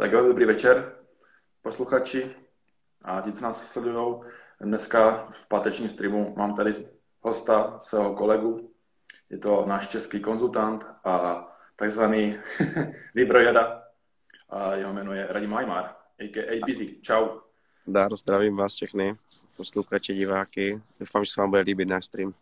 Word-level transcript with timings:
Tak 0.00 0.12
jo, 0.12 0.26
dobrý 0.26 0.44
večer, 0.44 0.92
posluchači 1.62 2.30
a 3.04 3.20
ti, 3.20 3.32
co 3.32 3.44
nás 3.44 3.72
sledují. 3.72 4.20
Dneska 4.60 5.28
v 5.30 5.48
pátečním 5.48 5.88
streamu 5.88 6.34
mám 6.36 6.54
tady 6.54 6.74
hosta, 7.20 7.78
svého 7.78 8.14
kolegu. 8.14 8.72
Je 9.30 9.38
to 9.38 9.64
náš 9.66 9.88
český 9.88 10.20
konzultant 10.20 10.86
a 11.04 11.46
takzvaný 11.76 12.38
Vibrojada. 13.14 13.82
A 14.48 14.74
jeho 14.74 14.92
jméno 14.92 15.12
je 15.12 15.26
Radim 15.30 15.52
Lajmar, 15.52 15.84
a.k.a. 16.20 16.60
Busy. 16.66 16.86
Čau. 17.00 17.28
Dár, 17.86 18.16
zdravím 18.16 18.56
vás 18.56 18.74
všechny, 18.74 19.14
posluchače, 19.56 20.14
diváky. 20.14 20.82
Doufám, 21.00 21.24
že 21.24 21.30
se 21.30 21.40
vám 21.40 21.50
bude 21.50 21.62
líbit 21.62 21.88
náš 21.88 22.04
stream. 22.04 22.34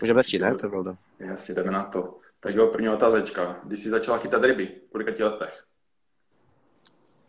Můžeme 0.00 0.18
začít, 0.18 0.38
ne? 0.38 0.54
Co 0.54 0.68
bylo 0.68 0.96
Jasně, 1.18 1.54
jdeme 1.54 1.70
na 1.70 1.84
to. 1.84 2.18
Tak 2.40 2.54
jo, 2.54 2.66
první 2.66 2.88
otázečka. 2.88 3.60
Když 3.64 3.80
jsi 3.80 3.90
začala 3.90 4.18
chytat 4.18 4.44
ryby, 4.44 4.80
v 4.88 4.90
kolika 4.92 5.24
letech? 5.24 5.66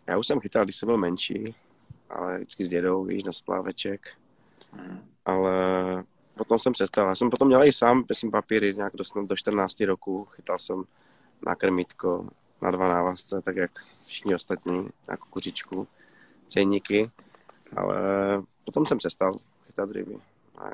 Já 0.07 0.17
už 0.17 0.27
jsem 0.27 0.39
chytal, 0.39 0.63
když 0.63 0.75
jsem 0.75 0.87
byl 0.87 0.97
menší, 0.97 1.55
ale 2.09 2.37
vždycky 2.37 2.63
s 2.63 2.69
dědou, 2.69 3.03
víš, 3.03 3.23
na 3.23 3.31
spláveček. 3.31 4.07
Hmm. 4.71 4.99
Ale 5.25 5.53
potom 6.37 6.59
jsem 6.59 6.73
přestal. 6.73 7.07
Já 7.07 7.15
jsem 7.15 7.29
potom 7.29 7.47
měl 7.47 7.63
i 7.63 7.73
sám, 7.73 8.03
myslím, 8.09 8.31
papíry 8.31 8.73
nějak 8.75 8.93
do, 8.95 9.03
do 9.25 9.35
14 9.35 9.81
roku. 9.81 10.25
Chytal 10.25 10.57
jsem 10.57 10.83
na 11.45 11.55
krmítko, 11.55 12.29
na 12.61 12.71
dva 12.71 12.87
návazce, 12.87 13.41
tak 13.41 13.55
jak 13.55 13.71
všichni 14.05 14.35
ostatní, 14.35 14.87
na 15.07 15.17
kukuřičku, 15.17 15.87
ceníky. 16.47 17.11
Ale 17.75 17.97
potom 18.63 18.85
jsem 18.85 18.97
přestal 18.97 19.39
chytat 19.65 19.91
ryby. 19.91 20.17
A, 20.57 20.69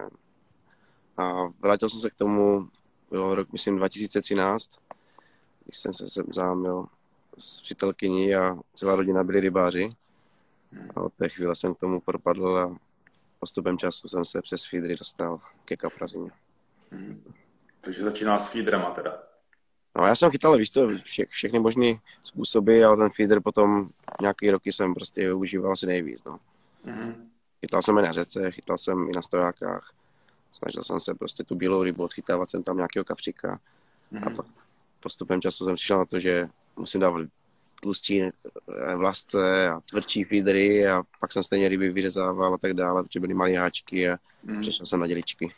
a 1.17 1.47
vrátil 1.59 1.89
jsem 1.89 1.99
se 1.99 2.09
k 2.09 2.15
tomu, 2.15 2.69
bylo 3.11 3.35
rok, 3.35 3.51
myslím, 3.51 3.77
2013, 3.77 4.69
když 5.65 5.77
jsem 5.77 5.93
se 5.93 6.09
seznámil 6.09 6.85
s 7.37 7.61
přítelkyní 7.61 8.35
a 8.35 8.57
celá 8.73 8.95
rodina 8.95 9.23
byli 9.23 9.39
rybáři. 9.39 9.89
A 10.95 11.01
od 11.01 11.13
té 11.13 11.29
chvíle 11.29 11.55
jsem 11.55 11.75
k 11.75 11.79
tomu 11.79 11.99
propadl 11.99 12.57
a 12.57 12.77
postupem 13.39 13.77
času 13.77 14.07
jsem 14.07 14.25
se 14.25 14.41
přes 14.41 14.65
feedry 14.65 14.95
dostal 14.95 15.41
ke 15.65 15.77
kaprařině. 15.77 16.31
Hmm. 16.91 17.23
Takže 17.81 18.03
začíná 18.03 18.39
s 18.39 18.51
feederama 18.51 18.89
teda. 18.91 19.23
No 19.99 20.05
já 20.05 20.15
jsem 20.15 20.31
chytal, 20.31 20.57
víš 20.57 20.71
co, 20.71 20.87
vše, 21.03 21.25
všechny 21.29 21.59
možné 21.59 21.93
způsoby, 22.23 22.83
ale 22.85 22.97
ten 22.97 23.09
feeder 23.09 23.41
potom 23.41 23.89
nějaký 24.21 24.51
roky 24.51 24.71
jsem 24.71 24.93
prostě 24.93 25.21
využíval 25.21 25.71
asi 25.71 25.87
nejvíc, 25.87 26.23
no. 26.23 26.39
Mm. 26.83 27.29
Chytal 27.61 27.81
jsem 27.81 27.97
i 27.97 28.01
na 28.01 28.11
řece, 28.11 28.51
chytal 28.51 28.77
jsem 28.77 29.09
i 29.09 29.11
na 29.15 29.21
stojákách. 29.21 29.93
Snažil 30.51 30.83
jsem 30.83 30.99
se 30.99 31.13
prostě 31.13 31.43
tu 31.43 31.55
bílou 31.55 31.83
rybu 31.83 32.03
odchytávat 32.03 32.49
jsem 32.49 32.63
tam 32.63 32.77
nějakého 32.77 33.05
kapříka. 33.05 33.59
Mm. 34.11 34.23
A 34.27 34.29
pak 34.29 34.45
postupem 35.03 35.41
času 35.41 35.65
jsem 35.65 35.75
přišel 35.75 35.97
na 35.97 36.05
to, 36.05 36.19
že 36.19 36.47
musím 36.75 37.01
dávat 37.01 37.27
tlustší 37.81 38.21
eh, 38.21 38.31
vlastce 38.95 39.69
a 39.69 39.79
tvrdší 39.79 40.23
feedery 40.23 40.87
a 40.87 41.03
pak 41.19 41.31
jsem 41.31 41.43
stejně 41.43 41.69
ryby 41.69 41.89
vyřezával 41.89 42.53
a 42.53 42.57
tak 42.57 42.73
dále, 42.73 43.03
protože 43.03 43.19
byly 43.19 43.33
malé 43.33 43.53
háčky 43.53 44.09
a 44.09 44.17
mm. 44.43 44.61
přešel 44.61 44.85
jsem 44.85 44.99
na 44.99 45.07
děličky. 45.07 45.53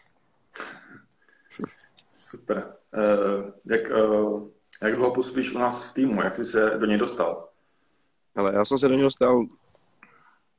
Super. 2.09 2.73
Uh, 2.93 3.51
jak, 3.65 3.81
uh, 3.91 4.47
jak 4.83 4.95
dlouho 4.95 5.13
působíš 5.13 5.51
u 5.51 5.57
nás 5.57 5.89
v 5.89 5.93
týmu? 5.93 6.23
Jak 6.23 6.35
jsi 6.35 6.45
se 6.45 6.69
do 6.77 6.85
něj 6.85 6.97
dostal? 6.97 7.49
Ale 8.35 8.53
já 8.55 8.65
jsem 8.65 8.77
se 8.77 8.87
do 8.87 8.93
něj 8.93 9.03
dostal 9.03 9.45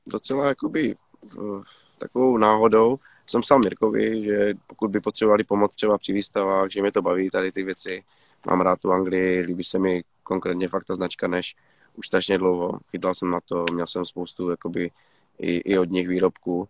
docela 0.06 0.48
jakoby 0.48 0.96
v, 1.22 1.62
takovou 1.98 2.38
náhodou. 2.38 2.96
Jsem 3.26 3.40
psal 3.40 3.58
Mirkovi, 3.58 4.24
že 4.24 4.54
pokud 4.66 4.90
by 4.90 5.00
potřebovali 5.00 5.44
pomoc 5.44 5.74
třeba 5.74 5.98
při 5.98 6.12
výstavách, 6.12 6.70
že 6.70 6.82
mě 6.82 6.92
to 6.92 7.02
baví 7.02 7.30
tady 7.30 7.52
ty 7.52 7.62
věci, 7.62 8.04
mám 8.46 8.60
rád 8.60 8.80
tu 8.80 8.92
Anglii, 8.92 9.40
líbí 9.40 9.64
se 9.64 9.78
mi 9.78 10.04
konkrétně 10.22 10.68
fakt 10.68 10.84
ta 10.84 10.94
značka 10.94 11.28
než 11.28 11.56
už 11.94 12.06
strašně 12.06 12.38
dlouho. 12.38 12.78
Chytal 12.90 13.14
jsem 13.14 13.30
na 13.30 13.40
to, 13.40 13.64
měl 13.72 13.86
jsem 13.86 14.04
spoustu 14.04 14.50
jakoby, 14.50 14.90
i, 15.38 15.56
i 15.56 15.78
od 15.78 15.90
nich 15.90 16.08
výrobků. 16.08 16.68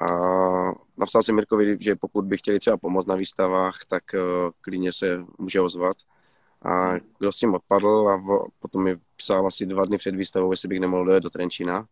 A 0.00 0.06
napsal 0.96 1.22
jsem 1.22 1.34
Mirkovi, 1.34 1.76
že 1.80 1.96
pokud 1.96 2.24
by 2.24 2.38
chtěli 2.38 2.58
třeba 2.58 2.76
pomoct 2.76 3.06
na 3.06 3.14
výstavách, 3.14 3.74
tak 3.88 4.02
uh, 4.14 4.50
klidně 4.60 4.92
se 4.92 5.24
může 5.38 5.60
ozvat. 5.60 5.96
A 6.62 6.94
kdo 7.18 7.32
s 7.32 7.36
tím 7.36 7.54
odpadl 7.54 8.08
a 8.08 8.16
v, 8.16 8.46
potom 8.58 8.84
mi 8.84 8.96
psal 9.16 9.46
asi 9.46 9.66
dva 9.66 9.84
dny 9.84 9.98
před 9.98 10.16
výstavou, 10.16 10.50
jestli 10.52 10.68
bych 10.68 10.80
nemohl 10.80 11.04
dojet 11.04 11.22
do 11.22 11.30
Trenčína. 11.30 11.86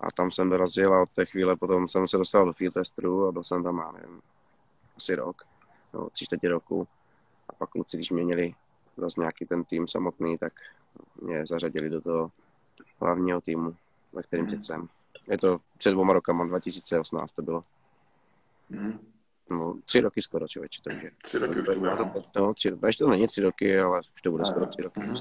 A 0.00 0.12
tam 0.12 0.30
jsem 0.30 0.50
dorazil 0.50 0.94
a 0.94 1.02
od 1.02 1.10
té 1.10 1.26
chvíle 1.26 1.56
potom 1.56 1.88
jsem 1.88 2.08
se 2.08 2.16
dostal 2.16 2.46
do 2.46 2.52
field 2.52 2.74
testeru 2.74 3.26
a 3.26 3.32
byl 3.32 3.42
jsem 3.42 3.62
tam, 3.62 3.78
já 3.78 3.92
nevím, 3.92 4.20
asi 4.96 5.14
rok, 5.14 5.42
no, 5.94 6.10
tři 6.10 6.24
čtvrtě 6.24 6.48
roku. 6.48 6.88
Pak 7.58 7.70
kluci, 7.70 7.96
když 7.96 8.10
měnili 8.10 8.54
zase 8.96 9.20
nějaký 9.20 9.46
ten 9.46 9.64
tým 9.64 9.88
samotný, 9.88 10.38
tak 10.38 10.52
mě 11.22 11.46
zařadili 11.46 11.90
do 11.90 12.00
toho 12.00 12.30
hlavního 13.00 13.40
týmu, 13.40 13.76
ve 14.12 14.22
kterým 14.22 14.44
mm. 14.44 14.50
teď 14.50 14.62
jsem. 14.62 14.88
Je 15.28 15.38
to 15.38 15.58
před 15.78 15.90
dvěma 15.90 16.12
rokama, 16.12 16.44
2018 16.44 17.32
to 17.32 17.42
bylo. 17.42 17.62
Mm. 18.70 18.98
No, 19.50 19.78
tři 19.84 20.00
roky 20.00 20.22
skoro, 20.22 20.48
člověče, 20.48 20.82
takže. 20.82 21.10
Tři 21.22 21.38
roky 21.38 21.60
už 21.60 21.66
to 21.66 21.78
bude, 21.78 21.94
no. 21.94 22.12
no 22.36 22.54
tři, 22.54 22.72
ještě 22.86 23.04
to 23.04 23.10
není 23.10 23.26
tři 23.26 23.40
roky, 23.40 23.80
ale 23.80 24.00
už 24.14 24.22
to 24.22 24.30
bude 24.30 24.42
a, 24.42 24.44
skoro 24.44 24.66
tři 24.66 24.82
roky. 24.82 25.00
Mm. 25.00 25.14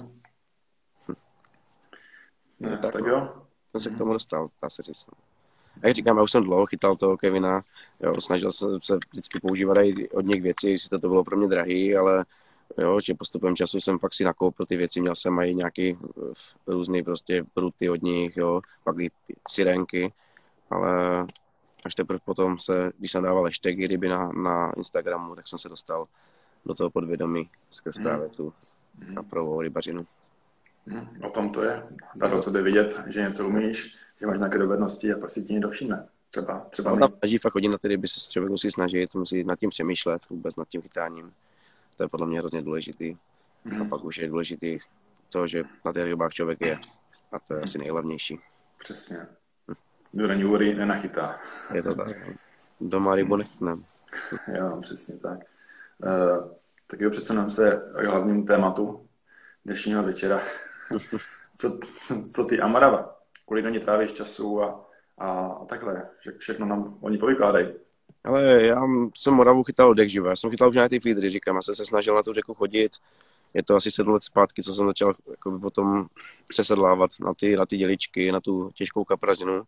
Hm. 1.07 1.16
No, 2.59 2.78
tak, 2.78 2.94
tak 2.94 3.06
jo. 3.06 3.45
Jsem 3.72 3.81
se 3.81 3.90
k 3.90 3.97
tomu 3.97 4.13
dostal, 4.13 4.50
dá 4.62 4.69
se 4.69 4.84
říct. 4.84 5.09
Jak 5.85 5.96
říkám, 5.96 6.18
já 6.18 6.23
už 6.23 6.31
jsem 6.31 6.44
dlouho 6.44 6.66
chytal 6.66 6.96
toho 6.96 7.18
Kevina, 7.18 7.62
jo, 8.00 8.22
snažil 8.22 8.51
jsem 8.51 8.81
se 8.81 8.97
vždycky 9.12 9.40
používat 9.40 9.78
i 9.78 10.09
od 10.09 10.25
něch 10.25 10.41
věcí, 10.41 10.72
jestli 10.72 10.90
to, 10.90 11.00
to 11.00 11.07
bylo 11.07 11.23
pro 11.23 11.38
mě 11.38 11.47
drahý, 11.47 11.96
ale 11.96 12.25
jo, 12.78 13.00
že 13.00 13.13
postupem 13.13 13.56
času 13.56 13.79
jsem 13.79 14.00
fakt 14.00 14.13
si 14.13 14.24
nakoupil 14.24 14.66
ty 14.66 14.78
věci, 14.78 15.01
měl 15.01 15.16
jsem 15.16 15.40
i 15.40 15.56
nějaký 15.56 15.90
eh, 15.91 16.34
různý 16.68 17.03
prostě 17.03 17.45
pruty 17.53 17.90
od 17.90 18.01
nich, 18.01 18.38
jo, 18.38 18.62
pak 18.84 19.00
i 19.00 19.12
sirenky, 19.47 20.13
ale 20.69 21.25
až 21.85 21.95
teprve 21.95 22.19
potom 22.25 22.59
se, 22.59 22.91
když 22.97 23.12
jsem 23.12 23.24
dával 23.24 23.44
hashtagy 23.44 23.88
ryby 23.88 24.09
na, 24.09 24.31
na 24.31 24.72
Instagramu, 24.78 25.35
tak 25.35 25.47
jsem 25.47 25.59
se 25.59 25.69
dostal 25.69 26.07
do 26.66 26.74
toho 26.74 26.90
podvědomí 26.90 27.50
skrz 27.72 27.95
hmm. 27.95 28.03
právě 28.03 28.29
tu 28.29 28.53
kaprovou 29.16 29.62
rybařinu. 29.62 30.07
Hmm, 30.88 31.07
o 31.25 31.29
tom 31.29 31.50
to 31.50 31.63
je. 31.63 31.84
Dá 32.16 32.29
to 32.29 32.41
sebe 32.41 32.62
vidět, 32.62 33.01
že 33.07 33.22
něco 33.22 33.47
umíš, 33.47 33.97
že 34.20 34.28
máš 34.28 34.38
nějaké 34.38 34.58
dovednosti 34.58 35.14
a 35.14 35.18
pak 35.18 35.30
si 35.30 35.44
ti 35.44 35.53
někdo 35.53 35.70
všimne. 35.70 36.08
Třeba, 36.30 36.59
třeba 36.70 36.92
no, 36.92 36.98
tam 36.98 37.18
snaží 37.20 37.38
fakt 37.38 37.53
chodit 37.53 37.68
na 37.68 37.78
ty 37.78 37.88
ryby, 37.88 38.08
se 38.08 38.31
člověk 38.31 38.52
musí 38.52 38.72
snažit, 38.72 39.16
musí 39.16 39.44
nad 39.44 39.59
tím 39.59 39.70
přemýšlet, 39.70 40.22
vůbec 40.30 40.56
nad 40.56 40.68
tím 40.68 40.81
chytáním. 40.81 41.34
To 41.98 42.03
je 42.03 42.09
podle 42.09 42.28
mě 42.28 42.40
hrozně 42.40 42.62
důležitý. 42.62 43.18
Mm. 43.66 43.74
A 43.74 43.75
hmm. 43.75 43.90
pak 43.90 44.04
už 44.04 44.18
je 44.18 44.28
důležitý 44.28 44.78
to, 45.30 45.48
že 45.48 45.64
na 45.86 45.94
těch 45.94 46.04
rybách 46.04 46.34
člověk 46.34 46.62
je. 46.62 46.80
A 47.31 47.40
to 47.40 47.54
je 47.54 47.62
asi 47.62 47.78
nejhlavnější. 47.78 48.40
Přesně. 48.80 49.28
Kdo 50.12 50.28
není 50.28 50.46
u 50.46 50.58
nenachytá. 50.58 51.40
Je 51.74 51.84
to 51.84 51.96
tak. 51.96 52.08
Doma 52.81 53.16
rybu 53.16 53.36
nechytneme. 53.36 53.81
jo, 54.58 54.80
přesně 54.81 55.18
tak. 55.18 55.40
Uh, 56.04 56.52
tak 56.88 57.00
jo, 57.00 57.09
přesuneme 57.09 57.50
se 57.50 57.92
k 58.02 58.06
hlavnímu 58.06 58.46
tématu 58.46 59.08
dnešního 59.66 60.04
večera. 60.04 60.40
co, 61.56 61.80
co, 61.92 62.24
co 62.24 62.46
ty 62.46 62.59
Amarava? 62.59 63.15
Kolik 63.45 63.63
do 63.63 63.69
ní 63.69 63.79
trávíš 63.79 64.13
času 64.13 64.63
a, 64.63 64.85
a, 65.17 65.29
a 65.31 65.66
takhle? 65.66 66.09
Všechno 66.38 66.66
nám 66.66 66.97
oni 67.01 67.17
povykládají. 67.17 67.67
Ale 68.23 68.63
já 68.63 68.81
jsem 69.17 69.33
Moravu 69.33 69.63
chytal 69.63 69.89
od 69.89 70.00
živa. 70.00 70.29
Já 70.29 70.35
jsem 70.35 70.50
chytal 70.50 70.69
už 70.69 70.75
nějaký 70.75 71.00
feedery, 71.00 71.29
říkám. 71.29 71.56
Já 71.56 71.61
jsem 71.61 71.75
se 71.75 71.85
snažil 71.85 72.16
na 72.16 72.23
tu 72.23 72.33
řeku 72.33 72.53
chodit. 72.53 72.91
Je 73.53 73.63
to 73.63 73.75
asi 73.75 73.91
sedm 73.91 74.13
let 74.13 74.23
zpátky, 74.23 74.63
co 74.63 74.73
jsem 74.73 74.88
začal 74.88 75.13
jako 75.31 75.59
potom 75.59 76.06
přesedlávat 76.47 77.11
na 77.19 77.33
ty, 77.33 77.56
na 77.56 77.66
ty 77.66 77.78
děličky, 77.78 78.31
na 78.31 78.39
tu 78.39 78.72
těžkou 78.73 79.03
kaprazinu. 79.03 79.63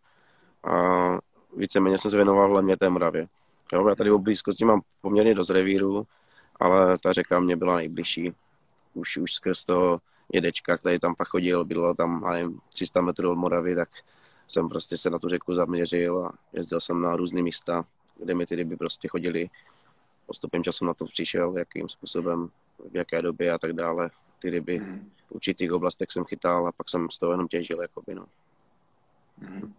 A 0.64 1.18
víceméně 1.56 1.98
jsem 1.98 2.10
se 2.10 2.16
věnoval 2.16 2.50
hlavně 2.50 2.76
té 2.76 2.88
Moravě. 2.88 3.26
Jo, 3.72 3.88
já 3.88 3.94
tady 3.94 4.10
v 4.10 4.18
blízkosti 4.18 4.64
mám 4.64 4.80
poměrně 5.00 5.34
dost 5.34 5.50
revíru, 5.50 6.06
ale 6.60 6.98
ta 6.98 7.12
řeka 7.12 7.40
mě 7.40 7.56
byla 7.56 7.76
nejbližší. 7.76 8.32
Už, 8.94 9.16
už 9.16 9.32
skrz 9.32 9.64
toho 9.64 10.00
jedečka, 10.32 10.78
který 10.78 10.98
tam 10.98 11.14
pak 11.14 11.28
chodil, 11.28 11.64
bylo 11.64 11.94
tam, 11.94 12.24
nevím, 12.32 12.60
300 12.68 13.00
metrů 13.00 13.30
od 13.30 13.36
Moravy, 13.36 13.74
tak 13.74 13.88
jsem 14.48 14.68
prostě 14.68 14.96
se 14.96 15.10
na 15.10 15.18
tu 15.18 15.28
řeku 15.28 15.54
zaměřil 15.54 16.26
a 16.26 16.32
jezdil 16.52 16.80
jsem 16.80 17.00
na 17.00 17.16
různé 17.16 17.42
místa 17.42 17.84
kde 18.18 18.34
mi 18.34 18.46
ty 18.46 18.56
ryby 18.56 18.76
prostě 18.76 19.08
chodily. 19.08 19.50
Postupem 20.26 20.64
času 20.64 20.84
na 20.84 20.94
to 20.94 21.04
přišel, 21.04 21.58
jakým 21.58 21.88
způsobem, 21.88 22.50
v 22.90 22.96
jaké 22.96 23.22
době 23.22 23.52
a 23.52 23.58
tak 23.58 23.72
dále. 23.72 24.10
Ty 24.38 24.50
ryby 24.50 24.78
mm. 24.80 25.10
v 25.26 25.32
určitých 25.32 25.72
oblastech 25.72 26.10
jsem 26.10 26.24
chytal 26.24 26.66
a 26.66 26.72
pak 26.72 26.88
jsem 26.88 27.10
z 27.10 27.18
toho 27.18 27.32
jenom 27.32 27.48
těžil, 27.48 27.82
jakoby, 27.82 28.14
no. 28.14 28.26
Mm. 29.38 29.74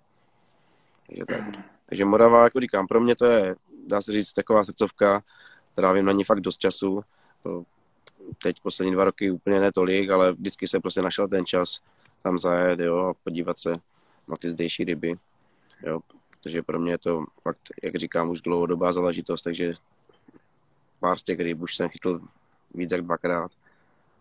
Takže, 1.08 1.26
tak. 1.26 1.44
Takže 1.86 2.06
Morava, 2.06 2.44
jako 2.44 2.60
říkám, 2.60 2.88
pro 2.88 3.02
mě 3.02 3.16
to 3.16 3.26
je, 3.26 3.56
dá 3.88 4.02
se 4.02 4.12
říct, 4.12 4.34
taková 4.34 4.64
srdcovka, 4.64 5.24
trávím 5.76 6.06
na 6.06 6.12
ní 6.12 6.24
fakt 6.24 6.40
dost 6.40 6.58
času. 6.58 7.04
Teď 8.44 8.62
poslední 8.62 8.94
dva 8.94 9.04
roky 9.04 9.32
úplně 9.32 9.60
netolik, 9.60 10.10
ale 10.10 10.32
vždycky 10.32 10.68
se 10.68 10.80
prostě 10.80 11.02
našel 11.02 11.28
ten 11.28 11.46
čas 11.46 11.80
tam 12.24 12.38
zajet, 12.38 12.80
jo, 12.80 12.98
a 12.98 13.14
podívat 13.24 13.60
se 13.60 13.74
na 14.28 14.36
ty 14.40 14.52
zdejší 14.52 14.84
ryby. 14.84 15.16
Jo, 15.84 16.00
protože 16.30 16.64
pro 16.64 16.80
mě 16.80 16.92
je 16.92 16.98
to 16.98 17.26
fakt, 17.42 17.70
jak 17.84 17.96
říkám, 17.96 18.30
už 18.30 18.42
dlouhodobá 18.42 18.94
záležitost, 18.94 19.42
takže 19.42 19.74
pár 21.00 21.18
z 21.18 21.24
těch 21.24 21.40
ryb 21.40 21.62
už 21.62 21.76
jsem 21.76 21.90
chytl 21.90 22.22
víc 22.74 22.92
jak 22.92 23.02
dvakrát. 23.02 23.52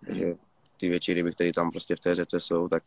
Takže 0.07 0.35
ty 0.81 0.89
větší 0.89 1.15
ryby, 1.15 1.33
které 1.33 1.53
tam 1.53 1.71
prostě 1.71 1.97
v 1.97 2.01
té 2.01 2.15
řece 2.15 2.41
jsou, 2.41 2.69
tak 2.69 2.83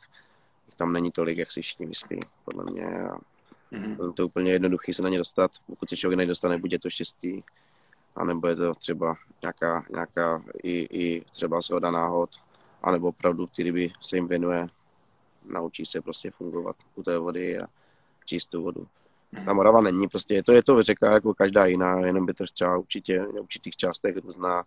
tam 0.76 0.94
není 0.94 1.12
tolik, 1.12 1.38
jak 1.38 1.52
si 1.52 1.62
všichni 1.62 1.86
myslí, 1.86 2.20
podle 2.46 2.72
mě. 2.72 2.86
A 2.86 3.18
mm-hmm. 3.72 4.14
to 4.14 4.26
úplně 4.26 4.52
jednoduchý 4.52 4.94
se 4.94 5.02
na 5.02 5.10
ně 5.10 5.18
dostat. 5.18 5.52
Pokud 5.68 5.90
se 5.90 5.98
člověk 5.98 6.18
nedostane, 6.18 6.58
bude 6.58 6.80
to 6.80 6.90
štěstí, 6.90 7.44
anebo 8.16 8.48
je 8.48 8.56
to 8.56 8.74
třeba 8.74 9.16
nějaká, 9.42 9.86
nějaká 9.90 10.44
i, 10.64 10.88
i 11.00 11.26
třeba 11.32 11.62
shoda 11.62 11.92
náhod, 11.92 12.30
anebo 12.84 13.08
opravdu 13.08 13.48
ty 13.48 13.64
ryby 13.64 13.92
se 14.02 14.18
jim 14.18 14.28
věnuje, 14.28 14.68
naučí 15.46 15.86
se 15.86 16.02
prostě 16.02 16.32
fungovat 16.32 16.76
u 16.96 17.04
té 17.04 17.18
vody 17.18 17.60
a 17.60 17.68
čistou 18.26 18.64
vodu. 18.64 18.88
Mhm. 19.32 19.46
Ta 19.46 19.54
Morava 19.54 19.82
není, 19.82 20.08
prostě 20.08 20.34
je 20.34 20.44
to, 20.44 20.52
je 20.52 20.64
to 20.64 20.82
řeka 20.82 21.14
jako 21.14 21.34
každá 21.34 21.66
jiná, 21.66 22.00
jenom 22.00 22.26
by 22.26 22.34
to 22.34 22.46
třeba 22.54 22.78
určitě 22.78 23.20
v 23.20 23.40
určitých 23.40 23.76
částech 23.76 24.18
různá 24.18 24.64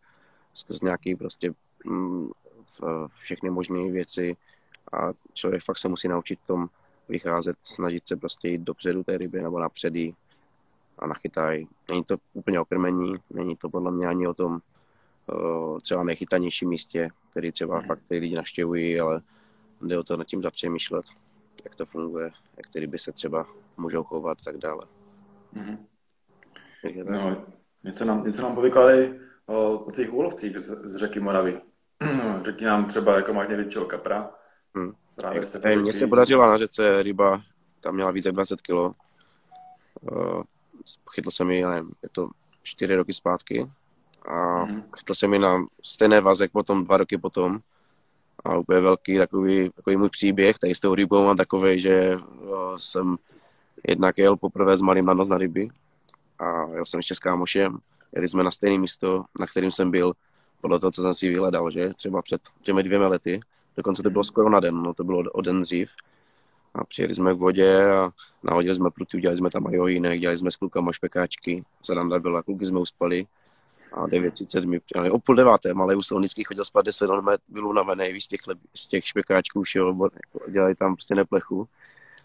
skrz 0.55 0.81
nějaký 0.81 1.17
prostě 1.17 1.53
mm, 1.85 2.31
všechny 3.15 3.51
možné 3.51 3.91
věci 3.91 4.37
a 4.93 5.13
člověk 5.33 5.65
fakt 5.65 5.79
se 5.79 5.89
musí 5.89 6.09
naučit 6.09 6.39
tom 6.47 6.69
vycházet, 7.09 7.57
snažit 7.65 8.09
se 8.09 8.17
prostě 8.17 8.49
jít 8.49 8.61
dopředu 8.61 9.05
té 9.05 9.19
ryby 9.19 9.43
nebo 9.43 9.59
napředí 9.59 10.15
a 10.99 11.07
nachytají. 11.07 11.69
Není 11.89 12.05
to 12.05 12.17
úplně 12.33 12.61
o 12.61 12.65
krmení, 12.65 13.15
není 13.31 13.57
to 13.57 13.71
podle 13.71 13.93
mě 13.93 14.07
ani 14.07 14.27
o 14.27 14.35
tom 14.35 14.61
uh, 15.33 15.79
třeba 15.81 16.05
nejchytanějším 16.05 16.69
místě, 16.69 17.09
který 17.31 17.53
třeba 17.53 17.81
mm. 17.81 17.87
fakt 17.87 18.03
ty 18.09 18.19
lidi 18.19 18.35
navštěvují, 18.37 19.01
ale 19.01 19.21
jde 19.83 19.99
o 19.99 20.03
to 20.03 20.17
nad 20.17 20.27
tím 20.27 20.43
zapřemýšlet, 20.43 21.05
jak 21.65 21.75
to 21.75 21.87
funguje, 21.87 22.31
jak 22.57 22.67
ty 22.73 22.81
ryby 22.81 22.99
se 22.99 23.13
třeba 23.13 23.47
můžou 23.77 24.05
chovat 24.05 24.39
a 24.41 24.45
tak 24.45 24.57
dále. 24.57 24.87
Mm. 25.53 25.87
No, 27.05 27.47
něco 27.85 28.05
nám, 28.05 28.25
něco 28.25 28.43
nám 28.43 28.55
povykládej 28.55 29.21
o, 29.47 29.79
o 29.79 29.91
těch 29.91 30.13
úlovcích 30.13 30.59
z, 30.59 30.81
z 30.85 30.97
řeky 30.97 31.21
Moravy. 31.21 31.61
Řekni 32.43 32.67
nám 32.67 32.85
třeba, 32.85 33.17
jako 33.17 33.33
máš 33.33 33.49
největšího 33.49 33.85
kapra. 33.85 34.31
Hmm. 34.75 34.93
Právě 35.17 35.43
Mně 35.77 35.93
se 35.93 36.07
podařila 36.07 36.47
na 36.47 36.59
řece 36.59 37.03
ryba, 37.03 37.43
tam 37.81 37.95
měla 37.95 38.11
více 38.11 38.29
jak 38.29 38.35
20 38.35 38.61
kg. 38.61 38.71
Uh, 38.71 38.93
chytl 41.15 41.31
jsem 41.31 41.51
ji, 41.51 41.65
nevím, 41.67 41.93
je 42.03 42.09
to 42.09 42.29
4 42.63 42.97
roky 42.97 43.13
zpátky. 43.13 43.71
A 44.29 44.63
hmm. 44.63 44.83
chytl 44.97 45.15
jsem 45.15 45.33
ji 45.33 45.39
na 45.39 45.67
stejné 45.83 46.21
vazek 46.21 46.53
potom, 46.53 46.85
dva 46.85 46.97
roky 46.97 47.19
potom. 47.19 47.59
A 48.45 48.59
úplně 48.59 48.81
velký 48.81 49.19
takový, 49.19 49.71
takový 49.71 49.97
můj 49.97 50.11
příběh, 50.11 50.59
tady 50.59 50.75
s 50.75 50.81
tou 50.81 50.95
rybou 50.95 51.25
mám 51.25 51.37
takový, 51.37 51.81
že 51.81 52.17
uh, 52.17 52.77
jsem 52.77 53.17
jednak 53.89 54.19
jel 54.19 54.37
poprvé 54.37 54.79
s 54.79 54.81
malým 54.81 55.05
na 55.05 55.15
nos 55.15 55.29
na 55.29 55.39
ryby 55.39 55.69
a 56.39 56.67
jel 56.75 56.85
jsem 56.85 56.99
ještě 56.99 57.15
s 57.15 57.19
kámošem. 57.19 57.79
Jeli 58.13 58.29
jsme 58.29 58.43
na 58.43 58.51
stejné 58.51 58.79
místo, 58.79 59.25
na 59.41 59.47
kterým 59.47 59.71
jsem 59.71 59.91
byl 59.91 60.13
podle 60.61 60.81
toho, 60.81 60.91
co 60.91 61.03
jsem 61.03 61.15
si 61.15 61.29
vyhledal, 61.29 61.71
že 61.71 61.95
třeba 61.95 62.23
před 62.23 62.43
těmi 62.63 62.83
dvěmi 62.83 63.07
lety. 63.07 63.41
Dokonce 63.77 64.03
to 64.03 64.11
bylo 64.11 64.25
skoro 64.25 64.51
na 64.51 64.61
den, 64.61 64.83
no 64.83 64.95
to 64.95 65.05
bylo 65.05 65.19
o 65.19 65.41
den 65.41 65.63
dřív. 65.63 65.91
A 66.75 66.85
přijeli 66.85 67.15
jsme 67.15 67.35
k 67.35 67.39
vodě 67.39 67.93
a 67.93 68.11
nahodili 68.43 68.77
jsme 68.77 68.91
pruty, 68.91 69.17
udělali 69.17 69.39
jsme 69.39 69.51
tam 69.51 69.75
jiné, 69.87 70.19
dělali 70.19 70.39
jsme 70.39 70.51
s 70.51 70.57
klukama 70.57 70.93
špekáčky, 70.93 71.65
zadanda 71.87 72.19
byla, 72.19 72.43
kluky 72.43 72.67
jsme 72.67 72.81
uspali 72.81 73.27
a 73.93 74.07
9.30 74.07 74.67
mi 74.67 74.81
přijeli. 74.81 75.11
O 75.11 75.19
půl 75.19 75.35
deváté, 75.35 75.75
malý 75.75 75.97
úsolnický 75.97 76.45
chodil 76.45 76.65
spát 76.65 76.85
10 76.85 77.07
let, 77.07 77.41
byl 77.49 77.67
unavený 77.67 78.21
z 78.21 78.29
těch, 78.29 78.41
z 78.75 78.89
těch 78.89 79.07
špekáčků, 79.07 79.65
šel, 79.65 80.09
dělali 80.49 80.75
tam 80.75 80.95
prostě 80.95 81.15
neplechu. 81.15 81.69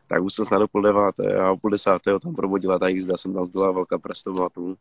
Tak 0.08 0.24
už 0.24 0.34
jsem 0.34 0.46
snad 0.46 0.62
o 0.62 0.68
půl 0.68 0.82
deváté 0.82 1.36
a 1.36 1.52
o 1.52 1.58
půl 1.58 1.70
desátého 1.72 2.20
tam 2.20 2.36
probudila 2.36 2.80
ta 2.80 2.88
jízda, 2.88 3.18
jsem 3.18 3.34
tam 3.34 3.46
zdala 3.46 3.72
velká 3.72 3.98
prestová 3.98 4.50
tu. 4.50 4.78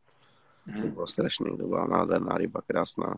To 0.83 0.87
bylo 0.87 1.07
strašný, 1.07 1.57
to 1.57 1.67
byla 1.67 1.87
nádherná 1.87 2.39
ryba, 2.39 2.61
krásná. 2.67 3.15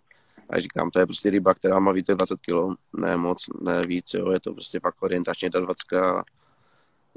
A 0.51 0.61
říkám, 0.61 0.91
to 0.91 0.99
je 0.99 1.07
prostě 1.07 1.31
ryba, 1.31 1.55
která 1.55 1.79
má 1.79 1.93
více 1.93 2.15
20 2.15 2.41
kg, 2.41 2.79
ne 2.97 3.17
moc, 3.17 3.47
ne 3.61 3.83
víc, 3.83 4.15
jo, 4.15 4.31
je 4.31 4.41
to 4.41 4.55
prostě 4.55 4.81
fakt 4.81 5.03
orientačně 5.03 5.51
20 5.51 5.77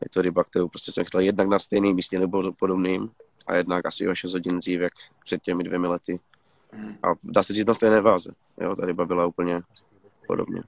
je 0.04 0.10
to 0.14 0.22
ryba, 0.22 0.44
kterou 0.44 0.68
prostě 0.68 0.92
jsem 0.92 1.06
chtěl 1.06 1.20
jednak 1.20 1.48
na 1.48 1.60
stejném 1.60 1.96
místě 1.96 2.20
nebo 2.20 2.52
podobným 2.52 3.10
a 3.48 3.56
jednak 3.56 3.86
asi 3.86 4.08
o 4.08 4.16
6 4.16 4.34
hodin 4.34 4.60
dřív, 4.60 4.82
jak 4.82 4.94
před 5.24 5.42
těmi 5.42 5.64
dvěmi 5.64 5.88
lety. 5.88 6.20
A 7.04 7.08
dá 7.24 7.44
se 7.44 7.54
říct 7.54 7.66
na 7.66 7.74
stejné 7.74 8.02
váze. 8.02 8.32
Jo, 8.62 8.76
ta 8.76 8.86
ryba 8.86 9.06
byla 9.06 9.26
úplně 9.26 9.62
podobně. 10.28 10.62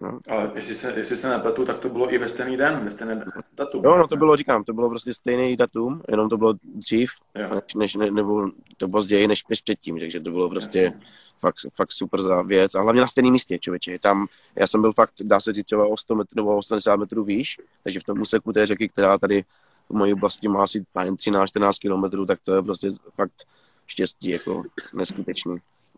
No. 0.00 0.18
Ale 0.30 0.50
jestli 0.54 0.74
se, 0.74 0.92
jestli 0.96 1.16
se 1.16 1.28
nepletu, 1.28 1.64
tak 1.64 1.78
to 1.78 1.88
bylo 1.88 2.14
i 2.14 2.18
ve 2.18 2.28
stejný 2.28 2.56
den, 2.56 2.84
ve 2.84 2.90
stejné 2.90 3.24
datum. 3.56 3.84
Jo, 3.84 3.96
no 3.96 4.08
to 4.08 4.16
bylo, 4.16 4.36
říkám, 4.36 4.64
to 4.64 4.72
bylo 4.72 4.88
prostě 4.88 5.14
stejný 5.14 5.56
datum, 5.56 6.02
jenom 6.08 6.28
to 6.28 6.36
bylo 6.36 6.54
dřív, 6.74 7.10
než, 7.34 7.74
než, 7.74 7.94
ne, 7.94 8.10
nebo 8.10 8.50
to 8.76 8.88
později, 8.88 9.26
než, 9.26 9.46
než 9.50 9.62
předtím, 9.62 9.98
takže 9.98 10.20
to 10.20 10.30
bylo 10.30 10.48
prostě 10.48 10.82
Jasně. 10.82 11.00
Fakt, 11.38 11.56
fakt 11.74 11.92
super 11.92 12.22
za 12.22 12.42
věc. 12.42 12.74
A 12.74 12.82
hlavně 12.82 13.00
na 13.00 13.06
stejném 13.06 13.32
místě, 13.32 13.58
člověče. 13.58 13.98
Tam, 13.98 14.26
já 14.56 14.66
jsem 14.66 14.80
byl 14.80 14.92
fakt, 14.92 15.12
dá 15.22 15.40
se 15.40 15.52
říct, 15.52 15.64
třeba 15.64 15.86
o 15.86 15.96
100 15.96 16.14
metrů 16.14 16.36
nebo 16.36 16.56
80 16.56 16.96
metrů 16.96 17.24
výš, 17.24 17.60
takže 17.82 18.00
v 18.00 18.04
tom 18.04 18.20
úseku 18.20 18.52
té 18.52 18.66
řeky, 18.66 18.88
která 18.88 19.18
tady 19.18 19.44
v 19.88 19.94
mojí 19.94 20.12
oblasti 20.12 20.48
má 20.48 20.62
asi 20.62 20.84
13-14 20.94 21.72
kilometrů, 21.80 22.26
tak 22.26 22.40
to 22.44 22.54
je 22.54 22.62
prostě 22.62 22.88
fakt 23.14 23.46
štěstí, 23.86 24.28
jako 24.28 24.62
neskutečný. 24.94 25.56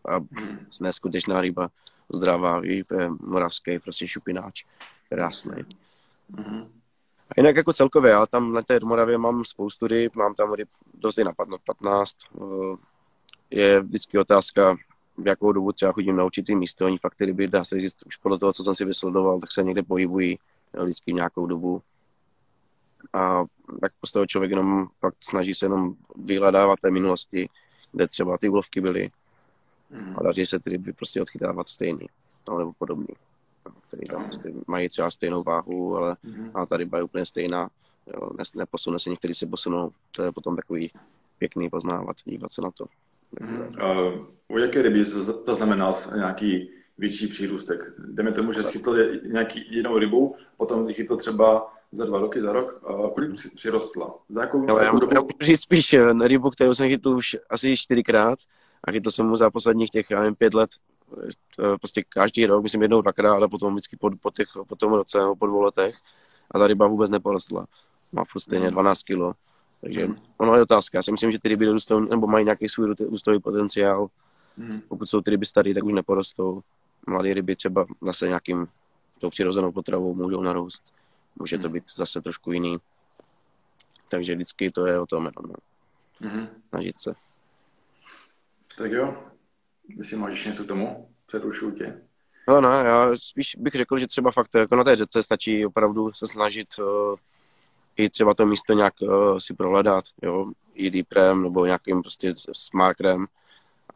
A 0.09 0.19
neskutečná 0.81 1.41
ryba 1.41 1.69
zdravá, 2.09 2.59
víš, 2.59 2.83
moravský, 3.21 3.79
prostě 3.79 4.07
šupináč, 4.07 4.65
krásný. 5.09 5.65
A 7.29 7.33
jinak 7.37 7.55
jako 7.55 7.73
celkově, 7.73 8.11
já 8.11 8.25
tam 8.25 8.53
na 8.53 8.61
té 8.61 8.79
Moravě 8.83 9.17
mám 9.17 9.45
spoustu 9.45 9.87
ryb, 9.87 10.15
mám 10.15 10.35
tam 10.35 10.53
ryb 10.53 10.69
dost 10.93 11.17
na 11.17 11.33
15. 11.65 12.15
Eh, 12.35 12.77
je 13.51 13.81
vždycky 13.81 14.17
otázka, 14.17 14.77
v 15.23 15.27
jakou 15.27 15.51
dobu 15.51 15.71
třeba 15.71 15.91
chodím 15.91 16.15
na 16.15 16.25
určitý 16.25 16.55
místo. 16.55 16.85
Oni 16.85 16.97
fakt 16.97 17.15
ty 17.15 17.25
ryby, 17.25 17.47
dá 17.47 17.63
se 17.63 17.81
říct, 17.81 18.03
už 18.05 18.17
podle 18.17 18.39
toho, 18.39 18.53
co 18.53 18.63
jsem 18.63 18.75
si 18.75 18.85
vysledoval, 18.85 19.39
tak 19.39 19.51
se 19.51 19.63
někde 19.63 19.83
pohybují 19.83 20.39
vždycky 20.83 21.13
nějakou 21.13 21.45
dobu. 21.45 21.81
A 23.13 23.45
tak 23.81 23.91
z 24.05 24.11
toho 24.11 24.25
člověk 24.25 24.51
jenom 24.51 24.87
fakt 24.99 25.15
snaží 25.23 25.53
se 25.53 25.65
jenom 25.65 25.95
vyhledávat 26.15 26.79
té 26.79 26.91
minulosti, 26.91 27.49
kde 27.91 28.07
třeba 28.07 28.37
ty 28.37 28.49
úlovky 28.49 28.81
byly, 28.81 29.09
Mm. 29.89 30.15
A 30.17 30.23
daří 30.23 30.45
se 30.45 30.59
ty 30.59 30.69
ryby 30.69 30.93
prostě 30.93 31.21
odchytávat 31.21 31.69
stejný, 31.69 32.07
no, 32.49 32.57
nebo 32.57 32.73
podobný. 32.73 33.07
No, 33.65 33.71
který 33.87 34.07
tam 34.07 34.23
prostě 34.23 34.53
mají 34.67 34.89
třeba 34.89 35.11
stejnou 35.11 35.43
váhu, 35.43 35.97
ale 35.97 36.17
mm. 36.23 36.51
a 36.53 36.65
ta 36.65 36.77
ryba 36.77 36.97
je 36.97 37.03
úplně 37.03 37.25
stejná. 37.25 37.69
Jo, 38.13 38.29
neposune 38.55 38.99
se, 38.99 39.09
některý 39.09 39.33
se 39.33 39.47
posunou. 39.47 39.91
To 40.11 40.23
je 40.23 40.31
potom 40.31 40.55
takový 40.55 40.91
pěkný 41.37 41.69
poznávat, 41.69 42.17
dívat 42.25 42.51
se 42.51 42.61
na 42.61 42.71
to. 42.71 42.85
Mm. 43.39 43.59
Uh, 43.59 44.25
u 44.49 44.57
jaké 44.57 44.81
ryby 44.81 45.03
zaznamenal 45.45 45.93
nějaký 46.15 46.69
větší 46.97 47.27
přírůstek? 47.27 47.93
Dejme 47.97 48.31
tomu, 48.31 48.51
že 48.51 48.63
schytl 48.63 48.97
nějaký 49.25 49.75
jinou 49.75 49.97
rybu, 49.97 50.35
potom 50.57 50.85
si 50.85 50.93
chytl 50.93 51.15
třeba 51.15 51.73
za 51.91 52.05
dva 52.05 52.19
roky, 52.19 52.41
za 52.41 52.51
rok. 52.51 52.81
Kolik 53.13 53.31
přirostla? 53.55 54.15
Za 54.29 54.41
jakou, 54.41 54.69
Ale 54.69 54.85
já, 54.85 54.91
dobu? 54.91 55.13
já 55.13 55.21
můžu 55.21 55.37
říct 55.41 55.61
spíš 55.61 55.95
rybu, 56.23 56.49
kterou 56.49 56.73
jsem 56.73 56.89
chytl 56.89 57.09
už 57.09 57.37
asi 57.49 57.77
čtyřikrát 57.77 58.39
a 58.83 58.91
chytl 58.91 59.11
jsem 59.11 59.25
mu 59.25 59.35
za 59.35 59.51
posledních 59.51 59.89
těch, 59.89 60.11
já 60.11 60.19
nevím, 60.19 60.35
pět 60.35 60.53
let, 60.53 60.69
eh, 61.23 61.77
prostě 61.77 62.03
každý 62.09 62.45
rok, 62.45 62.63
myslím 62.63 62.81
jednou, 62.81 63.01
dvakrát, 63.01 63.33
ale 63.33 63.47
potom 63.47 63.73
vždycky 63.73 63.97
po, 63.97 64.09
po, 64.21 64.31
těch, 64.31 64.47
po 64.67 64.75
tom 64.75 64.93
roce 64.93 65.19
nebo 65.19 65.35
po 65.35 65.47
dvou 65.47 65.61
letech 65.61 65.95
a 66.51 66.59
ta 66.59 66.67
ryba 66.67 66.87
vůbec 66.87 67.09
neporostla. 67.09 67.65
Má 68.11 68.23
furt 68.23 68.41
stejně 68.41 68.71
12 68.71 68.97
hmm. 68.97 69.03
kilo. 69.05 69.33
Takže 69.81 70.07
mm. 70.07 70.15
ono 70.37 70.55
je 70.55 70.61
otázka. 70.61 70.97
Já 70.97 71.03
si 71.03 71.11
myslím, 71.11 71.31
že 71.31 71.39
ty 71.39 71.49
ryby 71.49 71.65
rostou, 71.65 71.99
nebo 71.99 72.27
mají 72.27 72.45
nějaký 72.45 72.69
svůj 72.69 72.95
růstový 72.99 73.39
potenciál. 73.39 74.07
Mm. 74.59 74.81
Pokud 74.81 75.05
jsou 75.05 75.21
ty 75.21 75.31
ryby 75.31 75.45
staré, 75.45 75.73
tak 75.73 75.83
už 75.83 75.93
neporostou. 75.93 76.61
Mladé 77.07 77.33
ryby 77.33 77.55
třeba 77.55 77.85
zase 78.01 78.27
nějakým 78.27 78.67
tou 79.19 79.29
přirozenou 79.29 79.71
potravou 79.71 80.13
můžou 80.15 80.41
narůst. 80.41 80.93
Může 81.35 81.57
to 81.57 81.63
hmm. 81.63 81.73
být 81.73 81.83
zase 81.95 82.21
trošku 82.21 82.51
jiný. 82.51 82.77
Takže 84.09 84.35
vždycky 84.35 84.71
to 84.71 84.85
je 84.85 84.99
o 84.99 85.05
tom 85.05 85.25
jenom. 85.25 85.55
Mm. 86.21 86.47
Snažit 86.69 86.99
se. 86.99 87.13
Tak 88.77 88.91
jo, 88.91 89.23
jestli 89.97 90.17
máš 90.17 90.45
něco 90.45 90.63
k 90.63 90.67
tomu, 90.67 91.09
přerušuju 91.25 91.71
tě. 91.71 92.01
No, 92.47 92.61
no, 92.61 92.69
já 92.69 93.11
spíš 93.15 93.55
bych 93.59 93.73
řekl, 93.73 93.97
že 93.97 94.07
třeba 94.07 94.31
fakt 94.31 94.55
jako 94.55 94.75
na 94.75 94.83
té 94.83 94.95
řece 94.95 95.23
stačí 95.23 95.65
opravdu 95.65 96.13
se 96.13 96.27
snažit 96.27 96.67
uh, 96.79 97.15
i 97.95 98.09
třeba 98.09 98.33
to 98.33 98.45
místo 98.45 98.73
nějak 98.73 98.93
uh, 99.01 99.37
si 99.37 99.53
prohledat, 99.53 100.03
jo, 100.21 100.51
i 100.73 100.91
deeprem 100.91 101.43
nebo 101.43 101.65
nějakým 101.65 102.01
prostě 102.01 102.33
smarkrem 102.53 103.25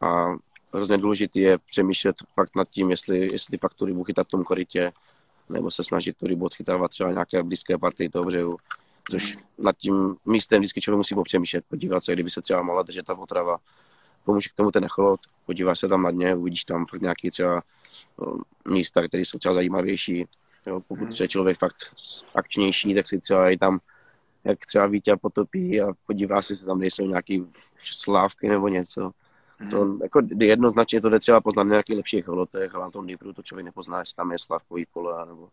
a 0.00 0.34
hrozně 0.74 0.98
důležité 0.98 1.40
je 1.40 1.58
přemýšlet 1.58 2.16
fakt 2.34 2.56
nad 2.56 2.68
tím, 2.70 2.90
jestli, 2.90 3.32
jestli 3.32 3.58
fakt 3.58 3.74
tu 3.74 3.84
rybu 3.84 4.04
chytat 4.04 4.26
v 4.26 4.30
tom 4.30 4.44
korytě, 4.44 4.92
nebo 5.48 5.70
se 5.70 5.84
snažit 5.84 6.16
tu 6.16 6.26
rybu 6.26 6.44
odchytávat 6.44 6.90
třeba 6.90 7.12
nějaké 7.12 7.42
blízké 7.42 7.78
partii 7.78 8.08
toho 8.08 8.24
břehu, 8.24 8.56
což 9.10 9.38
nad 9.58 9.76
tím 9.76 10.16
místem 10.24 10.60
vždycky 10.60 10.80
člověk 10.80 10.96
musí 10.96 11.14
popřemýšlet, 11.14 11.64
podívat 11.68 12.04
se, 12.04 12.12
kdyby 12.12 12.30
se 12.30 12.42
třeba 12.42 12.62
mohla 12.62 12.82
držet 12.82 13.06
ta 13.06 13.14
potrava, 13.14 13.58
pomůže 14.24 14.48
k 14.48 14.54
tomu 14.54 14.70
ten 14.70 14.84
echolot, 14.84 15.20
podíváš 15.46 15.78
se 15.78 15.88
tam 15.88 16.02
na 16.02 16.10
dně, 16.10 16.34
uvidíš 16.34 16.64
tam 16.64 16.86
fakt 16.86 17.02
nějaký 17.02 17.30
třeba 17.30 17.62
místa, 18.68 19.08
které 19.08 19.20
jsou 19.20 19.38
třeba 19.38 19.54
zajímavější. 19.54 20.26
Jo, 20.66 20.80
pokud 20.88 21.20
je 21.20 21.28
člověk 21.28 21.58
fakt 21.58 21.76
akčnější, 22.34 22.94
tak 22.94 23.08
si 23.08 23.20
třeba 23.20 23.50
i 23.50 23.56
tam 23.56 23.80
jak 24.44 24.66
třeba 24.66 24.86
Vítě 24.86 25.16
potopí 25.16 25.80
a 25.80 25.86
podívá 26.06 26.42
se, 26.42 26.52
jestli 26.52 26.66
tam 26.66 26.78
nejsou 26.78 27.06
nějaký 27.06 27.46
slávky 27.78 28.48
nebo 28.48 28.68
něco. 28.68 29.10
Mm. 29.60 29.70
To 29.70 29.98
jako 30.02 30.22
jednoznačně 30.38 31.00
to 31.00 31.08
jde 31.08 31.20
třeba 31.20 31.40
poznat 31.40 31.64
na 31.64 31.70
nějakých 31.70 31.96
lepších 31.96 32.26
holotech, 32.26 32.74
ale 32.74 32.84
na 32.84 32.90
tom 32.90 33.04
Dnipru 33.04 33.32
to 33.32 33.42
člověk 33.42 33.64
nepozná, 33.64 33.98
jestli 33.98 34.16
tam 34.16 34.32
je 34.32 34.38
slávkový 34.38 34.86
pole 34.92 35.26
nebo 35.26 35.48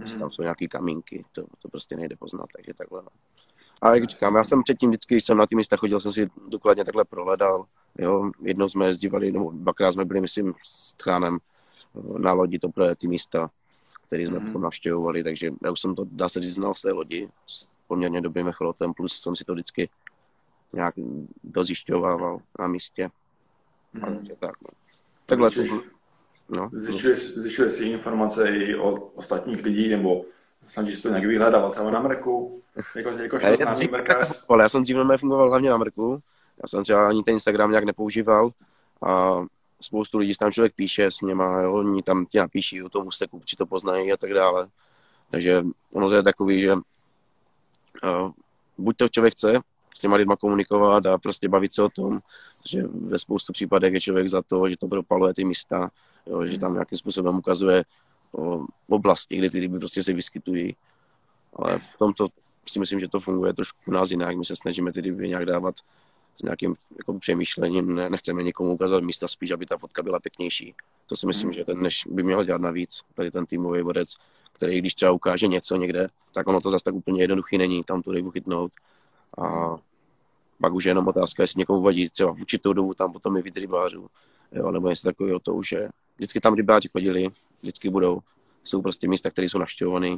jestli 0.00 0.18
tam 0.18 0.30
jsou 0.30 0.42
nějaký 0.42 0.68
kamínky, 0.68 1.24
to, 1.32 1.44
to 1.62 1.68
prostě 1.68 1.96
nejde 1.96 2.16
poznat, 2.16 2.46
takže 2.56 2.74
takhle. 2.74 3.02
No. 3.02 3.08
A 3.82 3.94
jak 3.94 4.04
říkám, 4.04 4.36
já 4.36 4.44
jsem 4.44 4.62
předtím 4.62 4.90
vždycky, 4.90 5.14
když 5.14 5.24
jsem 5.24 5.38
na 5.38 5.46
ty 5.46 5.56
místa 5.56 5.76
chodil, 5.76 6.00
jsem 6.00 6.12
si 6.12 6.30
důkladně 6.48 6.84
takhle 6.84 7.04
prohledal. 7.04 7.64
Jo, 7.98 8.30
jednou 8.40 8.68
jsme 8.68 8.86
jezdívali, 8.86 9.32
nebo 9.32 9.50
dvakrát 9.50 9.92
jsme 9.92 10.04
byli, 10.04 10.20
myslím, 10.20 10.54
s 10.62 10.94
Tchánem 10.94 11.38
na 12.18 12.32
lodi 12.32 12.58
to 12.58 12.68
pro 12.68 12.94
ty 12.94 13.08
místa, 13.08 13.50
které 14.06 14.22
jsme 14.26 14.38
mm. 14.38 14.46
potom 14.46 14.62
navštěvovali, 14.62 15.24
takže 15.24 15.50
já 15.64 15.70
už 15.70 15.80
jsem 15.80 15.94
to, 15.94 16.04
dá 16.10 16.28
se 16.28 16.40
říct, 16.40 16.54
znal 16.54 16.74
z 16.74 16.82
té 16.82 16.92
lodi 16.92 17.28
s 17.46 17.68
poměrně 17.86 18.20
dobrým 18.20 18.48
echolotem, 18.48 18.94
plus 18.94 19.20
jsem 19.20 19.36
si 19.36 19.44
to 19.44 19.52
vždycky 19.52 19.88
nějak 20.72 20.94
dozjišťovával 21.44 22.38
na 22.58 22.66
místě. 22.66 23.10
Mm. 23.92 24.00
Takže 24.00 24.32
tak, 24.40 24.62
no. 24.62 24.68
Takhle 25.26 25.50
to, 25.50 25.62
no. 26.48 26.70
Zjišťuješ, 26.72 27.34
zjišťuješ 27.34 27.72
si 27.72 27.84
informace 27.84 28.48
i 28.48 28.74
od 28.74 29.12
ostatních 29.14 29.62
lidí, 29.64 29.88
nebo 29.88 30.24
snažíš 30.64 30.96
se 30.96 31.02
to 31.02 31.08
nějak 31.08 31.24
vyhledávat 31.24 31.72
třeba 31.72 31.90
na 31.90 32.00
Mrku? 32.00 32.62
Jako, 32.96 33.08
jako 33.08 33.36
já, 33.42 33.48
já 34.60 34.68
jsem 34.68 34.82
dřív 34.82 34.96
fungoval 35.20 35.48
hlavně 35.48 35.70
na 35.70 35.76
Mrku. 35.76 36.22
Já 36.62 36.68
jsem 36.68 36.82
třeba 36.82 37.08
ani 37.08 37.22
ten 37.22 37.34
Instagram 37.34 37.70
nějak 37.70 37.84
nepoužíval 37.84 38.50
a 39.02 39.42
spoustu 39.80 40.18
lidí 40.18 40.34
tam 40.34 40.52
člověk 40.52 40.74
píše 40.74 41.10
s 41.10 41.20
něma, 41.20 41.60
jo, 41.60 41.72
oni 41.72 42.02
tam 42.02 42.26
ti 42.26 42.38
napíší 42.38 42.82
o 42.82 42.88
tom 42.88 43.06
ústeku, 43.06 43.42
či 43.44 43.56
to 43.56 43.66
poznají 43.66 44.12
a 44.12 44.16
tak 44.16 44.34
dále. 44.34 44.68
Takže 45.30 45.62
ono 45.92 46.08
to 46.08 46.14
je 46.14 46.22
takový, 46.22 46.62
že 46.62 46.72
uh, 46.72 46.80
buď 48.78 48.96
to 48.96 49.08
člověk 49.08 49.34
chce 49.34 49.60
s 49.96 50.00
těma 50.00 50.16
lidma 50.16 50.36
komunikovat 50.36 51.06
a 51.06 51.18
prostě 51.18 51.48
bavit 51.48 51.74
se 51.74 51.82
o 51.82 51.88
tom, 51.88 52.20
že 52.66 52.82
ve 52.82 53.18
spoustu 53.18 53.52
případech 53.52 53.94
je 53.94 54.00
člověk 54.00 54.28
za 54.28 54.42
to, 54.42 54.68
že 54.68 54.76
to 54.76 54.88
propaluje 54.88 55.34
ty 55.34 55.44
místa, 55.44 55.90
jo, 56.26 56.46
že 56.46 56.58
tam 56.58 56.72
nějakým 56.72 56.98
způsobem 56.98 57.38
ukazuje 57.38 57.84
o 58.32 58.66
oblasti, 58.88 59.36
kde 59.36 59.50
ty 59.50 59.60
ryby 59.60 59.78
prostě 59.78 60.02
se 60.02 60.12
vyskytují. 60.12 60.76
Ale 61.56 61.78
v 61.78 61.98
tomto 61.98 62.26
si 62.68 62.78
myslím, 62.78 63.00
že 63.00 63.08
to 63.08 63.20
funguje 63.20 63.52
trošku 63.52 63.78
u 63.86 63.90
nás 63.90 64.10
jinak. 64.10 64.36
My 64.36 64.44
se 64.44 64.56
snažíme 64.56 64.92
ty 64.92 65.00
ryby 65.00 65.28
nějak 65.28 65.46
dávat 65.46 65.74
s 66.36 66.42
nějakým 66.42 66.74
jako 66.98 67.18
přemýšlením, 67.18 67.94
ne, 67.94 68.10
nechceme 68.10 68.42
někomu 68.42 68.72
ukázat 68.72 69.04
místa, 69.04 69.28
spíš, 69.28 69.50
aby 69.50 69.66
ta 69.66 69.78
fotka 69.78 70.02
byla 70.02 70.20
pěknější. 70.20 70.74
To 71.06 71.16
si 71.16 71.26
myslím, 71.26 71.46
mm. 71.46 71.52
že 71.52 71.64
ten 71.64 71.82
než 71.82 72.02
by 72.10 72.22
měl 72.22 72.44
dělat 72.44 72.60
navíc, 72.60 73.00
tady 73.14 73.30
ten 73.30 73.46
týmový 73.46 73.82
vodec, 73.82 74.14
který 74.52 74.78
když 74.78 74.94
třeba 74.94 75.10
ukáže 75.10 75.46
něco 75.46 75.76
někde, 75.76 76.08
tak 76.34 76.48
ono 76.48 76.60
to 76.60 76.70
zase 76.70 76.84
tak 76.84 76.94
úplně 76.94 77.22
jednoduchý 77.22 77.58
není, 77.58 77.84
tam 77.84 78.02
tu 78.02 78.12
rybu 78.12 78.30
chytnout. 78.30 78.72
A 79.38 79.76
pak 80.60 80.72
už 80.72 80.84
je 80.84 80.90
jenom 80.90 81.08
otázka, 81.08 81.42
jestli 81.42 81.58
někomu 81.58 81.80
vadí 81.80 82.08
třeba 82.08 82.34
v 82.34 82.40
určitou 82.40 82.72
dobu 82.72 82.94
tam 82.94 83.12
potom 83.12 83.36
je 83.36 83.42
víc 83.42 83.56
rybářů, 83.56 84.06
jo, 84.52 84.70
nebo 84.70 84.88
jestli 84.88 85.06
takového 85.06 85.38
to 85.38 85.54
už 85.54 85.72
je. 85.72 85.88
Vždycky 86.16 86.40
tam 86.40 86.54
rybáři 86.54 86.88
chodili, 86.88 87.28
vždycky 87.60 87.90
budou. 87.90 88.20
Jsou 88.64 88.82
prostě 88.82 89.08
místa, 89.08 89.30
které 89.30 89.48
jsou 89.48 89.58
navštěvované, 89.58 90.16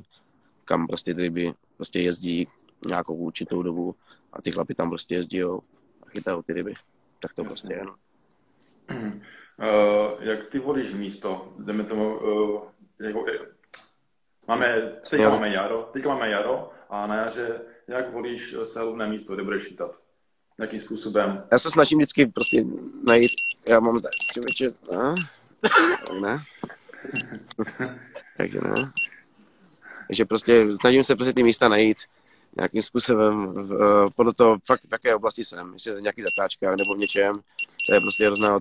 kam 0.64 0.86
prostě 0.86 1.14
ty 1.14 1.20
ryby 1.20 1.52
prostě 1.76 1.98
jezdí 1.98 2.48
nějakou 2.86 3.14
určitou 3.14 3.62
dobu 3.62 3.94
a 4.32 4.42
ty 4.42 4.52
chlapi 4.52 4.74
tam 4.74 4.88
prostě 4.88 5.14
jezdí 5.14 5.44
a 5.44 5.48
chytají 6.08 6.42
ty 6.42 6.52
ryby. 6.52 6.74
Tak 7.20 7.32
to 7.34 7.42
Jasně. 7.42 7.48
prostě 7.48 7.74
je. 7.74 7.84
No. 7.84 7.94
Uh, 8.94 10.22
jak 10.28 10.44
ty 10.44 10.58
volíš 10.58 10.92
místo? 10.92 11.52
Jdeme 11.58 11.84
tomu, 11.84 12.18
uh, 12.18 12.62
jako, 13.00 13.24
máme, 14.48 14.92
teďka 15.10 15.30
máme 15.30 15.48
jaro, 15.48 15.88
teďka 15.92 16.08
máme 16.08 16.30
jaro 16.30 16.70
a 16.90 17.06
na 17.06 17.16
jaře 17.16 17.60
jak 17.88 18.12
volíš 18.12 18.54
sehlovné 18.64 19.06
místo, 19.06 19.34
kde 19.34 19.42
budeš 19.42 19.64
chytat? 19.64 20.00
Jakým 20.58 20.80
způsobem? 20.80 21.44
Já 21.52 21.58
se 21.58 21.70
snažím 21.70 21.98
vždycky 21.98 22.26
prostě 22.26 22.64
najít, 23.04 23.30
já 23.68 23.80
mám 23.80 24.00
tady 24.00 24.16
člověče, 24.32 24.72
no, 24.92 25.14
ne, 26.20 26.42
takže 28.36 28.58
ne. 28.60 28.92
Takže 30.08 30.24
prostě 30.24 30.66
snažím 30.80 31.04
se 31.04 31.16
prostě 31.16 31.32
ty 31.32 31.42
místa 31.42 31.68
najít 31.68 31.98
nějakým 32.56 32.82
způsobem 32.82 33.46
v, 33.46 33.72
uh, 33.72 34.06
podle 34.16 34.34
toho 34.34 34.58
fakt, 34.64 34.80
v 34.88 34.92
jaké 34.92 35.14
oblasti 35.14 35.44
jsem, 35.44 35.72
jestli 35.72 35.90
je 35.90 35.94
to 35.94 36.00
nějaký 36.00 36.22
zatáčkách 36.22 36.76
nebo 36.76 36.94
v 36.94 36.98
něčem, 36.98 37.34
to 37.86 37.94
je 37.94 38.00
prostě 38.00 38.26
hrozná 38.26 38.58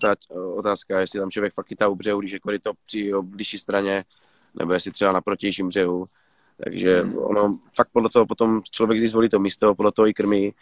otázka, 0.56 1.00
jestli 1.00 1.20
tam 1.20 1.32
člověk 1.32 1.54
fakt 1.54 1.68
chytá 1.68 1.88
u 1.88 1.96
břehu, 1.96 2.20
když 2.20 2.32
je 2.32 2.40
koryto 2.40 2.72
při 2.86 3.12
blížší 3.22 3.58
straně, 3.58 4.04
nebo 4.56 4.74
jestli 4.74 4.92
třeba 4.92 5.12
na 5.12 5.22
protějším 5.22 5.68
břehu. 5.68 6.06
Takže 6.64 7.02
hmm. 7.02 7.18
ono 7.18 7.60
fakt 7.76 7.90
podle 7.92 8.10
toho 8.10 8.26
potom 8.26 8.62
člověk 8.72 9.00
si 9.00 9.08
zvolí 9.08 9.30
to 9.30 9.40
místo, 9.40 9.76
podle 9.76 9.92
toho 9.92 10.08
i 10.08 10.14
krmí. 10.14 10.54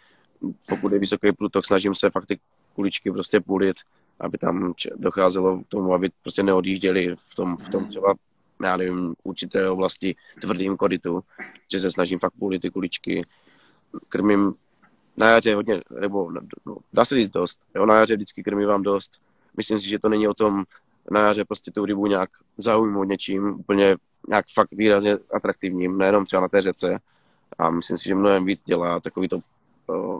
Pokud 0.68 0.92
je 0.92 0.98
vysoký 0.98 1.32
plutok, 1.38 1.66
snažím 1.66 1.94
se 1.94 2.10
fakt 2.10 2.26
ty 2.26 2.38
kuličky 2.74 3.10
prostě 3.10 3.40
půlit, 3.40 3.76
aby 4.20 4.38
tam 4.38 4.74
docházelo 4.96 5.58
k 5.58 5.68
tomu, 5.68 5.94
aby 5.94 6.10
prostě 6.22 6.42
neodjížděli 6.42 7.16
v 7.16 7.34
tom, 7.34 7.56
v 7.56 7.68
tom 7.68 7.86
třeba 7.86 8.14
já 8.62 8.76
nevím, 8.76 9.14
určité 9.22 9.70
oblasti 9.70 10.16
tvrdým 10.40 10.76
koritu, 10.76 11.24
že 11.72 11.78
se 11.78 11.90
snažím 11.90 12.18
fakt 12.18 12.32
půlit 12.38 12.62
ty 12.62 12.70
kuličky, 12.70 13.22
krmím 14.08 14.54
na 15.16 15.28
jaře 15.30 15.54
hodně, 15.54 15.80
nebo 16.00 16.32
no, 16.66 16.76
dá 16.92 17.04
se 17.04 17.14
říct 17.14 17.30
dost, 17.30 17.60
jo, 17.74 17.86
na 17.86 17.98
jaře 17.98 18.16
vždycky 18.16 18.42
krmím 18.42 18.68
vám 18.68 18.82
dost. 18.82 19.12
Myslím 19.56 19.78
si, 19.78 19.88
že 19.88 19.98
to 19.98 20.08
není 20.08 20.28
o 20.28 20.34
tom 20.34 20.64
na 21.10 21.20
jaře 21.20 21.44
prostě 21.44 21.70
tu 21.70 21.84
rybu 21.84 22.06
nějak 22.06 22.30
zaujmout 22.58 23.08
něčím 23.08 23.44
úplně 23.44 23.96
nějak 24.28 24.46
fakt 24.54 24.72
výrazně 24.72 25.18
atraktivním, 25.34 25.98
nejenom 25.98 26.24
třeba 26.24 26.42
na 26.42 26.48
té 26.48 26.62
řece. 26.62 26.98
A 27.58 27.70
myslím 27.70 27.98
si, 27.98 28.08
že 28.08 28.14
mnohem 28.14 28.44
víc 28.44 28.60
dělá 28.64 29.00
takový 29.00 29.28
to 29.28 29.38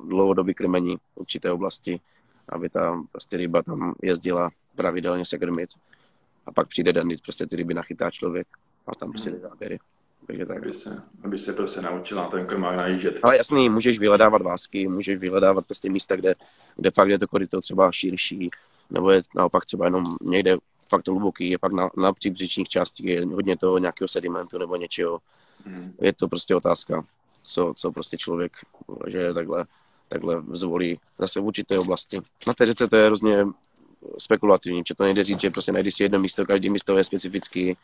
dlouhodobý 0.05 0.55
krmení 0.55 0.97
v 0.97 1.01
určité 1.17 1.53
oblasti, 1.53 2.01
aby 2.49 2.69
ta 2.69 3.03
prostě 3.12 3.37
ryba 3.37 3.62
tam 3.62 3.95
jezdila 4.03 4.51
pravidelně 4.77 5.25
se 5.25 5.39
krmit. 5.39 5.71
A 6.47 6.53
pak 6.53 6.69
přijde 6.69 6.93
den, 6.93 7.07
kdy 7.07 7.17
prostě 7.17 7.47
ty 7.47 7.57
ryby 7.57 7.75
nachytá 7.75 8.11
člověk 8.11 8.47
a 8.87 8.95
tam 8.95 9.11
prostě 9.11 9.31
hmm. 9.31 9.41
záběry. 9.41 9.79
Takže 10.27 10.47
tak. 10.47 10.57
Aby 10.57 10.73
se, 10.73 11.03
aby 11.25 11.39
se 11.39 11.53
prostě 11.53 11.81
naučila 11.81 12.29
ten 12.29 12.47
krmák 12.47 12.77
najíždět. 12.77 13.21
Ale 13.23 13.37
jasný, 13.37 13.69
můžeš 13.69 13.99
vyhledávat 13.99 14.43
vásky, 14.43 14.89
můžeš 14.89 15.19
vyhledávat 15.19 15.67
prostě 15.67 15.91
místa, 15.91 16.17
kde, 16.17 16.35
kde 16.77 16.91
fakt 16.91 17.09
je 17.09 17.19
to 17.19 17.29
koryto 17.29 17.61
třeba 17.61 17.93
širší, 17.93 18.51
nebo 18.91 19.11
je 19.11 19.23
naopak 19.35 19.65
třeba 19.65 19.85
jenom 19.85 20.17
někde 20.23 20.57
fakt 20.93 21.09
hluboký, 21.09 21.51
je 21.51 21.59
pak 21.59 21.73
na, 21.73 21.91
na 21.97 22.13
příbřičních 22.13 22.69
částích 22.69 23.07
je 23.07 23.27
hodně 23.27 23.57
toho 23.57 23.79
nějakého 23.79 24.09
sedimentu 24.09 24.59
nebo 24.59 24.77
něčeho. 24.77 25.19
Hmm. 25.65 25.93
Je 26.01 26.13
to 26.13 26.29
prostě 26.29 26.55
otázka, 26.57 27.05
co, 27.43 27.73
co 27.77 27.93
prostě 27.93 28.17
člověk, 28.17 28.53
že 29.07 29.35
takhle, 29.35 29.67
takhle 30.09 30.43
zvolí 30.53 31.01
zase 31.19 31.41
v 31.41 31.45
určité 31.45 31.79
oblasti. 31.79 32.21
Na 32.47 32.55
té 32.55 32.67
řece 32.67 32.89
to 32.89 32.97
je 32.97 33.07
hrozně 33.07 33.47
spekulativní, 34.19 34.83
že 34.89 34.95
to 34.95 35.05
nejde 35.05 35.25
říct, 35.25 35.41
že 35.41 35.51
prostě 35.51 35.73
najdeš 35.73 35.95
si 35.95 36.03
jedno 36.03 36.19
místo, 36.19 36.47
každý 36.47 36.71
místo 36.71 36.97
je 36.99 37.05
specifický, 37.05 37.77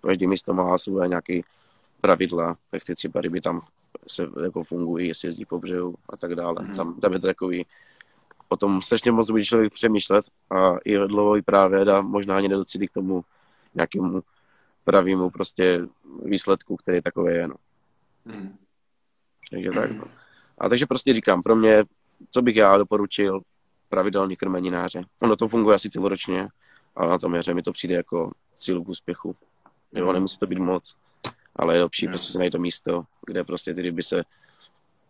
každý 0.00 0.26
místo 0.26 0.54
má 0.54 0.78
své 0.78 1.08
nějaké 1.08 1.40
pravidla, 2.00 2.56
jak 2.72 2.84
ty 2.84 2.94
třeba 2.94 3.20
ryby 3.20 3.40
tam 3.40 3.60
se 4.06 4.26
jako 4.42 4.62
fungují, 4.62 5.08
jestli 5.08 5.28
jezdí 5.28 5.44
po 5.44 5.58
břehu 5.58 5.94
a 6.08 6.16
tak 6.16 6.34
dále. 6.34 6.54
Mm-hmm. 6.54 6.76
Tam, 6.76 7.00
tam 7.00 7.12
je 7.12 7.18
to 7.18 7.26
takový, 7.26 7.66
o 8.52 8.56
tom 8.56 8.82
strašně 8.82 9.12
moc 9.12 9.30
bude 9.30 9.44
člověk 9.44 9.72
přemýšlet 9.72 10.24
a 10.50 10.76
i 10.84 10.98
dlouho 10.98 11.36
i 11.36 11.42
právě 11.42 11.80
a 11.80 12.00
možná 12.00 12.36
ani 12.36 12.48
nedocílí 12.48 12.88
k 12.88 12.92
tomu 12.92 13.24
nějakému 13.74 14.22
pravému 14.84 15.30
prostě 15.30 15.80
výsledku, 16.24 16.76
který 16.76 17.02
takový 17.02 17.34
je. 17.34 17.48
No. 17.48 17.54
Mm. 18.24 18.56
Takže 19.50 19.70
tak. 19.70 19.90
No. 19.90 20.04
A 20.58 20.68
takže 20.68 20.86
prostě 20.86 21.14
říkám, 21.14 21.42
pro 21.42 21.56
mě, 21.56 21.84
co 22.30 22.42
bych 22.42 22.56
já 22.56 22.78
doporučil, 22.78 23.40
pravidelný 23.88 24.36
krmení 24.36 24.70
na 24.70 24.82
jaře. 24.82 25.04
Ono 25.20 25.36
to 25.36 25.48
funguje 25.48 25.74
asi 25.74 25.90
celoročně, 25.90 26.48
ale 26.96 27.10
na 27.10 27.18
tom 27.18 27.34
jaře 27.34 27.54
mi 27.54 27.62
to 27.62 27.72
přijde 27.72 27.94
jako 27.94 28.32
cíl 28.58 28.84
k 28.84 28.88
úspěchu. 28.88 29.36
Jo, 29.92 30.12
nemusí 30.12 30.38
to 30.38 30.46
být 30.46 30.58
moc, 30.58 30.94
ale 31.56 31.76
je 31.76 31.82
lepší 31.82 32.06
mm. 32.06 32.10
prostě 32.12 32.32
se 32.32 32.38
najít 32.38 32.50
to 32.50 32.58
místo, 32.58 33.04
kde 33.26 33.44
prostě 33.44 33.74
ty 33.74 33.82
ryby 33.82 34.02
se 34.02 34.22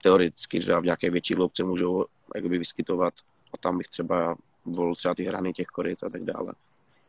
teoreticky 0.03 0.61
třeba 0.61 0.81
v 0.81 0.85
nějaké 0.85 1.11
větší 1.11 1.35
hloubce 1.35 1.65
můžou 1.65 2.05
jakoby 2.35 2.59
vyskytovat 2.59 3.15
a 3.53 3.57
tam 3.57 3.79
bych 3.79 3.89
třeba 3.89 4.37
volil 4.65 4.95
třeba 4.95 5.15
ty 5.15 5.25
hrany 5.25 5.53
těch 5.53 5.67
koryt 5.67 6.05
a 6.05 6.09
tak 6.09 6.25
dále. 6.25 6.53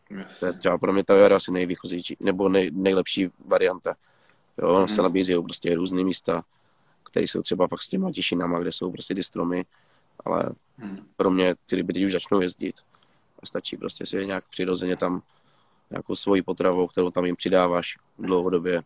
Yes. 0.10 0.39
To 0.39 0.45
je 0.45 0.53
třeba 0.53 0.77
pro 0.77 0.93
mě 0.93 1.03
ta 1.03 1.15
jara 1.15 1.36
asi 1.36 1.51
nejvýchozejší, 1.51 2.17
nebo 2.19 2.50
nej, 2.50 2.71
nejlepší 2.74 3.29
varianta. 3.45 3.95
Jo, 4.57 4.81
mm. 4.81 4.88
se 4.88 5.01
nabízí 5.01 5.33
prostě 5.43 5.75
různé 5.75 6.03
místa, 6.03 6.43
které 7.03 7.24
jsou 7.24 7.41
třeba 7.41 7.67
fakt 7.67 7.81
s 7.81 7.89
těma 7.89 8.12
těšinama, 8.12 8.60
kde 8.60 8.71
jsou 8.71 8.91
prostě 8.91 9.15
ty 9.15 9.24
stromy, 9.24 9.65
ale 10.25 10.43
hmm. 10.77 11.05
pro 11.15 11.31
mě 11.31 11.55
ty 11.65 11.75
ryby 11.75 11.93
teď 11.93 12.03
už 12.03 12.12
začnou 12.12 12.41
jezdit 12.41 12.75
a 13.39 13.45
stačí 13.45 13.77
prostě 13.77 14.05
si 14.05 14.25
nějak 14.25 14.43
přirozeně 14.50 14.98
tam 14.98 15.21
nějakou 15.89 16.15
svoji 16.15 16.41
potravou, 16.41 16.88
kterou 16.88 17.12
tam 17.12 17.25
jim 17.25 17.36
přidáváš 17.36 17.98
dlouhodobě, 18.19 18.81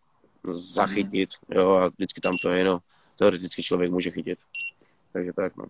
zachytit, 0.51 1.29
jo, 1.49 1.71
a 1.71 1.87
vždycky 1.87 2.21
tam 2.21 2.37
to 2.37 2.49
je, 2.49 2.63
no, 2.63 2.79
teoreticky 3.17 3.63
člověk 3.63 3.91
může 3.91 4.11
chytit. 4.11 4.39
Takže 5.13 5.33
tak, 5.33 5.55
no. 5.55 5.65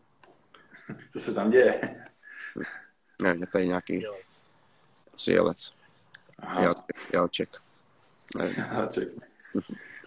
Co 1.11 1.19
se 1.19 1.33
tam 1.33 1.51
děje? 1.51 2.05
Ne, 3.21 3.37
je 3.39 3.47
tady 3.47 3.67
nějaký 3.67 4.05
asi 5.13 5.31
jelec. 5.31 5.73
Jalček. 7.13 7.61
Jalček. 8.73 9.11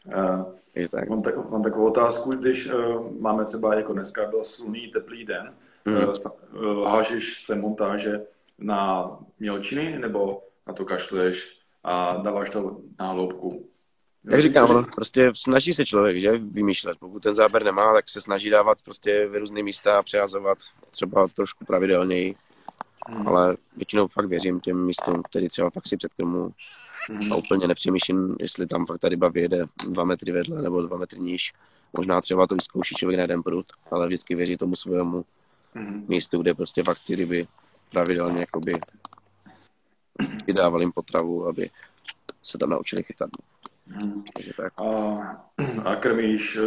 Uh, 0.04 0.88
tak. 0.90 1.08
Mám, 1.08 1.22
tak, 1.22 1.50
mám 1.50 1.62
takovou 1.62 1.86
otázku, 1.86 2.30
když 2.30 2.66
uh, 2.66 3.20
máme 3.20 3.44
třeba 3.44 3.74
jako 3.74 3.92
dneska 3.92 4.26
byl 4.26 4.44
slunný, 4.44 4.88
teplý 4.88 5.24
den, 5.24 5.54
mm. 5.84 5.94
uh, 5.94 6.88
hážeš 6.88 7.44
se 7.44 7.54
montáže 7.54 8.20
na 8.58 9.10
mělčiny 9.38 9.98
nebo 9.98 10.42
na 10.66 10.72
to 10.72 10.84
kašluješ 10.84 11.58
a 11.84 12.16
dáváš 12.16 12.50
to 12.50 12.80
na 13.00 13.06
hloubku? 13.06 13.68
Jak 14.24 14.42
říkám, 14.42 14.68
no, 14.72 14.84
prostě 14.94 15.32
snaží 15.34 15.74
se 15.74 15.86
člověk, 15.86 16.16
že, 16.16 16.38
vymýšlet. 16.38 16.98
Pokud 16.98 17.22
ten 17.22 17.34
záběr 17.34 17.64
nemá, 17.64 17.94
tak 17.94 18.08
se 18.08 18.20
snaží 18.20 18.50
dávat 18.50 18.82
prostě 18.82 19.26
v 19.26 19.38
různé 19.38 19.62
místa 19.62 19.98
a 19.98 20.02
přehazovat 20.02 20.58
třeba 20.90 21.26
trošku 21.36 21.64
pravidelněji. 21.64 22.34
Hmm. 23.08 23.28
Ale 23.28 23.56
většinou 23.76 24.08
fakt 24.08 24.26
věřím 24.26 24.60
těm 24.60 24.86
místům, 24.86 25.22
který 25.22 25.48
třeba 25.48 25.70
fakt 25.70 25.88
si 25.88 25.96
předkrmu 25.96 26.52
hmm. 27.08 27.32
a 27.32 27.36
úplně 27.36 27.68
nepřemýšlím, 27.68 28.36
jestli 28.40 28.66
tam 28.66 28.86
fakt 28.86 29.00
ta 29.00 29.08
ryba 29.08 29.28
vyjede 29.28 29.64
dva 29.88 30.04
metry 30.04 30.32
vedle 30.32 30.62
nebo 30.62 30.82
dva 30.82 30.96
metry 30.96 31.20
níž. 31.20 31.52
Možná 31.96 32.20
třeba 32.20 32.46
to 32.46 32.54
vyzkouší 32.54 32.94
člověk 32.94 33.16
na 33.16 33.22
jeden 33.22 33.42
prut, 33.42 33.66
ale 33.90 34.06
vždycky 34.06 34.34
věří 34.34 34.56
tomu 34.56 34.76
svému 34.76 35.24
hmm. 35.74 36.04
místu, 36.08 36.42
kde 36.42 36.54
prostě 36.54 36.82
fakt 36.82 36.98
ty 37.06 37.14
ryby 37.14 37.46
pravidelně 37.90 38.40
jakoby 38.40 38.80
vydávali 40.46 40.82
jim 40.82 40.92
potravu, 40.92 41.46
aby 41.46 41.70
se 42.42 42.58
tam 42.58 42.70
naučili 42.70 43.02
chytat. 43.02 43.30
A, 44.76 44.86
a 45.84 45.96
krmíš, 45.96 46.58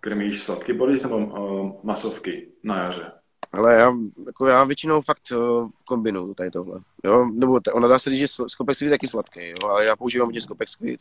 krmíš 0.00 0.42
sladké 0.42 0.74
body 0.74 0.96
nebo 1.02 1.16
uh, 1.16 1.72
masovky 1.82 2.48
na 2.62 2.82
jaře? 2.82 3.12
Ale 3.52 3.74
já, 3.74 3.92
jako 4.26 4.46
já 4.46 4.64
většinou 4.64 5.00
fakt 5.00 5.32
uh, 5.32 5.68
kombinuju 5.84 6.34
tady 6.34 6.50
tohle. 6.50 6.80
Jo? 7.04 7.26
Nebo 7.34 7.60
t- 7.60 7.72
ona 7.72 7.88
dá 7.88 7.98
se 7.98 8.10
říct, 8.10 8.18
že 8.18 8.28
skopek 8.46 8.80
je 8.80 8.90
taky 8.90 9.06
sladký, 9.06 9.48
jo? 9.48 9.68
ale 9.68 9.84
já 9.84 9.96
používám 9.96 10.28
hodně 10.28 10.40
skopek 10.40 10.68
squid 10.68 11.00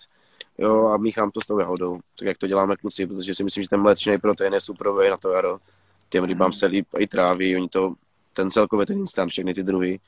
jo? 0.57 0.88
a 0.88 0.97
míchám 0.97 1.31
to 1.31 1.41
s 1.41 1.47
tou 1.47 1.59
jahodou, 1.59 2.00
tak 2.19 2.27
jak 2.27 2.38
to 2.38 2.47
děláme 2.47 2.75
kluci, 2.75 3.07
protože 3.07 3.35
si 3.35 3.43
myslím, 3.43 3.63
že 3.63 3.69
ten 3.69 3.81
mléčný 3.81 4.17
protein 4.17 4.53
je 4.53 4.61
superový 4.61 5.09
na 5.09 5.17
to 5.17 5.29
jaro. 5.29 5.57
Těm 6.09 6.23
rybám 6.23 6.53
se 6.53 6.65
líp 6.65 6.88
i 7.00 7.07
tráví, 7.07 7.55
oni 7.55 7.69
to, 7.69 7.93
ten 8.33 8.51
celkově 8.51 8.85
ten 8.85 8.97
instant, 8.97 9.29
všechny 9.29 9.53
ty 9.53 9.63
druhy, 9.63 10.00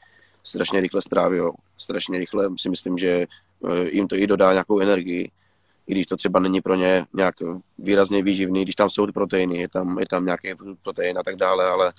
strašně 0.43 0.81
rychle 0.81 1.01
stráví, 1.01 1.37
jo. 1.37 1.51
strašně 1.77 2.19
rychle 2.19 2.49
si 2.57 2.69
myslím, 2.69 2.97
že 2.97 3.07
eh, 3.09 3.27
jim 3.91 4.07
to 4.07 4.15
i 4.15 4.27
dodá 4.27 4.51
nějakou 4.51 4.79
energii 4.79 5.31
i 5.87 5.91
když 5.91 6.05
to 6.05 6.17
třeba 6.17 6.39
není 6.39 6.61
pro 6.61 6.75
ně 6.75 7.05
nějak 7.13 7.35
výrazně 7.77 8.23
výživný, 8.23 8.63
když 8.63 8.75
tam 8.75 8.89
jsou 8.89 9.07
proteiny, 9.11 9.61
je 9.61 9.69
tam, 9.69 9.99
je 9.99 10.05
tam 10.09 10.25
nějaký 10.25 10.47
protein 10.83 11.17
a 11.17 11.23
tak 11.23 11.35
dále, 11.35 11.65
ale, 11.65 11.93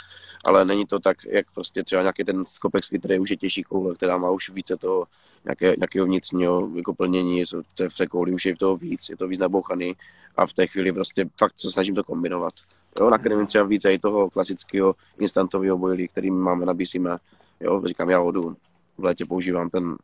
ale 0.45 0.65
není 0.65 0.87
to 0.87 0.99
tak, 0.99 1.17
jak 1.25 1.47
prostě 1.55 1.83
třeba 1.83 2.03
nějaký 2.03 2.25
ten 2.25 2.47
skopek, 2.47 2.83
který 2.99 3.19
už 3.19 3.31
je 3.31 3.37
těžší 3.37 3.63
koule, 3.63 3.95
která 3.95 4.19
má 4.19 4.31
už 4.31 4.51
více 4.51 4.77
toho 4.77 5.07
nějaké, 5.45 5.75
nějakého 5.79 6.07
vnitřního 6.07 6.71
jako 6.75 6.95
plnění, 6.95 7.45
v 7.45 7.75
té, 7.75 7.89
v 7.89 7.97
té 7.97 8.07
kouli 8.07 8.33
už 8.33 8.47
je 8.47 8.57
toho 8.57 8.77
víc, 8.77 9.09
je 9.09 9.17
to 9.17 9.29
víc 9.29 9.39
nabouchaný 9.39 9.97
a 10.37 10.47
v 10.47 10.53
té 10.53 10.67
chvíli 10.67 10.93
prostě 10.93 11.25
fakt 11.39 11.53
se 11.57 11.71
snažím 11.71 11.95
to 11.95 12.05
kombinovat. 12.05 12.55
Jo, 13.01 13.11
nakrmím 13.11 13.47
třeba 13.47 13.65
více 13.65 13.93
i 13.93 13.99
toho 13.99 14.31
klasického 14.31 14.95
instantového 15.19 15.79
boilí, 15.79 16.09
který 16.09 16.31
máme, 16.31 16.67
nabízíme. 16.67 17.17
Jo, 17.61 17.83
říkám, 17.85 18.11
já 18.11 18.21
vodu. 18.21 18.57
V 18.99 19.05
létě 19.05 19.27
používám 19.27 19.71
ten, 19.71 19.97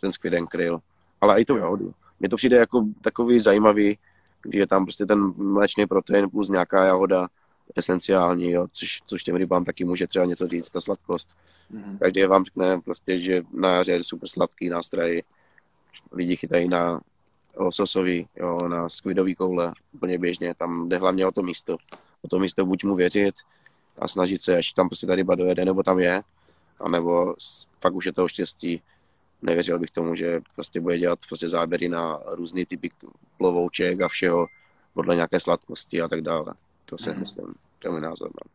ten 0.00 0.12
squid 0.12 0.34
krill, 0.48 0.80
ale 1.20 1.40
i 1.40 1.44
to 1.44 1.56
jahodu 1.56 1.94
mně 2.20 2.28
to 2.28 2.36
přijde 2.36 2.56
jako 2.56 2.84
takový 3.02 3.38
zajímavý, 3.38 3.98
kdy 4.42 4.58
je 4.58 4.66
tam 4.66 4.84
prostě 4.84 5.06
ten 5.06 5.34
mléčný 5.36 5.86
protein 5.86 6.30
plus 6.30 6.48
nějaká 6.48 6.84
jahoda 6.84 7.28
esenciální, 7.76 8.50
jo, 8.50 8.66
což, 8.72 9.02
což 9.06 9.22
těm 9.24 9.36
rybám 9.36 9.64
taky 9.64 9.84
může 9.84 10.06
třeba 10.06 10.24
něco 10.24 10.48
říct, 10.48 10.70
ta 10.70 10.80
sladkost. 10.80 11.28
Mm-hmm. 11.74 11.98
Každý 11.98 12.24
vám 12.24 12.44
řekne 12.44 12.80
prostě, 12.80 13.20
že 13.20 13.42
na 13.52 13.74
jaře 13.74 13.92
je 13.92 14.04
super 14.04 14.28
sladký 14.28 14.68
nástroj, 14.68 15.22
lidi 16.12 16.36
chytají 16.36 16.68
na 16.68 17.00
lososový, 17.56 18.28
jo, 18.36 18.68
na 18.68 18.88
squidový 18.88 19.34
koule, 19.34 19.72
úplně 19.92 20.18
běžně, 20.18 20.54
tam 20.54 20.88
jde 20.88 20.98
hlavně 20.98 21.26
o 21.26 21.32
to 21.32 21.42
místo. 21.42 21.76
O 22.22 22.28
to 22.28 22.38
místo 22.38 22.66
buď 22.66 22.84
mu 22.84 22.94
věřit 22.94 23.34
a 23.98 24.08
snažit 24.08 24.42
se, 24.42 24.56
až 24.56 24.72
tam 24.72 24.88
prostě 24.88 25.06
ta 25.06 25.14
ryba 25.14 25.34
dojede, 25.34 25.64
nebo 25.64 25.82
tam 25.82 25.98
je, 25.98 26.22
anebo 26.80 27.34
fakt 27.80 27.94
už 27.94 28.06
je 28.06 28.12
to 28.12 28.28
štěstí, 28.28 28.82
nevěřil 29.42 29.78
bych 29.78 29.90
tomu, 29.90 30.14
že 30.14 30.40
prostě 30.54 30.80
bude 30.80 30.98
dělat 30.98 31.18
prostě 31.28 31.48
záběry 31.48 31.88
na 31.88 32.20
různý 32.26 32.66
typy 32.66 32.90
plovouček 33.38 34.00
a 34.00 34.08
všeho 34.08 34.46
podle 34.94 35.14
nějaké 35.14 35.40
sladkosti 35.40 36.02
a 36.02 36.08
tak 36.08 36.20
dále. 36.20 36.54
To 36.84 36.98
se 36.98 37.12
mm. 37.12 37.20
myslím, 37.20 37.46
to 37.78 37.88
je 37.88 37.92
můj 37.92 38.00
názor. 38.00 38.30
No. 38.34 38.50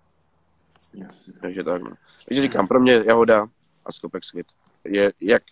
Yes. 1.04 1.30
Takže 1.42 1.64
tak, 1.64 1.82
no. 1.82 1.92
Takže 2.28 2.42
říkám, 2.42 2.68
pro 2.68 2.80
mě 2.80 2.94
jahoda 2.94 3.48
a 3.86 3.92
skopek 3.92 4.24
svět 4.24 4.48
je 4.84 5.14
jak 5.22 5.44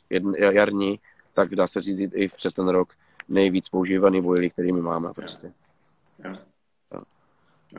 jarní, 0.52 1.00
tak 1.34 1.56
dá 1.56 1.68
se 1.68 1.82
říct 1.82 2.00
i 2.14 2.28
přes 2.28 2.54
ten 2.54 2.68
rok 2.68 2.94
nejvíc 3.30 3.70
používaný 3.70 4.22
bojlí, 4.22 4.50
který 4.50 4.72
my 4.72 4.82
máme 4.82 5.14
prostě. 5.14 5.54
Yeah. 6.20 6.36
Yeah. 6.36 6.53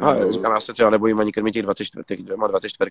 A 0.00 0.30
říkám, 0.30 0.52
já 0.52 0.60
se 0.60 0.72
třeba 0.72 0.90
nebojím 0.90 1.20
ani 1.20 1.32
krmit 1.32 1.54
těch 1.54 1.62
24, 1.62 2.22
dvěma 2.22 2.46
24 2.46 2.90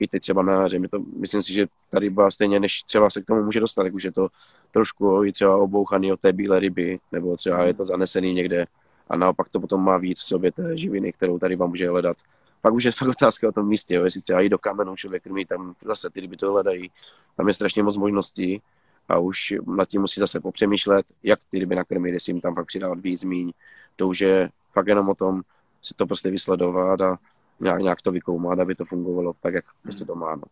i 0.00 0.08
teď 0.08 0.22
třeba 0.22 0.42
na 0.42 0.62
jaře. 0.62 0.80
To, 0.90 0.98
myslím 1.16 1.42
si, 1.42 1.52
že 1.52 1.66
ta 1.90 1.98
ryba 1.98 2.30
stejně, 2.30 2.60
než 2.60 2.82
třeba 2.82 3.10
se 3.10 3.22
k 3.22 3.26
tomu 3.26 3.42
může 3.42 3.60
dostat, 3.60 3.82
tak 3.82 3.94
už 3.94 4.04
je 4.04 4.12
to 4.12 4.28
trošku 4.72 5.24
i 5.24 5.32
třeba 5.32 5.56
obouchaný 5.56 6.12
od 6.12 6.20
té 6.20 6.32
bílé 6.32 6.60
ryby, 6.60 6.98
nebo 7.12 7.36
třeba 7.36 7.62
je 7.62 7.74
to 7.74 7.84
zanesený 7.84 8.34
někde 8.34 8.66
a 9.08 9.16
naopak 9.16 9.48
to 9.48 9.60
potom 9.60 9.84
má 9.84 9.98
víc 9.98 10.20
v 10.20 10.26
sobě 10.26 10.52
té 10.52 10.78
živiny, 10.78 11.12
kterou 11.12 11.38
ta 11.38 11.48
ryba 11.48 11.66
může 11.66 11.88
hledat. 11.88 12.16
Pak 12.60 12.74
už 12.74 12.84
je 12.84 12.92
fakt 12.92 13.08
otázka 13.08 13.48
o 13.48 13.52
tom 13.52 13.68
místě, 13.68 13.94
jo. 13.94 14.04
jestli 14.04 14.20
třeba 14.20 14.40
i 14.40 14.48
do 14.48 14.58
kamenu 14.58 14.96
člověk 14.96 15.22
krmí, 15.22 15.46
tam 15.46 15.74
zase 15.84 16.10
ty 16.10 16.20
ryby 16.20 16.36
to 16.36 16.52
hledají, 16.52 16.90
tam 17.36 17.48
je 17.48 17.54
strašně 17.54 17.82
moc 17.82 17.96
možností 17.96 18.62
a 19.08 19.18
už 19.18 19.54
nad 19.66 19.88
tím 19.88 20.00
musí 20.00 20.20
zase 20.20 20.40
popřemýšlet, 20.40 21.06
jak 21.22 21.38
ty 21.50 21.58
ryby 21.58 21.74
nakrmit, 21.74 22.12
jestli 22.12 22.30
jim 22.30 22.40
tam 22.40 22.54
fakt 22.54 22.66
přidávat 22.66 23.00
víc, 23.00 23.24
míň. 23.24 23.52
To 23.96 24.08
už 24.08 24.20
je 24.20 24.50
fakt 24.72 24.86
jenom 24.86 25.08
o 25.08 25.14
tom 25.14 25.42
si 25.86 25.94
to 25.94 26.06
prostě 26.06 26.30
vysledovat 26.30 27.00
a 27.00 27.18
nějak, 27.60 27.80
nějak 27.80 28.02
to 28.02 28.12
vykoumat, 28.12 28.58
aby 28.58 28.74
to 28.74 28.84
fungovalo 28.84 29.32
tak, 29.40 29.54
jak 29.54 29.64
prostě 29.82 30.04
to 30.04 30.14
má. 30.14 30.36
No. 30.36 30.42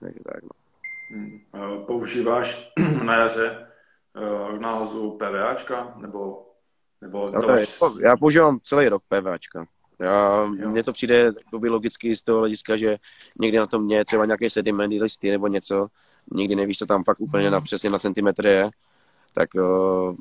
Takže 0.00 0.18
tak, 0.24 0.42
no. 0.42 0.50
Hmm. 1.10 1.40
Používáš 1.86 2.72
na 3.04 3.16
jaře 3.16 3.66
k 4.56 4.60
náhozu 4.60 5.10
PVAčka, 5.10 5.94
nebo, 5.96 6.46
nebo 7.00 7.30
no, 7.30 7.54
je, 7.54 7.66
Já 8.00 8.16
používám 8.16 8.58
celý 8.62 8.88
rok 8.88 9.02
PVAčka. 9.08 9.66
Já, 9.98 10.44
mně 10.44 10.82
to 10.82 10.92
přijde 10.92 11.32
by 11.58 11.68
logicky 11.68 12.16
z 12.16 12.22
toho 12.22 12.38
hlediska, 12.38 12.76
že 12.76 12.96
někdy 13.40 13.58
na 13.58 13.66
tom 13.66 13.90
je 13.90 14.04
třeba 14.04 14.26
nějaké 14.26 14.50
sedimenty 14.50 15.02
listy 15.02 15.30
nebo 15.30 15.46
něco, 15.46 15.86
nikdy 16.32 16.54
nevíš, 16.54 16.78
co 16.78 16.86
tam 16.86 17.04
fakt 17.04 17.20
úplně 17.20 17.50
na, 17.50 17.60
přesně 17.60 17.90
na 17.90 17.98
centimetry 17.98 18.50
je, 18.50 18.70
tak 19.34 19.48
uh, 19.54 20.14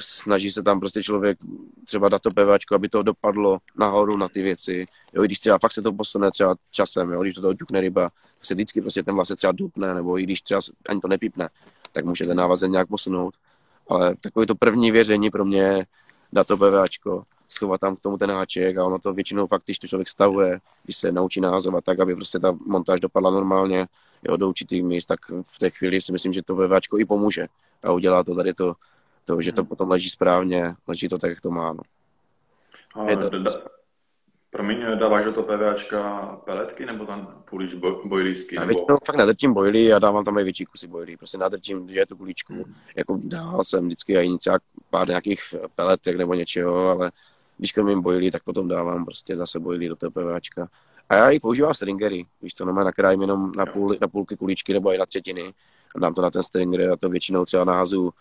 snaží 0.00 0.50
se 0.50 0.62
tam 0.62 0.80
prostě 0.80 1.02
člověk 1.02 1.38
třeba 1.86 2.08
dát 2.08 2.22
to 2.22 2.30
PVčko, 2.30 2.74
aby 2.74 2.88
to 2.88 3.02
dopadlo 3.02 3.58
nahoru 3.78 4.16
na 4.16 4.28
ty 4.28 4.42
věci. 4.42 4.86
Jo, 5.14 5.22
když 5.22 5.38
třeba 5.38 5.58
fakt 5.58 5.72
se 5.72 5.82
to 5.82 5.92
posune 5.92 6.30
třeba 6.30 6.54
časem, 6.70 7.10
jo, 7.12 7.22
když 7.22 7.34
to 7.34 7.40
toho 7.40 7.54
ťukne 7.54 7.80
ryba, 7.80 8.10
tak 8.10 8.44
se 8.44 8.54
vždycky 8.54 8.80
prostě 8.80 9.02
ten 9.02 9.14
vlastně 9.14 9.36
třeba 9.36 9.52
dupne, 9.52 9.94
nebo 9.94 10.18
i 10.18 10.22
když 10.22 10.42
třeba 10.42 10.60
ani 10.88 11.00
to 11.00 11.08
nepípne, 11.08 11.48
tak 11.92 12.04
může 12.04 12.24
ten 12.24 12.36
návazen 12.36 12.72
nějak 12.72 12.88
posunout. 12.88 13.34
Ale 13.88 14.14
takový 14.20 14.46
to 14.46 14.54
první 14.54 14.90
věření 14.90 15.30
pro 15.30 15.44
mě 15.44 15.86
dát 16.32 16.46
to 16.46 16.56
PVčko, 16.56 17.24
schovat 17.48 17.80
tam 17.80 17.96
k 17.96 18.00
tomu 18.00 18.18
ten 18.18 18.30
háček 18.30 18.78
a 18.78 18.84
ono 18.84 18.98
to 18.98 19.12
většinou 19.12 19.46
fakt, 19.46 19.62
když 19.64 19.78
to 19.78 19.86
člověk 19.86 20.08
stavuje, 20.08 20.60
když 20.84 20.96
se 20.96 21.12
naučí 21.12 21.40
nahazovat 21.40 21.84
tak, 21.84 22.00
aby 22.00 22.14
prostě 22.14 22.38
ta 22.38 22.56
montáž 22.66 23.00
dopadla 23.00 23.30
normálně, 23.30 23.86
jo, 24.22 24.36
do 24.36 24.48
určitých 24.48 24.84
míst, 24.84 25.06
tak 25.06 25.20
v 25.42 25.58
té 25.58 25.70
chvíli 25.70 26.00
si 26.00 26.12
myslím, 26.12 26.32
že 26.32 26.42
to 26.42 26.54
VVčko 26.54 26.98
i 26.98 27.04
pomůže 27.04 27.46
a 27.82 27.92
udělá 27.92 28.24
to 28.24 28.34
tady 28.34 28.54
to 28.54 28.74
to, 29.24 29.40
že 29.40 29.52
to 29.52 29.64
potom 29.64 29.90
leží 29.90 30.10
správně, 30.10 30.74
leží 30.86 31.08
to 31.08 31.18
tak, 31.18 31.30
jak 31.30 31.40
to 31.40 31.50
má. 31.50 31.72
No. 31.72 31.82
A 33.02 33.16
to... 33.16 33.38
da, 33.38 33.50
promiň, 34.50 34.98
dáváš 34.98 35.24
do 35.24 35.32
toho 35.32 35.46
PVAčka 35.46 36.26
peletky 36.44 36.86
nebo 36.86 37.06
tam 37.06 37.42
půlíš 37.50 37.74
bojlísky? 38.04 38.56
Já 38.56 38.60
nebo... 38.60 38.68
většinou 38.78 38.98
fakt 39.06 39.16
nadrtím 39.16 39.54
bojlí 39.54 39.92
a 39.92 39.98
dávám 39.98 40.24
tam 40.24 40.38
i 40.38 40.44
větší 40.44 40.66
kusy 40.66 40.86
bojlí. 40.86 41.16
Prostě 41.16 41.38
nadrtím, 41.38 41.88
že 41.88 41.98
je 41.98 42.06
to 42.06 42.16
kulíčku. 42.16 42.52
Hmm. 42.52 42.74
Jako 42.96 43.20
dával 43.24 43.64
jsem 43.64 43.86
vždycky 43.86 44.12
i 44.12 44.24
iniciák 44.24 44.62
pár 44.90 45.08
nějakých 45.08 45.40
peletek 45.74 46.16
nebo 46.16 46.34
něčeho, 46.34 46.88
ale 46.88 47.12
když 47.58 47.72
krmím 47.72 48.02
bojlí, 48.02 48.30
tak 48.30 48.42
potom 48.42 48.68
dávám 48.68 49.04
prostě 49.04 49.36
zase 49.36 49.58
bojlí 49.58 49.88
do 49.88 49.96
toho 49.96 50.10
PVAčka. 50.10 50.68
A 51.08 51.14
já 51.14 51.30
i 51.30 51.40
používám 51.40 51.74
stringery, 51.74 52.26
víš 52.42 52.54
co, 52.54 52.64
no 52.64 52.72
nakrájím 52.72 53.20
jenom 53.20 53.52
na, 53.56 53.66
půl, 53.66 53.96
na 54.00 54.08
půlky 54.08 54.36
kulíčky 54.36 54.72
nebo 54.72 54.92
i 54.92 54.98
na 54.98 55.06
třetiny 55.06 55.54
a 55.96 55.98
dám 55.98 56.14
to 56.14 56.22
na 56.22 56.30
ten 56.30 56.42
stringer 56.42 56.90
a 56.90 56.96
to 56.96 57.08
většinou 57.08 57.44
třeba 57.44 57.64
nahazu 57.64 58.12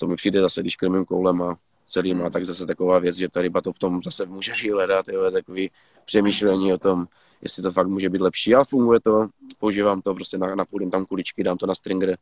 to 0.00 0.06
mi 0.06 0.16
přijde 0.16 0.40
zase, 0.40 0.60
když 0.60 0.76
krmím 0.76 1.04
koulema 1.04 1.58
celýma, 1.86 2.22
hmm. 2.22 2.32
tak 2.32 2.44
zase 2.44 2.66
taková 2.66 2.98
věc, 2.98 3.16
že 3.16 3.28
ta 3.28 3.42
ryba 3.42 3.60
to 3.60 3.72
v 3.72 3.78
tom 3.78 4.02
zase 4.02 4.26
může 4.26 4.52
hledat, 4.72 5.08
jo, 5.08 5.22
je 5.22 5.30
takový 5.30 5.70
přemýšlení 6.04 6.72
o 6.72 6.78
tom, 6.78 7.06
jestli 7.42 7.62
to 7.62 7.72
fakt 7.72 7.88
může 7.88 8.10
být 8.10 8.20
lepší, 8.20 8.54
ale 8.54 8.64
funguje 8.64 9.00
to, 9.00 9.28
používám 9.58 10.02
to, 10.02 10.14
prostě 10.14 10.38
na, 10.38 10.54
napůlím 10.54 10.90
tam 10.90 11.06
kuličky, 11.06 11.44
dám 11.44 11.56
to 11.56 11.66
na 11.66 11.74
stringer 11.74 12.16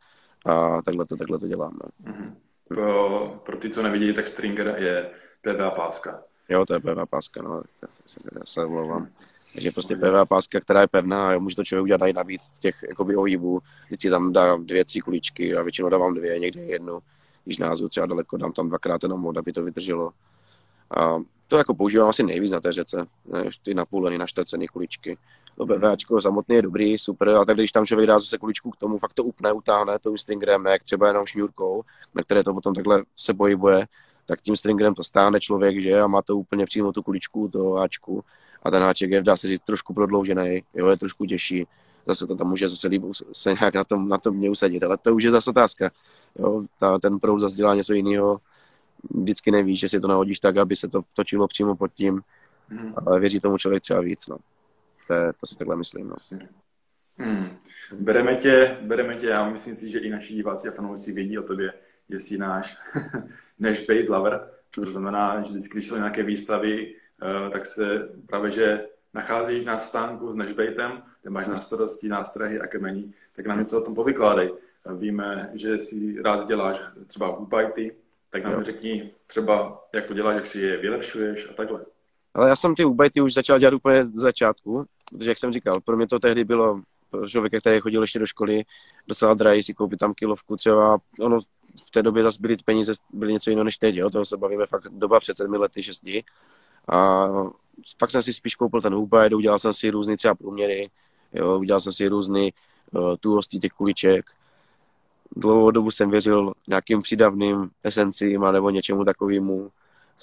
a 0.46 0.82
takhle 0.82 1.06
to, 1.06 1.16
takhle 1.16 1.38
to 1.38 1.46
dělám. 1.46 1.78
No. 1.82 2.12
Mm-hmm. 2.12 2.34
Pro, 2.68 3.40
pro 3.44 3.56
ty, 3.56 3.70
co 3.70 3.82
nevidí, 3.82 4.12
tak 4.12 4.28
stringer 4.28 4.74
je 4.78 5.10
PVA 5.40 5.70
páska. 5.70 6.22
Jo, 6.48 6.66
to 6.66 6.74
je 6.74 6.80
PVA 6.80 7.06
páska, 7.06 7.42
no, 7.42 7.62
já 8.38 8.44
se 8.44 8.64
omlouvám. 8.64 9.08
Takže 9.52 9.70
prostě 9.70 9.96
PVA 9.96 10.24
páska, 10.24 10.60
která 10.60 10.80
je 10.80 10.88
pevná, 10.88 11.30
a 11.30 11.38
může 11.38 11.56
to 11.56 11.64
člověk 11.64 11.82
udělat 11.82 12.08
i 12.08 12.12
navíc 12.12 12.50
těch 12.60 12.84
jakoby 12.88 13.16
ohybů. 13.16 13.60
Vždycky 13.86 14.10
tam 14.10 14.32
dá 14.32 14.56
dvě, 14.56 14.84
tři 14.84 15.00
kuličky 15.00 15.56
a 15.56 15.62
většinou 15.62 15.88
dávám 15.88 16.14
dvě, 16.14 16.38
někdy 16.38 16.60
jednu 16.60 17.00
když 17.48 17.58
názu 17.58 17.88
třeba 17.88 18.06
daleko, 18.06 18.36
dám 18.36 18.52
tam 18.52 18.68
dvakrát 18.68 19.02
jenom 19.02 19.20
mod, 19.20 19.36
aby 19.36 19.52
to 19.52 19.62
vydrželo. 19.62 20.10
A 20.98 21.18
to 21.46 21.56
jako 21.56 21.74
používám 21.74 22.08
asi 22.08 22.22
nejvíc 22.22 22.52
na 22.52 22.60
té 22.60 22.72
řece, 22.72 23.06
ne, 23.32 23.44
ty 23.62 23.74
napůlený, 23.74 24.18
naštrcený 24.18 24.68
kuličky. 24.68 25.18
To 25.56 25.66
BVAčko 25.66 26.20
samotný 26.20 26.56
je 26.56 26.62
dobrý, 26.62 26.98
super, 26.98 27.28
a 27.28 27.44
tak 27.44 27.56
když 27.56 27.72
tam 27.72 27.86
člověk 27.86 28.08
dá 28.08 28.18
zase 28.18 28.38
kuličku 28.38 28.70
k 28.70 28.76
tomu, 28.76 28.98
fakt 28.98 29.14
to 29.14 29.24
upne, 29.24 29.52
utáhne 29.52 29.98
to 29.98 30.16
stringerem, 30.16 30.66
jak 30.66 30.84
třeba 30.84 31.06
jenom 31.06 31.26
šňůrkou, 31.26 31.82
na 32.14 32.22
které 32.22 32.44
to 32.44 32.54
potom 32.54 32.74
takhle 32.74 33.04
se 33.16 33.34
pohybuje, 33.34 33.86
tak 34.26 34.40
tím 34.40 34.56
stringerem 34.56 34.94
to 34.94 35.04
stáhne 35.04 35.40
člověk, 35.40 35.82
že 35.82 36.00
a 36.00 36.06
má 36.06 36.22
to 36.22 36.36
úplně 36.36 36.66
přímo 36.66 36.92
tu 36.92 37.02
kuličku, 37.02 37.48
toho 37.48 37.74
háčku 37.74 38.24
a 38.62 38.70
ten 38.70 38.82
háček 38.82 39.10
je, 39.10 39.22
dá 39.22 39.36
se 39.36 39.46
říct, 39.46 39.60
trošku 39.60 39.94
prodloužený, 39.94 40.62
jo, 40.74 40.88
je 40.88 40.96
trošku 40.96 41.26
těžší, 41.26 41.66
zase 42.08 42.26
to 42.26 42.36
tam 42.36 42.48
může 42.48 42.68
zase 42.68 42.88
líp 42.88 43.02
se 43.32 43.54
nějak 43.60 43.74
na 43.74 43.84
tom, 43.84 44.08
na 44.08 44.18
tom 44.18 44.36
mě 44.36 44.50
usadit, 44.50 44.82
ale 44.82 44.98
to 44.98 45.14
už 45.14 45.22
je 45.22 45.30
zase 45.30 45.50
otázka, 45.50 45.90
jo, 46.38 46.64
ta, 46.80 46.98
ten 46.98 47.18
proud 47.18 47.40
zase 47.40 47.56
dělá 47.56 47.74
něco 47.74 47.92
jiného, 47.92 48.40
vždycky 49.10 49.50
nevíš, 49.50 49.80
že 49.80 49.88
si 49.88 50.00
to 50.00 50.08
nahodíš 50.08 50.38
tak, 50.38 50.56
aby 50.56 50.76
se 50.76 50.88
to 50.88 51.02
točilo 51.14 51.48
přímo 51.48 51.76
pod 51.76 51.92
tím, 51.92 52.20
hmm. 52.68 52.94
ale 53.06 53.20
věří 53.20 53.40
tomu 53.40 53.58
člověk 53.58 53.82
třeba 53.82 54.00
víc, 54.00 54.26
no. 54.28 54.36
To, 55.06 55.14
je, 55.14 55.32
to 55.40 55.46
si 55.46 55.56
takhle 55.56 55.76
myslím, 55.76 56.08
no. 56.08 56.16
Hmm. 57.18 57.48
Bereme, 57.92 58.36
tě, 58.36 58.78
bereme 58.82 59.16
tě, 59.16 59.26
já 59.26 59.50
myslím 59.50 59.74
si, 59.74 59.90
že 59.90 59.98
i 59.98 60.10
naši 60.10 60.34
diváci 60.34 60.68
a 60.68 60.72
fanoušci 60.72 61.12
vědí 61.12 61.38
o 61.38 61.42
tobě, 61.42 61.72
že 62.10 62.18
jsi 62.18 62.38
náš 62.38 62.76
než 63.58 63.86
bait 63.86 64.08
lover. 64.08 64.50
To 64.70 64.82
znamená, 64.82 65.42
že 65.42 65.50
vždycky, 65.50 65.72
když 65.72 65.88
jsou 65.88 65.96
nějaké 65.96 66.22
výstavy, 66.22 66.94
eh, 67.22 67.50
tak 67.50 67.66
se 67.66 68.08
právě, 68.26 68.50
že 68.50 68.86
nacházíš 69.18 69.64
na 69.64 69.78
stánku 69.78 70.32
s 70.32 70.36
Nešbejtem, 70.36 71.02
kde 71.22 71.30
máš 71.30 71.46
na 71.46 71.60
starosti 71.60 72.08
nástrahy 72.08 72.60
a 72.60 72.66
kemení, 72.66 73.14
tak 73.36 73.46
nám 73.46 73.58
něco 73.58 73.78
o 73.78 73.84
tom 73.84 73.94
povykládej. 73.94 74.52
Víme, 74.96 75.50
že 75.54 75.78
si 75.78 76.22
rád 76.22 76.48
děláš 76.48 76.80
třeba 77.06 77.26
hoopajty, 77.26 77.94
tak 78.30 78.44
nám 78.44 78.52
jo. 78.52 78.62
řekni 78.62 79.10
třeba, 79.26 79.84
jak 79.94 80.06
to 80.06 80.14
děláš, 80.14 80.34
jak 80.34 80.46
si 80.46 80.60
je 80.60 80.76
vylepšuješ 80.76 81.48
a 81.50 81.52
takhle. 81.52 81.84
Ale 82.34 82.48
já 82.48 82.56
jsem 82.56 82.74
ty 82.74 82.82
hoopajty 82.82 83.20
už 83.20 83.34
začal 83.34 83.58
dělat 83.58 83.74
úplně 83.74 84.04
z 84.04 84.14
začátku, 84.14 84.84
protože 85.10 85.30
jak 85.30 85.38
jsem 85.38 85.52
říkal, 85.52 85.80
pro 85.80 85.96
mě 85.96 86.06
to 86.06 86.18
tehdy 86.18 86.44
bylo 86.44 86.80
pro 87.10 87.28
člověka, 87.28 87.60
který 87.60 87.80
chodil 87.80 88.02
ještě 88.02 88.18
do 88.18 88.26
školy, 88.26 88.62
docela 89.08 89.34
drahý 89.34 89.62
si 89.62 89.74
koupit 89.74 89.98
tam 89.98 90.14
kilovku 90.14 90.56
třeba, 90.56 90.98
ono 91.20 91.38
v 91.86 91.90
té 91.90 92.02
době 92.02 92.22
zase 92.22 92.38
byly 92.40 92.56
peníze 92.64 92.92
byly 93.12 93.32
něco 93.32 93.50
jiného 93.50 93.64
než 93.64 93.78
teď, 93.78 93.94
jo? 93.94 94.10
toho 94.10 94.24
se 94.24 94.36
bavíme 94.36 94.66
fakt 94.66 94.88
doba 94.88 95.20
před 95.20 95.36
sedmi 95.36 95.56
lety, 95.56 95.82
šesti. 95.82 96.24
A 96.88 97.28
pak 97.98 98.10
jsem 98.10 98.22
si 98.22 98.32
spíš 98.32 98.54
koupil 98.54 98.82
ten 98.82 98.94
hubaj, 98.94 99.34
udělal 99.34 99.58
jsem 99.58 99.72
si 99.72 99.90
různý 99.90 100.16
třeba 100.16 100.34
průměry, 100.34 100.90
jo? 101.32 101.58
udělal 101.58 101.80
jsem 101.80 101.92
si 101.92 102.08
různý 102.08 102.52
uh, 102.92 103.16
tuhosti 103.20 103.58
těch 103.58 103.72
kuliček. 103.72 104.30
Dlouhou 105.36 105.70
dobu 105.70 105.90
jsem 105.90 106.10
věřil 106.10 106.52
nějakým 106.68 107.02
přidavným 107.02 107.70
esencím 107.84 108.40
nebo 108.52 108.70
něčemu 108.70 109.04
takovému 109.04 109.70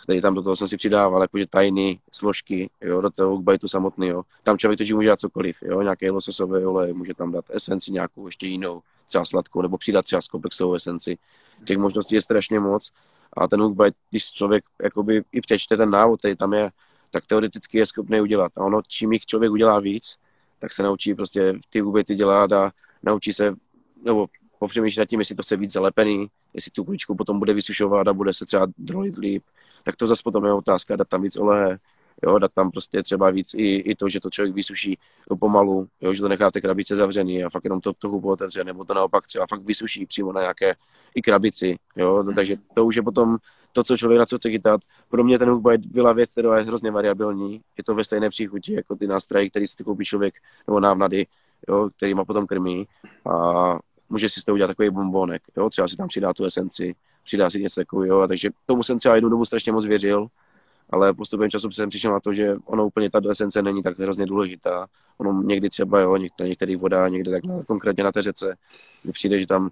který 0.04 0.21
tam 0.21 0.34
do 0.34 0.41
toho 0.41 0.56
jsem 0.56 0.67
si 0.67 0.78
přidával, 0.78 1.21
jakože 1.21 1.47
tajný 1.47 1.99
složky, 2.12 2.69
jo, 2.82 3.01
do 3.01 3.10
toho 3.10 3.41
bajtu 3.41 3.67
samotného. 3.67 4.23
Tam 4.43 4.58
člověk 4.58 4.78
totiž 4.78 4.93
může 4.93 5.08
dát 5.08 5.19
cokoliv, 5.19 5.63
jo, 5.63 5.82
nějaký 5.82 6.10
lososový 6.10 6.65
olej, 6.65 6.93
může 6.93 7.13
tam 7.13 7.32
dát 7.32 7.45
esenci 7.49 7.91
nějakou 7.91 8.25
ještě 8.25 8.47
jinou, 8.47 8.82
třeba 9.08 9.25
sladkou, 9.25 9.62
nebo 9.62 9.78
přidat 9.78 10.06
třeba 10.06 10.19
komplexovou 10.32 10.73
esenci. 10.73 11.17
Těch 11.65 11.78
možností 11.78 12.15
je 12.15 12.21
strašně 12.21 12.60
moc 12.60 12.91
a 13.36 13.48
ten 13.48 13.62
hookbite, 13.62 13.98
když 14.10 14.32
člověk 14.32 14.63
jakoby 14.84 15.24
i 15.32 15.41
přečte 15.41 15.78
ten 15.78 15.89
návod, 15.89 16.19
který 16.19 16.36
tam 16.36 16.54
je, 16.54 16.71
tak 17.12 17.28
teoreticky 17.28 17.78
je 17.78 17.86
schopný 17.86 18.21
udělat. 18.21 18.52
A 18.58 18.62
ono, 18.62 18.82
čím 18.88 19.13
jich 19.13 19.26
člověk 19.26 19.52
udělá 19.52 19.80
víc, 19.80 20.15
tak 20.60 20.71
se 20.71 20.84
naučí 20.84 21.13
prostě 21.13 21.54
ty 21.69 21.80
hookbitey 21.80 22.15
dělat 22.15 22.52
a 22.52 22.71
naučí 23.04 23.34
se, 23.34 23.56
nebo 24.04 24.28
popřemýšlet 24.60 25.02
nad 25.02 25.10
tím, 25.10 25.19
jestli 25.19 25.36
to 25.36 25.43
chce 25.43 25.58
víc 25.58 25.71
zalepený, 25.71 26.28
jestli 26.54 26.71
tu 26.71 26.84
kuličku 26.84 27.15
potom 27.15 27.39
bude 27.39 27.54
vysušovat 27.54 28.08
a 28.08 28.13
bude 28.13 28.34
se 28.34 28.45
třeba 28.45 28.67
drolit 28.78 29.17
líp, 29.17 29.43
tak 29.84 29.95
to 29.95 30.08
zase 30.08 30.21
potom 30.24 30.45
je 30.45 30.54
otázka, 30.54 30.95
dát 30.95 31.08
tam 31.08 31.21
víc 31.21 31.38
oleje, 31.38 31.80
jo, 32.24 32.39
dát 32.39 32.52
tam 32.54 32.71
prostě 32.71 33.04
třeba 33.04 33.30
víc 33.30 33.54
i, 33.54 33.76
i 33.76 33.95
to, 33.95 34.10
že 34.10 34.19
to 34.19 34.30
člověk 34.30 34.56
vysuší 34.56 34.98
pomalu, 35.39 35.88
jo, 36.02 36.13
že 36.13 36.21
to 36.21 36.28
necháte 36.28 36.62
krabice 36.62 36.95
zavřený 36.95 37.43
a 37.43 37.50
fakt 37.50 37.63
jenom 37.63 37.82
to 37.82 37.93
trochu 37.93 38.30
otevře, 38.30 38.63
nebo 38.63 38.86
to 38.86 38.93
naopak 38.93 39.28
třeba 39.28 39.45
fakt 39.50 39.62
vysuší 39.62 40.06
přímo 40.06 40.32
na 40.32 40.41
nějaké 40.41 40.76
i 41.15 41.21
krabici, 41.21 41.75
jo, 41.95 42.23
takže 42.36 42.56
to 42.73 42.86
už 42.86 42.95
je 42.95 43.01
potom 43.01 43.38
to, 43.73 43.84
co 43.84 43.97
člověk 43.97 44.19
na 44.19 44.25
co 44.25 44.38
chce 44.38 44.49
chytat. 44.49 44.82
Pro 45.10 45.23
mě 45.23 45.39
ten 45.39 45.49
hookbite 45.49 45.89
byla 45.91 46.13
věc, 46.13 46.32
která 46.32 46.58
je 46.58 46.63
hrozně 46.63 46.91
variabilní, 46.91 47.62
je 47.78 47.84
to 47.84 47.95
ve 47.95 48.04
stejné 48.04 48.30
příchuti 48.30 48.73
jako 48.73 48.95
ty 48.95 49.08
nástroje, 49.08 49.49
které 49.49 49.67
si 49.67 49.84
koupí 49.84 50.06
člověk, 50.06 50.36
nebo 50.67 50.80
návnady, 50.80 51.28
jo, 51.69 51.89
který 51.97 52.13
má 52.13 52.25
potom 52.25 52.47
krmí 52.47 52.88
a 53.32 53.78
může 54.10 54.30
si 54.30 54.41
z 54.41 54.43
toho 54.43 54.54
udělat 54.54 54.67
takový 54.67 54.89
bombonek, 54.89 55.41
jo, 55.58 55.69
třeba 55.69 55.88
si 55.88 55.97
tam 55.97 56.08
přidá 56.08 56.34
tu 56.34 56.45
esenci, 56.45 56.95
přidá 57.23 57.49
si 57.49 57.62
něco 57.62 57.82
takového, 57.82 58.28
takže 58.28 58.49
tomu 58.65 58.84
jsem 58.84 58.99
třeba 58.99 59.15
jednu 59.15 59.30
dobu 59.30 59.45
strašně 59.45 59.71
moc 59.71 59.86
věřil, 59.86 60.28
ale 60.89 61.13
postupem 61.13 61.49
času 61.49 61.71
jsem 61.71 61.89
přišel 61.89 62.12
na 62.12 62.19
to, 62.19 62.34
že 62.34 62.56
ono 62.65 62.86
úplně 62.86 63.10
ta 63.10 63.19
esence 63.30 63.62
není 63.62 63.84
tak 63.84 63.99
hrozně 63.99 64.25
důležitá. 64.25 64.88
Ono 65.17 65.41
někdy 65.41 65.69
třeba, 65.69 65.99
jo, 65.99 66.17
na 66.39 66.45
některých 66.45 66.78
vodách, 66.78 67.12
někde 67.12 67.32
tak 67.32 67.43
na, 67.43 67.63
konkrétně 67.63 68.04
na 68.04 68.12
té 68.12 68.21
řece, 68.21 68.56
mi 69.06 69.12
přijde, 69.12 69.39
že 69.39 69.47
tam 69.47 69.63
jo, 69.65 69.69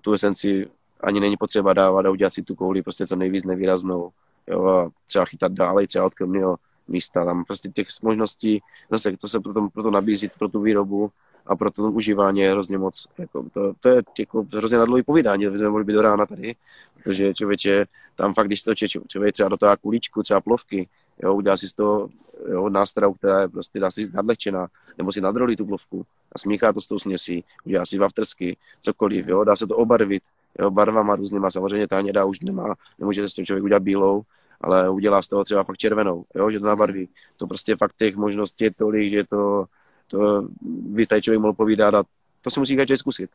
tu 0.00 0.12
esenci 0.12 0.68
ani 1.00 1.20
není 1.20 1.36
potřeba 1.36 1.72
dávat 1.72 2.06
a 2.06 2.10
udělat 2.10 2.34
si 2.34 2.42
tu 2.42 2.54
kouli 2.54 2.82
prostě 2.82 3.06
co 3.06 3.16
nejvíc 3.16 3.44
nevýraznou. 3.44 4.10
Jo, 4.46 4.66
a 4.66 4.90
třeba 5.06 5.24
chytat 5.24 5.52
dále, 5.52 5.86
třeba 5.86 6.04
od 6.04 6.14
krmního 6.14 6.56
místa. 6.88 7.24
Tam 7.24 7.44
prostě 7.44 7.68
těch 7.68 7.86
možností, 8.02 8.62
zase, 8.90 9.16
co 9.16 9.28
se 9.28 9.40
proto, 9.40 9.68
proto 9.72 9.90
nabízí 9.90 10.30
pro 10.38 10.48
tu 10.48 10.60
výrobu, 10.60 11.10
a 11.46 11.56
pro 11.56 11.70
to 11.70 11.82
užívání 11.82 12.40
je 12.40 12.50
hrozně 12.50 12.78
moc, 12.78 13.06
jako, 13.18 13.46
to, 13.52 13.72
to 13.80 13.88
je 13.88 14.02
jako 14.18 14.44
hrozně 14.56 14.78
na 14.78 14.84
dlouhý 14.84 15.02
povídání, 15.02 15.44
to 15.44 15.56
jsme 15.56 15.68
mohli 15.68 15.84
být 15.84 15.92
do 15.92 16.02
rána 16.02 16.26
tady, 16.26 16.56
protože 16.94 17.34
člověče, 17.34 17.86
tam 18.16 18.34
fakt, 18.34 18.46
když 18.46 18.62
to 18.62 18.74
člověk 19.08 19.32
třeba 19.32 19.48
do 19.48 19.56
toho 19.56 19.76
kuličku, 19.76 20.22
třeba 20.22 20.40
plovky, 20.40 20.88
jo, 21.22 21.34
udělá 21.34 21.56
si 21.56 21.68
z 21.68 21.72
toho 21.72 22.08
jo, 22.48 22.68
nástroj, 22.68 23.14
která 23.14 23.40
je 23.40 23.48
prostě, 23.48 23.80
dá 23.80 23.90
si 23.90 24.10
nadlehčená, 24.14 24.68
nebo 24.98 25.12
si 25.12 25.20
nadrolí 25.20 25.56
tu 25.56 25.66
plovku 25.66 26.06
a 26.32 26.38
smíchá 26.38 26.72
to 26.72 26.80
s 26.80 26.86
tou 26.86 26.98
směsí, 26.98 27.44
udělá 27.64 27.86
si 27.86 27.98
vaftersky, 27.98 28.56
cokoliv, 28.80 29.26
jo, 29.26 29.44
dá 29.44 29.56
se 29.56 29.66
to 29.66 29.76
obarvit, 29.76 30.22
jo, 30.58 30.70
barvama 30.70 31.16
různýma, 31.16 31.50
samozřejmě 31.50 31.88
ta 31.88 31.98
hnědá 31.98 32.24
už 32.24 32.40
nemá, 32.40 32.74
nemůže 32.98 33.28
s 33.28 33.34
tím 33.34 33.46
člověk 33.46 33.64
udělat 33.64 33.82
bílou, 33.82 34.22
ale 34.60 34.90
udělá 34.90 35.22
z 35.22 35.28
toho 35.28 35.44
třeba 35.44 35.64
fakt 35.64 35.76
červenou, 35.76 36.24
jo, 36.34 36.50
že 36.50 36.60
to 36.60 36.66
nabarví. 36.66 37.08
To 37.36 37.46
prostě 37.46 37.76
fakt 37.76 37.96
těch 37.96 38.16
možností 38.16 38.64
je 38.64 38.74
tolik, 38.74 39.12
že 39.12 39.24
to, 39.24 39.64
to 40.08 40.48
by 40.62 41.06
tady 41.06 41.22
člověk 41.22 41.40
mohl 41.40 41.52
povídat 41.52 41.94
a 41.94 42.04
to 42.42 42.50
si 42.50 42.60
musí 42.60 42.76
každý 42.76 42.96
zkusit. 42.96 43.30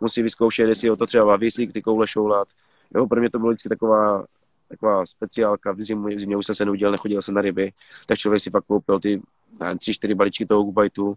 Musí 0.00 0.22
vyzkoušet, 0.22 0.68
jestli 0.68 0.88
ho 0.88 0.96
to 0.96 1.06
třeba 1.06 1.26
baví, 1.26 1.50
ty 1.72 1.82
koule 1.82 2.06
šoulat. 2.06 2.48
Jo, 2.94 3.06
pro 3.06 3.20
mě 3.20 3.30
to 3.30 3.38
bylo 3.38 3.50
vždycky 3.50 3.68
taková, 3.68 4.24
taková 4.72 5.06
speciálka, 5.06 5.72
v 5.72 5.82
zimě, 5.82 6.16
v 6.16 6.20
zimě 6.20 6.36
už 6.36 6.46
jsem 6.46 6.54
se 6.54 6.64
neudělal, 6.64 6.92
nechodil 6.92 7.22
jsem 7.22 7.34
na 7.34 7.40
ryby, 7.40 7.72
tak 8.06 8.18
člověk 8.18 8.42
si 8.42 8.50
pak 8.50 8.64
koupil 8.64 9.00
ty 9.00 9.22
tři, 9.78 9.94
čtyři 9.94 10.14
balíčky 10.14 10.46
toho 10.46 10.62
gubajtu, 10.62 11.14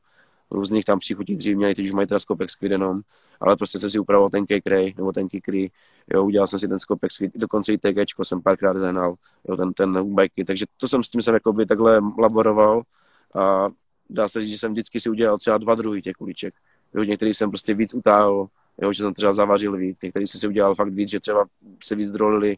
různých 0.52 0.86
tam 0.86 1.00
příchutí 1.00 1.36
dřív 1.36 1.58
měli, 1.58 1.76
teď 1.76 1.86
už 1.86 1.92
mají 1.92 2.08
teda 2.08 2.20
skopek 2.20 2.50
s 2.50 2.56
kvidenom, 2.56 3.02
ale 3.40 3.56
prostě 3.56 3.80
jsem 3.80 3.90
si 3.90 4.00
upravoval 4.00 4.30
ten 4.30 4.46
kekrej 4.46 4.94
nebo 4.98 5.12
ten 5.12 5.28
kikry, 5.28 5.72
jo, 6.14 6.26
udělal 6.26 6.48
jsem 6.48 6.60
si 6.60 6.68
ten 6.68 6.80
skopek 6.80 7.12
s 7.12 7.20
dokonce 7.36 7.74
i 7.74 7.78
TG 7.78 8.24
jsem 8.24 8.42
párkrát 8.42 8.78
zehnal, 8.78 9.16
jo, 9.50 9.58
ten, 9.58 9.74
ten 9.74 10.14
bajky, 10.14 10.46
takže 10.46 10.66
to 10.78 10.88
jsem 10.88 11.04
s 11.04 11.10
tím 11.10 11.22
jsem 11.22 11.34
jakoby 11.34 11.66
takhle 11.66 12.02
laboroval 12.20 12.82
a 13.36 13.70
dá 14.10 14.28
se 14.28 14.42
říct, 14.42 14.52
že 14.52 14.58
jsem 14.58 14.72
vždycky 14.72 15.00
si 15.00 15.10
udělal 15.10 15.38
třeba 15.38 15.58
dva 15.58 15.76
druhy 15.76 16.02
těch 16.02 16.16
kuliček. 16.16 16.54
Jo, 16.96 17.04
některý 17.04 17.34
jsem 17.34 17.50
prostě 17.50 17.74
víc 17.74 17.94
utáhl, 17.94 18.48
jo, 18.82 18.94
že 18.94 19.04
jsem 19.04 19.14
třeba 19.14 19.34
zavařil 19.34 19.78
víc, 19.78 20.02
některý 20.02 20.28
jsem 20.28 20.40
si 20.40 20.48
udělal 20.48 20.76
fakt 20.76 20.94
víc, 20.94 21.10
že 21.10 21.20
třeba 21.20 21.46
se 21.84 21.96
víc 21.96 22.10
drolili, 22.10 22.58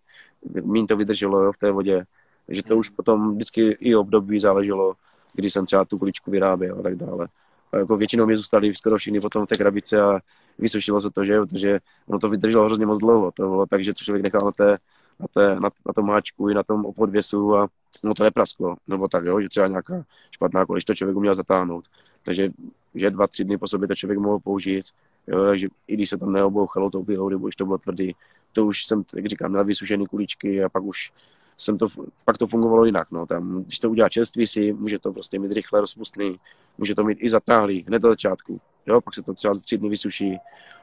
méně 0.63 0.87
to 0.87 0.95
vydrželo 0.95 1.43
jo, 1.43 1.51
v 1.51 1.57
té 1.57 1.71
vodě. 1.71 2.05
Takže 2.45 2.63
to 2.63 2.77
už 2.77 2.89
potom 2.89 3.35
vždycky 3.35 3.77
i 3.79 3.95
období 3.95 4.39
záleželo, 4.39 4.93
kdy 5.33 5.49
jsem 5.49 5.65
třeba 5.65 5.85
tu 5.85 5.97
kuličku 5.97 6.31
vyráběl 6.31 6.79
a 6.79 6.81
tak 6.81 6.95
dále. 6.95 7.27
A 7.71 7.77
jako 7.77 7.97
většinou 7.97 8.25
mi 8.25 8.37
zůstali 8.37 8.75
skoro 8.75 8.97
všichni 8.97 9.21
potom 9.21 9.45
v 9.45 9.49
té 9.49 9.55
krabice 9.55 10.01
a 10.01 10.19
vysušilo 10.59 11.01
se 11.01 11.09
to, 11.09 11.25
že 11.25 11.39
protože 11.39 11.79
ono 12.07 12.19
to 12.19 12.29
vydrželo 12.29 12.65
hrozně 12.65 12.85
moc 12.85 12.99
dlouho. 12.99 13.31
To 13.31 13.49
bylo 13.49 13.65
tak, 13.65 13.83
že 13.83 13.93
to 13.93 14.03
člověk 14.03 14.23
nechal 14.23 14.41
na 14.45 14.51
té 14.51 14.77
na, 15.19 15.27
té, 15.27 15.59
na, 15.59 15.69
na 15.85 15.93
tom 15.95 16.09
háčku 16.09 16.49
i 16.49 16.53
na 16.53 16.63
tom 16.63 16.93
podvěsu 16.93 17.55
a 17.55 17.67
no 18.03 18.13
to 18.13 18.23
neprasklo, 18.23 18.75
nebo 18.87 19.07
tak, 19.07 19.25
jo, 19.25 19.41
že 19.41 19.49
třeba 19.49 19.67
nějaká 19.67 20.03
špatná 20.31 20.65
koleš 20.65 20.85
to 20.85 20.93
člověk 20.93 21.17
uměl 21.17 21.35
zatáhnout. 21.35 21.85
Takže 22.25 22.49
že 22.95 23.11
dva, 23.11 23.27
tři 23.27 23.43
dny 23.43 23.57
po 23.57 23.67
sobě 23.67 23.87
to 23.87 23.95
člověk 23.95 24.19
mohl 24.19 24.39
použít, 24.39 24.85
jo, 25.27 25.45
takže 25.45 25.67
i 25.87 25.93
když 25.93 26.09
se 26.09 26.17
tam 26.17 26.31
neobouchalo 26.31 26.89
tou 26.89 27.03
bílou 27.03 27.29
rybu, 27.29 27.47
už 27.47 27.55
to 27.55 27.65
bylo 27.65 27.77
tvrdý, 27.77 28.15
to 28.57 28.65
už 28.65 28.85
jsem, 28.85 29.03
jak 29.15 29.25
říkám, 29.25 29.51
měl 29.51 29.65
vysušený 29.65 30.05
kuličky 30.05 30.63
a 30.63 30.69
pak 30.69 30.83
už 30.83 31.11
jsem 31.57 31.77
to, 31.77 31.85
pak 32.25 32.37
to 32.37 32.47
fungovalo 32.47 32.85
jinak. 32.85 33.11
No. 33.11 33.25
Tam, 33.25 33.63
když 33.63 33.79
to 33.79 33.89
udělá 33.89 34.09
čerstvý 34.09 34.47
si, 34.47 34.73
může 34.73 34.99
to 34.99 35.13
prostě 35.13 35.39
mít 35.39 35.53
rychle 35.53 35.81
rozpustný, 35.81 36.39
může 36.77 36.95
to 36.95 37.03
mít 37.03 37.17
i 37.21 37.29
zatáhlý, 37.29 37.85
hned 37.87 38.01
do 38.01 38.09
začátku. 38.09 38.61
Jo, 38.85 39.01
pak 39.01 39.13
se 39.13 39.21
to 39.23 39.33
třeba 39.33 39.53
za 39.53 39.61
tři 39.61 39.77
dny 39.77 39.89
vysuší 39.89 40.37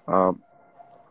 a 0.07 0.33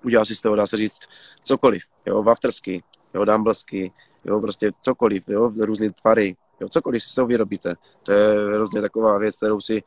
udělá 0.04 0.26
si 0.26 0.36
z 0.36 0.42
toho, 0.42 0.56
dá 0.56 0.68
se 0.68 0.78
říct, 0.78 1.00
cokoliv, 1.44 1.84
jo, 2.06 2.24
waftersky, 2.24 2.84
jo, 3.14 3.26
dumblesky, 3.26 3.92
jo, 4.26 4.42
prostě 4.42 4.72
cokoliv, 4.82 5.24
jo, 5.28 5.52
různé 5.58 5.92
tvary, 5.92 6.36
jo, 6.60 6.70
cokoliv 6.70 7.04
si 7.04 7.10
z 7.10 7.16
toho 7.16 7.28
vyrobíte. 7.28 7.76
To 8.04 8.12
je 8.12 8.56
hrozně 8.56 8.82
taková 8.82 9.18
věc, 9.18 9.38
kterou 9.38 9.60
si, 9.60 9.84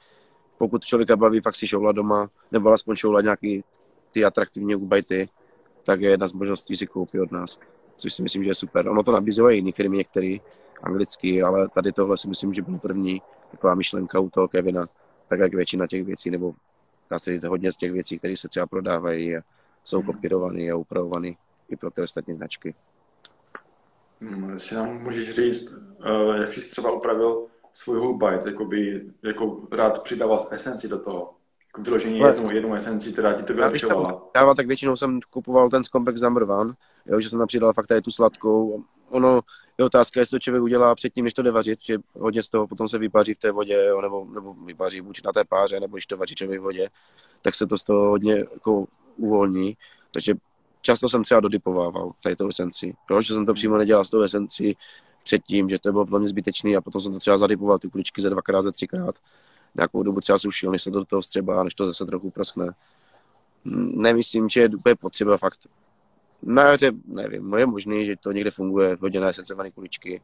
pokud 0.59 0.85
člověka 0.85 1.17
baví 1.17 1.41
fakt 1.41 1.57
si 1.57 1.69
šoula 1.69 1.93
doma, 1.93 2.29
nebo 2.53 2.69
alespoň 2.69 2.97
šoula 2.97 3.21
nějaký 3.21 3.65
ty 4.13 4.25
atraktivní 4.25 4.75
ubajty, 4.75 5.29
tak 5.87 6.01
je 6.01 6.11
jedna 6.11 6.29
z 6.29 6.33
možností 6.33 6.77
si 6.77 6.87
koupit 6.87 7.21
od 7.21 7.33
nás, 7.33 7.59
což 7.97 8.15
si 8.15 8.23
myslím, 8.23 8.43
že 8.43 8.51
je 8.51 8.55
super. 8.55 8.89
Ono 8.89 9.03
to 9.03 9.13
nabízí 9.13 9.41
i 9.43 9.55
jiné 9.55 9.73
firmy, 9.73 9.97
některé 9.97 10.37
anglicky, 10.83 11.43
ale 11.43 11.69
tady 11.69 11.93
tohle 11.93 12.17
si 12.17 12.29
myslím, 12.29 12.53
že 12.53 12.63
byl 12.63 12.79
první 12.79 13.23
taková 13.51 13.75
myšlenka 13.75 14.21
u 14.21 14.31
toho 14.31 14.49
Kevina, 14.49 14.87
tak 15.29 15.41
jak 15.41 15.55
většina 15.55 15.87
těch 15.87 16.05
věcí, 16.05 16.31
nebo 16.31 16.55
dá 17.11 17.19
se 17.19 17.33
říct 17.33 17.45
hodně 17.45 17.73
z 17.73 17.77
těch 17.77 17.93
věcí, 17.93 18.19
které 18.19 18.37
se 18.37 18.49
třeba 18.49 18.67
prodávají 18.67 19.37
a 19.37 19.41
jsou 19.85 20.03
kopírované 20.03 20.71
a 20.71 20.77
upravované 20.77 21.33
i 21.69 21.77
pro 21.77 21.91
ty 21.91 22.03
ostatní 22.03 22.35
značky. 22.35 22.75
Hmm, 24.21 24.51
jestli 24.51 24.77
nám 24.77 25.03
můžeš 25.03 25.35
říct, 25.35 25.73
uh, 25.73 26.37
jak 26.37 26.53
jsi 26.53 26.71
třeba 26.71 26.93
upravil 26.93 27.47
svůj 27.75 27.99
hulbite, 27.99 28.51
jakoby, 28.51 29.07
jako 29.23 29.69
rád 29.73 30.03
přidával 30.03 30.49
esenci 30.51 30.89
do 30.89 30.99
toho. 30.99 31.35
Vyložení 31.79 32.19
jednu, 32.19 32.49
jednu 32.53 32.75
esenci, 32.75 33.13
která 33.13 33.33
ti 33.33 33.43
to 33.43 33.55
vylepšovala. 33.55 34.23
Já 34.37 34.55
tak 34.55 34.67
většinou 34.67 34.97
jsem 34.97 35.21
kupoval 35.31 35.71
ten 35.71 35.85
Scompex 35.85 36.21
number 36.21 36.43
one, 36.43 36.75
jo, 37.07 37.21
že 37.21 37.31
jsem 37.31 37.39
tam 37.39 37.49
přidal 37.49 37.73
fakt 37.73 37.87
tady 37.87 38.03
tu 38.03 38.11
sladkou. 38.11 38.85
Ono, 39.09 39.41
je 39.79 39.85
otázka, 39.85 40.21
jestli 40.21 40.37
to 40.37 40.39
člověk 40.39 40.63
udělá 40.63 40.95
předtím, 40.95 41.25
než 41.25 41.35
to 41.35 41.43
jde 41.43 41.51
vařit, 41.51 41.79
že 41.83 41.99
hodně 42.19 42.43
z 42.43 42.49
toho 42.49 42.67
potom 42.67 42.89
se 42.89 42.99
vypaří 42.99 43.35
v 43.35 43.39
té 43.39 43.53
vodě, 43.53 43.85
jo, 43.89 44.01
nebo, 44.01 44.27
nebo 44.35 44.55
vypaří 44.55 45.01
buď 45.01 45.21
na 45.25 45.33
té 45.33 45.45
páře, 45.45 45.81
nebo 45.81 45.97
když 45.97 46.07
to 46.07 46.17
vaří 46.17 46.35
člověk 46.35 46.61
v 46.61 46.65
vodě, 46.65 46.89
tak 47.43 47.55
se 47.55 47.67
to 47.67 47.79
z 47.79 47.85
toho 47.85 48.09
hodně 48.09 48.35
jako 48.35 48.85
uvolní. 49.17 49.77
Takže 50.11 50.35
často 50.81 51.09
jsem 51.09 51.25
třeba 51.25 51.41
dodypovával 51.41 52.13
tady 52.23 52.37
tou 52.37 52.49
esenci. 52.49 52.95
Jo, 53.11 53.21
že 53.21 53.35
jsem 53.35 53.47
to 53.47 53.55
přímo 53.55 53.79
nedělal 53.79 54.05
s 54.05 54.11
tou 54.11 54.23
esenci 54.23 54.77
předtím, 55.23 55.69
že 55.69 55.79
to 55.79 55.93
bylo 55.93 56.07
pro 56.07 56.19
mě 56.19 56.29
zbytečný 56.29 56.77
a 56.77 56.81
potom 56.81 57.01
jsem 57.01 57.13
to 57.13 57.19
třeba 57.19 57.39
zadypoval 57.39 57.79
ty 57.79 57.89
kuličky 57.89 58.23
ze 58.23 58.31
dvakrát, 58.31 58.63
ze 58.63 58.73
třikrát. 58.73 59.19
Nějakou 59.77 60.03
dobu 60.03 60.21
třeba 60.21 60.39
sušil, 60.39 60.71
než 60.73 60.83
se 60.83 60.91
to 60.91 60.99
do 60.99 61.05
toho 61.05 61.23
vstřeba, 61.23 61.65
než 61.65 61.75
to 61.75 61.87
zase 61.87 62.07
trochu 62.07 62.31
praskne. 62.31 62.71
Nemyslím, 63.95 64.49
že 64.49 64.61
je 64.61 64.97
potřeba 65.01 65.37
fakt 65.37 65.59
na 66.43 66.63
jaře, 66.63 66.93
nevím, 67.07 67.51
no 67.51 67.57
je 67.57 67.67
možný, 67.67 68.07
že 68.07 68.17
to 68.17 68.33
někde 68.33 68.51
funguje, 68.51 68.97
hodně 69.01 69.21
na 69.21 69.29
esencované 69.29 69.71
kuličky. 69.71 70.23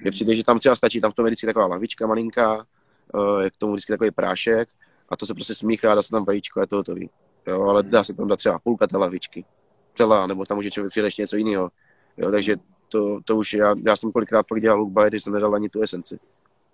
Mně 0.00 0.10
přijde, 0.10 0.36
že 0.36 0.44
tam 0.44 0.58
třeba 0.58 0.74
stačí, 0.74 1.00
tam 1.00 1.10
v 1.10 1.14
tom 1.14 1.26
je 1.26 1.30
vždycky 1.30 1.46
taková 1.46 1.66
lahvička 1.66 2.06
malinká, 2.06 2.66
eh, 3.14 3.44
je 3.44 3.50
k 3.50 3.56
tomu 3.56 3.72
vždycky 3.72 3.92
takový 3.92 4.10
prášek 4.10 4.68
a 5.08 5.16
to 5.16 5.26
se 5.26 5.34
prostě 5.34 5.54
smíchá, 5.54 5.94
dá 5.94 6.02
se 6.02 6.10
tam 6.10 6.24
vajíčko 6.24 6.60
a 6.60 6.62
je 6.62 6.66
to 6.66 6.76
hotový. 6.76 7.10
Jo, 7.46 7.62
ale 7.62 7.82
dá 7.82 8.04
se 8.04 8.14
tam 8.14 8.28
dát 8.28 8.36
třeba 8.36 8.58
půlka 8.58 8.86
té 8.86 8.96
lahvičky, 8.96 9.44
celá, 9.92 10.26
nebo 10.26 10.44
tam 10.44 10.56
může 10.56 10.70
člověk 10.70 10.90
přidat 10.90 11.04
ještě 11.04 11.22
něco 11.22 11.36
jiného. 11.36 11.70
Jo, 12.16 12.30
takže 12.30 12.56
to, 12.88 13.20
to 13.24 13.36
už 13.36 13.52
já, 13.52 13.74
já 13.86 13.96
jsem 13.96 14.12
kolikrát 14.12 14.46
pak 14.48 14.60
dělal 14.60 14.78
look 14.78 14.92
když 15.08 15.24
jsem 15.24 15.32
nedal 15.32 15.54
ani 15.54 15.68
tu 15.68 15.82
esenci. 15.82 16.18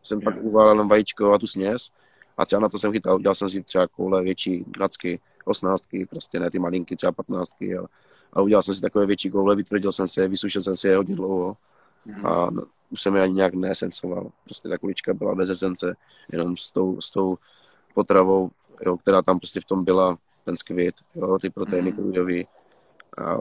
Jsem 0.03 0.21
pak 0.21 0.37
uvalil 0.41 0.73
jenom 0.73 0.89
vajíčko 0.89 1.33
a 1.33 1.39
tu 1.39 1.47
směs 1.47 1.91
a 2.37 2.47
třeba 2.47 2.61
na 2.61 2.69
to 2.69 2.79
jsem 2.79 2.93
chytal, 2.93 3.19
dělal 3.19 3.35
jsem 3.35 3.51
si 3.51 3.63
třeba 3.63 3.87
koule 3.87 4.23
větší 4.23 4.65
dvacky, 4.67 5.21
osnáctky, 5.45 6.07
prostě 6.07 6.41
ne 6.41 6.51
ty 6.51 6.59
malinky, 6.59 6.97
třeba 6.97 7.13
patnáctky 7.13 7.79
a, 7.79 7.85
a 8.33 8.41
udělal 8.41 8.63
jsem 8.63 8.75
si 8.75 8.81
takové 8.81 9.07
větší 9.07 9.31
koule, 9.31 9.57
vytvrdil 9.57 9.93
jsem 9.93 10.09
se, 10.09 10.29
vysušil 10.29 10.63
jsem 10.63 10.75
si 10.75 10.89
je 10.89 10.97
hodně 10.97 11.17
dlouho 11.17 11.57
mm. 12.05 12.27
a 12.27 12.51
no, 12.51 12.63
už 12.91 13.03
jsem 13.03 13.17
je 13.17 13.23
ani 13.23 13.35
nějak 13.35 13.55
neesencoval. 13.55 14.31
Prostě 14.45 14.69
ta 14.69 14.79
kulička 14.79 15.15
byla 15.15 15.35
bez 15.35 15.51
esence, 15.51 15.97
jenom 16.33 16.57
s 16.57 16.73
tou, 16.73 17.01
s 17.01 17.11
tou 17.11 17.39
potravou, 17.95 18.51
jo, 18.87 18.97
která 18.97 19.23
tam 19.23 19.39
prostě 19.39 19.61
v 19.61 19.65
tom 19.65 19.85
byla, 19.85 20.19
ten 20.45 20.57
skvět, 20.57 20.95
jo, 21.15 21.39
ty 21.39 21.51
proteiny 21.51 21.93
mm. 21.93 22.45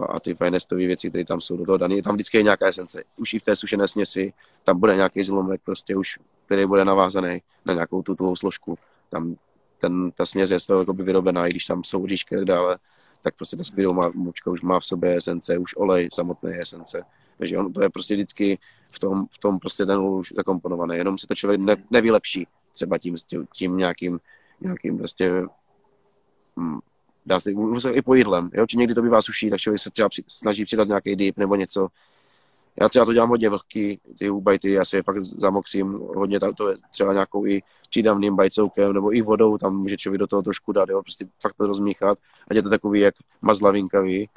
A, 0.09 0.19
ty 0.19 0.33
fajnestové 0.33 0.87
věci, 0.87 1.09
které 1.09 1.25
tam 1.25 1.41
jsou 1.41 1.57
do 1.57 1.65
toho 1.65 1.77
dané. 1.77 2.01
Tam 2.01 2.13
vždycky 2.13 2.37
je 2.37 2.43
nějaká 2.43 2.67
esence. 2.67 3.03
Už 3.17 3.33
i 3.33 3.39
v 3.39 3.43
té 3.43 3.55
sušené 3.55 3.87
směsi 3.87 4.33
tam 4.63 4.79
bude 4.79 4.95
nějaký 4.95 5.23
zlomek, 5.23 5.61
prostě 5.65 5.95
už, 5.95 6.19
který 6.45 6.65
bude 6.65 6.85
navázaný 6.85 7.41
na 7.65 7.73
nějakou 7.73 8.01
tu 8.01 8.15
tuhou 8.15 8.35
složku. 8.35 8.75
Tam 9.09 9.35
ten, 9.83 10.11
ta 10.11 10.25
směs 10.25 10.51
je 10.51 10.59
z 10.59 10.65
toho 10.65 10.85
vyrobená, 10.93 11.47
i 11.47 11.49
když 11.49 11.65
tam 11.65 11.83
jsou 11.83 12.07
říšky 12.07 12.35
a 12.35 12.39
tak 12.39 12.45
dále, 12.45 12.77
tak 13.23 13.35
prostě 13.35 13.57
ta 13.57 13.63
skvělá 13.63 14.11
mučka 14.15 14.51
už 14.51 14.61
má 14.61 14.79
v 14.79 14.85
sobě 14.85 15.15
esence, 15.15 15.57
už 15.57 15.75
olej 15.75 16.09
samotné 16.13 16.61
esence. 16.61 17.03
Takže 17.37 17.57
on, 17.57 17.73
to 17.73 17.81
je 17.83 17.89
prostě 17.89 18.13
vždycky 18.13 18.59
v 18.91 18.99
tom, 18.99 19.25
v 19.31 19.37
tom 19.37 19.59
prostě 19.59 19.85
ten 19.85 19.99
už 19.99 20.33
zakomponovaný, 20.35 20.97
jenom 20.97 21.17
se 21.17 21.27
to 21.27 21.35
člověk 21.35 21.61
ne, 21.61 21.75
nevylepší 21.91 22.47
třeba 22.73 22.97
tím, 22.97 23.15
tím 23.53 23.77
nějakým, 23.77 24.19
nějakým 24.61 24.97
prostě 24.97 25.43
hm, 26.59 26.79
dá 27.25 27.39
se, 27.39 27.51
se 27.77 27.91
i 27.91 28.01
po 28.01 28.15
jídlem, 28.15 28.49
jo? 28.53 28.67
či 28.67 28.77
někdy 28.77 28.95
to 28.95 29.01
bývá 29.01 29.21
suší, 29.21 29.49
tak 29.49 29.59
člověk 29.59 29.81
se 29.81 29.89
třeba 29.89 30.09
při, 30.09 30.23
snaží 30.27 30.65
přidat 30.65 30.87
nějaký 30.87 31.15
dip 31.15 31.37
nebo 31.37 31.55
něco. 31.55 31.87
Já 32.81 32.89
třeba 32.89 33.05
to 33.05 33.13
dělám 33.13 33.29
hodně 33.29 33.49
vlhký, 33.49 33.99
ty 34.19 34.29
ubajty, 34.29 34.71
já 34.71 34.85
si 34.85 34.95
je 34.95 35.03
fakt 35.03 35.23
zamoksím 35.23 35.93
hodně, 35.93 36.39
tam 36.39 36.53
to 36.53 36.69
je 36.69 36.75
třeba 36.91 37.13
nějakou 37.13 37.45
i 37.45 37.61
přídavným 37.89 38.35
bajcoukem 38.35 38.93
nebo 38.93 39.15
i 39.15 39.21
vodou, 39.21 39.57
tam 39.57 39.77
může 39.77 39.97
člověk 39.97 40.19
do 40.19 40.27
toho 40.27 40.41
trošku 40.41 40.71
dát, 40.71 40.89
jo? 40.89 41.01
prostě 41.01 41.25
fakt 41.41 41.55
to 41.57 41.67
rozmíchat, 41.67 42.17
ať 42.47 42.55
je 42.55 42.63
to 42.63 42.69
takový 42.69 42.99
jak 42.99 43.15
mazlavinkavý, 43.41 44.29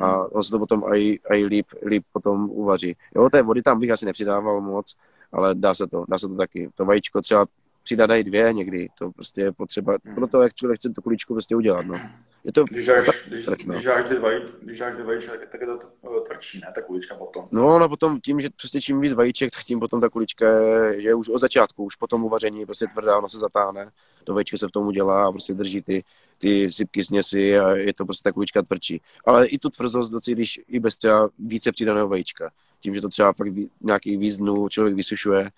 a 0.00 0.06
hmm. 0.06 0.26
on 0.32 0.42
se 0.42 0.50
to 0.50 0.58
potom 0.58 0.84
aj, 0.84 1.18
aj 1.30 1.44
líp, 1.44 1.66
líp 1.84 2.04
potom 2.12 2.50
uvaří. 2.50 2.96
Jo, 3.14 3.30
té 3.30 3.42
vody 3.42 3.62
tam 3.62 3.80
bych 3.80 3.90
asi 3.90 4.06
nepřidával 4.06 4.60
moc, 4.60 4.96
ale 5.32 5.54
dá 5.54 5.74
se 5.74 5.86
to, 5.86 6.04
dá 6.08 6.18
se 6.18 6.28
to 6.28 6.34
taky. 6.34 6.70
To 6.74 6.84
vajíčko 6.84 7.22
třeba 7.22 7.46
přidat 7.82 8.10
i 8.10 8.24
dvě 8.24 8.52
někdy, 8.52 8.88
to 8.98 9.10
prostě 9.10 9.40
je 9.40 9.52
potřeba, 9.52 9.96
hmm. 10.04 10.14
pro 10.14 10.26
to, 10.26 10.42
jak 10.42 10.54
člověk 10.54 10.78
chce 10.78 10.90
to 10.90 11.02
kuličku 11.02 11.34
prostě 11.34 11.56
udělat, 11.56 11.86
no. 11.86 12.00
Je 12.44 12.52
to, 12.52 12.64
když 12.64 12.86
dáš, 12.86 13.06
když, 13.26 13.46
když 13.46 13.84
dáš 13.84 14.04
ty 14.08 14.18
vajíčka, 14.18 14.52
když 14.62 14.78
dáš 14.78 14.96
ty 14.96 15.02
vajíčka, 15.02 15.32
tak 15.50 15.60
je 15.60 15.66
to 15.66 15.78
tvrdší, 16.26 16.60
ne, 16.60 16.72
ta 16.74 16.82
kulička 16.82 17.14
potom. 17.14 17.48
No, 17.50 17.78
no 17.78 17.88
potom 17.88 18.20
tím, 18.20 18.40
že 18.40 18.50
prostě 18.50 18.80
čím 18.80 19.00
víc 19.00 19.12
vajíček, 19.12 19.50
tak 19.50 19.64
tím 19.64 19.80
potom 19.80 20.00
ta 20.00 20.08
kulička 20.08 20.58
je, 20.58 21.00
že 21.00 21.14
už 21.14 21.28
od 21.28 21.40
začátku, 21.40 21.84
už 21.84 21.96
potom 21.96 22.24
uvaření 22.24 22.60
je 22.60 22.66
prostě 22.66 22.86
tvrdá, 22.86 23.18
ona 23.18 23.28
se 23.28 23.38
zatáhne, 23.38 23.90
to 24.24 24.34
vajíčko 24.34 24.58
se 24.58 24.68
v 24.68 24.70
tom 24.70 24.86
udělá 24.86 25.26
a 25.26 25.30
prostě 25.30 25.54
drží 25.54 25.82
ty, 25.82 26.04
ty 26.38 26.70
sypky 26.70 27.04
směsi 27.04 27.58
a 27.58 27.70
je 27.70 27.94
to 27.94 28.04
prostě 28.04 28.28
ta 28.28 28.32
kulička 28.32 28.62
tvrdší. 28.62 29.00
Ale 29.26 29.46
i 29.46 29.58
tu 29.58 29.70
tvrzost 29.70 30.12
docílíš 30.12 30.60
i 30.68 30.80
bez 30.80 30.96
třeba 30.96 31.28
více 31.38 31.72
přidaného 31.72 32.08
vajíčka. 32.08 32.50
Tím, 32.80 32.94
že 32.94 33.00
to 33.00 33.08
třeba 33.08 33.32
fakt 33.32 33.52
nějaký 33.80 34.16
víc 34.16 34.36
dnů 34.36 34.68
člověk 34.68 34.94
vysušuje, 34.96 35.50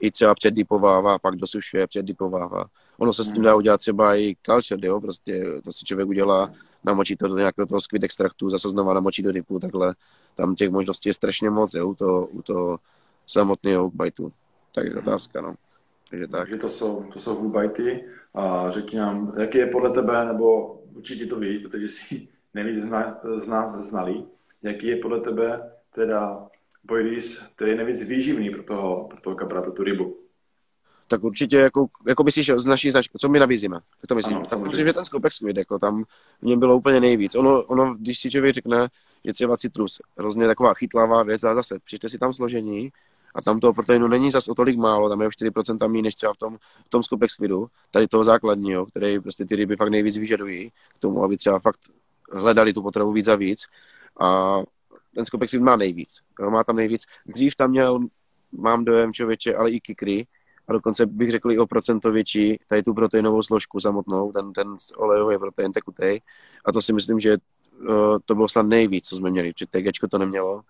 i 0.00 0.10
třeba 0.10 0.34
předdipovává, 0.34 1.18
pak 1.18 1.36
dosušuje, 1.36 1.86
předdipovává. 1.86 2.64
Ono 2.98 3.12
se 3.12 3.24
s 3.24 3.26
tím 3.26 3.36
hmm. 3.36 3.44
dá 3.44 3.56
udělat 3.56 3.80
třeba 3.80 4.16
i 4.16 4.36
culture, 4.42 4.88
jo, 4.88 5.00
prostě 5.00 5.44
to 5.64 5.72
si 5.72 5.84
člověk 5.84 6.08
udělá, 6.08 6.52
namočí 6.84 7.16
to 7.16 7.28
do 7.28 7.38
nějakého 7.38 7.66
toho 7.66 7.80
skvět 7.80 8.04
extraktu, 8.04 8.50
zase 8.50 8.68
znova 8.68 8.94
namočí 8.94 9.22
do 9.22 9.32
dipu, 9.32 9.58
takhle. 9.58 9.94
Tam 10.34 10.54
těch 10.54 10.70
možností 10.70 11.08
je 11.08 11.14
strašně 11.14 11.50
moc, 11.50 11.74
jo, 11.74 11.88
u 11.88 11.94
toho, 11.94 12.26
u 12.26 12.42
toho 12.42 12.78
samotného 13.26 13.82
hookbajtu. 13.82 14.32
Tak 14.74 14.86
je 14.86 14.96
otázka, 14.96 15.40
no. 15.40 15.54
Takže 16.10 16.26
tak. 16.26 16.40
Takže 16.40 16.56
to 16.56 16.68
jsou, 16.68 17.04
to 17.12 17.20
jsou 17.20 17.34
hookbajty 17.34 18.04
a 18.34 18.70
řekni 18.70 18.98
nám, 18.98 19.34
jaký 19.38 19.58
je 19.58 19.66
podle 19.66 19.90
tebe, 19.90 20.24
nebo 20.24 20.74
určitě 20.94 21.26
to 21.26 21.38
ví, 21.38 21.58
protože 21.58 21.88
si 21.88 22.28
nejvíc 22.54 22.78
z 23.36 23.48
nás 23.48 23.70
znali, 23.88 24.24
jaký 24.62 24.86
je 24.86 24.96
podle 24.96 25.20
tebe 25.20 25.72
teda 25.94 26.48
boilies, 26.84 27.42
který 27.56 27.70
je 27.70 27.76
nejvíc 27.76 28.02
výživný 28.02 28.50
pro 28.50 28.62
toho, 28.62 29.06
pro 29.10 29.20
toho 29.20 29.36
kapra, 29.36 29.62
pro 29.62 29.72
tu 29.72 29.84
rybu. 29.84 30.16
Tak 31.08 31.24
určitě, 31.24 31.56
jako, 31.56 31.86
jako 32.06 32.24
myslíš, 32.24 32.50
z 32.56 32.66
naší 32.66 32.90
značky, 32.90 33.18
co 33.18 33.28
my 33.28 33.38
nabízíme, 33.38 33.78
to 34.08 34.14
myslím. 34.14 34.36
Ano, 34.36 34.46
tam 34.46 34.62
myslím, 34.62 34.86
že 34.86 34.92
ten 34.92 35.04
Scopex 35.04 35.36
Squid, 35.36 35.56
jako 35.56 35.78
tam 35.78 36.04
v 36.42 36.46
něm 36.46 36.58
bylo 36.58 36.76
úplně 36.76 37.00
nejvíc. 37.00 37.34
Ono, 37.34 37.62
ono, 37.62 37.94
když 37.94 38.20
si 38.20 38.30
člověk 38.30 38.54
řekne, 38.54 38.88
že 39.24 39.32
třeba 39.32 39.56
citrus, 39.56 40.00
hrozně 40.18 40.46
taková 40.46 40.74
chytlavá 40.74 41.22
věc, 41.22 41.44
a 41.44 41.54
zase 41.54 41.78
přijďte 41.84 42.08
si 42.08 42.18
tam 42.18 42.32
složení, 42.32 42.90
a 43.34 43.42
tam 43.42 43.60
toho 43.60 43.74
proteinu 43.74 44.08
není 44.08 44.30
zas 44.30 44.48
o 44.48 44.54
tolik 44.54 44.76
málo, 44.76 45.08
tam 45.08 45.20
je 45.20 45.26
o 45.26 45.30
4% 45.30 45.88
méně 45.88 46.02
než 46.02 46.14
třeba 46.14 46.32
v 46.32 46.36
tom, 46.36 46.56
v 46.86 46.88
tom 46.88 47.02
Scopex 47.02 47.32
Squidu, 47.32 47.66
tady 47.90 48.08
toho 48.08 48.24
základního, 48.24 48.86
který 48.86 49.20
prostě 49.20 49.44
ty 49.44 49.56
ryby 49.56 49.76
fakt 49.76 49.90
nejvíc 49.90 50.16
vyžadují 50.16 50.70
k 50.70 50.98
tomu, 50.98 51.24
aby 51.24 51.36
třeba 51.36 51.58
fakt 51.58 51.80
hledali 52.32 52.72
tu 52.72 52.82
potravu 52.82 53.12
víc 53.12 53.28
a 53.28 53.34
víc. 53.34 53.66
A 54.20 54.58
ten 55.14 55.24
Skopexid 55.24 55.62
má 55.62 55.76
nejvíc. 55.76 56.20
Jo, 56.40 56.50
má 56.50 56.64
tam 56.64 56.76
nejvíc. 56.76 57.06
Dřív 57.26 57.56
tam 57.56 57.70
měl, 57.70 57.98
mám 58.52 58.84
dojem 58.84 59.12
člověče, 59.12 59.54
ale 59.54 59.70
i 59.70 59.80
kikry, 59.80 60.26
a 60.68 60.72
dokonce 60.72 61.06
bych 61.06 61.30
řekl 61.30 61.52
i 61.52 61.58
o 61.58 61.66
procento 61.66 62.12
větší, 62.12 62.58
tady 62.66 62.82
tu 62.82 62.94
proteinovou 62.94 63.42
složku 63.42 63.80
samotnou, 63.80 64.32
ten, 64.32 64.52
ten 64.52 64.76
olejový 64.96 65.38
protein 65.38 65.72
tekutej. 65.72 66.20
A 66.64 66.72
to 66.72 66.82
si 66.82 66.92
myslím, 66.92 67.20
že 67.20 67.36
uh, 67.80 68.18
to 68.24 68.34
bylo 68.34 68.48
snad 68.48 68.66
nejvíc, 68.66 69.08
co 69.08 69.16
jsme 69.16 69.30
měli, 69.30 69.52
protože 69.52 69.66
TGčko 69.66 70.08
to 70.08 70.18
nemělo. 70.18 70.62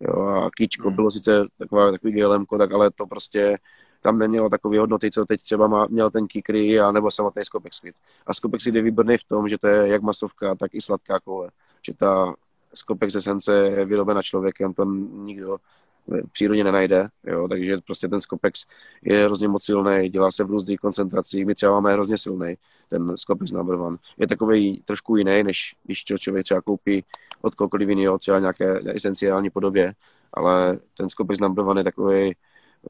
Jo, 0.00 0.26
a 0.26 0.50
kýčko 0.50 0.88
hmm. 0.88 0.96
bylo 0.96 1.10
sice 1.10 1.46
taková, 1.58 1.90
takový 1.90 2.12
GLMko, 2.12 2.58
tak 2.58 2.72
ale 2.72 2.90
to 2.90 3.06
prostě 3.06 3.58
tam 4.02 4.18
nemělo 4.18 4.48
takové 4.48 4.78
hodnoty, 4.78 5.10
co 5.10 5.24
teď 5.24 5.42
třeba 5.42 5.66
má, 5.66 5.86
měl 5.86 6.10
ten 6.10 6.26
kikry 6.26 6.80
a 6.80 6.92
nebo 6.92 7.10
samotný 7.10 7.44
Skopexid. 7.44 7.94
A 8.26 8.34
Skopexid 8.34 8.74
je 8.74 8.82
výborný 8.82 9.18
v 9.18 9.24
tom, 9.24 9.48
že 9.48 9.58
to 9.58 9.66
je 9.66 9.88
jak 9.88 10.02
masovka, 10.02 10.54
tak 10.54 10.74
i 10.74 10.80
sladká 10.80 11.20
koule. 11.20 11.50
Že 11.86 11.94
ta 11.94 12.34
Skopex 12.74 13.14
esence 13.14 13.54
je 13.54 13.84
vyrobena 13.84 14.22
člověkem, 14.22 14.74
to 14.74 14.84
nikdo 14.84 15.58
v 16.06 16.32
přírodě 16.32 16.64
nenajde, 16.64 17.08
jo, 17.24 17.48
takže 17.48 17.78
prostě 17.86 18.08
ten 18.08 18.20
Skopex 18.20 18.66
je 19.02 19.24
hrozně 19.24 19.48
moc 19.48 19.64
silný, 19.64 20.08
dělá 20.08 20.30
se 20.30 20.44
v 20.44 20.50
různých 20.50 20.80
koncentracích, 20.80 21.46
my 21.46 21.54
třeba 21.54 21.72
máme 21.72 21.92
hrozně 21.92 22.18
silný, 22.18 22.54
ten 22.88 23.16
Skopex 23.16 23.52
number 23.52 23.74
one. 23.74 23.96
Je 24.18 24.26
takový 24.26 24.82
trošku 24.84 25.16
jiný, 25.16 25.42
než 25.42 25.76
když 25.84 26.04
člověk 26.04 26.44
třeba 26.44 26.60
koupí 26.60 27.04
od 27.40 27.54
kohokoliv 27.54 27.88
jiného, 27.88 28.18
třeba 28.18 28.38
nějaké 28.38 28.80
esenciální 28.94 29.50
podobě, 29.50 29.94
ale 30.32 30.78
ten 30.96 31.08
Skopex 31.08 31.40
number 31.40 31.64
one 31.64 31.80
je 31.80 31.84
takový 31.84 32.34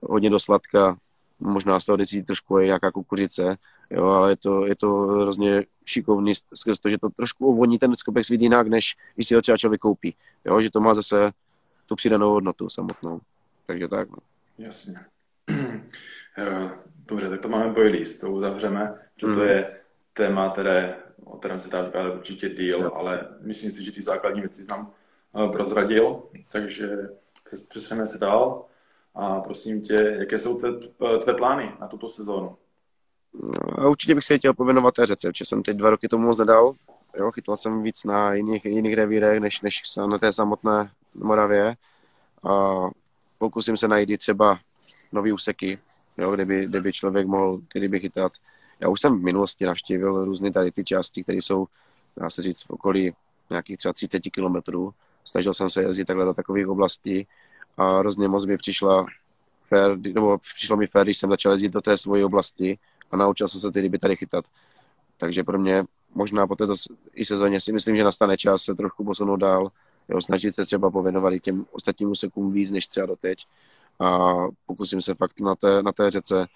hodně 0.03 0.31
do 0.31 0.41
sladka, 0.41 0.97
možná 1.41 1.81
z 1.81 1.85
toho 1.85 1.97
decí 1.97 2.23
trošku 2.23 2.59
je 2.59 2.67
nějaká 2.67 2.91
kukuřice, 2.91 3.57
jo, 3.91 4.05
ale 4.05 4.33
je 4.33 4.37
to, 4.37 4.67
je 4.67 4.77
to 4.77 4.93
hrozně 4.97 5.65
šikovný 5.85 6.33
skrz 6.55 6.79
to, 6.79 6.91
že 6.91 6.99
to 6.99 7.09
trošku 7.11 7.47
uvoní 7.47 7.79
ten 7.79 7.97
skopek 7.97 8.25
svít 8.25 8.41
jinak, 8.41 8.69
než 8.69 8.97
když 9.15 9.29
si 9.29 9.35
ho 9.35 9.43
třeba 9.43 9.59
člověk 9.59 9.81
koupí, 9.81 10.15
jo, 10.45 10.61
že 10.61 10.71
to 10.71 10.81
má 10.81 10.95
zase 10.95 11.31
tu 11.93 11.97
přidanou 11.97 12.31
hodnotu 12.31 12.69
samotnou, 12.69 13.21
takže 13.67 13.89
tak, 13.89 14.11
no. 14.11 14.17
Jasně. 14.59 14.95
Dobře, 17.09 17.29
tak 17.29 17.41
to 17.41 17.49
máme 17.49 17.73
boilies, 17.73 18.21
to 18.21 18.31
uzavřeme, 18.31 18.95
že 19.17 19.27
to 19.27 19.33
mm. 19.33 19.41
je 19.41 19.81
téma, 20.13 20.51
které, 20.51 20.97
o 21.25 21.39
kterém 21.39 21.61
se 21.61 21.69
dá 21.69 21.85
říkat 21.85 22.15
určitě 22.15 22.49
díl, 22.49 22.91
ale 22.95 23.29
myslím 23.41 23.71
si, 23.71 23.85
že 23.85 23.93
ty 23.93 24.03
základní 24.03 24.41
věci 24.41 24.63
znám 24.63 24.93
eh, 25.37 25.49
prozradil, 25.49 26.23
takže 26.53 27.09
přesuneme 27.69 28.07
se 28.07 28.19
dál 28.19 28.65
a 29.15 29.41
prosím 29.41 29.83
tě, 29.83 30.17
jaké 30.19 30.39
jsou 30.39 30.57
tvé, 30.57 30.71
tvé 31.19 31.35
plány 31.35 31.73
na 31.81 31.87
tuto 31.87 32.09
sezónu? 32.09 32.57
No, 33.79 33.91
určitě 33.91 34.15
bych 34.15 34.25
se 34.25 34.39
chtěl 34.39 34.55
pověnovat 34.55 34.95
té 34.95 35.07
řece, 35.07 35.29
protože 35.29 35.45
jsem 35.45 35.63
teď 35.63 35.77
dva 35.77 35.91
roky 35.91 36.09
tomu 36.09 36.27
moc 36.27 36.39
nedal. 36.39 36.73
Jo, 37.17 37.33
chytal 37.33 37.57
jsem 37.57 37.83
víc 37.83 38.05
na 38.05 38.35
jiných, 38.35 38.65
jiných 38.65 38.95
revírech, 38.95 39.41
než, 39.41 39.61
než 39.61 39.83
na 40.07 40.19
té 40.19 40.33
samotné 40.33 40.91
Moravě. 41.15 41.77
A 42.51 42.81
pokusím 43.39 43.77
se 43.77 43.89
najít 43.89 44.19
třeba 44.19 44.59
nový 45.13 45.33
úseky, 45.33 45.79
jo, 46.19 46.31
kde, 46.35 46.45
by, 46.45 46.67
kde 46.67 46.81
by 46.81 46.93
člověk 46.93 47.27
mohl, 47.27 47.61
kdyby 47.73 48.01
chytat. 48.01 48.33
Já 48.81 48.89
už 48.89 49.01
jsem 49.01 49.19
v 49.19 49.23
minulosti 49.23 49.67
navštívil 49.67 50.25
různé 50.25 50.51
tady 50.51 50.71
ty 50.71 50.85
části, 50.85 51.23
které 51.23 51.39
jsou, 51.39 51.67
dá 52.17 52.31
se 52.31 52.43
říct, 52.43 52.63
v 52.63 52.71
okolí 52.71 53.15
nějakých 53.51 53.77
třeba 53.77 53.93
30 53.93 54.21
kilometrů. 54.21 54.95
Snažil 55.25 55.55
jsem 55.55 55.71
se 55.71 55.83
jezdit 55.83 56.05
takhle 56.05 56.25
do 56.25 56.35
takových 56.35 56.69
oblastí 56.69 57.27
a 57.77 57.99
hrozně 57.99 58.29
moc 58.29 58.45
mi 58.45 58.57
přišla 58.57 59.07
fér, 59.63 59.99
nebo 59.99 60.39
přišlo 60.39 60.77
mi 60.77 60.87
fér, 60.87 61.05
když 61.05 61.19
jsem 61.19 61.31
začal 61.31 61.53
jezdit 61.53 61.73
do 61.73 61.81
té 61.81 61.97
svojí 61.97 62.25
oblasti 62.25 62.79
a 63.11 63.17
naučil 63.17 63.49
jsem 63.49 63.61
se 63.61 63.73
ty 63.73 63.81
ryby 63.81 63.99
tady 63.99 64.17
chytat. 64.17 64.45
Takže 65.17 65.45
pro 65.45 65.59
mě 65.59 65.85
možná 66.15 66.47
po 66.47 66.57
této 66.57 66.75
i 67.15 67.25
sezóně 67.25 67.61
si 67.61 67.73
myslím, 67.73 67.97
že 67.97 68.05
nastane 68.05 68.37
čas 68.37 68.63
se 68.63 68.75
trošku 68.75 69.05
posunout 69.05 69.37
dál, 69.37 69.71
jo, 70.09 70.21
snažit 70.21 70.55
se 70.55 70.65
třeba 70.65 70.91
pověnovat 70.91 71.33
i 71.33 71.41
těm 71.41 71.67
ostatním 71.73 72.11
úsekům 72.11 72.53
víc 72.53 72.71
než 72.71 72.89
třeba 72.89 73.07
doteď 73.07 73.47
a 74.01 74.35
pokusím 74.67 75.01
se 75.01 75.15
fakt 75.15 75.41
na 75.41 75.55
té, 75.55 75.83
na 75.83 75.93
té 75.93 76.11
řece 76.11 76.47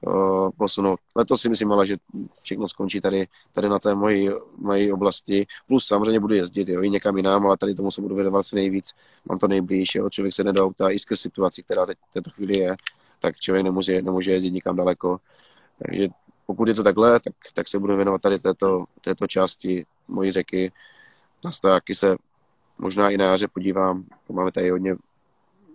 uh, 0.00 0.50
posunout. 0.58 1.00
Letos 1.16 1.40
si 1.40 1.48
myslím 1.48 1.72
ale, 1.72 1.86
že 1.86 1.96
všechno 2.42 2.68
skončí 2.68 3.00
tady, 3.00 3.26
tady 3.52 3.68
na 3.68 3.78
té 3.78 3.94
mojí, 3.94 4.30
mojí 4.58 4.92
oblasti. 4.92 5.46
Plus 5.66 5.86
samozřejmě 5.86 6.20
budu 6.20 6.34
jezdit 6.34 6.68
jo, 6.68 6.82
i 6.82 6.90
někam 6.90 7.16
jinam, 7.16 7.46
ale 7.46 7.56
tady 7.56 7.74
tomu 7.74 7.90
se 7.90 8.02
budu 8.02 8.14
věnovat 8.14 8.42
si 8.42 8.56
nejvíc. 8.56 8.92
Mám 9.24 9.38
to 9.38 9.48
nejblíž, 9.48 9.94
jo. 9.94 10.10
člověk 10.10 10.34
se 10.34 10.44
nedá 10.44 10.64
auta 10.64 10.90
i 10.90 10.98
skrz 10.98 11.20
situaci, 11.20 11.62
která 11.62 11.86
teď 11.86 11.98
v 12.10 12.12
této 12.12 12.30
chvíli 12.30 12.58
je, 12.58 12.76
tak 13.20 13.36
člověk 13.36 13.64
nemůže, 13.64 14.02
nemůže 14.02 14.32
jezdit 14.32 14.50
nikam 14.50 14.76
daleko. 14.76 15.20
Takže 15.78 16.08
pokud 16.46 16.68
je 16.68 16.74
to 16.74 16.82
takhle, 16.82 17.20
tak, 17.20 17.34
tak 17.54 17.68
se 17.68 17.78
budu 17.78 17.96
věnovat 17.96 18.22
tady 18.22 18.38
této, 18.38 18.84
této 19.00 19.26
části 19.26 19.86
mojí 20.08 20.30
řeky. 20.30 20.72
Na 21.44 21.52
se 21.92 22.16
možná 22.82 23.10
i 23.10 23.16
na 23.16 23.24
jaře 23.24 23.48
podívám. 23.48 24.04
Máme 24.28 24.52
tady 24.52 24.70
hodně 24.70 24.96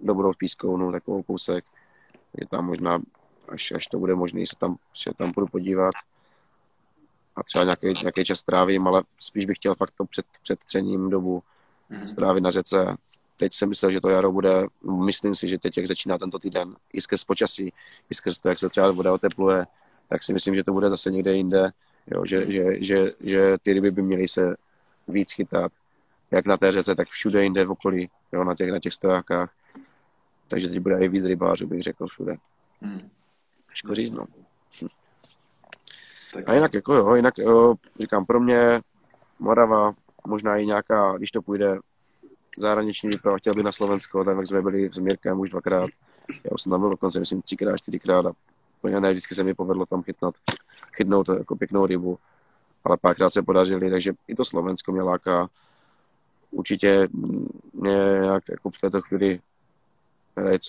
dobrou 0.03 0.33
pískovnu, 0.33 0.91
takovou 0.91 1.23
kousek. 1.23 1.65
Je 2.37 2.47
tam 2.47 2.65
možná, 2.65 3.01
až, 3.47 3.71
až 3.71 3.87
to 3.87 3.99
bude 3.99 4.15
možné, 4.15 4.41
se 4.47 4.55
tam, 4.57 4.77
se 4.93 5.09
tam 5.17 5.31
budu 5.31 5.47
podívat. 5.47 5.93
A 7.35 7.43
třeba 7.43 7.63
nějaký, 7.63 7.87
nějaký 7.87 8.23
čas 8.23 8.39
strávím, 8.39 8.87
ale 8.87 9.03
spíš 9.19 9.45
bych 9.45 9.57
chtěl 9.57 9.75
fakt 9.75 9.91
to 9.97 10.05
před, 10.05 10.25
před 10.43 10.59
třením 10.59 11.09
dobu 11.09 11.43
mhm. 11.89 12.07
strávit 12.07 12.43
na 12.43 12.51
řece. 12.51 12.95
Teď 13.37 13.53
jsem 13.53 13.69
myslel, 13.69 13.91
že 13.91 14.01
to 14.01 14.09
jaro 14.09 14.31
bude, 14.31 14.65
myslím 15.05 15.35
si, 15.35 15.49
že 15.49 15.57
teď, 15.57 15.77
jak 15.77 15.87
začíná 15.87 16.17
tento 16.17 16.39
týden, 16.39 16.75
i 16.93 17.01
skrz 17.01 17.23
počasí, 17.23 17.73
i 18.09 18.13
skrz 18.13 18.39
to, 18.39 18.49
jak 18.49 18.59
se 18.59 18.69
třeba 18.69 18.91
voda 18.91 19.13
otepluje, 19.13 19.65
tak 20.09 20.23
si 20.23 20.33
myslím, 20.33 20.55
že 20.55 20.63
to 20.63 20.73
bude 20.73 20.89
zase 20.89 21.11
někde 21.11 21.33
jinde, 21.33 21.71
jo, 22.07 22.25
že, 22.25 22.51
že, 22.51 22.63
že, 22.85 23.11
že 23.19 23.57
ty 23.61 23.73
ryby 23.73 23.91
by 23.91 24.01
měly 24.01 24.27
se 24.27 24.55
víc 25.07 25.31
chytat, 25.31 25.71
jak 26.31 26.45
na 26.45 26.57
té 26.57 26.71
řece, 26.71 26.95
tak 26.95 27.07
všude 27.07 27.43
jinde 27.43 27.65
v 27.65 27.71
okolí, 27.71 28.09
jo, 28.31 28.43
na 28.43 28.55
těch, 28.55 28.71
na 28.71 28.79
těch 28.79 28.93
stojákách. 28.93 29.53
Takže 30.47 30.69
teď 30.69 30.79
bude 30.79 30.99
i 30.99 31.07
víc 31.07 31.25
rybářů, 31.25 31.67
bych 31.67 31.83
řekl 31.83 32.07
všude. 32.07 32.35
Hmm. 32.81 33.09
Říct, 33.91 34.11
no. 34.11 34.25
A 36.45 36.53
jinak, 36.53 36.73
jako 36.73 36.93
jo, 36.93 37.15
jinak 37.15 37.37
jo, 37.37 37.75
říkám, 37.99 38.25
pro 38.25 38.39
mě 38.39 38.81
Morava, 39.39 39.93
možná 40.27 40.57
i 40.57 40.65
nějaká, 40.65 41.17
když 41.17 41.31
to 41.31 41.41
půjde 41.41 41.79
zahraniční 42.57 43.09
výprava, 43.09 43.37
chtěl 43.37 43.53
by 43.53 43.63
na 43.63 43.71
Slovensko, 43.71 44.23
tam 44.23 44.37
jak 44.37 44.47
jsme 44.47 44.61
byli 44.61 44.89
s 44.93 44.97
Mirkem 44.97 45.39
už 45.39 45.49
dvakrát. 45.49 45.89
Já 46.29 46.51
už 46.51 46.61
jsem 46.61 46.69
tam 46.69 46.79
byl 46.79 46.89
dokonce, 46.89 47.19
myslím, 47.19 47.41
třikrát, 47.41 47.77
čtyřikrát 47.77 48.25
a 48.25 48.31
úplně 48.79 48.99
ne 48.99 49.11
vždycky 49.11 49.35
se 49.35 49.43
mi 49.43 49.53
povedlo 49.53 49.85
tam 49.85 50.03
chytnout, 50.03 50.35
chytnout 50.93 51.29
jako 51.29 51.55
pěknou 51.55 51.85
rybu, 51.85 52.19
ale 52.83 52.97
párkrát 52.97 53.29
se 53.29 53.41
podařili, 53.41 53.89
takže 53.89 54.13
i 54.27 54.35
to 54.35 54.45
Slovensko 54.45 54.91
mě 54.91 55.01
láká. 55.01 55.47
Určitě 56.51 57.07
mě 57.73 57.95
nějak 58.21 58.43
jako 58.49 58.69
v 58.69 58.81
této 58.81 59.01
chvíli 59.01 59.39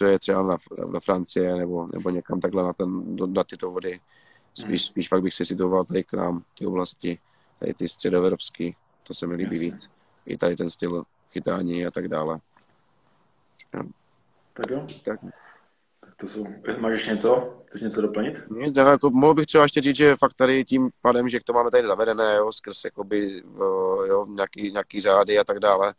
je 0.07 0.19
třeba 0.19 0.43
na, 0.43 0.57
na 0.93 1.01
Francie 1.01 1.57
nebo, 1.57 1.89
nebo 1.93 2.11
někam 2.11 2.41
takhle 2.41 2.63
na, 2.63 2.73
ten, 2.73 3.17
na 3.27 3.45
tyto 3.45 3.71
vody. 3.71 4.01
Spíš, 4.55 4.83
hmm. 4.83 4.93
spíš 4.93 5.09
fakt 5.09 5.23
bych 5.23 5.35
se 5.35 5.45
situoval 5.45 5.85
tady 5.85 6.05
k 6.05 6.13
nám, 6.13 6.43
ty 6.59 6.67
oblasti, 6.67 7.19
tady 7.59 7.75
ty 7.75 7.89
středoevropský, 7.89 8.77
to 9.03 9.15
se 9.15 9.27
mi 9.27 9.35
líbí 9.35 9.57
Jasně. 9.57 9.71
víc. 9.71 9.91
I 10.27 10.37
tady 10.37 10.57
ten 10.57 10.71
styl 10.71 11.05
chytání 11.33 11.87
a 11.87 11.91
tak 11.91 12.09
dále. 12.09 12.41
Tak 14.53 14.71
jo. 14.71 14.87
Tak. 15.05 15.21
To 16.21 16.27
jsou, 16.27 16.47
máš 16.79 16.93
ještě 16.93 17.11
něco? 17.11 17.55
Chceš 17.67 17.81
něco 17.81 18.01
doplnit? 18.01 18.45
Ne, 18.51 18.73
jako, 18.91 19.11
mohl 19.11 19.35
bych 19.35 19.47
třeba 19.47 19.65
ještě 19.65 19.81
říct, 19.81 19.97
že 19.97 20.17
fakt 20.17 20.35
tady 20.35 20.65
tím 20.65 20.91
pádem, 21.03 21.29
že 21.29 21.39
to 21.45 21.53
máme 21.53 21.71
tady 21.71 21.89
zavedené, 21.89 22.37
jo, 22.37 22.53
skrz 22.53 22.85
jakoby, 22.85 23.43
jo, 24.09 24.27
nějaký, 24.29 24.73
nějaký 24.73 25.01
řády 25.01 25.39
a 25.39 25.45
tak 25.45 25.59
dále, 25.59 25.95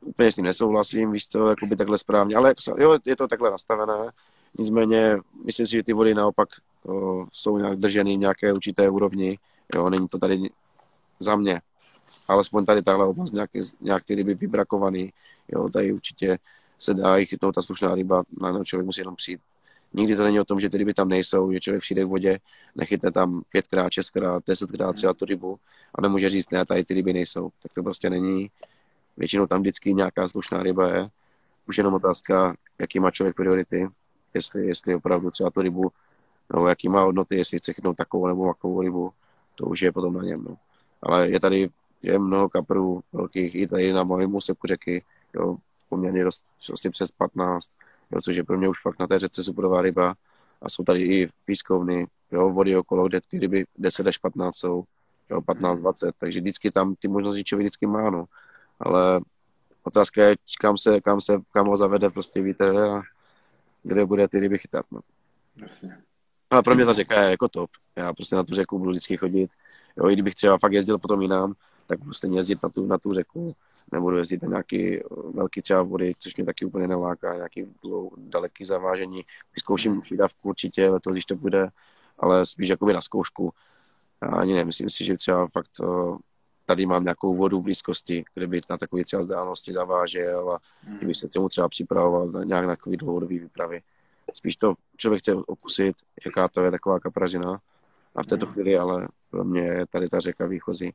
úplně 0.00 0.32
s 0.32 0.34
tím 0.34 0.44
nesouhlasím, 0.44 1.12
víš 1.12 1.28
co, 1.28 1.48
jakoby 1.48 1.76
takhle 1.76 1.98
správně, 1.98 2.36
ale 2.36 2.54
jo, 2.78 2.98
je 3.04 3.16
to 3.16 3.28
takhle 3.28 3.50
nastavené, 3.50 4.10
nicméně 4.58 5.16
myslím 5.44 5.66
si, 5.66 5.72
že 5.72 5.82
ty 5.82 5.92
vody 5.92 6.14
naopak 6.14 6.48
o, 6.86 7.26
jsou 7.32 7.58
nějak 7.58 7.78
drženy 7.78 8.16
nějaké 8.16 8.52
určité 8.52 8.90
úrovni, 8.90 9.38
jo, 9.74 9.90
není 9.90 10.08
to 10.08 10.18
tady 10.18 10.50
za 11.20 11.36
mě, 11.36 11.60
alespoň 12.28 12.64
tady 12.64 12.82
tahle 12.82 13.06
oblast 13.06 13.32
nějak, 13.32 13.50
nějak 13.80 14.02
ryby 14.08 14.34
vybrakovaný, 14.34 15.12
jo, 15.48 15.68
tady 15.68 15.92
určitě 15.92 16.38
se 16.84 16.94
dá 16.94 17.18
i 17.18 17.26
chytnout 17.26 17.54
ta 17.54 17.62
slušná 17.62 17.94
ryba, 17.94 18.22
na 18.40 18.52
no, 18.52 18.64
člověk 18.64 18.86
musí 18.86 19.00
jenom 19.00 19.16
přijít. 19.16 19.40
Nikdy 19.94 20.16
to 20.16 20.24
není 20.24 20.40
o 20.40 20.44
tom, 20.44 20.60
že 20.60 20.70
ty 20.70 20.78
ryby 20.78 20.94
tam 20.94 21.08
nejsou, 21.08 21.52
že 21.52 21.60
člověk 21.60 21.82
přijde 21.82 22.04
k 22.04 22.08
vodě, 22.08 22.38
nechytne 22.74 23.12
tam 23.12 23.42
pětkrát, 23.52 23.92
šestkrát, 23.92 24.42
desetkrát 24.46 24.96
třeba 24.96 25.14
tu 25.14 25.24
rybu 25.24 25.58
a 25.94 26.00
nemůže 26.00 26.28
říct, 26.28 26.50
ne, 26.50 26.66
tady 26.66 26.84
ty 26.84 26.94
ryby 26.94 27.12
nejsou. 27.12 27.50
Tak 27.62 27.72
to 27.72 27.82
prostě 27.82 28.10
není. 28.10 28.50
Většinou 29.16 29.46
tam 29.46 29.60
vždycky 29.60 29.94
nějaká 29.94 30.28
slušná 30.28 30.62
ryba 30.62 30.88
je. 30.88 31.08
Už 31.68 31.78
jenom 31.78 31.94
otázka, 31.94 32.56
jaký 32.78 33.00
má 33.00 33.10
člověk 33.10 33.36
priority, 33.36 33.88
jestli, 34.34 34.66
jestli 34.66 34.94
opravdu 34.94 35.30
třeba 35.30 35.50
tu 35.50 35.62
rybu, 35.62 35.92
no, 36.54 36.68
jaký 36.68 36.88
má 36.88 37.02
hodnoty, 37.02 37.36
jestli 37.36 37.58
chce 37.58 37.72
chytnout 37.72 37.96
takovou 37.96 38.26
nebo 38.26 38.48
takovou 38.48 38.82
rybu, 38.82 39.12
to 39.54 39.66
už 39.66 39.82
je 39.82 39.92
potom 39.92 40.14
na 40.14 40.22
něm. 40.22 40.44
No. 40.48 40.56
Ale 41.02 41.28
je 41.28 41.40
tady 41.40 41.68
je 42.02 42.18
mnoho 42.18 42.48
kaprů 42.48 43.00
velkých 43.12 43.54
i 43.54 43.66
tady 43.66 43.92
na 43.92 44.04
mojím 44.04 44.34
úseku 44.34 44.66
řeky, 44.66 45.04
jo, 45.34 45.56
poměrně 45.88 46.24
dost, 46.24 46.44
vlastně 46.68 46.90
přes 46.90 47.12
15, 47.12 47.70
jo, 48.10 48.20
což 48.20 48.36
je 48.36 48.44
pro 48.44 48.58
mě 48.58 48.68
už 48.68 48.82
fakt 48.82 48.98
na 48.98 49.06
té 49.06 49.18
řece 49.18 49.42
superová 49.42 49.82
ryba. 49.82 50.14
A 50.62 50.68
jsou 50.68 50.84
tady 50.84 51.02
i 51.02 51.28
pískovny, 51.44 52.06
jo, 52.32 52.50
vody 52.50 52.76
okolo, 52.76 53.08
kde 53.08 53.20
ty 53.20 53.38
ryby 53.38 53.64
10 53.78 54.06
až 54.06 54.18
15 54.18 54.56
jsou, 54.56 54.84
jo, 55.30 55.40
15, 55.40 55.78
20, 55.78 56.14
takže 56.18 56.40
vždycky 56.40 56.70
tam 56.70 56.94
ty 56.94 57.08
možnosti 57.08 57.44
člověk 57.44 57.64
vždycky 57.64 57.86
má, 57.86 58.10
no. 58.10 58.24
Ale 58.80 59.20
otázka 59.82 60.24
je, 60.24 60.36
kam 60.60 60.78
se, 60.78 61.00
kam 61.00 61.20
se, 61.20 61.40
kam 61.52 61.66
ho 61.66 61.76
zavede 61.76 62.10
prostě 62.10 62.42
vítr 62.42 62.76
a 62.76 63.02
kde 63.82 64.06
bude 64.06 64.28
ty 64.28 64.40
ryby 64.40 64.58
chytat, 64.58 64.86
no. 64.90 65.00
Jasně. 65.56 65.98
Ale 66.50 66.62
pro 66.62 66.74
mě 66.74 66.86
ta 66.86 66.92
řeka 66.92 67.22
je 67.22 67.30
jako 67.30 67.48
top. 67.48 67.70
Já 67.96 68.12
prostě 68.12 68.36
na 68.36 68.44
tu 68.44 68.54
řeku 68.54 68.78
budu 68.78 68.90
vždycky 68.90 69.16
chodit. 69.16 69.50
Jo, 69.96 70.08
i 70.08 70.12
kdybych 70.12 70.34
třeba 70.34 70.58
fakt 70.58 70.72
jezdil 70.72 70.98
potom 70.98 71.22
jinam, 71.22 71.54
tak 71.86 71.98
prostě 72.00 72.26
jezdit 72.26 72.62
na 72.62 72.68
tu, 72.68 72.86
na 72.86 72.98
tu 72.98 73.12
řeku 73.12 73.54
nebudu 73.92 74.16
jezdit 74.16 74.42
na 74.42 74.48
nějaký 74.48 74.96
eh, 74.96 75.02
velký 75.34 75.62
třeba 75.62 75.82
vody, 75.82 76.12
což 76.18 76.36
mě 76.36 76.46
taky 76.46 76.64
úplně 76.64 76.88
neláká, 76.88 77.34
nějaký 77.34 77.66
daleký 78.16 78.64
zavážení. 78.64 79.24
Vyzkouším 79.54 80.00
přidavku 80.00 80.48
určitě 80.48 80.88
letos, 80.88 81.12
když 81.12 81.24
to 81.24 81.36
bude, 81.36 81.68
ale 82.18 82.46
spíš 82.46 82.68
jakoby 82.68 82.92
na 82.92 83.00
zkoušku. 83.00 83.52
Já 84.22 84.28
ani 84.28 84.54
nemyslím 84.54 84.90
si, 84.90 85.04
že 85.04 85.16
třeba 85.16 85.46
fakt 85.46 85.70
uh, 85.80 86.18
tady 86.66 86.86
mám 86.86 87.02
nějakou 87.02 87.34
vodu 87.34 87.60
v 87.60 87.62
blízkosti, 87.62 88.24
kde 88.34 88.46
by 88.46 88.60
na 88.70 88.78
takové 88.78 89.04
třeba 89.04 89.20
vzdálenosti 89.20 89.72
zavážel 89.72 90.50
a 90.50 90.60
hmm. 90.82 90.96
kdyby 90.96 91.14
se 91.14 91.28
tomu 91.28 91.48
třeba 91.48 91.68
připravoval 91.68 92.26
na 92.26 92.44
nějak 92.44 92.64
na 92.64 92.76
takový 92.76 92.96
dlouhodobý 92.96 93.38
výpravy. 93.38 93.82
Spíš 94.32 94.56
to 94.56 94.74
člověk 94.96 95.22
chce 95.22 95.34
okusit, 95.34 95.96
jaká 96.24 96.48
to 96.48 96.64
je 96.64 96.70
taková 96.70 97.00
kapražina. 97.00 97.60
A 98.16 98.22
v 98.22 98.26
této 98.26 98.46
hmm. 98.46 98.52
chvíli 98.52 98.78
ale 98.78 99.08
pro 99.30 99.44
mě 99.44 99.60
je 99.60 99.86
tady 99.86 100.08
ta 100.08 100.20
řeka 100.20 100.46
výchozí, 100.46 100.92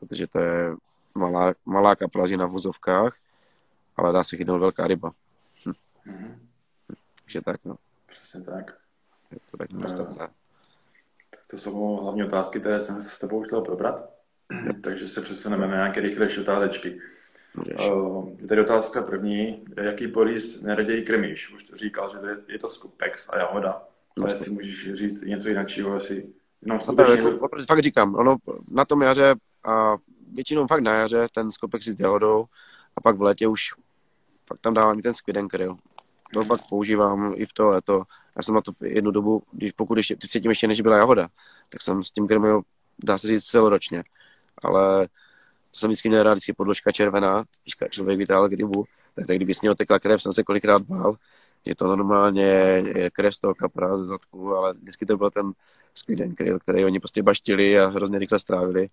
protože 0.00 0.26
to 0.26 0.38
je 0.38 0.76
malá, 1.18 1.54
malá 1.64 1.96
kaplažina 1.96 2.46
v 2.46 2.50
vozovkách, 2.50 3.16
ale 3.96 4.12
dá 4.12 4.24
se 4.24 4.36
chytnout 4.36 4.60
velká 4.60 4.86
ryba. 4.86 5.12
Hm. 5.66 5.72
Mm-hmm. 6.06 6.34
Takže 7.24 7.40
tak, 7.40 7.56
no. 7.64 7.76
Přesně 8.06 8.40
tak. 8.40 8.76
Je 9.30 9.38
to 9.50 9.56
tak 9.56 9.70
nastavené. 9.70 10.28
Tak 11.30 11.40
to 11.50 11.58
jsou 11.58 11.96
hlavní 11.96 12.24
otázky, 12.24 12.60
které 12.60 12.80
jsem 12.80 13.02
s 13.02 13.18
tebou 13.18 13.42
chtěl 13.42 13.60
probrat. 13.60 14.10
Takže 14.84 15.08
se 15.08 15.20
přesuneme 15.20 15.66
na 15.66 15.74
nějaké 15.74 16.00
rychlejší 16.00 16.40
otázečky. 16.40 17.00
Uh, 17.92 18.28
je 18.38 18.48
tady 18.48 18.60
otázka 18.60 19.02
první. 19.02 19.64
Jaký 19.82 20.08
polís 20.08 20.62
neraději 20.62 21.02
krmíš? 21.02 21.54
Už 21.54 21.62
to 21.62 21.76
říkal, 21.76 22.12
že 22.12 22.18
to 22.18 22.26
je, 22.26 22.36
je 22.48 22.58
to 22.58 22.70
skupex 22.70 23.28
a 23.28 23.38
jahoda. 23.38 23.82
Ale 24.20 24.32
jestli 24.32 24.50
můžeš 24.50 24.92
říct 24.92 25.22
něco 25.22 25.48
jiného, 25.48 25.94
jestli 25.94 26.26
jenom 26.62 26.80
skutečně... 26.80 27.22
No, 27.22 27.30
jako, 27.30 27.48
fakt 27.66 27.82
říkám, 27.82 28.14
ono 28.14 28.36
na 28.70 28.84
tom 28.84 29.02
jaře 29.02 29.34
a 29.64 29.96
většinou 30.34 30.66
fakt 30.66 30.80
na 30.80 30.94
jaře 30.94 31.26
ten 31.32 31.50
skopek 31.50 31.82
si 31.82 31.92
s 31.92 32.00
jahodou 32.00 32.44
a 32.96 33.00
pak 33.00 33.16
v 33.16 33.22
létě 33.22 33.46
už 33.46 33.72
fakt 34.48 34.60
tam 34.60 34.74
dávám 34.74 34.98
i 34.98 35.02
ten 35.02 35.14
squid 35.14 35.36
krill. 35.48 35.76
To 36.32 36.44
pak 36.44 36.60
používám 36.68 37.32
i 37.36 37.46
v 37.46 37.52
to 37.52 37.68
léto. 37.68 38.02
Já 38.36 38.42
jsem 38.42 38.54
na 38.54 38.60
to 38.60 38.72
jednu 38.82 39.10
dobu, 39.10 39.42
když 39.52 39.72
pokud 39.72 39.98
ještě, 39.98 40.16
předtím 40.16 40.50
ještě 40.50 40.68
než 40.68 40.80
byla 40.80 40.96
jahoda, 40.96 41.28
tak 41.68 41.82
jsem 41.82 42.04
s 42.04 42.10
tím 42.10 42.28
krmil, 42.28 42.62
dá 43.04 43.18
se 43.18 43.28
říct, 43.28 43.44
celoročně. 43.44 44.04
Ale 44.62 45.08
to 45.70 45.78
jsem 45.78 45.88
vždycky 45.88 46.08
měl 46.08 46.22
rád, 46.22 46.32
vždycky 46.32 46.52
podložka 46.52 46.92
červená, 46.92 47.44
když 47.62 47.90
člověk 47.90 48.18
vytáhl 48.18 48.48
rybu, 48.48 48.84
tak, 49.14 49.26
tak 49.26 49.36
kdyby 49.36 49.54
s 49.54 49.62
ní 49.62 49.70
otekla 49.70 49.98
krev, 49.98 50.22
jsem 50.22 50.32
se 50.32 50.42
kolikrát 50.42 50.82
bál, 50.82 51.16
že 51.66 51.74
to 51.74 51.96
normálně 51.96 52.42
je 52.42 53.10
krev 53.10 53.34
z 53.34 53.40
toho 53.40 53.54
kapra 53.54 53.98
ze 53.98 54.06
zadku, 54.06 54.56
ale 54.56 54.74
vždycky 54.74 55.06
to 55.06 55.16
byl 55.16 55.30
ten 55.30 55.52
squid 55.94 56.20
kryl, 56.36 56.58
který 56.58 56.84
oni 56.84 57.00
prostě 57.00 57.22
baštili 57.22 57.80
a 57.80 57.88
hrozně 57.88 58.18
rychle 58.18 58.38
strávili. 58.38 58.88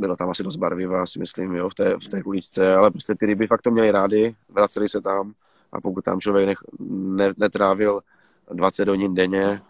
Bylo 0.00 0.16
tam 0.16 0.30
asi 0.30 0.42
dost 0.42 0.56
barviva, 0.56 1.06
si 1.06 1.18
myslím, 1.18 1.54
jo, 1.54 1.68
v 1.68 1.74
té, 1.74 1.96
v 1.98 2.08
té 2.08 2.22
kuličce, 2.22 2.74
ale 2.74 2.90
prostě 2.90 3.14
ty 3.14 3.26
ryby 3.26 3.46
fakt 3.46 3.62
to 3.62 3.70
měli 3.70 3.90
rádi, 3.90 4.36
vraceli 4.48 4.88
se 4.88 5.00
tam 5.00 5.32
a 5.72 5.80
pokud 5.80 6.04
tam 6.04 6.20
člověk 6.20 6.46
nech, 6.46 6.58
ne, 6.90 7.32
netrávil 7.36 8.00
20 8.52 8.88
hodin 8.88 9.14
denně, 9.14 9.62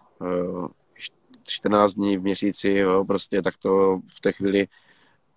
14 1.43 1.93
dní 1.93 2.17
v 2.17 2.21
měsíci, 2.21 2.69
jo, 2.71 3.05
prostě 3.05 3.41
tak 3.41 3.57
to 3.57 3.99
v 4.17 4.21
té 4.21 4.31
chvíli 4.31 4.67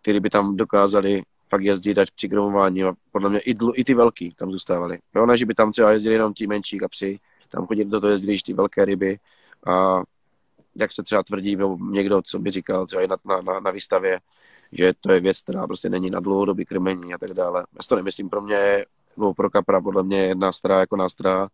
ty 0.03 0.13
ryby 0.13 0.31
tam 0.31 0.57
dokázali 0.57 1.23
fakt 1.49 1.63
jezdit 1.63 1.95
dať 1.95 2.11
při 2.11 2.29
a 2.37 2.93
podle 3.13 3.31
mě 3.31 3.39
i, 3.39 3.55
dl, 3.55 3.73
i 3.75 3.85
ty 3.85 3.95
velký 3.95 4.35
tam 4.37 4.51
zůstávali. 4.51 4.99
Jo, 5.15 5.27
ne, 5.27 5.37
že 5.37 5.47
by 5.47 5.55
tam 5.55 5.73
třeba 5.73 5.93
jezdili 5.93 6.15
jenom 6.15 6.35
ti 6.35 6.47
menší 6.47 6.79
kapři, 6.79 7.19
tam 7.49 7.67
chodili 7.67 7.91
do 7.91 8.01
toho 8.01 8.11
jezdili 8.11 8.39
ty 8.47 8.53
velké 8.53 8.85
ryby 8.85 9.19
a 9.67 10.03
jak 10.75 10.93
se 10.93 11.03
třeba 11.03 11.23
tvrdí, 11.23 11.57
nebo 11.57 11.79
někdo, 11.91 12.23
co 12.23 12.39
by 12.39 12.51
říkal 12.51 12.87
třeba 12.87 13.03
na, 13.25 13.41
na, 13.41 13.61
na 13.61 13.71
výstavě, 13.71 14.21
že 14.75 14.93
to 15.01 15.13
je 15.13 15.21
věc, 15.21 15.41
která 15.41 15.67
prostě 15.67 15.89
není 15.89 16.11
na 16.11 16.21
dlouhodobý 16.21 16.65
krmení 16.65 17.15
a 17.15 17.19
tak 17.19 17.31
dále. 17.35 17.65
Já 17.77 17.83
si 17.83 17.89
to 17.89 17.97
nemyslím, 17.97 18.29
pro 18.29 18.41
mě, 18.41 18.85
nebo 19.17 19.35
pro 19.35 19.51
kapra, 19.51 19.81
podle 19.81 20.03
mě 20.03 20.19
jedna 20.19 20.53
strá 20.53 20.81
jako 20.81 20.97
nástrá, 20.97 21.49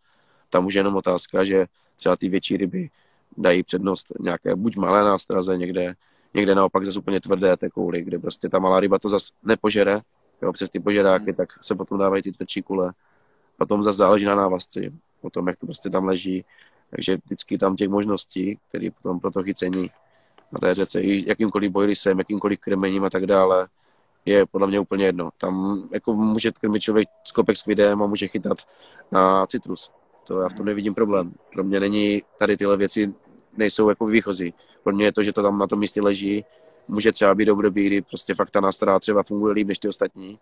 tam 0.50 0.66
už 0.66 0.74
je 0.74 0.78
jenom 0.78 0.96
otázka, 0.96 1.44
že 1.44 1.66
třeba 1.96 2.16
ty 2.16 2.28
větší 2.28 2.56
ryby 2.56 2.90
dají 3.36 3.62
přednost 3.62 4.06
nějaké 4.20 4.56
buď 4.56 4.76
malé 4.76 5.04
nástraze 5.04 5.56
někde, 5.56 5.94
někde 6.34 6.54
naopak 6.54 6.86
zase 6.86 6.98
úplně 6.98 7.20
tvrdé 7.20 7.56
té 7.56 7.70
kouly, 7.70 8.02
kde 8.02 8.18
prostě 8.18 8.48
ta 8.48 8.58
malá 8.58 8.80
ryba 8.80 8.98
to 8.98 9.08
zase 9.08 9.32
nepožere, 9.42 10.00
jo, 10.42 10.52
přes 10.52 10.70
ty 10.70 10.80
požeráky, 10.80 11.32
tak 11.32 11.64
se 11.64 11.74
potom 11.74 11.98
dávají 11.98 12.22
ty 12.22 12.32
tvrdší 12.32 12.62
kule. 12.62 12.92
Potom 13.56 13.82
zase 13.82 13.96
záleží 13.96 14.24
na 14.24 14.34
návazci, 14.34 14.92
o 15.20 15.30
tom, 15.30 15.48
jak 15.48 15.58
to 15.58 15.66
prostě 15.66 15.90
tam 15.90 16.04
leží. 16.04 16.44
Takže 16.90 17.18
vždycky 17.24 17.58
tam 17.58 17.76
těch 17.76 17.88
možností, 17.88 18.58
které 18.68 18.90
potom 18.90 19.20
pro 19.20 19.30
to 19.30 19.42
chycení 19.42 19.90
na 20.52 20.58
té 20.58 20.74
řece, 20.74 21.00
jakýmkoliv 21.02 21.72
bojlisem, 21.72 22.18
jakýmkoliv 22.18 22.58
krmením 22.58 23.04
a 23.04 23.10
tak 23.10 23.26
dále, 23.26 23.68
je 24.24 24.46
podle 24.46 24.66
mě 24.66 24.80
úplně 24.80 25.04
jedno. 25.04 25.30
Tam 25.38 25.82
jako 25.92 26.14
může 26.14 26.50
krmit 26.52 26.82
člověk 26.82 27.08
skopek 27.24 27.56
s 27.56 27.66
videm 27.66 28.02
a 28.02 28.06
může 28.06 28.28
chytat 28.28 28.58
na 29.12 29.46
citrus. 29.46 29.90
To 30.24 30.40
já 30.40 30.48
v 30.48 30.54
tom 30.54 30.66
nevidím 30.66 30.94
problém. 30.94 31.32
Pro 31.52 31.64
mě 31.64 31.80
není 31.80 32.22
tady 32.38 32.56
tyhle 32.56 32.76
věci 32.76 33.14
nejsou 33.56 33.88
jako 33.88 34.06
výchozí. 34.06 34.54
Pro 34.82 34.92
mě 34.92 35.04
je 35.04 35.12
to, 35.12 35.22
že 35.22 35.32
to 35.32 35.42
tam 35.42 35.58
na 35.58 35.66
tom 35.66 35.78
místě 35.78 36.02
leží, 36.02 36.44
může 36.88 37.12
třeba 37.12 37.34
být 37.34 37.50
období, 37.50 37.86
kdy 37.86 38.02
prostě 38.02 38.34
fakt 38.34 38.50
ta 38.50 38.60
nástrá 38.60 38.98
třeba 38.98 39.22
funguje 39.22 39.54
líp 39.54 39.68
než 39.68 39.78
ty 39.78 39.88
ostatní, 39.88 40.38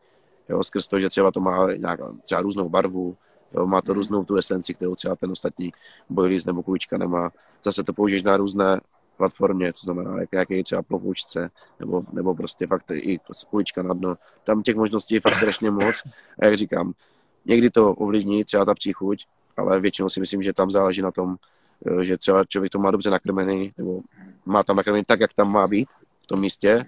jo, 0.49 0.63
skrz 0.63 0.89
to, 0.89 1.01
že 1.01 1.09
třeba 1.09 1.31
to 1.31 1.41
má 1.41 1.73
nějak, 1.73 2.01
třeba 2.25 2.41
různou 2.41 2.69
barvu, 2.69 3.17
jo, 3.55 3.67
má 3.67 3.83
to 3.83 3.93
různou 3.93 4.25
tu 4.25 4.37
esenci, 4.37 4.75
kterou 4.75 4.95
třeba 4.95 5.17
ten 5.17 5.31
ostatní 5.31 5.73
boilies 6.11 6.45
nebo 6.45 6.63
kulička 6.63 6.99
nemá. 6.99 7.31
Zase 7.65 7.85
to 7.85 7.93
použiješ 7.93 8.23
na 8.23 8.37
různé 8.37 8.81
platformě, 9.19 9.73
co 9.73 9.85
znamená, 9.85 10.21
jak, 10.21 10.29
jaký 10.33 10.57
je 10.57 10.65
třeba 10.65 10.83
plovoučce, 10.83 11.51
nebo, 11.81 12.03
nebo 12.13 12.35
prostě 12.35 12.67
fakt 12.67 12.91
i 12.91 13.21
kulička 13.51 13.83
na 13.83 13.95
dno. 13.95 14.17
Tam 14.45 14.63
těch 14.63 14.77
možností 14.77 15.15
je 15.15 15.21
fakt 15.21 15.35
strašně 15.35 15.71
moc. 15.71 16.03
A 16.39 16.47
jak 16.47 16.57
říkám, 16.57 16.93
někdy 17.45 17.71
to 17.71 17.95
ovlivní 17.95 18.45
třeba 18.45 18.65
ta 18.65 18.75
příchuť, 18.75 19.27
ale 19.57 19.81
většinou 19.81 20.09
si 20.09 20.21
myslím, 20.21 20.43
že 20.43 20.53
tam 20.53 20.71
záleží 20.71 21.03
na 21.03 21.11
tom, 21.11 21.37
Eh, 21.87 22.05
že 22.05 22.19
třeba 22.19 22.45
člověk 22.45 22.73
to 22.73 22.79
má 22.79 22.91
dobře 22.91 23.11
nakrmený, 23.11 23.73
nebo 23.79 24.01
má 24.47 24.63
tam 24.63 24.77
nakrmený 24.77 25.05
tak, 25.05 25.21
jak 25.21 25.35
tam 25.35 25.53
má 25.53 25.67
být 25.67 25.89
v 26.21 26.27
tom 26.27 26.41
místě 26.41 26.85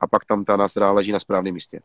a 0.00 0.06
pak 0.06 0.24
tam 0.24 0.44
ta 0.44 0.56
nástroja 0.56 0.92
leží 0.92 1.12
na 1.12 1.20
správném 1.20 1.54
místě. 1.54 1.80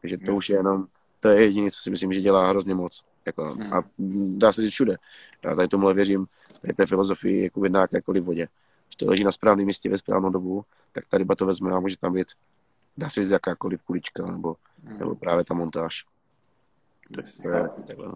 Takže 0.00 0.18
to 0.18 0.32
yes. 0.32 0.38
už 0.38 0.50
je 0.50 0.56
jenom, 0.56 0.86
to 1.20 1.28
je 1.28 1.42
jediné, 1.42 1.70
co 1.70 1.80
si 1.80 1.90
myslím, 1.90 2.12
že 2.12 2.20
dělá 2.20 2.48
hrozně 2.48 2.74
moc. 2.74 3.04
Jako, 3.26 3.54
hmm. 3.54 3.74
A 3.74 3.82
dá 4.36 4.52
se 4.52 4.62
říct 4.62 4.72
všude. 4.72 4.96
Já 5.44 5.54
tady 5.54 5.68
tomuhle 5.68 5.94
věřím, 5.94 6.26
tady 6.60 6.74
té 6.74 6.86
filozofii 6.86 7.42
jako 7.42 7.60
v 7.60 7.74
jakékoliv 7.74 8.24
vodě. 8.24 8.48
Leží 9.02 9.24
na 9.24 9.32
správném 9.32 9.66
místě 9.66 9.90
ve 9.90 9.98
správnou 9.98 10.30
dobu, 10.30 10.64
tak 10.92 11.04
ta 11.06 11.18
ryba 11.18 11.34
to 11.34 11.46
vezme 11.46 11.72
a 11.72 11.80
může 11.80 11.96
tam 11.96 12.12
být, 12.12 12.28
dá 12.96 13.08
se 13.08 13.20
říct, 13.20 13.30
jakákoliv 13.30 13.82
kulička 13.82 14.26
nebo, 14.26 14.56
hmm. 14.84 14.98
nebo 14.98 15.14
právě 15.14 15.44
ta 15.44 15.54
montáž. 15.54 16.04
To 17.42 17.48
je, 17.48 17.70
takhle, 17.86 18.08
no. 18.08 18.14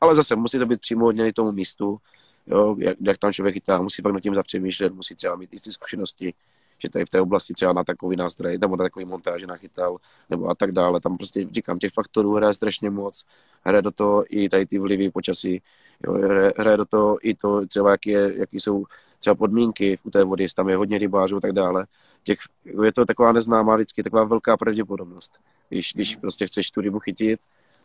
Ale 0.00 0.14
zase 0.14 0.36
musí 0.36 0.58
to 0.58 0.66
být 0.66 0.80
přímo 0.80 1.06
odněný 1.06 1.32
tomu 1.32 1.52
místu, 1.52 1.98
jo, 2.46 2.76
jak, 2.78 2.96
jak 3.00 3.18
tam 3.18 3.32
člověk 3.32 3.54
chytá, 3.54 3.82
musí 3.82 4.02
pak 4.02 4.12
nad 4.12 4.20
tím 4.20 4.34
zapřemýšlet, 4.34 4.94
musí 4.94 5.14
třeba 5.14 5.36
mít 5.36 5.52
jisté 5.52 5.72
zkušenosti, 5.72 6.34
že 6.78 6.90
tady 6.90 7.04
v 7.04 7.10
té 7.10 7.20
oblasti 7.20 7.54
třeba 7.54 7.72
na 7.72 7.84
takový 7.84 8.16
nástroj, 8.16 8.58
nebo 8.58 8.76
na 8.76 8.84
takový 8.84 9.04
montáž 9.04 9.44
nachytal, 9.44 9.96
nebo 10.30 10.48
a 10.48 10.54
tak 10.54 10.72
dále. 10.72 11.00
Tam 11.00 11.16
prostě 11.16 11.46
říkám, 11.50 11.78
těch 11.78 11.92
faktorů 11.92 12.34
hraje 12.34 12.54
strašně 12.54 12.90
moc. 12.90 13.24
Hraje 13.64 13.82
do 13.82 13.90
toho 13.90 14.24
i 14.28 14.48
tady 14.48 14.66
ty 14.66 14.78
vlivy 14.78 15.10
počasí, 15.10 15.62
jo, 16.06 16.12
hraje, 16.12 16.52
hraje 16.58 16.76
do 16.76 16.84
toho 16.84 17.18
i 17.22 17.34
to 17.34 17.66
třeba, 17.66 17.90
jaký, 17.90 18.10
je, 18.10 18.38
jaký 18.38 18.60
jsou 18.60 18.84
třeba 19.20 19.34
podmínky 19.34 19.98
u 20.02 20.10
té 20.10 20.24
vody, 20.24 20.46
tam 20.56 20.68
je 20.68 20.76
hodně 20.76 20.98
rybářů 20.98 21.36
a 21.36 21.40
tak 21.40 21.52
dále. 21.52 21.86
Těch, 22.22 22.38
je 22.84 22.92
to 22.92 23.04
taková 23.04 23.32
neznámá 23.32 23.76
vždycky, 23.76 24.02
taková 24.02 24.24
velká 24.24 24.56
pravděpodobnost. 24.56 25.40
Když, 25.68 25.92
když 25.94 26.16
prostě 26.16 26.46
chceš 26.46 26.70
tu 26.70 26.80
rybu 26.80 26.98
chytit, 26.98 27.40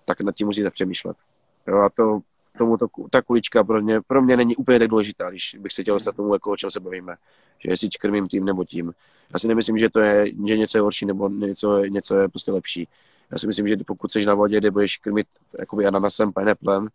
tak 0.05 0.21
nad 0.21 0.35
tím 0.35 0.47
musíte 0.47 0.71
přemýšlet. 0.71 1.17
Jo, 1.67 1.77
a 1.77 1.89
to 1.89 2.19
tomu 2.57 2.77
to, 2.77 2.87
ta 3.11 3.21
kulička 3.21 3.63
pro 3.63 3.81
mě, 3.81 4.01
pro 4.01 4.21
mě 4.21 4.37
není 4.37 4.55
úplně 4.55 4.79
tak 4.79 4.87
důležitá, 4.87 5.29
když 5.29 5.55
bych 5.59 5.71
se 5.71 5.81
chtěl 5.81 5.95
dostat 5.95 6.15
tomu, 6.15 6.33
jako 6.33 6.51
o 6.51 6.57
čem 6.57 6.69
se 6.69 6.79
bavíme. 6.79 7.15
Že 7.59 7.69
jestli 7.69 7.89
krmím 7.89 8.27
tím 8.27 8.45
nebo 8.45 8.65
tím. 8.65 8.93
Já 9.33 9.39
si 9.39 9.47
nemyslím, 9.47 9.77
že 9.77 9.89
to 9.89 9.99
je, 9.99 10.25
že 10.47 10.57
něco 10.57 10.77
je 10.77 10.81
horší 10.81 11.05
nebo 11.05 11.29
něco, 11.29 11.85
něco 11.85 12.15
je 12.15 12.29
prostě 12.29 12.51
lepší. 12.51 12.87
Já 13.31 13.37
si 13.37 13.47
myslím, 13.47 13.67
že 13.67 13.75
pokud 13.87 14.11
jsi 14.11 14.25
na 14.25 14.33
vodě, 14.33 14.57
kde 14.57 14.71
budeš 14.71 14.97
krmit 14.97 15.27
jakoby 15.59 15.85
ananasem, 15.85 16.33
pineapplem 16.33 16.87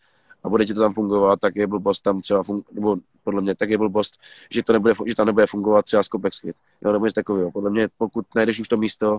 a 0.42 0.48
bude 0.48 0.66
ti 0.66 0.74
to 0.74 0.80
tam 0.80 0.94
fungovat, 0.94 1.40
tak 1.40 1.56
je 1.56 1.66
blbost 1.66 2.00
tam 2.00 2.20
třeba 2.20 2.42
fun- 2.42 2.62
nebo 2.72 2.96
podle 3.24 3.42
mě 3.42 3.54
tak 3.54 3.70
je 3.70 3.78
blbost, 3.78 4.20
že, 4.50 4.62
to 4.62 4.72
nebude, 4.72 4.94
že 5.06 5.14
tam 5.14 5.26
nebude 5.26 5.46
fungovat 5.46 5.84
třeba 5.84 6.02
skopek 6.02 6.34
svět. 6.34 6.56
Jo, 6.84 6.92
nebo 6.92 7.06
něco 7.06 7.14
takového. 7.14 7.50
Podle 7.50 7.70
mě, 7.70 7.88
pokud 7.98 8.26
najdeš 8.34 8.60
už 8.60 8.68
to 8.68 8.76
místo, 8.76 9.18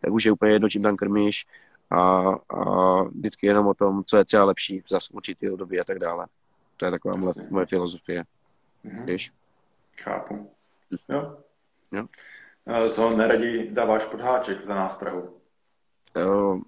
tak 0.00 0.12
už 0.12 0.24
je 0.24 0.32
úplně 0.32 0.52
jedno, 0.52 0.68
čím 0.68 0.82
tam 0.82 0.96
krmíš 0.96 1.46
a, 1.90 1.98
a 2.48 3.02
vždycky 3.02 3.46
jenom 3.46 3.66
o 3.66 3.74
tom, 3.74 4.04
co 4.04 4.16
je 4.16 4.24
třeba 4.24 4.44
lepší 4.44 4.82
za 4.90 4.98
určitý 5.12 5.50
období 5.50 5.80
a 5.80 5.84
tak 5.84 5.98
dále. 5.98 6.26
To 6.76 6.84
je 6.84 6.90
taková 6.90 7.16
moje, 7.16 7.32
moje 7.50 7.66
filozofie. 7.66 8.24
Mhm. 8.84 9.06
Víš? 9.06 9.32
Chápu. 10.02 10.50
Jo. 11.08 11.36
jo. 11.92 12.06
Co 12.88 13.16
neradí 13.16 13.68
dáváš 13.70 14.04
pod 14.04 14.20
háček 14.20 14.64
za 14.64 14.74
nástrahu? 14.74 15.36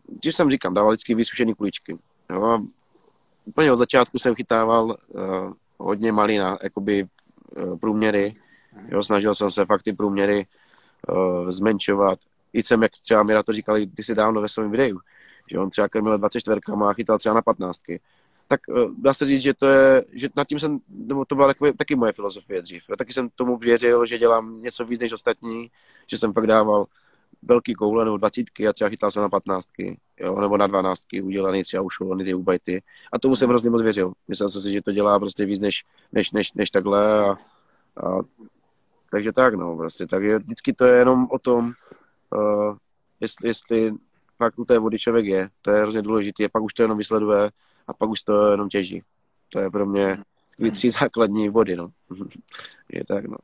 Když 0.07 0.37
jsem 0.37 0.51
říkám, 0.51 0.75
dával 0.75 0.93
vždycky 0.93 1.15
vysušený 1.15 1.55
kuličky. 1.55 1.99
Jo. 2.31 2.61
Úplně 3.45 3.73
od 3.73 3.77
začátku 3.77 4.19
jsem 4.19 4.35
chytával 4.35 4.97
uh, 5.09 5.53
hodně 5.79 6.13
malina, 6.13 6.59
jakoby 6.63 7.05
uh, 7.57 7.79
průměry. 7.79 8.35
Jo, 8.89 9.03
snažil 9.03 9.35
jsem 9.35 9.51
se 9.51 9.65
fakt 9.65 9.83
ty 9.83 9.93
průměry 9.93 10.47
uh, 11.09 11.51
zmenšovat. 11.51 12.19
I 12.53 12.63
jsem, 12.63 12.83
jak 12.83 12.93
třeba 12.93 13.23
mi 13.23 13.35
na 13.35 13.43
to 13.43 13.53
říkali 13.53 13.87
kdysi 13.87 14.15
dávno 14.15 14.41
ve 14.41 14.49
svém 14.49 14.71
videu, 14.71 14.99
že 15.51 15.59
on 15.59 15.71
třeba 15.71 15.89
krmil 15.89 16.19
24 16.19 16.61
a 16.89 16.93
chytal 16.93 17.19
třeba 17.19 17.35
na 17.35 17.43
15. 17.43 17.81
Tak 18.49 18.61
uh, 18.69 18.95
dá 18.99 19.15
se 19.15 19.27
říct, 19.27 19.43
že 19.43 19.55
to 19.55 19.67
je, 19.67 20.05
že 20.13 20.29
nad 20.37 20.49
tím 20.49 20.59
jsem, 20.59 20.79
nebo 20.89 21.25
to 21.25 21.35
byla 21.35 21.47
takový, 21.47 21.73
taky 21.73 21.97
moje 21.97 22.13
filozofie 22.13 22.63
dřív. 22.63 22.83
Jo. 22.89 22.97
Taky 22.97 23.13
jsem 23.13 23.29
tomu 23.29 23.57
věřil, 23.57 24.07
že 24.07 24.19
dělám 24.19 24.63
něco 24.63 24.85
víc 24.85 25.01
než 25.01 25.13
ostatní, 25.13 25.71
že 26.07 26.19
jsem 26.19 26.33
fakt 26.33 26.47
dával 26.47 26.87
velký 27.43 27.75
koule 27.75 28.05
nebo 28.05 28.17
dvacítky 28.17 28.69
a 28.69 28.73
třeba 28.73 28.91
chytal 28.91 29.11
jsem 29.11 29.23
na 29.23 29.29
patnáctky, 29.29 29.99
jo, 30.21 30.41
nebo 30.41 30.57
na 30.57 30.67
dvanáctky 30.67 31.23
udělaný 31.23 31.63
třeba 31.63 31.83
už 31.83 31.95
ty 32.25 32.35
ubajty. 32.35 32.83
A 33.13 33.19
tomu 33.19 33.37
jsem 33.37 33.49
hrozně 33.49 33.71
moc 33.71 33.83
věřil. 33.83 34.13
Myslel 34.29 34.49
jsem 34.49 34.61
si, 34.61 34.73
že 34.73 34.83
to 34.83 34.93
dělá 34.93 35.19
prostě 35.19 35.47
víc 35.47 35.61
než, 35.61 35.85
než, 36.13 36.33
než, 36.33 36.53
než 36.53 36.71
takhle 36.71 37.25
a, 37.25 37.31
a 37.97 38.19
takže 39.11 39.33
tak, 39.33 39.55
no, 39.55 39.77
prostě. 39.77 40.07
Tak 40.07 40.23
je, 40.23 40.39
vždycky 40.39 40.73
to 40.73 40.85
je 40.85 40.99
jenom 40.99 41.27
o 41.31 41.39
tom, 41.39 41.73
uh, 42.37 42.77
jestli, 43.21 43.49
jestli 43.49 43.95
fakt 44.37 44.59
u 44.59 44.65
té 44.65 44.79
vody 44.79 44.99
člověk 44.99 45.27
je. 45.27 45.49
To 45.63 45.71
je 45.71 45.83
hrozně 45.83 46.03
důležité. 46.03 46.45
A 46.45 46.49
pak 46.53 46.63
už 46.63 46.75
to 46.75 46.83
jenom 46.83 46.99
vysleduje 46.99 47.51
a 47.87 47.93
pak 47.93 48.11
už 48.11 48.23
to 48.23 48.51
jenom 48.51 48.69
těží. 48.69 49.03
To 49.49 49.59
je 49.59 49.71
pro 49.71 49.87
mě 49.87 50.19
tři 50.73 50.91
základní 50.91 51.51
body, 51.51 51.77
no. 51.77 51.89
je 52.93 53.05
tak, 53.05 53.25
no. 53.25 53.37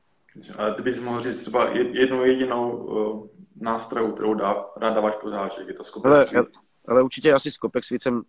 Ale 0.59 0.74
ty 0.74 0.82
bys 0.82 1.01
mohl 1.01 1.20
říct 1.20 1.39
třeba 1.39 1.68
jednu 1.74 2.24
jedinou 2.24 2.70
uh, 2.70 3.26
nástrahu, 3.61 4.12
kterou 4.12 4.34
dá, 4.34 4.64
rád 4.76 4.95
dáváš 4.95 5.14
háček, 5.32 5.68
je 5.68 5.74
to 5.74 5.84
skopek 5.84 6.12
ale, 6.12 6.47
ale 6.89 7.03
určitě 7.03 7.32
asi 7.32 7.51
skopek 7.51 7.84
svít 7.84 8.03
jsem 8.03 8.22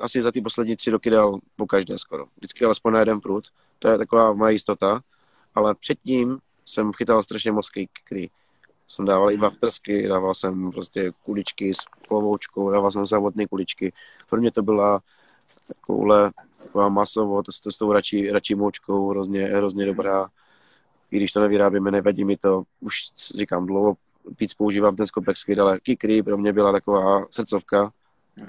asi 0.00 0.22
za 0.22 0.32
ty 0.32 0.40
poslední 0.40 0.76
tři 0.76 0.90
roky 0.90 1.10
dal 1.10 1.38
po 1.56 1.66
každé 1.66 1.98
skoro. 1.98 2.26
Vždycky 2.36 2.64
alespoň 2.64 2.92
na 2.92 2.98
jeden 2.98 3.20
prut. 3.20 3.44
To 3.78 3.88
je 3.88 3.98
taková 3.98 4.32
moje 4.32 4.52
jistota. 4.52 5.00
Ale 5.54 5.74
předtím 5.74 6.38
jsem 6.64 6.92
chytal 6.92 7.22
strašně 7.22 7.52
moc 7.52 7.70
kry 8.04 8.30
jsem 8.88 9.04
dával 9.04 9.30
i 9.30 9.36
waftersky, 9.36 10.08
dával 10.08 10.34
jsem 10.34 10.70
prostě 10.72 11.12
kuličky 11.24 11.74
s 11.74 11.78
plovoučkou, 12.08 12.70
dával 12.70 12.90
jsem 12.90 13.06
samotné 13.06 13.46
kuličky. 13.46 13.92
Pro 14.30 14.40
mě 14.40 14.50
to 14.50 14.62
byla 14.62 15.00
takovouhle, 15.68 16.30
taková 16.58 16.88
masovo, 16.88 17.42
to, 17.42 17.52
to 17.62 17.72
s 17.72 17.78
tou 17.78 17.92
radši, 17.92 18.30
radši 18.30 18.54
moučkou, 18.54 19.08
hrozně, 19.08 19.44
hrozně 19.44 19.86
dobrá. 19.86 20.30
I 21.10 21.16
když 21.16 21.32
to 21.32 21.40
nevyrábíme, 21.40 21.90
nevadí 21.90 22.24
mi 22.24 22.36
to. 22.36 22.62
Už 22.80 22.98
říkám, 23.34 23.66
dlouho 23.66 23.96
víc 24.40 24.54
používám 24.54 24.96
ten 24.96 25.06
skopek 25.06 25.36
skvěd, 25.36 25.58
ale 25.58 25.80
Kikry 25.80 26.22
pro 26.22 26.38
mě 26.38 26.52
byla 26.52 26.72
taková 26.72 27.26
srdcovka. 27.30 27.92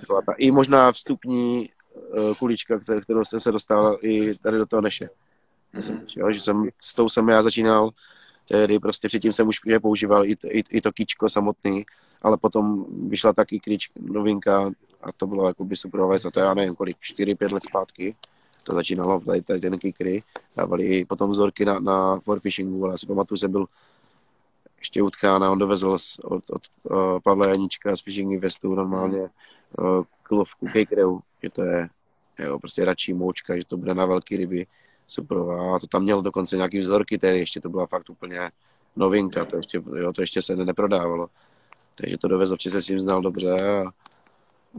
Byla 0.07 0.21
ta, 0.21 0.33
I 0.33 0.51
možná 0.51 0.91
vstupní 0.91 1.69
uh, 1.95 2.35
kulička, 2.35 2.79
kterou 3.01 3.23
jsem 3.23 3.39
se 3.39 3.51
dostal 3.51 3.97
i 4.01 4.35
tady 4.35 4.57
do 4.57 4.65
toho 4.65 4.81
neše. 4.81 5.09
Mm-hmm. 5.75 6.31
že 6.31 6.39
jsem, 6.39 6.69
s 6.81 6.93
tou 6.93 7.09
jsem 7.09 7.29
já 7.29 7.41
začínal, 7.41 7.89
tehdy 8.47 8.79
prostě 8.79 9.07
předtím 9.07 9.33
jsem 9.33 9.47
už 9.47 9.59
používal 9.81 10.25
i, 10.25 10.35
i, 10.47 10.63
i 10.69 10.81
to 10.81 10.91
kíčko 10.91 11.29
samotný, 11.29 11.85
ale 12.21 12.37
potom 12.37 12.85
vyšla 13.09 13.33
taky 13.33 13.59
klíč 13.59 13.89
novinka 13.99 14.71
a 15.01 15.11
to 15.11 15.27
bylo 15.27 15.47
jako 15.47 15.65
by 15.65 15.75
super 15.75 16.01
a 16.01 16.31
to 16.31 16.39
já 16.39 16.53
nevím 16.53 16.75
kolik, 16.75 16.97
4-5 16.97 17.53
let 17.53 17.63
zpátky 17.63 18.15
to 18.67 18.75
začínalo, 18.75 19.19
tady, 19.19 19.41
tady 19.41 19.59
ten 19.59 19.79
kikry, 19.79 20.23
dávali 20.57 21.05
potom 21.05 21.29
vzorky 21.29 21.65
na, 21.65 21.79
na 21.79 22.19
forfishingu, 22.19 22.83
ale 22.83 22.93
já 22.93 22.97
si 22.97 23.07
pamatuju, 23.07 23.37
že 23.37 23.47
byl 23.47 23.65
ještě 24.77 25.01
u 25.01 25.09
Tchána, 25.09 25.51
on 25.51 25.59
dovezl 25.59 25.97
z, 25.97 26.19
od, 26.19 26.49
od 26.49 26.61
uh, 26.83 27.19
Pavla 27.23 27.47
Janíčka 27.47 27.95
z 27.95 28.01
Fishing 28.01 28.31
Investu 28.31 28.75
normálně 28.75 29.21
uh, 29.21 30.03
kilovku 30.27 30.67
kejkreu, 30.73 31.19
že 31.43 31.49
to 31.49 31.63
je 31.63 31.89
jo, 32.39 32.59
prostě 32.59 32.85
radší 32.85 33.13
moučka, 33.13 33.57
že 33.57 33.65
to 33.65 33.77
bude 33.77 33.93
na 33.93 34.05
velké 34.05 34.37
ryby, 34.37 34.67
super. 35.07 35.37
A 35.37 35.79
to 35.79 35.87
tam 35.87 36.03
měl 36.03 36.21
dokonce 36.21 36.55
nějaký 36.55 36.79
vzorky, 36.79 37.17
tedy 37.17 37.39
ještě 37.39 37.61
to 37.61 37.69
byla 37.69 37.85
fakt 37.85 38.09
úplně 38.09 38.51
novinka, 38.95 39.45
to 39.45 39.57
ještě, 39.57 39.81
jo, 39.95 40.13
to 40.13 40.21
ještě 40.21 40.41
se 40.41 40.55
neprodávalo. 40.55 41.27
Takže 41.95 42.17
to 42.17 42.27
dovezl, 42.27 42.57
že 42.59 42.71
se 42.71 42.81
s 42.81 42.87
ním 42.87 42.99
znal 42.99 43.21
dobře 43.21 43.51
a, 43.51 43.83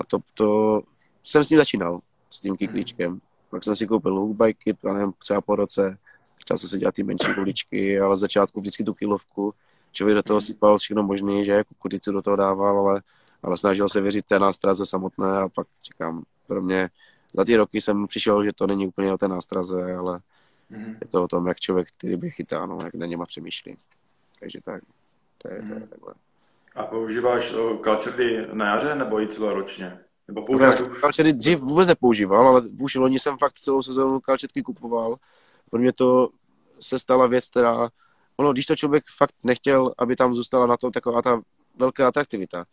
a 0.01 0.05
to, 0.07 0.18
to, 0.34 0.82
jsem 1.22 1.45
s 1.45 1.51
ním 1.51 1.59
začínal, 1.59 2.01
s 2.30 2.41
tím 2.41 2.57
kyklíčkem. 2.57 3.20
Pak 3.51 3.64
jsem 3.64 3.76
si 3.76 3.86
koupil 3.86 4.14
lookbajky, 4.14 4.76
nevím, 4.84 5.12
třeba 5.18 5.40
po 5.40 5.57
roce, 5.57 5.99
začal 6.38 6.59
jsem 6.59 6.68
si 6.68 6.78
dělat 6.78 6.94
ty 6.94 7.03
menší 7.03 7.34
kuličky, 7.34 8.01
ale 8.01 8.14
v 8.14 8.18
začátku 8.18 8.61
vždycky 8.61 8.84
tu 8.84 8.94
kilovku, 8.94 9.55
člověk 9.92 10.16
do 10.16 10.22
toho 10.22 10.40
sypal 10.40 10.78
všechno 10.78 11.03
možné, 11.03 11.44
že 11.44 11.64
kukurici 11.64 12.12
do 12.12 12.22
toho 12.22 12.36
dával, 12.36 12.78
ale, 12.78 13.03
ale 13.42 13.57
snažil 13.57 13.88
se 13.88 14.01
věřit 14.01 14.26
té 14.26 14.38
nástraze 14.38 14.86
samotné 14.86 15.38
a 15.38 15.49
pak 15.49 15.66
čekám, 15.82 16.22
pro 16.46 16.62
mě 16.62 16.88
za 17.34 17.44
ty 17.44 17.57
roky 17.57 17.80
jsem 17.80 18.07
přišel, 18.07 18.44
že 18.44 18.53
to 18.53 18.66
není 18.66 18.86
úplně 18.86 19.12
o 19.12 19.18
té 19.18 19.28
nástraze, 19.28 19.96
ale 19.96 20.20
mm. 20.70 20.96
je 21.01 21.09
to 21.09 21.24
o 21.24 21.28
tom, 21.28 21.46
jak 21.46 21.61
člověk 21.61 21.88
ty 21.99 22.09
ryby 22.09 22.30
chytá, 22.30 22.66
no, 22.66 22.78
jak 22.84 22.94
na 22.94 23.07
něma 23.07 23.26
přemýšlí. 23.26 23.76
Takže 24.40 24.61
tak, 24.64 24.82
to 25.38 25.49
je, 25.49 25.57
to 25.57 25.62
je 25.62 25.74
mhm. 25.74 25.86
takhle. 25.86 26.14
A 26.76 26.86
používáš 26.86 27.55
kalčerdy 27.80 28.46
na 28.53 28.66
jaře 28.66 28.94
nebo 28.94 29.20
i 29.20 29.28
celoročně? 29.28 29.99
Nebo 30.28 30.42
používáš 30.42 30.80
už... 30.80 31.00
Kalčerdy 31.00 31.32
dřív 31.32 31.58
vůbec 31.58 31.88
nepoužíval, 31.88 32.48
ale 32.48 32.62
už 32.80 32.94
loni 32.94 33.18
jsem 33.18 33.38
fakt 33.38 33.52
celou 33.52 33.82
sezónu 33.82 34.20
kalčetky 34.20 34.62
kupoval. 34.62 35.16
Pro 35.70 35.80
mě 35.80 35.92
to 35.92 36.28
se 36.80 36.98
stala 36.98 37.26
věc, 37.26 37.48
která 37.48 37.88
ono, 38.36 38.52
když 38.52 38.66
to 38.66 38.76
člověk 38.76 39.04
fakt 39.16 39.34
nechtěl, 39.44 39.92
aby 39.98 40.16
tam 40.16 40.34
zůstala 40.34 40.66
na 40.66 40.76
to 40.76 40.90
taková 40.90 41.22
ta 41.22 41.40
velká 41.76 42.08
atraktivita, 42.08 42.64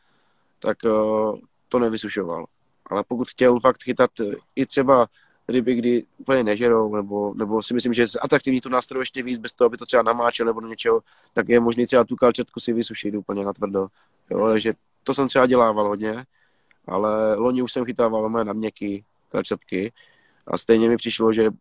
tak 0.59 0.77
uh, 0.85 1.39
to 1.69 1.79
nevysušoval. 1.79 2.45
Ale 2.85 3.03
pokud 3.07 3.29
chtěl 3.29 3.59
fakt 3.59 3.83
chytat 3.83 4.11
i 4.55 4.65
třeba 4.65 5.07
ryby, 5.47 5.75
kdy 5.75 6.05
úplně 6.17 6.43
nežerou, 6.43 6.95
nebo, 6.95 7.33
nebo 7.33 7.61
si 7.61 7.73
myslím, 7.73 7.93
že 7.93 8.01
je 8.01 8.07
atraktivní 8.21 8.61
tu 8.61 8.69
nástroj 8.69 9.01
ještě 9.01 9.23
víc, 9.23 9.39
bez 9.39 9.51
toho, 9.51 9.65
aby 9.65 9.77
to 9.77 9.85
třeba 9.85 10.03
namáčel 10.03 10.45
nebo 10.45 10.59
do 10.59 10.67
něčeho, 10.67 11.01
tak 11.33 11.49
je 11.49 11.59
možný 11.59 11.85
třeba 11.85 12.03
tu 12.03 12.15
kalčetku 12.15 12.59
si 12.59 12.73
vysušit 12.73 13.15
úplně 13.15 13.45
na 13.45 13.53
tvrdo. 13.53 13.87
Jo, 14.29 14.47
takže 14.47 14.73
to 15.03 15.13
jsem 15.13 15.27
třeba 15.27 15.45
dělával 15.45 15.87
hodně, 15.87 16.25
ale 16.87 17.35
loni 17.35 17.61
už 17.61 17.71
jsem 17.71 17.85
chytával 17.85 18.29
na 18.29 18.53
měkký 18.53 19.03
kalčetky 19.29 19.93
a 20.47 20.57
stejně 20.57 20.89
mi 20.89 20.97
přišlo, 20.97 21.33
že 21.33 21.51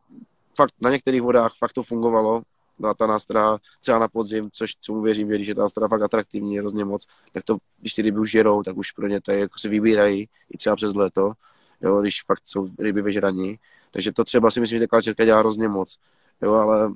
fakt 0.56 0.74
na 0.80 0.90
některých 0.90 1.22
vodách 1.22 1.54
fakt 1.58 1.72
to 1.72 1.82
fungovalo, 1.82 2.42
byla 2.78 2.94
ta 2.94 3.06
nástra 3.06 3.58
třeba 3.80 3.98
na 3.98 4.08
podzim, 4.08 4.44
což 4.52 4.72
mu 4.90 5.00
věřím, 5.00 5.28
že 5.28 5.34
když 5.34 5.48
je 5.48 5.54
ta 5.54 5.62
nástra 5.62 5.88
fakt 5.88 6.02
atraktivní 6.02 6.58
hrozně 6.58 6.84
moc, 6.84 7.06
tak 7.32 7.44
to, 7.44 7.56
když 7.80 7.94
ty 7.94 8.02
ryby 8.02 8.20
už 8.20 8.30
žerou, 8.30 8.62
tak 8.62 8.76
už 8.76 8.92
pro 8.92 9.08
ně 9.08 9.20
to 9.20 9.32
je, 9.32 9.38
jako 9.38 9.58
se 9.58 9.68
vybírají 9.68 10.28
i 10.50 10.58
třeba 10.58 10.76
přes 10.76 10.94
léto, 10.94 11.32
jo, 11.80 12.00
když 12.00 12.22
fakt 12.22 12.40
jsou 12.44 12.68
ryby 12.78 13.02
vyžraní. 13.02 13.58
Takže 13.90 14.12
to 14.12 14.24
třeba 14.24 14.50
si 14.50 14.60
myslím, 14.60 14.78
že 14.78 14.84
taková 14.84 15.02
čerka 15.02 15.24
dělá 15.24 15.38
hrozně 15.38 15.68
moc. 15.68 15.98
Jo, 16.42 16.54
ale 16.54 16.92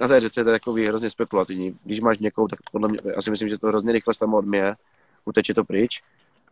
na 0.00 0.08
té 0.08 0.20
řece 0.20 0.40
je 0.40 0.44
to 0.44 0.50
takový 0.50 0.86
hrozně 0.86 1.10
spekulativní. 1.10 1.78
Když 1.84 2.00
máš 2.00 2.18
někoho, 2.18 2.48
tak 2.48 2.58
podle 2.72 2.88
mě, 2.88 2.98
já 3.16 3.22
si 3.22 3.30
myslím, 3.30 3.48
že 3.48 3.58
to 3.58 3.66
hrozně 3.66 3.92
rychle 3.92 4.14
tam 4.20 4.34
odměje, 4.34 4.76
uteče 5.24 5.54
to 5.54 5.64
pryč, 5.64 6.02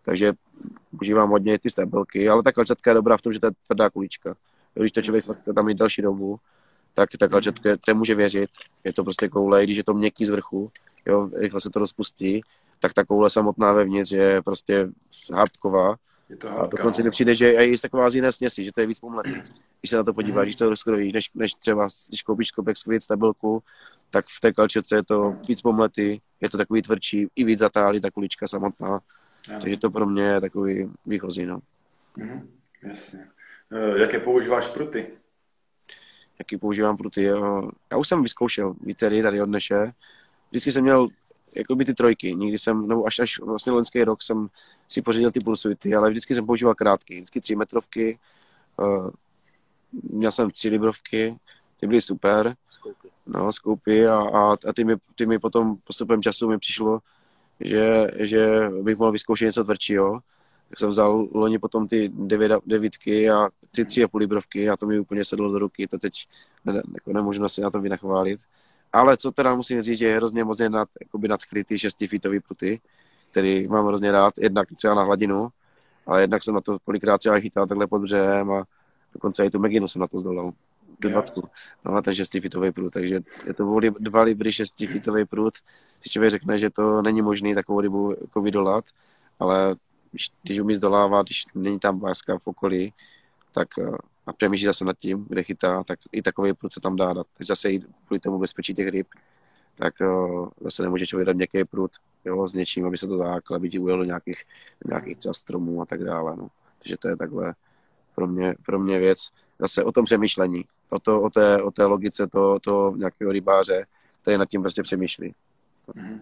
takže 0.05 0.32
užívám 1.00 1.30
hodně 1.30 1.59
ty 1.59 1.70
stabilky, 1.70 2.28
ale 2.28 2.42
ta 2.42 2.53
kalčatka 2.53 2.90
je 2.90 2.94
dobrá 2.94 3.16
v 3.16 3.22
tom, 3.22 3.32
že 3.32 3.40
to 3.40 3.46
je 3.46 3.53
tvrdá 3.66 3.90
kulička. 3.90 4.34
Když 4.74 4.92
to 4.92 5.03
člověk 5.03 5.24
chce 5.24 5.53
tam 5.53 5.66
mít 5.66 5.78
další 5.78 6.03
dobu, 6.03 6.38
tak 6.94 7.09
ta 7.18 7.28
kalčatka 7.28 7.70
to 7.86 7.94
může 7.94 8.14
věřit. 8.14 8.50
Je 8.84 8.92
to 8.92 9.05
prostě 9.05 9.28
koule, 9.28 9.64
když 9.64 9.76
je 9.76 9.84
to 9.84 9.94
měkký 9.94 10.26
z 10.26 10.30
vrchu, 10.30 10.70
jo, 11.07 11.30
rychle 11.34 11.61
se 11.61 11.70
to 11.70 11.78
rozpustí, 11.78 12.40
tak 12.80 12.92
ta 12.92 13.05
koule 13.05 13.30
samotná 13.30 13.72
vevnitř 13.72 14.12
je 14.12 14.42
prostě 14.42 14.88
hardková. 15.32 15.96
Je 16.28 16.36
to 16.36 16.48
hardka, 16.48 16.64
a 16.64 16.66
dokonce 16.66 17.03
mi 17.03 17.11
přijde, 17.11 17.34
že 17.34 17.46
je 17.46 17.68
i 17.68 17.78
taková 17.78 18.11
z 18.11 18.14
jiné 18.14 18.32
směsi, 18.32 18.64
že 18.64 18.72
to 18.72 18.80
je 18.80 18.86
víc 18.86 19.00
pomletý. 19.00 19.34
Když 19.80 19.90
se 19.90 19.96
na 19.96 20.05
to 20.05 20.14
podíváš, 20.14 20.44
když 20.46 20.57
to 20.57 20.68
rozkrojíš, 20.68 21.12
než, 21.12 21.30
než 21.34 21.55
třeba, 21.55 21.88
když 22.09 22.22
koupíš 22.22 22.48
skopek 22.48 22.76
skvět 22.76 23.03
stabilku, 23.03 23.62
tak 24.11 24.24
v 24.26 24.40
té 24.40 24.53
kalčece 24.53 24.96
je 24.96 25.05
to 25.05 25.36
víc 25.48 25.62
pomletý, 25.62 26.18
je 26.40 26.50
to 26.50 26.59
takový 26.59 26.82
tvrdší, 26.82 27.26
i 27.36 27.44
víc 27.44 27.59
zatálí 27.59 28.00
ta 28.00 28.11
kulička 28.11 28.46
samotná. 28.46 29.00
Ano. 29.49 29.61
Takže 29.61 29.76
to 29.76 29.90
pro 29.90 30.07
mě 30.07 30.22
je 30.22 30.40
takový 30.40 30.90
výchozí, 31.07 31.47
no. 31.47 31.61
Mhm, 32.16 32.49
jasně. 32.82 33.28
E, 33.70 34.01
jaké 34.01 34.18
používáš 34.18 34.68
pruty? 34.68 35.07
jaký 36.43 36.57
používám 36.57 36.97
pruty. 36.97 37.24
Já 37.90 37.97
už 37.99 38.09
jsem 38.09 38.22
vyzkoušel 38.22 38.74
vítery 38.80 39.22
tady 39.22 39.43
od 39.43 39.49
Neše. 39.49 39.93
Vždycky 40.51 40.72
jsem 40.72 40.82
měl 40.82 41.09
jako 41.57 41.74
by 41.74 41.84
ty 41.84 41.95
trojky. 41.95 42.34
Nikdy 42.34 42.59
jsem, 42.59 42.88
nebo 42.88 43.07
až, 43.07 43.18
až 43.18 43.38
vlastně 43.38 43.72
loňský 43.72 44.05
rok 44.05 44.22
jsem 44.22 44.49
si 44.88 45.03
pořídil 45.03 45.30
ty 45.30 45.40
pulsuity, 45.40 45.95
ale 45.95 46.11
vždycky 46.11 46.34
jsem 46.34 46.47
používal 46.47 46.74
krátky. 46.74 47.14
Vždycky 47.14 47.40
tři 47.40 47.57
metrovky. 47.57 48.18
Uh, 48.76 49.11
měl 50.03 50.32
jsem 50.32 50.51
tři 50.51 50.68
librovky, 50.68 51.36
ty 51.80 51.86
byly 51.86 52.01
super. 52.01 52.55
Skoupy. 52.68 53.09
No, 53.26 53.53
skoupy 53.53 54.07
a, 54.07 54.16
a, 54.16 54.53
a 54.53 54.72
ty, 54.74 54.84
mi, 54.84 54.95
ty 55.14 55.26
mi 55.26 55.38
potom 55.38 55.76
postupem 55.84 56.22
času 56.22 56.49
mi 56.49 56.59
přišlo, 56.59 56.99
že, 57.64 58.10
že 58.18 58.70
bych 58.82 58.98
mohl 58.98 59.12
vyzkoušet 59.12 59.44
něco 59.44 59.64
tvrdšího 59.64 60.20
tak 60.72 60.78
jsem 60.78 60.88
vzal 60.88 61.28
loni 61.34 61.58
potom 61.58 61.88
ty 61.88 62.10
devět, 62.14 62.52
devítky 62.66 63.30
a 63.30 63.48
ty 63.70 63.84
tři 63.84 64.04
a 64.04 64.08
půl 64.08 64.20
librovky 64.20 64.70
a 64.70 64.76
to 64.76 64.86
mi 64.86 64.98
úplně 64.98 65.24
sedlo 65.24 65.52
do 65.52 65.58
ruky, 65.58 65.86
to 65.86 65.98
teď 65.98 66.12
ne, 66.64 66.82
jako 66.94 67.12
nemůžu 67.12 67.48
si 67.48 67.60
na 67.60 67.70
to 67.70 67.80
vynachválit. 67.80 68.40
Ale 68.92 69.16
co 69.16 69.32
teda 69.32 69.54
musím 69.54 69.82
říct, 69.82 69.98
že 69.98 70.06
je 70.06 70.16
hrozně 70.16 70.44
moc 70.44 70.60
nad, 70.68 70.88
jakoby 71.00 71.28
nadchrytý 71.28 71.78
šestifítový 71.78 72.40
pruty, 72.40 72.80
který 73.30 73.68
mám 73.68 73.86
hrozně 73.86 74.12
rád, 74.12 74.34
jednak 74.38 74.68
třeba 74.76 74.94
na 74.94 75.02
hladinu, 75.02 75.48
ale 76.06 76.20
jednak 76.20 76.44
jsem 76.44 76.54
na 76.54 76.60
to 76.60 76.78
kolikrát 76.78 77.18
třeba 77.18 77.40
chytal 77.40 77.66
takhle 77.66 77.86
pod 77.86 77.98
břehem 77.98 78.50
a 78.50 78.64
dokonce 79.14 79.46
i 79.46 79.50
tu 79.50 79.58
Meginu 79.58 79.88
jsem 79.88 80.00
na 80.00 80.06
to 80.06 80.18
zdolal. 80.18 80.52
Tu 81.02 81.08
dvacku. 81.08 81.48
No 81.84 81.94
a 81.94 82.02
ten 82.02 82.14
šestifitový 82.14 82.72
prut, 82.72 82.92
takže 82.92 83.20
je 83.46 83.54
to 83.54 83.80
dva 83.98 84.22
libry 84.22 84.52
šestifitový 84.52 85.24
prut. 85.24 85.54
Si 86.03 86.11
člověk 86.11 86.30
řekne, 86.30 86.59
že 86.59 86.70
to 86.70 87.03
není 87.03 87.22
možné 87.22 87.55
takovou 87.55 87.80
rybu 87.80 88.14
jako 88.20 88.42
vydolat, 88.42 88.84
ale 89.40 89.76
když, 90.11 90.30
když 90.42 90.61
umí 90.61 90.74
zdolávat, 90.74 91.26
když 91.26 91.46
není 91.55 91.78
tam 91.78 92.00
váska 92.00 92.38
v 92.38 92.46
okolí, 92.46 92.92
tak 93.53 93.68
eh, 93.78 93.96
a 94.26 94.32
přemýšlí 94.32 94.66
zase 94.66 94.84
nad 94.84 94.98
tím, 94.98 95.26
kde 95.28 95.42
chytá, 95.42 95.84
tak 95.84 95.98
i 96.12 96.22
takový 96.22 96.53
prut 96.53 96.72
se 96.72 96.80
tam 96.80 96.96
dá 96.96 97.12
dát. 97.12 97.26
Takže 97.36 97.50
zase 97.50 97.72
i 97.72 97.80
kvůli 98.07 98.20
tomu 98.20 98.38
bezpečí 98.38 98.74
těch 98.74 98.88
ryb, 98.88 99.07
tak 99.74 99.94
uh, 100.00 100.48
zase 100.61 100.82
nemůže 100.82 101.07
člověk 101.07 101.26
dát 101.26 101.36
nějaký 101.36 101.64
prut 101.64 101.90
jo, 102.24 102.48
s 102.48 102.55
něčím, 102.55 102.86
aby 102.86 102.98
se 102.98 103.07
to 103.07 103.18
zákl, 103.18 103.55
aby 103.55 103.70
ti 103.70 103.78
ujel 103.78 103.98
do 103.98 104.05
nějakých, 104.05 104.44
nějakých 104.86 105.16
třeba 105.16 105.32
stromů 105.32 105.82
a 105.82 105.86
tak 105.86 106.05
dále. 106.05 106.36
No. 106.36 106.48
Takže 106.78 106.96
to 106.96 107.09
je 107.09 107.16
takhle 107.16 107.55
pro 108.14 108.26
mě, 108.26 108.55
pro 108.66 108.78
mě 108.78 108.98
věc 108.98 109.18
zase 109.59 109.84
o 109.84 109.92
tom 109.92 110.05
přemýšlení, 110.05 110.64
o, 110.90 110.98
to, 110.98 111.22
o, 111.22 111.30
té, 111.30 111.62
o 111.62 111.70
té 111.70 111.84
logice 111.84 112.26
toho, 112.26 112.61
toho 112.61 112.96
nějakého 112.96 113.32
rybáře, 113.32 113.86
který 114.22 114.38
nad 114.38 114.48
tím 114.48 114.62
prostě 114.62 114.82
přemýšlí. 114.82 115.34
Mm-hmm. 115.89 116.20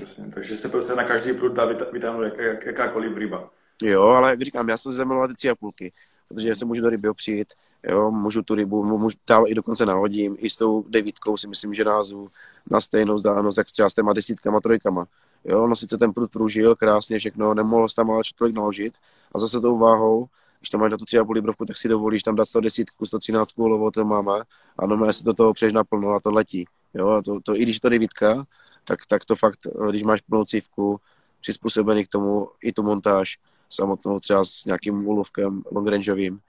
Jasně, 0.00 0.24
takže 0.34 0.56
jste 0.56 0.68
prostě 0.68 0.94
na 0.94 1.04
každý 1.04 1.32
prut 1.32 1.52
dá 1.52 1.64
vytáhnout 1.92 2.22
jak, 2.22 2.38
jak, 2.38 2.66
jakákoliv 2.66 3.16
ryba. 3.16 3.50
Jo, 3.82 4.02
ale 4.02 4.30
jak 4.30 4.42
říkám, 4.42 4.68
já 4.68 4.76
jsem 4.76 4.92
se 4.92 4.96
zamiloval 4.96 5.28
ty 5.28 5.34
tři 5.34 5.50
a 5.50 5.54
půlky, 5.54 5.92
protože 6.28 6.54
se 6.54 6.64
můžu 6.64 6.82
do 6.82 6.90
ryby 6.90 7.08
opřít, 7.08 7.54
jo, 7.82 8.10
můžu 8.10 8.42
tu 8.42 8.54
rybu, 8.54 8.84
můžu 8.98 9.16
dál 9.26 9.44
i 9.48 9.54
dokonce 9.54 9.86
nahodím, 9.86 10.36
i 10.38 10.50
s 10.50 10.56
tou 10.56 10.84
devítkou 10.88 11.36
si 11.36 11.48
myslím, 11.48 11.74
že 11.74 11.84
názvu 11.84 12.28
na 12.70 12.80
stejnou 12.80 13.14
vzdálenost, 13.14 13.58
jak 13.58 13.66
třeba 13.66 13.88
s 13.90 13.94
těma 13.94 14.12
desítkama, 14.12 14.60
trojkama. 14.60 15.06
Jo, 15.44 15.66
no 15.66 15.76
sice 15.76 15.98
ten 15.98 16.12
prut 16.12 16.30
pružil 16.30 16.76
krásně 16.76 17.18
všechno, 17.18 17.54
nemohl 17.54 17.86
tam 17.96 18.10
ale 18.10 18.24
člověk 18.24 18.56
naložit 18.56 18.94
a 19.34 19.38
zase 19.38 19.60
tou 19.60 19.78
váhou, 19.78 20.26
když 20.64 20.70
to 20.70 20.78
máš 20.78 20.90
na 20.90 20.98
tu 20.98 21.04
3,5 21.04 21.32
librovku, 21.34 21.64
tak 21.64 21.76
si 21.76 21.88
dovolíš 21.88 22.22
tam 22.22 22.36
dát 22.36 22.44
110, 22.44 22.86
113 23.04 23.52
kg, 23.52 23.94
to 23.94 24.04
máme 24.04 24.32
a 24.78 24.86
no 24.86 25.12
se 25.12 25.24
do 25.24 25.34
toho 25.34 25.52
přeješ 25.52 25.72
naplno 25.72 26.14
a 26.14 26.20
to 26.20 26.30
letí. 26.30 26.64
Jo, 26.94 27.22
to, 27.24 27.40
to, 27.40 27.56
i 27.56 27.62
když 27.62 27.80
to 27.80 27.88
devítka, 27.88 28.44
tak, 28.84 29.06
tak 29.06 29.24
to 29.24 29.36
fakt, 29.36 29.58
když 29.90 30.02
máš 30.02 30.20
plnou 30.20 30.44
cívku, 30.44 31.00
přizpůsobený 31.40 32.04
k 32.04 32.08
tomu 32.08 32.48
i 32.62 32.72
tu 32.72 32.82
montáž, 32.82 33.38
samotnou 33.68 34.20
třeba 34.20 34.44
s 34.44 34.64
nějakým 34.64 35.08
úlovkem 35.08 35.62
longrangeovým, 35.72 36.40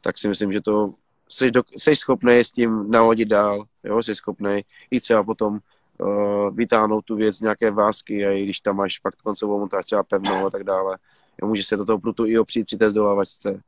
tak 0.00 0.18
si 0.18 0.28
myslím, 0.28 0.52
že 0.52 0.60
to 0.60 0.94
jsi, 1.28 1.50
jsi 1.76 1.96
schopný 1.96 2.38
s 2.38 2.50
tím 2.50 2.90
nahodit 2.90 3.28
dál, 3.28 3.64
jo, 3.84 4.02
jsi 4.02 4.14
schopný 4.14 4.64
i 4.90 5.00
třeba 5.00 5.22
potom 5.22 5.58
uh, 5.98 6.56
vytáhnout 6.56 7.04
tu 7.04 7.16
věc 7.16 7.36
z 7.36 7.40
nějaké 7.40 7.70
vásky 7.70 8.26
a 8.26 8.30
i 8.30 8.44
když 8.44 8.60
tam 8.60 8.76
máš 8.76 9.00
fakt 9.00 9.22
koncovou 9.22 9.58
montáž 9.58 9.84
třeba 9.84 10.02
pevnou 10.02 10.46
a 10.46 10.50
tak 10.50 10.64
dále, 10.64 10.98
jo, 11.42 11.48
může 11.48 11.62
se 11.62 11.76
do 11.76 11.84
toho 11.84 11.98
prutu 11.98 12.26
i 12.26 12.38
opřít 12.38 12.66
při 12.66 12.76
té 12.76 12.90
zdolávačce. 12.90 13.60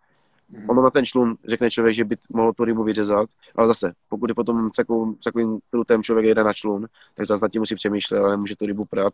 Mm. 0.49 0.71
Ono 0.71 0.83
na 0.83 0.91
ten 0.91 1.07
člun 1.07 1.37
řekne 1.49 1.71
člověk, 1.71 1.95
že 1.95 2.05
by 2.05 2.17
mohl 2.29 2.53
tu 2.53 2.65
rybu 2.65 2.85
vyřezat, 2.85 3.29
ale 3.57 3.67
zase, 3.67 3.93
pokud 4.09 4.31
je 4.31 4.35
potom 4.35 4.71
s 4.73 4.77
takovým, 4.77 5.17
s 5.21 5.25
takovým 5.25 5.59
prutem 5.71 6.03
člověk 6.03 6.27
jede 6.27 6.45
na 6.45 6.53
člun, 6.53 6.87
tak 7.15 7.27
zase 7.27 7.45
nad 7.45 7.53
tím 7.53 7.63
musí 7.63 7.75
přemýšlet, 7.75 8.19
ale 8.19 8.37
může 8.37 8.57
tu 8.57 8.67
rybu 8.67 8.85
prát. 8.85 9.13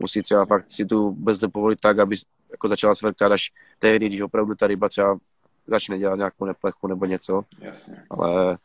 Musí 0.00 0.22
třeba 0.22 0.44
fakt 0.44 0.70
si 0.70 0.84
tu 0.84 1.10
bezdu 1.10 1.50
povolit 1.50 1.80
tak, 1.80 1.98
aby 1.98 2.16
jako 2.50 2.68
začala 2.68 2.94
svrkat 2.94 3.32
až 3.32 3.52
tehdy, 3.78 4.06
když 4.06 4.20
opravdu 4.20 4.54
ta 4.54 4.66
ryba 4.66 4.88
třeba 4.88 5.18
začne 5.66 5.98
dělat 5.98 6.16
nějakou 6.16 6.44
neplechu 6.44 6.86
nebo 6.86 7.04
něco. 7.04 7.42
Jasně. 7.58 8.04
Ale 8.10 8.58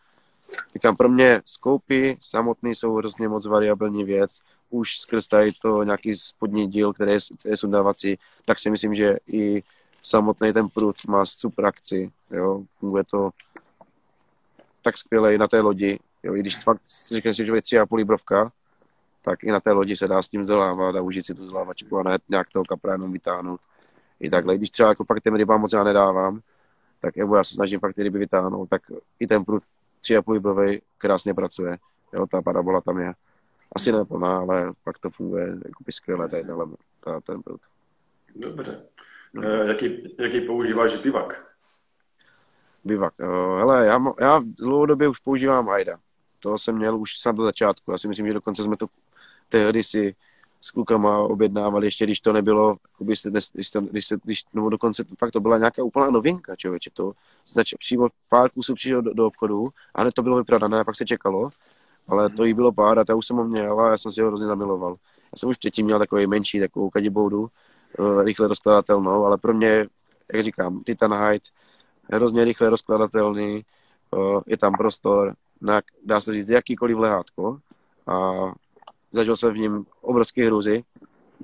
říkám, 0.74 0.96
pro 0.96 1.10
mě 1.10 1.42
skoupy 1.46 2.18
samotný 2.22 2.76
jsou 2.76 2.96
hrozně 2.96 3.28
moc 3.28 3.46
variabilní 3.46 4.04
věc. 4.04 4.40
Už 4.74 4.98
skrz 4.98 5.28
tady 5.28 5.52
to 5.52 5.84
nějaký 5.84 6.14
spodní 6.14 6.68
díl, 6.68 6.94
který 6.94 7.12
je, 7.12 7.18
který 7.40 7.52
je 7.52 7.58
sundávací, 7.58 8.20
tak 8.46 8.60
si 8.60 8.70
myslím, 8.70 8.96
že 8.96 9.18
i 9.28 9.64
samotný 10.04 10.54
ten 10.54 10.70
prut 10.70 10.96
má 11.08 11.26
super 11.26 11.66
akci. 11.66 12.12
Jo? 12.32 12.64
Funguje 12.80 13.04
to 13.04 13.30
tak 14.82 14.98
skvěle 14.98 15.36
i 15.36 15.38
na 15.38 15.48
té 15.48 15.62
lodi. 15.62 16.00
Jo? 16.24 16.36
I 16.36 16.40
když 16.40 16.58
fakt 16.58 16.82
si, 16.84 17.22
že 17.22 17.56
je 17.56 17.62
tři 17.62 17.80
a 17.80 17.86
půl 17.86 17.98
librovka, 17.98 18.52
tak 19.22 19.44
i 19.44 19.52
na 19.52 19.60
té 19.60 19.72
lodi 19.72 19.96
se 19.96 20.08
dá 20.08 20.22
s 20.22 20.30
tím 20.30 20.44
zdolávat 20.44 20.96
a 20.96 21.02
užít 21.02 21.26
si 21.26 21.34
tu 21.34 21.44
zdolávačku 21.46 21.98
a 21.98 22.04
ne 22.04 22.18
nějak 22.30 22.50
toho 22.50 22.66
kapra 22.66 22.92
jenom 22.92 23.12
vytáhnout. 23.12 23.62
I 24.20 24.30
takhle. 24.30 24.58
Když 24.58 24.70
třeba 24.70 24.90
jako 24.90 25.04
fakt 25.04 25.24
těm 25.24 25.36
rybám 25.36 25.62
moc 25.62 25.74
já 25.74 25.84
nedávám, 25.84 26.40
tak 27.02 27.16
nebo 27.16 27.36
já 27.36 27.44
se 27.44 27.54
snažím 27.54 27.80
fakt 27.80 27.96
ty 27.96 28.04
ryby 28.04 28.20
vytáhnout, 28.20 28.70
tak 28.70 28.82
i 29.20 29.28
ten 29.28 29.46
prut 29.46 29.64
3,5 30.04 30.34
librový 30.34 30.82
krásně 30.98 31.34
pracuje. 31.34 31.78
Jo, 32.14 32.28
ta 32.28 32.42
parabola 32.42 32.82
tam 32.82 33.00
je. 33.00 33.14
Asi 33.76 33.92
neplná, 33.92 34.38
ale 34.38 34.74
fakt 34.84 35.00
to 35.00 35.10
funguje 35.10 35.48
jako 35.48 35.84
skvěle 35.90 36.30
tady 36.30 36.44
ta, 37.00 37.22
ten 37.22 37.42
prut. 37.42 37.62
Dobře. 38.36 38.82
No. 39.34 39.44
E, 39.44 39.68
jaký, 39.68 40.16
jaký 40.20 40.42
používáš 40.42 40.98
bivak? 40.98 41.54
Bivak. 42.84 43.14
hele, 43.58 43.86
já, 43.86 44.00
já 44.20 44.42
dlouhodobě 44.46 45.08
už 45.08 45.20
používám 45.20 45.70
Aida. 45.70 46.00
To 46.40 46.58
jsem 46.58 46.76
měl 46.76 46.98
už 46.98 47.18
snad 47.18 47.36
do 47.36 47.44
začátku. 47.44 47.92
Já 47.92 47.98
si 47.98 48.08
myslím, 48.08 48.28
že 48.28 48.34
dokonce 48.34 48.64
jsme 48.64 48.78
to 48.78 48.88
tehdy 49.50 49.84
si 49.84 50.16
s 50.62 50.72
klukama 50.72 51.20
objednávali, 51.20 51.88
ještě 51.88 52.06
když 52.06 52.20
to 52.20 52.34
nebylo, 52.34 52.78
když, 53.00 53.20
se, 53.20 53.32
když, 53.54 53.72
to, 53.72 53.82
když, 53.82 54.06
se, 54.06 54.18
když 54.24 54.44
no 54.54 54.70
dokonce 54.70 55.04
fakt 55.20 55.32
to 55.32 55.40
byla 55.40 55.58
nějaká 55.58 55.84
úplná 55.84 56.10
novinka, 56.10 56.56
člověče, 56.56 56.90
to 56.94 57.14
znač, 57.48 57.74
přímo 57.74 58.08
pár 58.30 58.50
kusů 58.50 58.74
přišel 58.74 59.02
do, 59.02 59.14
do 59.14 59.28
obchodu 59.28 59.68
a 59.96 60.02
hned 60.02 60.14
to 60.14 60.22
bylo 60.22 60.38
vyprodané 60.38 60.80
a 60.80 60.84
pak 60.84 60.96
se 60.96 61.06
čekalo, 61.06 61.50
ale 62.08 62.30
to 62.30 62.44
jí 62.44 62.54
bylo 62.54 62.72
pár 62.72 63.00
a 63.00 63.04
já 63.10 63.16
už 63.16 63.28
jsem 63.28 63.38
ho 63.38 63.44
měl 63.44 63.80
a 63.80 63.90
já 63.90 63.98
jsem 63.98 64.12
si 64.12 64.22
ho 64.22 64.28
hrozně 64.28 64.46
zamiloval. 64.46 64.92
Já 65.24 65.38
jsem 65.38 65.50
už 65.50 65.58
předtím 65.58 65.86
měl 65.86 66.00
takový 66.00 66.28
menší, 66.28 66.60
takovou 66.60 66.90
kadiboudu, 66.90 67.48
eh, 68.00 68.24
rychle 68.24 68.48
rozkladatelnou, 68.48 69.26
ale 69.26 69.38
pro 69.38 69.54
mě, 69.54 69.88
jak 70.34 70.44
říkám, 70.44 70.84
Titanite, 70.84 71.50
hrozně 72.14 72.46
rychle 72.46 72.70
rozkladatelný, 72.70 73.66
eh, 74.16 74.42
je 74.48 74.58
tam 74.58 74.74
prostor, 74.74 75.34
na, 75.62 75.82
dá 76.06 76.22
se 76.22 76.34
říct, 76.34 76.50
jakýkoliv 76.50 76.98
lehátko 76.98 77.60
a 78.08 78.32
zažil 79.12 79.36
jsem 79.36 79.54
v 79.54 79.58
něm 79.58 79.86
obrovské 80.02 80.46
hruzy, 80.46 80.84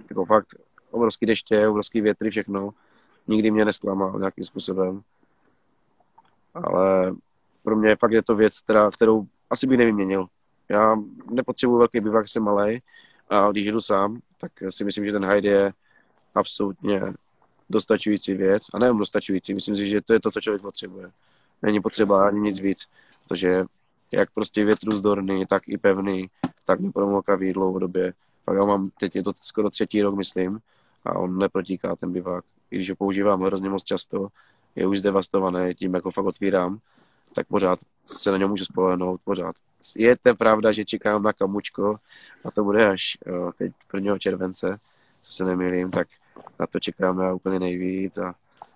jako 0.10 0.26
fakt 0.26 0.55
obrovský 0.91 1.26
deště, 1.26 1.68
obrovský 1.68 2.01
větry, 2.01 2.30
všechno. 2.30 2.70
Nikdy 3.28 3.51
mě 3.51 3.66
nesklamal 3.66 4.20
nějakým 4.20 4.43
způsobem. 4.43 5.01
Ale 6.53 7.16
pro 7.64 7.76
mě 7.76 7.95
fakt 7.95 8.12
je 8.12 8.24
to 8.24 8.36
věc, 8.36 8.60
která, 8.60 8.91
kterou 8.91 9.28
asi 9.49 9.68
bych 9.68 9.78
nevyměnil. 9.78 10.28
Já 10.70 10.95
nepotřebuji 11.32 11.78
velký 11.78 11.99
bivak, 11.99 12.28
jsem 12.28 12.43
malý 12.43 12.82
a 13.30 13.51
když 13.51 13.65
jdu 13.65 13.82
sám, 13.82 14.20
tak 14.38 14.51
si 14.70 14.84
myslím, 14.84 15.05
že 15.05 15.11
ten 15.11 15.26
hide 15.26 15.49
je 15.49 15.74
absolutně 16.36 17.01
dostačující 17.70 18.34
věc. 18.34 18.63
A 18.74 18.80
nejen 18.80 18.97
dostačující, 18.97 19.53
myslím 19.53 19.76
si, 19.76 19.88
že 19.88 20.01
to 20.01 20.13
je 20.13 20.20
to, 20.20 20.32
co 20.32 20.41
člověk 20.41 20.61
potřebuje. 20.61 21.11
Není 21.61 21.82
potřeba 21.82 22.28
ani 22.28 22.39
nic 22.39 22.59
víc, 22.59 22.88
protože 23.28 23.65
jak 24.11 24.32
prostě 24.32 24.65
větru 24.65 24.91
zdorný, 24.91 25.45
tak 25.45 25.63
i 25.67 25.78
pevný, 25.78 26.30
tak 26.65 26.80
nepromokavý 26.80 27.53
dlouhodobě. 27.53 28.13
Fakt 28.43 28.55
já 28.55 28.65
mám, 28.65 28.89
teď 28.99 29.15
je 29.15 29.24
to 29.24 29.32
skoro 29.41 29.70
třetí 29.70 30.01
rok, 30.01 30.15
myslím, 30.15 30.59
a 31.05 31.13
on 31.13 31.38
neprotíká 31.38 31.95
ten 31.95 32.13
bivák. 32.13 32.45
I 32.72 32.76
když 32.76 32.89
ho 32.89 32.95
používám 32.95 33.41
hrozně 33.41 33.70
moc 33.70 33.84
často, 33.84 34.28
je 34.76 34.88
už 34.88 34.99
zdevastovaný, 34.99 35.76
tím 35.76 35.93
jako 35.93 36.11
fakt 36.11 36.26
otvírám, 36.26 36.80
tak 37.39 37.47
pořád 37.47 37.79
se 38.05 38.31
na 38.31 38.37
něm 38.37 38.49
můžu 38.49 38.65
spolehnout, 38.65 39.21
pořád. 39.23 39.55
Je 39.95 40.17
to 40.17 40.35
pravda, 40.35 40.71
že 40.71 40.85
čekám 40.85 41.23
na 41.23 41.33
kamučko 41.33 41.95
a 42.45 42.51
to 42.51 42.63
bude 42.63 42.89
až 42.89 43.17
jo, 43.25 43.51
teď 43.57 43.71
1. 43.93 44.17
července, 44.17 44.79
co 45.21 45.31
se 45.31 45.45
nemýlím, 45.45 45.89
tak 45.89 46.07
na 46.59 46.67
to 46.67 46.79
čekám 46.79 47.19
já 47.19 47.33
úplně 47.33 47.59
nejvíc 47.59 48.17
a, 48.17 48.35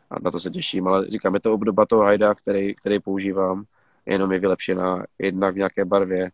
a 0.09 0.19
na 0.21 0.31
to 0.31 0.39
se 0.39 0.49
těším, 0.49 0.87
ale 0.87 1.07
říkám, 1.07 1.33
je 1.33 1.39
to 1.39 1.53
obdoba 1.53 1.85
toho 1.85 2.03
hajda, 2.03 2.35
který, 2.35 2.75
který 2.75 2.99
používám, 2.99 3.63
jenom 4.05 4.31
je 4.31 4.39
vylepšená 4.39 5.05
jednak 5.19 5.53
v 5.53 5.57
nějaké 5.57 5.85
barvě, 5.85 6.31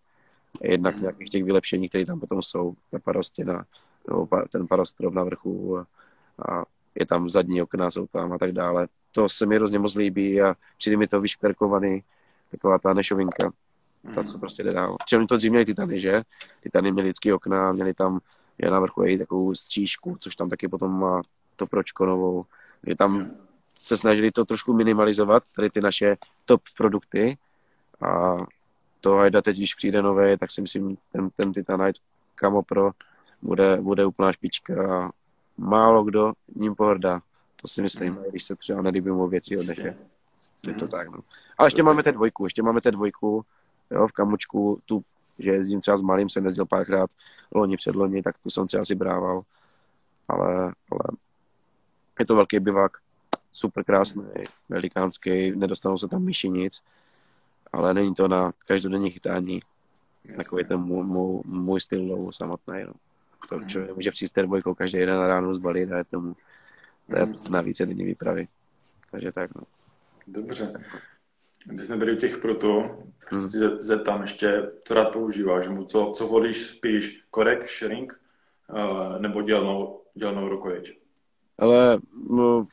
jednak 0.63 0.95
v 0.95 1.01
nějakých 1.01 1.29
těch 1.29 1.43
vylepšení, 1.43 1.89
které 1.89 2.05
tam 2.05 2.19
potom 2.19 2.41
jsou, 2.41 2.73
ta 2.91 2.99
parostěna, 2.99 3.65
nebo 4.07 4.27
ten 4.51 4.67
parostrov 4.67 5.13
na 5.13 5.23
vrchu 5.23 5.77
a, 5.77 5.85
a 6.49 6.65
je 6.99 7.05
tam 7.05 7.29
zadní 7.29 7.61
okna, 7.61 7.91
jsou 7.91 8.07
tam 8.07 8.33
a 8.33 8.37
tak 8.37 8.51
dále. 8.51 8.87
To 9.11 9.29
se 9.29 9.45
mi 9.45 9.55
hrozně 9.55 9.79
moc 9.79 9.95
líbí 9.95 10.41
a 10.41 10.55
přijde 10.77 10.97
mi 10.97 11.07
to 11.07 11.21
vyšperkovaný, 11.21 12.03
taková 12.51 12.79
ta 12.79 12.93
nešovinka, 12.93 13.51
ta, 14.15 14.23
co 14.23 14.39
prostě 14.39 14.63
jde 14.63 14.73
dál. 14.73 14.97
Čili 15.05 15.27
to 15.27 15.37
dřív 15.37 15.49
měli 15.49 15.65
Titany, 15.65 15.99
že? 15.99 16.23
Titany 16.63 16.91
měli 16.91 17.07
vždycky 17.07 17.33
okna, 17.33 17.71
měli 17.71 17.93
tam 17.93 18.19
je 18.57 18.71
na 18.71 18.79
vrchu 18.79 19.05
i 19.05 19.17
takovou 19.17 19.55
střížku, 19.55 20.17
což 20.19 20.35
tam 20.35 20.49
taky 20.49 20.67
potom 20.67 20.99
má 20.99 21.21
to 21.55 21.67
pročko 21.67 22.05
novou. 22.05 22.45
Je 22.85 22.95
tam 22.95 23.29
se 23.77 23.97
snažili 23.97 24.31
to 24.31 24.45
trošku 24.45 24.73
minimalizovat, 24.73 25.43
tady 25.55 25.69
ty 25.69 25.81
naše 25.81 26.17
top 26.45 26.61
produkty, 26.77 27.37
a 28.01 28.37
to 29.01 29.15
Haida 29.15 29.41
teď, 29.41 29.57
když 29.57 29.75
přijde 29.75 30.01
nové, 30.01 30.37
tak 30.37 30.51
si 30.51 30.61
myslím, 30.61 30.97
ten, 31.11 31.29
ten 31.35 31.53
Titanite 31.53 31.99
Camo 32.39 32.63
Pro 32.63 32.91
bude, 33.41 33.77
bude 33.81 34.05
úplná 34.05 34.31
špička 34.31 35.03
a 35.05 35.11
málo 35.57 36.03
kdo 36.03 36.33
ním 36.55 36.75
pohrdá. 36.75 37.21
To 37.61 37.67
si 37.67 37.81
myslím, 37.81 38.13
mm. 38.13 38.23
když 38.29 38.43
se 38.43 38.55
třeba 38.55 38.81
nelíbí 38.81 39.09
mu 39.11 39.27
věci 39.27 39.57
od. 39.57 39.67
Je 40.67 40.73
to 40.79 40.87
tak, 40.87 41.09
no. 41.09 41.19
A 41.59 41.65
ještě 41.65 41.83
máme 41.83 42.03
té 42.03 42.11
dvojku, 42.11 42.43
ještě 42.43 42.63
máme 42.63 42.81
té 42.81 42.91
dvojku, 42.91 43.45
jo, 43.91 44.07
v 44.07 44.11
kamučku, 44.11 44.81
tu, 44.85 45.03
že 45.39 45.51
jezdím 45.51 45.81
třeba 45.81 45.97
s 45.97 46.01
malým, 46.01 46.29
jsem 46.29 46.45
jezdil 46.45 46.65
párkrát 46.65 47.09
loni 47.55 47.77
před 47.77 47.95
loni, 47.95 48.23
tak 48.23 48.37
tu 48.37 48.49
jsem 48.49 48.67
třeba 48.67 48.85
si 48.85 48.95
brával. 48.95 49.41
Ale, 50.27 50.55
ale 50.91 51.03
je 52.19 52.25
to 52.25 52.35
velký 52.35 52.59
bivak, 52.59 52.97
super 53.51 53.83
krásný, 53.83 54.23
velikánský, 54.69 55.51
nedostanou 55.51 55.97
se 55.97 56.07
tam 56.07 56.23
myši 56.23 56.49
nic 56.49 56.83
ale 57.73 57.93
není 57.93 58.13
to 58.13 58.27
na 58.27 58.51
každodenní 58.67 59.11
chytání. 59.11 59.61
Jasně. 60.23 60.37
Takový 60.37 60.65
ten 60.65 60.79
můj, 60.79 61.03
můj, 61.03 61.41
můj 61.45 61.81
styl 61.81 62.05
lovu 62.05 62.31
samotný. 62.31 62.83
No. 62.87 62.93
To 63.49 63.57
mm. 63.57 63.67
člověk 63.67 63.95
může 63.95 64.11
přijít 64.11 64.27
s 64.27 64.33
dvojkou 64.33 64.73
každý 64.73 64.97
jeden 64.97 65.19
ráno 65.19 65.53
zbalit 65.53 65.91
a 65.91 65.97
je 65.97 66.03
tomu. 66.03 66.35
To 67.09 67.15
je 67.15 67.21
mm. 67.21 67.27
prostě 67.27 67.49
na 67.49 67.61
více 67.61 67.85
denní 67.85 68.05
výpravy. 68.05 68.47
Takže 69.11 69.31
tak, 69.31 69.55
no. 69.55 69.61
Dobře. 70.27 70.73
Když 71.65 71.85
jsme 71.85 71.97
byli 71.97 72.13
u 72.13 72.15
těch 72.15 72.37
proto, 72.37 72.81
tak 73.19 73.33
hmm. 73.33 73.49
se 73.49 73.77
zeptám 73.79 74.21
ještě, 74.21 74.71
co 74.83 74.93
rád 74.93 75.11
používáš, 75.11 75.65
co, 75.87 76.11
co 76.15 76.27
volíš 76.27 76.57
spíš, 76.57 77.23
korek, 77.31 77.69
sharing 77.69 78.19
uh, 78.69 79.21
nebo 79.21 79.41
dělnou, 79.41 80.01
dělnou 80.15 80.49
rukojeť? 80.49 80.97
Ale 81.59 81.99
no, 82.29 82.67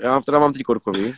já 0.00 0.20
teda 0.20 0.38
mám 0.38 0.52
ty 0.52 0.62
korkový, 0.62 1.14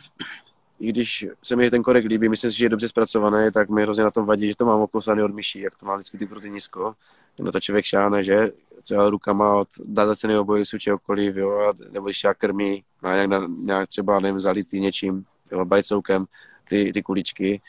i 0.79 0.89
když 0.89 1.27
se 1.41 1.55
mi 1.55 1.71
ten 1.71 1.83
korek 1.83 2.05
líbí, 2.05 2.29
myslím 2.29 2.51
si, 2.51 2.57
že 2.57 2.65
je 2.65 2.69
dobře 2.69 2.87
zpracovaný, 2.87 3.51
tak 3.51 3.69
mi 3.69 3.81
hrozně 3.81 4.03
na 4.03 4.11
tom 4.11 4.25
vadí, 4.25 4.47
že 4.47 4.57
to 4.57 4.65
mám 4.65 4.81
okosaný 4.81 5.23
od 5.23 5.33
myší, 5.33 5.59
jak 5.59 5.75
to 5.75 5.85
má 5.85 5.95
vždycky 5.95 6.17
ty 6.17 6.27
pruty 6.27 6.49
nízko. 6.49 6.95
No 7.39 7.51
to 7.51 7.59
člověk 7.59 7.85
šáne, 7.85 8.23
že 8.23 8.51
třeba 8.81 9.09
rukama 9.09 9.55
od 9.55 9.67
dadaceného 9.85 10.41
obojisu 10.41 10.77
čehokoliv, 10.77 11.35
jo, 11.35 11.73
nebo 11.91 12.05
když 12.05 12.25
krmí, 12.37 12.83
má 13.01 13.15
nějak, 13.15 13.49
nějak 13.49 13.87
třeba, 13.87 14.19
nevím, 14.19 14.39
zalitý 14.39 14.79
něčím, 14.79 15.25
jo, 15.51 15.65
bajcoukem, 15.65 16.25
ty, 16.69 16.91
ty 16.93 17.03
kuličky, 17.03 17.61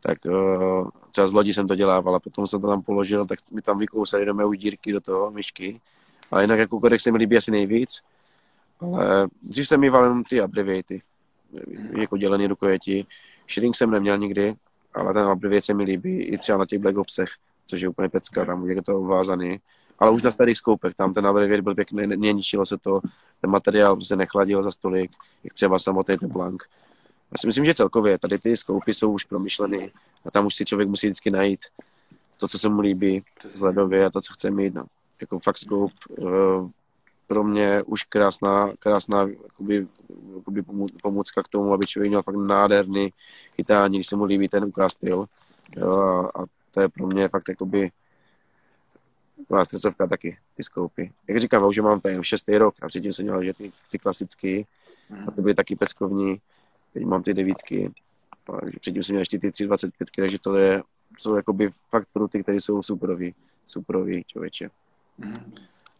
tak 0.00 0.18
uh, 0.24 0.88
třeba 1.10 1.26
z 1.26 1.32
lodi 1.32 1.54
jsem 1.54 1.68
to 1.68 1.74
dělával 1.74 2.14
a 2.14 2.20
potom 2.20 2.46
jsem 2.46 2.60
to 2.60 2.66
tam 2.66 2.82
položil, 2.82 3.26
tak 3.26 3.38
mi 3.52 3.62
tam 3.62 3.78
vykousali 3.78 4.26
do 4.26 4.34
mé 4.34 4.44
už 4.44 4.58
dírky 4.58 4.92
do 4.92 5.00
toho, 5.00 5.30
myšky. 5.30 5.80
Ale 6.30 6.42
jinak 6.42 6.58
jako 6.58 6.80
korek 6.80 7.00
se 7.00 7.12
mi 7.12 7.18
líbí 7.18 7.36
asi 7.36 7.50
nejvíc. 7.50 8.02
Ale 8.80 9.28
dřív 9.42 9.68
jsem 9.68 9.80
mýval 9.80 10.02
jenom 10.02 10.24
ty 10.24 10.40
abbreviaty, 10.40 11.02
jako 12.00 12.16
dělený 12.16 12.46
rukojeti. 12.46 13.06
Shring 13.52 13.76
jsem 13.76 13.90
neměl 13.90 14.18
nikdy, 14.18 14.54
ale 14.94 15.14
ten 15.14 15.22
abbreviate 15.22 15.62
se 15.62 15.74
mi 15.74 15.84
líbí 15.84 16.22
i 16.22 16.38
třeba 16.38 16.58
na 16.58 16.66
těch 16.66 16.78
Black 16.78 16.96
Opsech, 16.96 17.28
což 17.66 17.80
je 17.80 17.88
úplně 17.88 18.08
pecka, 18.08 18.44
tam 18.44 18.70
je 18.70 18.82
to 18.82 19.02
vázaný 19.02 19.60
ale 20.02 20.10
už 20.10 20.22
na 20.22 20.30
starých 20.30 20.58
skoupech, 20.58 20.94
tam 20.94 21.14
ten 21.14 21.26
abrevier 21.26 21.62
byl 21.62 21.74
pěkný, 21.74 22.06
neničilo 22.06 22.64
se 22.64 22.78
to, 22.78 23.00
ten 23.40 23.50
materiál 23.50 24.00
se 24.00 24.16
nechladil 24.16 24.62
za 24.62 24.70
stolik, 24.70 25.10
jak 25.44 25.52
třeba 25.52 25.78
samotný 25.78 26.18
ten 26.18 26.28
blank. 26.28 26.68
Já 27.32 27.38
si 27.38 27.46
myslím, 27.46 27.64
že 27.64 27.74
celkově 27.74 28.18
tady 28.18 28.38
ty 28.38 28.56
skoupy 28.56 28.94
jsou 28.94 29.12
už 29.12 29.24
promyšleny 29.24 29.92
a 30.24 30.30
tam 30.30 30.46
už 30.46 30.54
si 30.54 30.64
člověk 30.64 30.88
musí 30.88 31.06
vždycky 31.06 31.30
najít 31.30 31.60
to, 32.36 32.48
co 32.48 32.58
se 32.58 32.68
mu 32.68 32.80
líbí 32.80 33.24
vzhledově 33.44 34.06
a 34.06 34.10
to, 34.10 34.20
co 34.20 34.32
chce 34.32 34.50
mít. 34.50 34.74
No. 34.74 34.84
Jako 35.20 35.38
fakt 35.38 35.58
skoup 35.58 35.92
uh, 36.08 36.70
pro 37.26 37.44
mě 37.44 37.82
už 37.82 38.04
krásná, 38.04 38.72
krásná 38.78 39.28
jakoby, 39.42 39.86
jakoby 40.36 40.62
pomůcka 41.02 41.42
k 41.42 41.48
tomu, 41.48 41.72
aby 41.72 41.86
člověk 41.86 42.10
měl 42.10 42.22
fakt 42.22 42.36
nádherný 42.36 43.12
chytání, 43.56 43.98
když 43.98 44.06
se 44.06 44.16
mu 44.16 44.24
líbí 44.24 44.48
ten 44.48 44.64
ukaz 44.64 44.92
styl. 44.92 45.26
Jo, 45.76 45.90
a, 45.92 46.42
a, 46.42 46.44
to 46.70 46.80
je 46.80 46.88
pro 46.88 47.06
mě 47.06 47.28
fakt 47.28 47.48
jakoby 47.48 47.90
taková 49.38 49.64
stresovka 49.64 50.06
taky, 50.06 50.38
ty 50.56 50.62
skoupy. 50.62 51.12
Jak 51.28 51.40
říkám, 51.40 51.64
už 51.64 51.78
mám 51.78 52.00
ten 52.00 52.22
šestý 52.22 52.58
rok 52.58 52.74
a 52.82 52.88
předtím 52.88 53.12
jsem 53.12 53.24
měl 53.24 53.44
že 53.44 53.54
ty, 53.54 53.72
ty 53.90 53.98
klasický 53.98 54.66
a 55.26 55.30
ty 55.30 55.42
byly 55.42 55.54
taky 55.54 55.76
peckovní. 55.76 56.40
Teď 56.92 57.04
mám 57.04 57.22
ty 57.22 57.34
devítky. 57.34 57.90
A 58.46 58.56
předtím 58.80 59.02
jsem 59.02 59.12
měl 59.12 59.20
ještě 59.20 59.38
ty 59.38 59.50
325, 59.50 60.08
takže 60.16 60.38
to 60.38 60.56
je, 60.56 60.82
jsou 61.18 61.36
jakoby 61.36 61.70
fakt 61.90 62.08
pruty, 62.12 62.42
které 62.42 62.60
jsou 62.60 62.82
superový, 62.82 63.34
superový 63.64 64.24
člověče. 64.24 64.70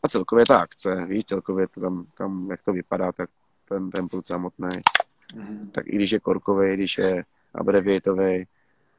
A 0.02 0.08
celkově 0.08 0.46
ta 0.46 0.58
akce, 0.58 1.04
víš, 1.06 1.24
celkově 1.24 1.68
to 1.68 1.80
tam, 1.80 2.06
tam, 2.18 2.50
jak 2.50 2.62
to 2.62 2.72
vypadá, 2.72 3.12
tak 3.12 3.30
ten, 3.68 3.90
ten 3.90 4.08
prut 4.08 4.26
samotný. 4.26 4.68
Mm. 5.34 5.70
Tak 5.70 5.86
i 5.86 5.96
když 5.96 6.10
je 6.10 6.20
korkový, 6.20 6.74
když 6.74 6.98
je 6.98 7.24
abreviatový, 7.54 8.46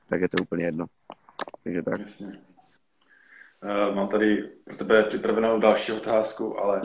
tak 0.09 0.21
je 0.21 0.29
to 0.29 0.43
úplně 0.43 0.65
jedno. 0.65 0.85
Takže 1.63 1.81
tak. 1.81 1.99
Jasně. 1.99 2.39
Uh, 3.63 3.95
mám 3.95 4.07
tady 4.07 4.49
pro 4.63 4.77
tebe 4.77 5.03
připravenou 5.03 5.59
další 5.59 5.91
otázku, 5.91 6.59
ale 6.59 6.81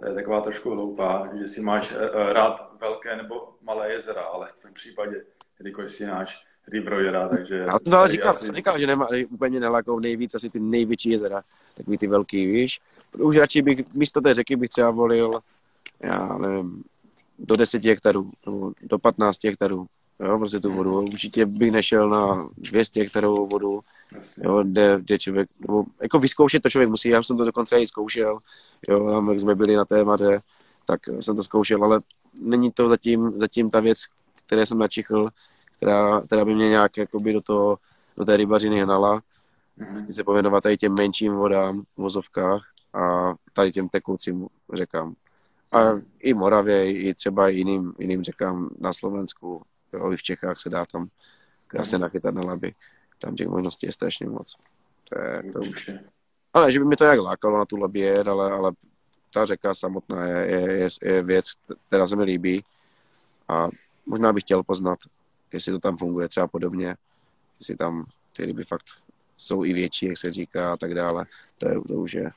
to 0.00 0.08
je 0.08 0.14
taková 0.14 0.40
trošku 0.40 0.70
hloupá, 0.70 1.28
že 1.34 1.46
si 1.46 1.60
máš 1.60 1.92
uh, 1.92 1.98
rád 2.32 2.72
velké 2.80 3.16
nebo 3.16 3.54
malé 3.62 3.92
jezera, 3.92 4.22
ale 4.22 4.48
v 4.54 4.62
tom 4.62 4.72
případě, 4.72 5.24
jelikož 5.58 5.92
si 5.92 6.06
náš 6.06 6.44
riverojera, 6.68 7.28
takže... 7.28 7.54
Já 7.54 7.78
to 7.78 7.98
ale 7.98 8.08
říkal, 8.08 8.30
asi... 8.30 8.44
jsem 8.44 8.54
říkal, 8.54 8.78
že 8.78 8.86
nemá, 8.86 9.08
úplně 9.30 9.60
nelakou 9.60 9.98
nejvíc 9.98 10.34
asi 10.34 10.50
ty 10.50 10.60
největší 10.60 11.10
jezera, 11.10 11.42
takový 11.74 11.98
ty 11.98 12.06
velký, 12.06 12.46
víš. 12.46 12.80
Už 13.18 13.36
radši 13.36 13.62
bych, 13.62 13.94
místo 13.94 14.20
té 14.20 14.34
řeky 14.34 14.56
bych 14.56 14.70
třeba 14.70 14.90
volil, 14.90 15.30
já 16.00 16.38
nevím, 16.38 16.84
do 17.38 17.56
10 17.56 17.84
hektarů, 17.84 18.30
nebo 18.46 18.72
do 18.82 18.98
15 18.98 19.44
hektarů, 19.44 19.86
jo, 20.20 20.38
prostě 20.38 20.60
tu 20.60 20.72
vodu. 20.72 21.00
Určitě 21.02 21.46
bych 21.46 21.72
nešel 21.72 22.08
na 22.08 22.48
200 22.56 23.00
hektarovou 23.00 23.46
vodu, 23.46 23.80
jo, 24.42 24.62
kde, 24.62 24.96
kde 25.00 25.18
člověk, 25.18 25.48
nebo 25.60 25.84
jako 26.02 26.18
vyzkoušet 26.18 26.62
to 26.62 26.70
člověk 26.70 26.90
musí, 26.90 27.08
já 27.08 27.22
jsem 27.22 27.36
to 27.36 27.44
dokonce 27.44 27.80
i 27.80 27.86
zkoušel, 27.86 28.38
jo, 28.88 29.10
tam, 29.10 29.28
jak 29.28 29.40
jsme 29.40 29.54
byli 29.54 29.76
na 29.76 29.84
tématě, 29.84 30.40
tak 30.84 31.00
jsem 31.20 31.36
to 31.36 31.42
zkoušel, 31.42 31.84
ale 31.84 32.00
není 32.40 32.72
to 32.72 32.88
zatím, 32.88 33.32
zatím 33.40 33.70
ta 33.70 33.80
věc, 33.80 33.98
které 34.46 34.66
jsem 34.66 34.78
načichl, 34.78 35.28
která, 35.76 36.20
která 36.20 36.44
by 36.44 36.54
mě 36.54 36.68
nějak 36.68 36.96
jakoby 36.96 37.32
do, 37.32 37.40
toho, 37.40 37.78
do 38.16 38.24
té 38.24 38.36
rybařiny 38.36 38.80
hnala. 38.80 39.22
Mm-hmm. 39.78 40.06
se 40.06 40.24
pověnovat 40.24 40.60
tady 40.60 40.76
těm 40.76 40.94
menším 40.94 41.34
vodám 41.34 41.82
v 41.82 42.02
vozovkách 42.02 42.62
a 42.94 43.34
tady 43.52 43.72
těm 43.72 43.88
tekoucím 43.88 44.46
řekám. 44.74 45.14
A 45.72 45.78
i 46.20 46.34
Moravě, 46.34 46.92
i 46.92 47.14
třeba 47.14 47.48
jiným, 47.48 47.92
jiným 47.98 48.22
řekám 48.22 48.70
na 48.80 48.92
Slovensku, 48.92 49.62
jo, 49.92 50.12
i 50.12 50.16
v 50.16 50.22
Čechách 50.22 50.60
se 50.60 50.70
dá 50.70 50.86
tam 50.86 51.08
krásně 51.66 51.98
mm-hmm. 51.98 52.00
nachytat 52.00 52.34
na 52.34 52.42
laby. 52.42 52.74
Tam 53.18 53.34
těch 53.34 53.48
možností 53.48 53.86
je 53.86 53.92
strašně 53.92 54.26
moc. 54.26 54.56
To 55.08 55.20
je, 55.20 55.52
to 55.52 55.58
už. 55.58 55.90
Ale 56.52 56.72
že 56.72 56.78
by 56.78 56.84
mi 56.84 56.96
to 56.96 57.04
jak 57.04 57.20
lákalo 57.20 57.58
na 57.58 57.64
tu 57.64 57.76
laběr, 57.76 58.28
ale, 58.28 58.52
ale 58.52 58.72
ta 59.34 59.44
řeka 59.44 59.74
samotná 59.74 60.26
je, 60.26 60.46
je, 60.46 60.72
je, 60.72 60.88
je 61.02 61.22
věc, 61.22 61.46
která 61.86 62.06
se 62.06 62.16
mi 62.16 62.24
líbí 62.24 62.64
a 63.48 63.68
možná 64.06 64.32
bych 64.32 64.44
chtěl 64.44 64.62
poznat, 64.62 64.98
jestli 65.52 65.72
to 65.72 65.78
tam 65.78 65.96
funguje 65.96 66.28
třeba 66.28 66.48
podobně, 66.48 66.96
jestli 67.60 67.76
tam 67.76 68.04
ty 68.36 68.46
ryby 68.46 68.64
fakt 68.64 68.84
jsou 69.36 69.64
i 69.64 69.72
větší, 69.72 70.06
jak 70.06 70.18
se 70.18 70.32
říká 70.32 70.72
a 70.72 70.76
tak 70.76 70.94
dále. 70.94 71.26
To, 71.58 71.68
je, 71.68 71.74
to 71.88 71.94
už 71.94 72.12
je, 72.12 72.30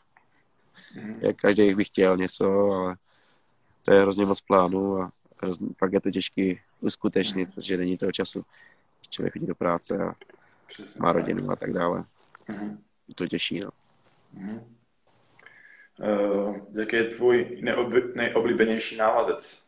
mm. 0.95 1.20
jak 1.22 1.36
každý 1.36 1.74
by 1.74 1.84
chtěl 1.84 2.18
něco, 2.18 2.72
ale 2.72 2.95
to 3.84 3.93
je 3.93 4.02
hrozně 4.02 4.26
moc 4.26 4.41
plánů 4.41 5.02
a 5.02 5.12
pak 5.80 5.94
je 5.94 6.02
to 6.02 6.12
těžký 6.12 6.60
uskutečnit, 6.82 7.50
mm. 7.50 7.56
protože 7.56 7.78
není 7.78 7.98
toho 7.98 8.12
času. 8.12 8.46
Člověk 9.10 9.34
chodí 9.34 9.48
do 9.48 9.56
práce 9.56 9.98
a 9.98 10.14
Přesně 10.68 11.00
má 11.02 11.12
rodinu 11.12 11.52
a 11.52 11.56
tak 11.56 11.74
dále. 11.74 12.04
Mm. 12.48 12.84
To 13.16 13.28
těší, 13.28 13.60
no. 13.60 13.70
Mm. 14.34 14.60
Uh, 16.00 16.58
jaký 16.74 16.96
je 16.96 17.04
tvůj 17.04 17.58
neobli, 17.62 18.04
nejoblíbenější 18.16 18.98
návazec? 18.98 19.66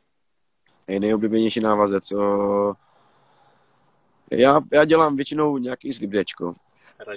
Nejoblíbenější 0.88 1.60
návazec? 1.60 2.12
Uh, 2.12 2.74
já, 4.32 4.62
já 4.72 4.86
dělám 4.86 5.16
většinou 5.16 5.58
nějaký 5.58 5.94
slibdečko. 5.94 6.54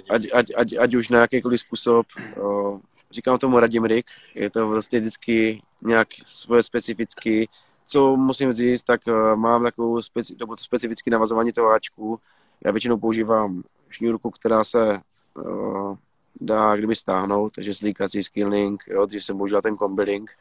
Ať, 0.09 0.27
ať, 0.33 0.45
ať, 0.55 0.73
ať 0.77 0.95
už 0.95 1.09
na 1.09 1.19
jakýkoliv 1.19 1.59
způsob. 1.59 2.05
O, 2.41 2.79
říkám 3.11 3.37
tomu 3.37 3.59
Radim 3.59 3.85
Rick. 3.85 4.09
Je 4.35 4.49
to 4.49 4.69
vlastně 4.69 4.99
vždycky 4.99 5.61
nějak 5.81 6.07
svoje 6.25 6.63
specifický. 6.63 7.49
Co 7.87 8.15
musím 8.15 8.53
říct, 8.53 8.83
tak 8.83 9.01
uh, 9.07 9.35
mám 9.35 9.63
takovou 9.63 10.01
speci, 10.01 10.35
specifické 10.55 11.11
navazování 11.11 11.53
toho 11.53 11.69
háčku. 11.69 12.19
Já 12.65 12.71
většinou 12.71 12.97
používám 12.97 13.63
šňůrku, 13.89 14.31
která 14.31 14.63
se 14.63 14.99
uh, 15.33 15.95
dá 16.41 16.75
kdyby 16.75 16.95
stáhnout, 16.95 17.53
takže 17.55 17.73
slíkací 17.73 18.23
skilling, 18.23 18.83
jo, 18.87 19.05
když 19.05 19.25
jsem 19.25 19.37
používal 19.37 19.61
ten 19.61 19.75
kombiling 19.75 20.31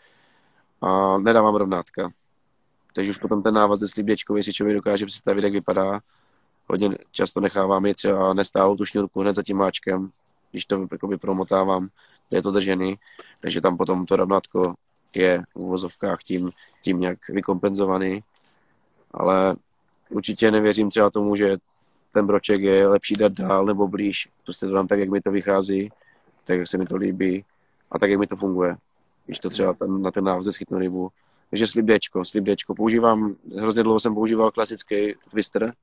a 0.81 1.19
nedávám 1.19 1.55
rovnátka. 1.55 2.11
Takže 2.95 3.11
už 3.11 3.19
potom 3.19 3.43
ten 3.43 3.55
návaz 3.55 3.79
ze 3.79 3.89
slíběčkou, 3.89 4.37
jestli 4.37 4.53
člověk 4.53 4.77
dokáže 4.77 5.07
představit, 5.07 5.45
jak 5.45 5.53
vypadá, 5.53 6.01
hodně 6.67 6.91
často 7.11 7.41
nechávám 7.41 7.87
je 7.87 7.95
třeba 7.95 8.35
nestálou 8.35 8.77
tu 8.77 8.85
šňůrku 8.85 9.21
hned 9.21 9.35
za 9.35 9.43
tím 9.43 9.57
máčkem, 9.57 10.11
když 10.51 10.65
to 10.65 10.89
jakoby 10.93 11.19
promotávám, 11.19 11.89
je 12.31 12.43
to 12.43 12.51
držený, 12.51 12.97
takže 13.41 13.61
tam 13.61 13.77
potom 13.77 14.07
to 14.07 14.17
rovnátko 14.17 14.75
je 15.17 15.43
v 15.55 15.57
uvozovkách 15.57 16.23
tím, 16.23 16.51
tím 16.83 17.01
nějak 17.01 17.19
vykompenzovaný, 17.29 18.21
ale 19.11 19.57
určitě 20.11 20.51
nevěřím 20.51 20.91
třeba 20.91 21.11
tomu, 21.11 21.37
že 21.37 21.57
ten 22.13 22.27
broček 22.27 22.61
je 22.61 22.89
lepší 22.89 23.15
dát 23.15 23.33
dál 23.33 23.65
nebo 23.65 23.89
blíž, 23.89 24.29
prostě 24.45 24.67
to 24.67 24.73
dám 24.73 24.89
tak, 24.89 24.99
jak 24.99 25.09
mi 25.09 25.21
to 25.21 25.31
vychází, 25.31 25.91
tak, 26.45 26.59
jak 26.59 26.69
se 26.69 26.79
mi 26.79 26.87
to 26.87 26.97
líbí 26.97 27.45
a 27.91 27.99
tak, 27.99 28.11
jak 28.11 28.21
mi 28.21 28.27
to 28.27 28.37
funguje. 28.37 28.77
Když 29.27 29.39
to 29.39 29.51
třeba 29.51 29.73
ten, 29.73 30.03
na 30.03 30.11
ten 30.11 30.25
návze 30.25 30.53
schytnu 30.53 30.79
rybu. 30.79 31.09
Takže 31.51 31.67
slibdečko, 31.67 32.25
slibdečko. 32.25 32.75
Používám, 32.75 33.37
hrozně 33.59 33.83
dlouho 33.83 34.01
jsem 34.01 34.15
používal 34.15 34.51
klasický 34.51 35.15
twister, 35.31 35.75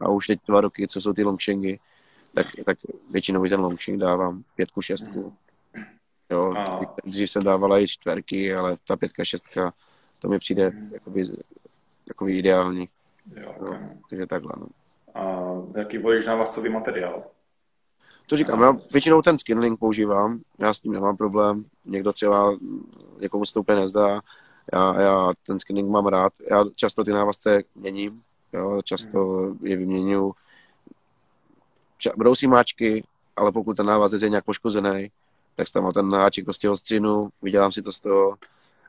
a 0.00 0.08
už 0.08 0.26
teď 0.26 0.40
dva 0.46 0.60
roky, 0.60 0.88
co 0.88 1.00
jsou 1.00 1.12
ty 1.12 1.24
longshangy, 1.24 1.80
tak, 2.34 2.46
tak 2.66 2.78
většinou 3.10 3.44
ten 3.44 3.60
longshank 3.60 3.98
dávám 3.98 4.42
pětku, 4.56 4.82
šestku. 4.82 5.34
Jo, 6.30 6.50
dřív 7.04 7.30
jsem 7.30 7.42
dávala 7.42 7.78
i 7.78 7.88
čtverky, 7.88 8.54
ale 8.54 8.76
ta 8.86 8.96
pětka, 8.96 9.24
šestka, 9.24 9.72
to 10.18 10.28
mi 10.28 10.38
přijde 10.38 10.72
jakoby, 10.92 11.24
jakoby 12.08 12.38
ideální. 12.38 12.88
Jo, 13.36 13.50
okay. 13.60 13.80
no, 13.82 13.88
takže 14.10 14.26
takhle. 14.26 14.52
No. 14.56 14.66
A 15.14 15.52
jaký 15.78 15.98
volíš 15.98 16.26
návazcový 16.26 16.70
materiál? 16.70 17.22
To 18.26 18.36
říkám, 18.36 18.62
já 18.62 18.72
většinou 18.92 19.22
ten 19.22 19.38
skinlink 19.38 19.78
používám, 19.78 20.40
já 20.58 20.74
s 20.74 20.80
tím 20.80 20.92
nemám 20.92 21.16
problém, 21.16 21.64
někdo 21.84 22.12
třeba, 22.12 22.58
někomu 23.20 23.44
se 23.44 23.54
to 23.54 23.60
úplně 23.60 23.80
nezdá, 23.80 24.20
já, 24.72 25.00
já 25.00 25.32
ten 25.46 25.58
skinlink 25.58 25.88
mám 25.88 26.06
rád, 26.06 26.32
já 26.50 26.64
často 26.74 27.04
ty 27.04 27.10
návazce 27.10 27.62
měním, 27.74 28.22
Jo, 28.54 28.82
často 28.82 29.48
je 29.62 29.76
vyměňuju 29.76 30.34
brousí 32.16 32.46
máčky, 32.46 33.04
ale 33.36 33.52
pokud 33.52 33.76
ten 33.76 33.86
návazec 33.86 34.22
je 34.22 34.28
nějak 34.28 34.44
poškozený, 34.44 35.10
tak 35.54 35.66
tam 35.72 35.92
ten 35.92 36.14
háček 36.14 36.44
prostě 36.44 36.70
ostřinu, 36.70 37.28
vydělám 37.42 37.72
si 37.72 37.82
to 37.82 37.92
z 37.92 38.00
toho 38.00 38.36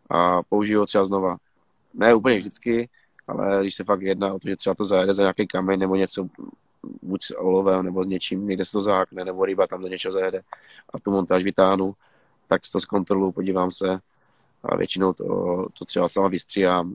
a 0.09 0.43
použiju 0.43 0.79
ho 0.79 0.85
třeba 0.85 1.05
znova. 1.05 1.37
Ne 1.93 2.13
úplně 2.13 2.37
vždycky, 2.37 2.89
ale 3.27 3.61
když 3.61 3.75
se 3.75 3.83
fakt 3.83 4.01
jedná 4.01 4.33
o 4.33 4.39
to, 4.39 4.47
že 4.47 4.55
třeba 4.55 4.75
to 4.75 4.83
zajede 4.83 5.13
za 5.13 5.21
nějaký 5.21 5.47
kameň 5.47 5.79
nebo 5.79 5.95
něco, 5.95 6.27
buď 7.01 7.23
s 7.23 7.37
olovem 7.37 7.85
nebo 7.85 8.03
s 8.03 8.07
něčím, 8.07 8.47
někde 8.47 8.65
se 8.65 8.71
to 8.71 8.81
zákne, 8.81 9.25
nebo 9.25 9.45
ryba 9.45 9.67
tam 9.67 9.81
do 9.81 9.87
něčeho 9.87 10.11
zajede 10.11 10.41
a 10.93 10.99
tu 10.99 11.11
montáž 11.11 11.43
vytáhnu, 11.43 11.93
tak 12.47 12.61
to 12.71 12.79
zkontroluji, 12.79 13.31
podívám 13.31 13.71
se 13.71 13.99
a 14.63 14.75
většinou 14.75 15.13
to, 15.13 15.25
to 15.79 15.85
třeba 15.85 16.09
sama 16.09 16.27
vystříhám, 16.27 16.93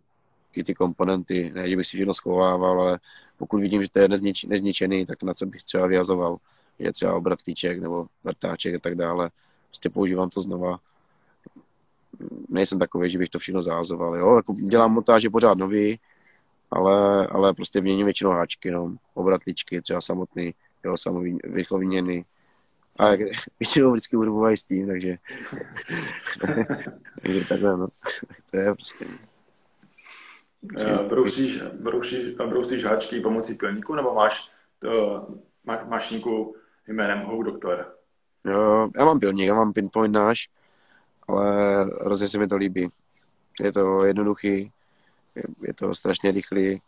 i 0.56 0.64
ty 0.64 0.74
komponenty, 0.74 1.52
ne, 1.54 1.70
že 1.70 1.76
bych 1.76 1.86
si 1.86 1.96
všechno 1.96 2.14
schovával, 2.14 2.80
ale 2.80 2.98
pokud 3.36 3.60
vidím, 3.60 3.82
že 3.82 3.90
to 3.90 3.98
je 3.98 4.08
neznič, 4.08 4.44
nezničený, 4.44 5.06
tak 5.06 5.22
na 5.22 5.34
co 5.34 5.46
bych 5.46 5.64
třeba 5.64 5.86
vyjazoval, 5.86 6.36
je 6.78 6.92
třeba 6.92 7.14
obratlíček 7.14 7.80
nebo 7.80 8.06
vrtáček 8.24 8.74
a 8.74 8.78
tak 8.78 8.94
dále. 8.94 9.30
Prostě 9.70 9.90
používám 9.90 10.30
to 10.30 10.40
znova. 10.40 10.78
Nejsem 12.48 12.78
takový, 12.78 13.10
že 13.10 13.18
bych 13.18 13.28
to 13.28 13.38
všechno 13.38 13.62
zázoval. 13.62 14.16
Jo? 14.16 14.36
Jako 14.36 14.52
dělám 14.52 14.92
montáže 14.92 15.30
pořád 15.30 15.58
nový, 15.58 15.98
ale, 16.70 17.26
ale 17.26 17.54
prostě 17.54 17.80
měním 17.80 18.06
většinou 18.06 18.30
háčky, 18.30 18.70
no. 18.70 18.96
obratlíčky, 19.14 19.82
třeba 19.82 20.00
samotný, 20.00 20.54
jo, 20.84 20.96
samový, 20.96 21.38
vyměny 21.78 22.24
A 22.98 23.10
většinou 23.60 23.92
vždycky 23.92 24.16
urbuvají 24.16 24.56
s 24.56 24.64
tím, 24.64 24.86
takže, 24.86 25.16
takže 27.22 27.48
takhle, 27.48 27.76
no. 27.76 27.88
To 28.50 28.56
je 28.56 28.74
prostě... 28.74 29.06
Brousíš, 31.08 31.60
brousíš, 31.80 32.34
brousíš 32.34 32.84
háčky 32.84 33.20
pomocí 33.20 33.54
pilníku, 33.54 33.94
nebo 33.94 34.14
máš 34.14 34.50
to, 34.78 35.26
má, 35.64 35.84
mašínku 35.84 36.56
jménem 36.88 37.18
Hou 37.18 37.42
Doktor? 37.42 37.99
Já 38.44 39.04
mám 39.04 39.20
pilník, 39.20 39.46
já 39.46 39.54
mám 39.54 39.72
pinpoint 39.72 40.14
náš, 40.14 40.48
ale 41.28 41.84
hrozně 41.84 42.28
se 42.28 42.38
mi 42.38 42.48
to 42.48 42.56
líbí. 42.56 42.88
Je 43.60 43.72
to 43.72 44.04
jednoduchý, 44.04 44.72
je, 45.62 45.74
to 45.74 45.94
strašně 45.94 46.30
rychlý, 46.30 46.82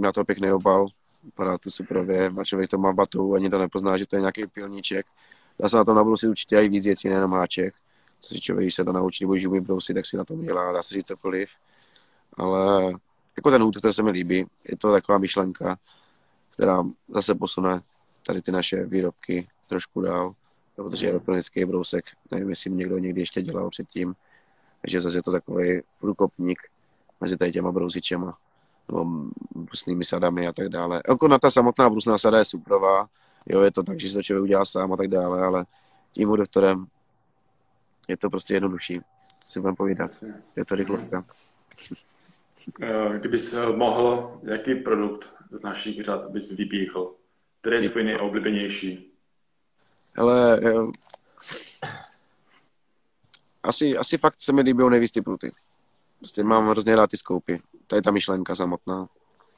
má 0.00 0.12
to 0.12 0.24
pěkný 0.24 0.52
obal, 0.52 0.86
vypadá 1.24 1.58
to 1.58 1.70
superově, 1.70 2.32
a 2.40 2.44
člověk 2.44 2.70
to 2.70 2.78
má 2.78 2.92
batu, 2.92 3.34
ani 3.34 3.50
to 3.50 3.58
nepozná, 3.58 3.96
že 3.96 4.06
to 4.06 4.16
je 4.16 4.20
nějaký 4.20 4.46
pilníček. 4.46 5.06
Dá 5.58 5.68
se 5.68 5.76
na 5.76 5.84
to 5.84 5.94
nabrousit 5.94 6.30
určitě 6.30 6.56
i 6.56 6.68
víc 6.68 6.84
věcí, 6.84 7.08
nejenom 7.08 7.32
háček. 7.32 7.74
Co 8.20 8.34
si 8.34 8.40
člověk, 8.40 8.64
když 8.64 8.74
se 8.74 8.84
to 8.84 8.92
naučí, 8.92 9.24
nebo 9.24 9.34
když 9.34 9.46
umí 9.46 9.60
brousit, 9.60 9.94
tak 9.94 10.06
si 10.06 10.16
na 10.16 10.24
tom 10.24 10.42
dělá, 10.42 10.72
dá 10.72 10.82
se 10.82 10.94
říct 10.94 11.06
cokoliv. 11.06 11.50
Ale 12.36 12.92
jako 13.36 13.50
ten 13.50 13.62
hůd, 13.62 13.80
to 13.80 13.92
se 13.92 14.02
mi 14.02 14.10
líbí, 14.10 14.46
je 14.68 14.76
to 14.76 14.92
taková 14.92 15.18
myšlenka, 15.18 15.78
která 16.50 16.84
zase 17.08 17.34
posune 17.34 17.80
tady 18.26 18.42
ty 18.42 18.52
naše 18.52 18.86
výrobky 18.86 19.48
trošku 19.68 20.00
dál, 20.00 20.34
protože 20.76 21.10
elektronický 21.10 21.64
brousek, 21.64 22.04
nevím, 22.30 22.48
jestli 22.48 22.70
někdo 22.70 22.98
někdy 22.98 23.20
ještě 23.20 23.42
dělal 23.42 23.70
předtím, 23.70 24.14
takže 24.80 25.00
zase 25.00 25.18
je 25.18 25.22
to 25.22 25.32
takový 25.32 25.80
průkopník 26.00 26.58
mezi 27.20 27.36
tady 27.36 27.52
těma 27.52 27.72
brousičema 27.72 28.38
nebo 28.88 29.06
brusnými 29.54 30.04
sadami 30.04 30.46
a 30.46 30.52
tak 30.52 30.68
dále. 30.68 31.02
Jako 31.08 31.28
na 31.28 31.38
ta 31.38 31.50
samotná 31.50 31.90
brusná 31.90 32.18
sada 32.18 32.38
je 32.38 32.44
suprová, 32.44 33.08
jo, 33.46 33.60
je 33.60 33.70
to 33.70 33.82
tak, 33.82 34.00
že 34.00 34.08
si 34.08 34.14
to 34.14 34.22
člověk 34.22 34.42
udělá 34.42 34.64
sám 34.64 34.92
a 34.92 34.96
tak 34.96 35.08
dále, 35.08 35.42
ale 35.42 35.64
tím 36.12 36.32
doktorem 36.36 36.86
je 38.08 38.16
to 38.16 38.30
prostě 38.30 38.54
jednodušší, 38.54 39.00
si 39.44 39.60
budeme 39.60 39.76
povídat. 39.76 40.10
Je 40.56 40.64
to 40.64 40.74
rychlovka. 40.74 41.24
Eh, 42.82 43.18
kdybys 43.18 43.56
mohl, 43.74 44.40
jaký 44.42 44.74
produkt 44.74 45.30
z 45.50 45.62
našich 45.62 46.02
řad 46.02 46.30
bys 46.30 46.52
vypíchl? 46.52 47.14
Který 47.60 47.84
je 47.84 47.90
tvůj 47.90 48.04
nejoblíbenější? 48.04 49.15
Ale 50.16 50.60
eh, 50.62 50.90
asi, 53.62 53.96
asi 53.96 54.18
fakt 54.18 54.40
se 54.40 54.52
mi 54.52 54.62
líbí 54.62 54.84
nejvíc 54.90 55.12
ty 55.12 55.22
pruty. 55.22 55.52
Prostě 56.18 56.44
mám 56.44 56.68
hrozně 56.68 56.96
rád 56.96 57.10
ty 57.10 57.16
skoupy. 57.16 57.60
To 57.86 57.96
je 57.96 58.02
ta 58.02 58.10
myšlenka 58.10 58.54
samotná. 58.54 59.08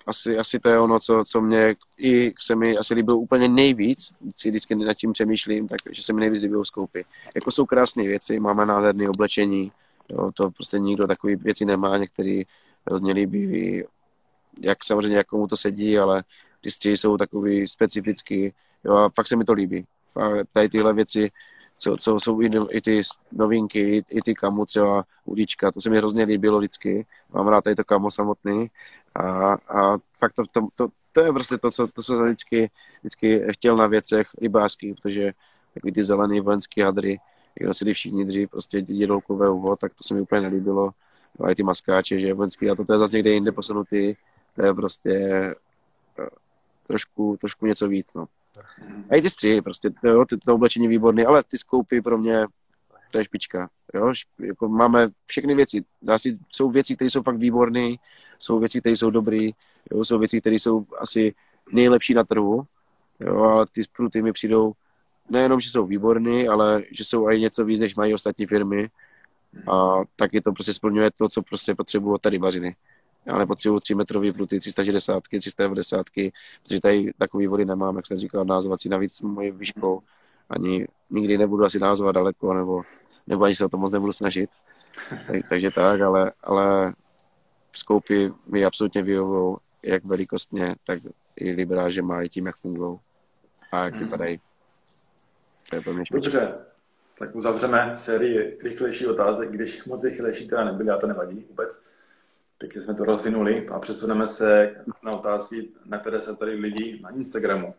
Asi, 0.06 0.38
asi 0.38 0.58
to 0.58 0.68
je 0.68 0.78
ono, 0.80 1.00
co, 1.00 1.24
co 1.26 1.40
mě 1.40 1.76
i 1.98 2.34
se 2.40 2.54
mi 2.54 2.76
asi 2.76 2.94
líbilo 2.94 3.18
úplně 3.18 3.48
nejvíc, 3.48 4.12
si 4.36 4.48
vždycky 4.50 4.74
nad 4.74 4.94
tím 4.94 5.12
přemýšlím, 5.12 5.68
tak, 5.68 5.78
že 5.90 6.02
se 6.02 6.12
mi 6.12 6.20
nejvíc 6.20 6.42
líbilo 6.42 6.64
skoupy. 6.64 7.04
Jako 7.34 7.50
jsou 7.50 7.66
krásné 7.66 8.02
věci, 8.02 8.40
máme 8.40 8.66
nádherné 8.66 9.08
oblečení, 9.08 9.72
jo, 10.08 10.30
to 10.34 10.50
prostě 10.50 10.78
nikdo 10.78 11.06
takový 11.06 11.36
věci 11.36 11.64
nemá, 11.64 11.96
některý 11.96 12.42
hrozně 12.86 13.12
líbí, 13.12 13.82
jak 14.60 14.84
samozřejmě 14.84 15.16
jak 15.16 15.26
komu 15.26 15.46
to 15.46 15.56
sedí, 15.56 15.98
ale 15.98 16.24
ty 16.60 16.70
střihy 16.70 16.96
jsou 16.96 17.16
takový 17.16 17.66
specifický, 17.66 18.52
jo, 18.84 18.96
a 18.96 19.08
fakt 19.08 19.26
se 19.26 19.36
mi 19.36 19.44
to 19.44 19.52
líbí. 19.52 19.86
Tady 20.52 20.68
tyhle 20.68 20.94
věci 20.94 21.30
co, 21.78 21.96
co 21.96 22.20
jsou 22.20 22.40
i, 22.40 22.50
i 22.70 22.80
ty 22.80 23.02
novinky, 23.32 23.80
i, 23.80 24.04
i 24.10 24.22
ty 24.22 24.34
kamu 24.34 24.66
třeba 24.66 25.04
Udička, 25.24 25.72
to 25.72 25.80
se 25.80 25.90
mi 25.90 25.96
hrozně 25.96 26.24
líbilo 26.24 26.58
vždycky, 26.58 27.06
mám 27.34 27.48
rád 27.48 27.64
tady 27.64 27.76
to 27.76 27.84
kamo 27.84 28.10
samotný 28.10 28.66
a, 29.14 29.52
a 29.52 29.98
fakt 30.18 30.32
to, 30.34 30.42
to, 30.52 30.68
to, 30.74 30.88
to, 31.12 31.20
je 31.20 31.32
prostě 31.32 31.58
to, 31.58 31.70
co, 31.70 31.86
to, 31.86 31.92
co 31.92 32.02
jsem 32.02 32.24
vždycky, 32.24 32.70
vždycky 33.00 33.46
chtěl 33.52 33.76
na 33.76 33.86
věcech 33.86 34.28
rybářských, 34.40 34.94
protože 34.94 35.32
takový 35.74 35.92
ty 35.92 36.02
zelený 36.02 36.40
vojenský 36.40 36.80
hadry, 36.80 37.20
jak 37.60 37.66
nosili 37.66 37.94
všichni 37.94 38.24
dřív, 38.24 38.50
prostě 38.50 38.82
dědolkové 38.82 39.50
uvo, 39.50 39.76
tak 39.76 39.94
to 39.94 40.04
se 40.04 40.14
mi 40.14 40.20
úplně 40.20 40.40
nelíbilo. 40.40 40.90
No, 41.38 41.46
a 41.46 41.50
i 41.50 41.54
ty 41.54 41.62
maskáče, 41.62 42.20
že 42.20 42.34
vojenský, 42.34 42.70
a 42.70 42.74
to, 42.74 42.84
to 42.84 42.92
je 42.92 42.98
zase 42.98 43.16
někde 43.16 43.30
jinde 43.30 43.52
posunutý, 43.52 44.14
to 44.56 44.66
je 44.66 44.74
prostě 44.74 45.10
eh, 46.18 46.28
trošku, 46.86 47.36
trošku 47.40 47.66
něco 47.66 47.88
víc, 47.88 48.14
no. 48.14 48.26
A 49.10 49.16
i 49.16 49.22
ty 49.22 49.30
střihy, 49.30 49.62
prostě, 49.62 49.90
jo, 50.04 50.24
ty, 50.24 50.36
to 50.36 50.54
oblečení 50.54 50.88
výborné, 50.88 51.26
ale 51.26 51.42
ty 51.48 51.58
skoupy 51.58 52.02
pro 52.02 52.18
mě, 52.18 52.46
to 53.12 53.18
je 53.18 53.24
špička. 53.24 53.70
Jo? 53.94 54.12
Jako 54.38 54.68
máme 54.68 55.08
všechny 55.26 55.54
věci. 55.54 55.84
Dá 56.02 56.18
si, 56.18 56.38
jsou 56.48 56.70
věci, 56.70 56.96
které 56.96 57.10
jsou 57.10 57.22
fakt 57.22 57.36
výborné, 57.36 57.94
jsou 58.38 58.58
věci, 58.58 58.80
které 58.80 58.96
jsou 58.96 59.10
dobré, 59.10 59.50
jsou 60.02 60.18
věci, 60.18 60.40
které 60.40 60.56
jsou 60.56 60.86
asi 60.98 61.34
nejlepší 61.72 62.14
na 62.14 62.24
trhu, 62.24 62.62
jo? 63.20 63.42
ale 63.42 63.66
ty 63.72 63.82
spruty 63.82 64.22
mi 64.22 64.32
přijdou 64.32 64.72
nejenom, 65.30 65.60
že 65.60 65.70
jsou 65.70 65.86
výborné, 65.86 66.48
ale 66.48 66.82
že 66.90 67.04
jsou 67.04 67.30
i 67.30 67.40
něco 67.40 67.64
víc, 67.64 67.80
než 67.80 67.94
mají 67.94 68.14
ostatní 68.14 68.46
firmy 68.46 68.90
a 69.72 69.96
taky 70.16 70.40
to 70.40 70.52
prostě 70.52 70.72
splňuje 70.72 71.10
to, 71.10 71.28
co 71.28 71.42
prostě 71.42 71.74
potřebují 71.74 72.18
tady 72.20 72.38
vařiny 72.38 72.76
já 73.26 73.38
nepotřebuji 73.38 73.80
3 73.80 73.94
metrový 73.94 74.32
pruty, 74.32 74.58
360, 74.58 75.22
390, 75.38 76.06
protože 76.62 76.80
tady 76.80 77.12
takový 77.18 77.46
vody 77.46 77.64
nemám, 77.64 77.96
jak 77.96 78.06
jsem 78.06 78.18
říkal, 78.18 78.44
názovací 78.44 78.88
navíc 78.88 79.20
mojí 79.20 79.50
výškou. 79.50 80.00
Ani 80.50 80.86
nikdy 81.10 81.38
nebudu 81.38 81.64
asi 81.64 81.78
názovat 81.78 82.12
daleko, 82.12 82.54
nebo, 82.54 82.82
nebo 83.26 83.44
ani 83.44 83.54
se 83.54 83.64
o 83.64 83.68
to 83.68 83.76
moc 83.76 83.92
nebudu 83.92 84.12
snažit. 84.12 84.50
Tak, 85.26 85.48
takže 85.48 85.70
tak, 85.70 86.00
ale, 86.00 86.32
ale 86.42 86.94
skoupy 87.72 88.32
mi 88.46 88.64
absolutně 88.64 89.02
vyhovují, 89.02 89.56
jak 89.82 90.04
velikostně, 90.04 90.76
tak 90.86 90.98
i 91.36 91.52
liberáže 91.52 92.02
mají 92.02 92.28
tím, 92.28 92.46
jak 92.46 92.56
fungují 92.56 92.98
a 93.72 93.84
jak 93.84 93.94
hmm. 93.94 94.02
vypadají. 94.04 94.40
To 95.70 95.76
je 95.76 95.82
Dobře, 96.12 96.54
tak 97.18 97.34
uzavřeme 97.34 97.92
sérii 97.94 98.58
rychlejší 98.62 99.06
otázek, 99.06 99.50
když 99.50 99.84
moc 99.84 100.04
rychlejší 100.04 100.48
teda 100.48 100.64
nebyly, 100.64 100.90
a 100.90 100.96
to 100.96 101.06
nevadí 101.06 101.46
vůbec. 101.48 101.84
Pěkně 102.58 102.80
jsme 102.80 102.94
to 102.94 103.04
rozvinuli 103.04 103.68
a 103.68 103.78
přesuneme 103.78 104.26
se 104.26 104.76
na 105.02 105.12
otázky, 105.12 105.68
na 105.84 105.98
které 105.98 106.20
se 106.20 106.36
tady 106.36 106.52
lidi 106.52 107.00
na 107.02 107.10
Instagramu. 107.10 107.74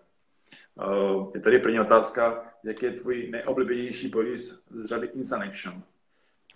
Eh, 0.81 1.27
je 1.35 1.41
tady 1.41 1.59
první 1.59 1.79
otázka, 1.79 2.43
jaký 2.63 2.85
je 2.85 2.91
tvůj 2.91 3.29
nejoblíbenější 3.31 4.09
polis 4.09 4.61
z 4.69 4.85
řady 4.85 5.07
Insanation? 5.07 5.83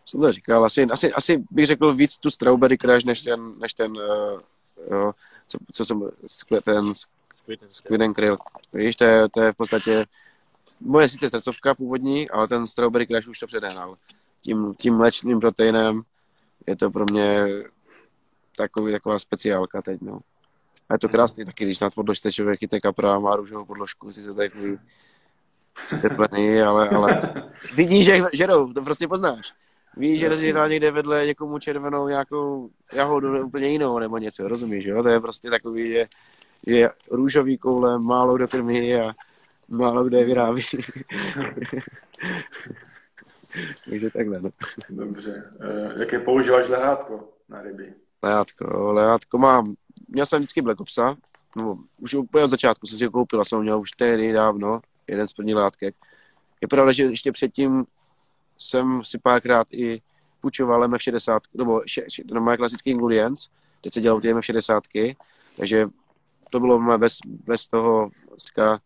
Co 0.06 0.18
to 0.18 0.32
říkal? 0.32 0.66
Asi, 0.66 0.84
asi, 0.84 1.14
asi 1.14 1.44
bych 1.52 1.66
řekl 1.66 1.94
víc 1.94 2.18
tu 2.18 2.30
Strawberry 2.30 2.78
Crash, 2.78 3.06
než 3.06 3.22
ten, 3.22 3.60
než 3.60 3.74
ten 3.74 3.92
uh, 3.92 4.42
jo, 4.92 5.14
co, 5.48 5.58
co 5.74 5.86
jsem, 5.86 6.12
ten 6.64 6.94
Squid 7.70 8.02
and 8.02 8.14
Krill. 8.14 8.38
Víš, 8.74 8.96
to 8.96 9.04
je, 9.04 9.30
to 9.30 9.42
je 9.42 9.52
v 9.52 9.56
podstatě 9.56 10.06
moje 10.80 11.10
sice 11.10 11.28
stresovka 11.28 11.76
původní, 11.76 12.30
ale 12.30 12.48
ten 12.48 12.68
Strawberry 12.68 13.08
Crash 13.08 13.28
už 13.28 13.40
to 13.40 13.48
předehnal. 13.48 13.98
Tím, 14.42 14.74
tím 14.78 14.96
mléčným 14.96 15.40
proteinem 15.40 16.02
je 16.68 16.76
to 16.76 16.92
pro 16.92 17.06
mě 17.06 17.46
takový, 18.58 18.92
taková 18.92 19.20
speciálka 19.20 19.82
teď, 19.82 20.02
no. 20.02 20.20
A 20.90 20.94
je 20.94 21.00
to 21.00 21.10
krásný 21.10 21.46
taky, 21.46 21.66
když 21.66 21.80
na 21.80 21.90
podložce 21.90 22.32
člověk 22.32 22.60
chytne 22.60 22.80
kapra, 22.80 23.20
má 23.20 23.36
růžovou 23.36 23.66
podložku, 23.66 24.12
si 24.12 24.24
se 24.24 24.34
takový 24.34 24.80
teplený, 26.02 26.62
ale, 26.62 26.90
ale 26.90 27.22
vidíš, 27.76 28.06
že 28.06 28.22
žerou, 28.34 28.74
to 28.74 28.82
prostě 28.82 29.08
poznáš. 29.08 29.54
Víš, 29.98 30.20
že 30.20 30.30
rozjíždá 30.30 30.68
někde 30.68 30.92
vedle 30.92 31.26
někomu 31.26 31.60
červenou 31.60 32.08
nějakou 32.08 32.70
jahodu 32.94 33.46
úplně 33.46 33.68
jinou 33.68 34.00
nebo 34.00 34.18
něco, 34.18 34.48
rozumíš, 34.48 34.86
jo? 34.86 35.04
To 35.04 35.10
je 35.10 35.20
prostě 35.20 35.50
takový, 35.50 35.88
že, 35.88 36.06
že 36.68 36.90
růžový 37.12 37.58
koule 37.58 38.00
málo 38.00 38.38
do 38.38 38.48
krmy 38.48 39.02
a 39.02 39.14
málo 39.68 40.04
kde 40.04 40.26
vyrábí. 40.26 40.62
Takže 43.90 44.10
takhle, 44.10 44.42
no. 44.42 44.50
Dobře. 44.90 45.52
E, 45.60 46.00
jaké 46.00 46.20
používáš 46.20 46.68
lehátko 46.68 47.30
na 47.50 47.62
ryby? 47.62 47.94
Lejátko, 48.24 48.94
lejátko 48.94 49.38
mám, 49.38 49.76
měl 50.08 50.26
jsem 50.26 50.40
vždycky 50.40 50.62
Black 50.62 50.80
Opsa, 50.80 51.16
no, 51.56 51.84
už 51.98 52.14
úplně 52.14 52.44
od 52.44 52.50
začátku 52.50 52.88
jsem 52.88 52.98
si 52.98 53.06
ho 53.06 53.12
koupil 53.12 53.42
a 53.42 53.46
jsem 53.46 53.62
měl 53.62 53.80
už 53.80 53.92
tehdy 53.92 54.34
dávno, 54.34 54.82
jeden 55.08 55.28
z 55.28 55.34
prvních 55.34 55.56
látek. 55.56 55.96
Je 56.62 56.68
pravda, 56.68 56.92
že 56.92 57.04
ještě 57.04 57.32
předtím 57.32 57.86
jsem 58.58 59.04
si 59.04 59.20
párkrát 59.20 59.68
i 59.72 60.02
půjčoval 60.42 60.88
MF60, 60.88 61.40
nebo 61.54 61.82
to 62.30 62.42
má 62.42 62.58
klasický 62.58 62.90
Ingredients, 62.90 63.50
teď 63.82 63.94
se 63.94 64.02
dělal 64.02 64.22
ty 64.22 64.34
MF60, 64.34 65.16
takže 65.58 65.88
to 66.50 66.60
bylo 66.60 66.98
bez, 66.98 67.18
bez 67.26 67.68
toho 67.68 68.10
dneska 68.28 68.80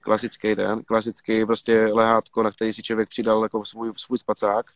klasický 0.00 0.56
ten, 0.56 0.82
klasický 0.82 1.46
prostě 1.46 1.86
lehátko, 1.86 2.42
na 2.42 2.50
který 2.50 2.72
si 2.72 2.82
člověk 2.82 3.08
přidal 3.08 3.42
jako 3.42 3.64
svůj, 3.64 3.92
svůj 3.96 4.18
spacák 4.18 4.66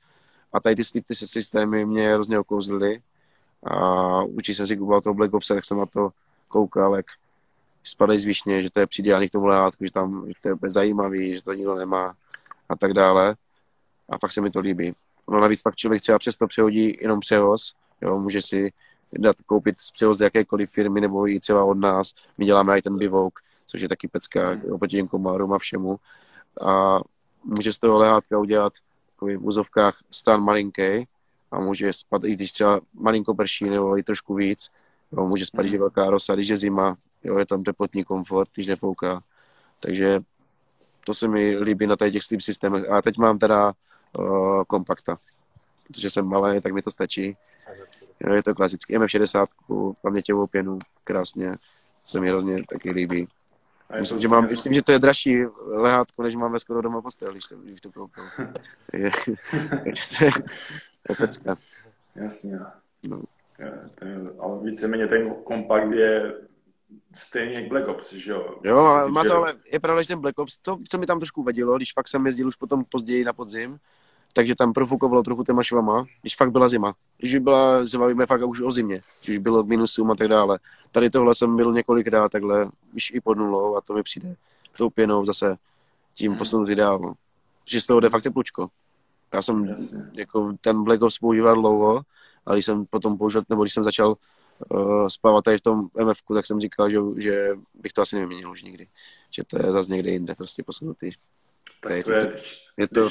a 0.53 0.61
tady 0.61 0.76
ty 0.76 0.84
slipy 0.84 1.14
systémy 1.14 1.86
mě 1.86 2.14
hrozně 2.14 2.38
okouzlily 2.38 3.03
a 3.62 4.22
učí 4.22 4.55
jsem 4.55 4.66
si 4.66 4.76
googlovat 4.76 5.05
toho 5.05 5.14
Black 5.14 5.34
Ops, 5.34 5.48
tak 5.48 5.64
jsem 5.64 5.78
na 5.78 5.86
to 5.86 6.11
koukal, 6.48 6.96
jak 6.96 7.07
spadají 7.84 8.18
zvyšně, 8.18 8.62
že 8.62 8.70
to 8.70 8.80
je 8.80 8.86
přidělaný 8.86 9.28
k 9.28 9.32
tomu 9.32 9.46
lehátku, 9.46 9.84
že, 9.84 9.92
tam, 9.92 10.24
že 10.26 10.34
to 10.42 10.48
je 10.48 10.70
zajímavý, 10.70 11.36
že 11.36 11.42
to 11.42 11.53
nikdo 11.53 11.74
nemá 11.74 12.14
a 12.68 12.76
tak 12.76 12.92
dále. 12.92 13.36
A 14.09 14.18
fakt 14.18 14.32
se 14.32 14.40
mi 14.40 14.51
to 14.51 14.61
líbí. 14.61 14.94
No 15.30 15.40
navíc 15.40 15.62
fakt 15.62 15.76
člověk 15.76 16.03
třeba 16.03 16.18
přesto 16.18 16.46
přehodí 16.46 16.98
jenom 17.01 17.20
přehoz, 17.20 17.72
jo, 18.01 18.18
může 18.18 18.42
si 18.42 18.72
dát 19.12 19.36
koupit 19.46 19.76
přehoz 19.92 20.18
z 20.18 20.20
jakékoliv 20.20 20.70
firmy 20.70 21.01
nebo 21.01 21.28
i 21.28 21.40
třeba 21.40 21.64
od 21.64 21.78
nás. 21.78 22.14
My 22.38 22.44
děláme 22.44 22.78
i 22.78 22.82
ten 22.82 22.98
bivouk, 22.98 23.40
což 23.66 23.80
je 23.80 23.88
taky 23.88 24.09
pecka 24.09 24.59
oproti 24.72 24.96
těm 24.96 25.09
komárům 25.09 25.53
a 25.53 25.59
všemu. 25.59 25.96
A 26.66 27.01
může 27.44 27.72
z 27.72 27.78
toho 27.78 27.98
lehátka 27.98 28.38
udělat 28.38 28.72
v 29.27 29.37
vozovkách 29.37 29.97
stan 30.11 30.43
malinký 30.43 31.09
a 31.51 31.61
může 31.61 31.93
spad, 31.93 32.25
i 32.25 32.33
když 32.33 32.53
třeba 32.53 32.81
malinko 32.95 33.35
prší 33.35 33.64
nebo 33.64 33.99
i 33.99 34.03
trošku 34.03 34.35
víc, 34.35 34.71
jo, 35.12 35.27
může 35.27 35.47
spadat, 35.47 35.73
mm. 35.73 35.79
velká 35.79 36.11
rosa, 36.11 36.35
když 36.35 36.49
je 36.49 36.57
zima, 36.57 36.97
jo, 37.25 37.39
je 37.39 37.47
tam 37.47 37.62
teplotní 37.62 38.05
komfort, 38.05 38.51
když 38.55 38.66
nefouká. 38.66 39.23
Takže 39.81 40.21
to 41.05 41.14
se 41.14 41.29
mi 41.29 41.59
líbí 41.59 41.87
na 41.87 41.97
těch 41.97 42.23
sleep 42.23 42.41
systémech. 42.41 42.91
A 42.91 43.03
teď 43.03 43.18
mám 43.18 43.39
teda 43.39 43.73
uh, 44.18 44.64
kompakta, 44.64 45.16
protože 45.87 46.11
jsem 46.11 46.27
malý, 46.27 46.61
tak 46.61 46.73
mi 46.73 46.83
to 46.83 46.91
stačí. 46.91 47.37
Jo, 48.21 48.33
je 48.33 48.43
to 48.43 48.55
klasický 48.55 48.99
MF60, 48.99 49.47
paměťovou 50.03 50.47
pěnu, 50.47 50.79
krásně, 51.05 51.57
se 52.05 52.21
mi 52.21 52.29
hrozně 52.29 52.57
taky 52.68 52.93
líbí. 52.93 53.29
Myslím, 53.99 54.18
že 54.18 54.28
mám, 54.28 54.45
myslím, 54.45 54.74
že 54.74 54.82
to 54.82 54.93
je 54.93 54.99
dražší 54.99 55.45
lehátko, 55.66 56.22
než 56.22 56.36
máme 56.36 56.59
skoro 56.59 56.82
doma 56.82 57.03
postel, 57.03 57.28
když 57.30 57.45
to, 57.45 57.57
když 57.57 57.80
to 57.80 57.93
koupil. 57.93 58.24
je, 58.93 59.11
to 60.18 60.24
je, 60.24 60.30
to 61.03 61.09
je 61.09 61.16
pecka. 61.16 61.57
Jasně. 62.14 62.59
No. 63.09 63.22
Ale 64.38 64.59
víceméně 64.62 65.07
ten 65.07 65.34
kompakt 65.34 65.93
je 65.93 66.34
stejně 67.14 67.61
jak 67.61 67.68
Black 67.68 67.88
Ops, 67.88 68.12
že 68.12 68.32
jo? 68.32 68.59
Jo, 68.64 68.78
ale 68.78 69.11
má 69.11 69.24
to, 69.24 69.36
ale 69.36 69.55
je 69.72 69.80
pravda, 69.80 70.03
že 70.03 70.09
ten 70.09 70.20
Black 70.20 70.38
Ops, 70.38 70.59
co, 70.62 70.78
co 70.88 70.99
mi 70.99 71.07
tam 71.07 71.20
trošku 71.20 71.43
vadilo, 71.43 71.76
když 71.76 71.93
fakt 71.93 72.09
jsem 72.09 72.26
jezdil 72.26 72.49
už 72.49 72.57
potom 72.57 72.84
později 72.84 73.24
na 73.24 73.32
podzim, 73.32 73.78
takže 74.33 74.55
tam 74.55 74.72
profukovalo 74.72 75.22
trochu 75.22 75.45
těma 75.45 75.62
švama, 75.62 76.05
když 76.20 76.37
fakt 76.37 76.51
byla 76.51 76.68
zima. 76.68 76.95
Když 77.18 77.37
byla 77.37 77.85
zima, 77.87 78.07
víme 78.07 78.26
fakt 78.26 78.47
už 78.47 78.61
o 78.61 78.70
zimě, 78.70 79.01
když 79.24 79.39
bylo 79.39 79.62
minusům 79.62 80.11
a 80.11 80.14
tak 80.14 80.28
dále. 80.28 80.59
Tady 80.93 81.11
tohle 81.11 81.35
jsem 81.35 81.57
byl 81.57 81.72
několikrát 81.72 82.33
takhle, 82.33 82.70
už 82.95 83.11
i 83.11 83.20
pod 83.20 83.39
nulou 83.39 83.76
a 83.76 83.81
to 83.81 83.95
mi 83.95 84.03
přijde 84.03 84.37
tou 84.76 84.91
pěnou 84.91 85.24
zase 85.24 85.57
tím 86.14 86.31
hmm. 86.31 86.39
posunutý 86.39 86.74
dál. 86.74 86.99
No. 86.99 87.14
Že 87.64 87.81
z 87.81 87.87
toho 87.87 88.01
jde 88.01 88.11
fakt 88.11 88.22
teplučko. 88.22 88.68
Já 89.35 89.43
jsem 89.43 89.64
Jasně. 89.64 90.11
jako 90.12 90.53
ten 90.61 90.85
Black 90.85 91.03
Ops 91.03 91.18
používal 91.18 91.55
dlouho, 91.55 92.03
ale 92.47 92.57
když 92.57 92.64
jsem 92.64 92.87
potom 92.87 93.18
použil, 93.18 93.43
nebo 93.49 93.62
když 93.62 93.74
jsem 93.74 93.85
začal 93.85 94.16
uh, 94.70 95.07
spávat 95.07 95.45
tady 95.45 95.59
v 95.59 95.61
tom 95.61 95.89
MF, 96.05 96.18
tak 96.35 96.47
jsem 96.47 96.61
říkal, 96.61 96.91
že, 96.91 96.99
že 97.16 97.49
bych 97.74 97.93
to 97.93 98.03
asi 98.03 98.16
nevyměnil 98.16 98.51
už 98.51 98.62
nikdy. 98.62 98.89
Že 99.31 99.45
to 99.45 99.66
je 99.66 99.72
zase 99.72 99.93
někde 99.93 100.11
jinde 100.11 100.35
prostě 100.35 100.62
posunutý. 100.62 101.11
Tak 101.81 102.05
to 102.05 102.12
je, 102.12 102.28
je 102.76 102.89
to, 102.89 103.09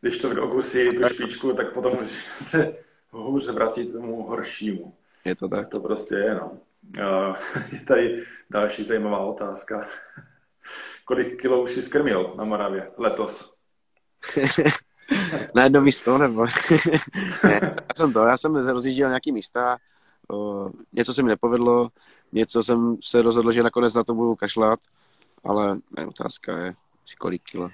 když, 0.00 0.18
člověk, 0.18 0.38
člověk 0.38 0.54
okusí 0.54 0.88
tu 0.96 1.08
špičku, 1.08 1.52
tak 1.52 1.72
potom 1.72 1.92
už 2.02 2.08
se 2.32 2.72
hůř 3.10 3.48
vrací 3.48 3.92
tomu 3.92 4.22
horšímu. 4.22 4.94
Je 5.24 5.36
to 5.36 5.48
tak. 5.48 5.58
tak 5.58 5.68
to 5.68 5.80
prostě 5.80 6.14
je, 6.14 6.34
no. 6.34 6.58
Je 7.72 7.80
tady 7.80 8.24
další 8.50 8.84
zajímavá 8.84 9.18
otázka. 9.18 9.86
Kolik 11.04 11.40
kilo 11.40 11.62
už 11.62 11.70
jsi 11.70 11.82
skrmil 11.82 12.34
na 12.36 12.44
Moravě 12.44 12.86
letos? 12.96 13.58
na 15.54 15.62
jedno 15.62 15.80
místo, 15.80 16.18
nebo? 16.18 16.46
ne, 17.44 17.60
já 17.62 17.94
jsem 17.96 18.12
to, 18.12 18.26
já 18.26 18.36
jsem 18.36 18.68
rozjížděl 18.68 19.08
nějaký 19.08 19.32
místa, 19.32 19.78
o, 20.30 20.70
něco 20.92 21.14
se 21.14 21.22
mi 21.22 21.28
nepovedlo, 21.28 21.88
něco 22.32 22.62
jsem 22.62 22.96
se 23.02 23.22
rozhodl, 23.22 23.52
že 23.52 23.62
nakonec 23.62 23.94
na 23.94 24.04
to 24.04 24.14
budu 24.14 24.34
kašlat, 24.34 24.80
ale 25.44 25.78
ne, 25.96 26.06
otázka 26.06 26.58
je, 26.58 26.74
kolik 27.18 27.42
kilo. 27.42 27.70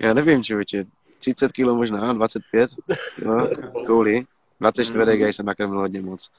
Já 0.00 0.14
nevím, 0.14 0.44
člověče, 0.44 0.84
30 1.18 1.52
kilo 1.52 1.76
možná, 1.76 2.12
25 2.12 2.70
no, 3.24 3.48
kouli, 3.86 4.24
24 4.60 5.24
mm. 5.24 5.32
jsem 5.32 5.46
nakrmil 5.46 5.80
hodně 5.80 6.02
moc. 6.02 6.30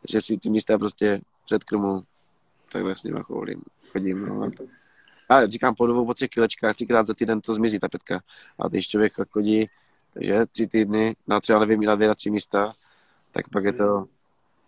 Takže 0.00 0.20
si 0.20 0.38
ty 0.38 0.50
místa 0.50 0.78
prostě 0.78 1.20
před 1.44 1.64
krmu 1.64 2.02
takhle 2.72 2.96
s 2.96 3.02
nima 3.02 3.22
choulím, 3.22 3.62
chodím. 3.92 4.26
No. 4.26 4.50
A 5.28 5.46
říkám 5.46 5.74
po 5.74 5.86
dvou, 5.86 6.06
po 6.06 6.14
třech 6.14 6.30
kilečkách, 6.30 6.74
třikrát 6.74 7.06
za 7.06 7.14
týden 7.14 7.40
to 7.40 7.54
zmizí 7.54 7.78
ta 7.78 7.88
pětka. 7.88 8.20
A 8.58 8.68
když 8.68 8.88
člověk 8.88 9.12
chodí, 9.30 9.68
že 10.20 10.46
tři 10.46 10.66
týdny 10.66 11.16
na 11.26 11.40
třeba 11.40 11.58
nevím, 11.58 11.80
na 11.80 11.94
dvě, 11.94 12.08
na 12.08 12.14
tři 12.14 12.30
místa, 12.30 12.74
tak 13.32 13.48
pak 13.48 13.64
je 13.64 13.72
to 13.72 14.04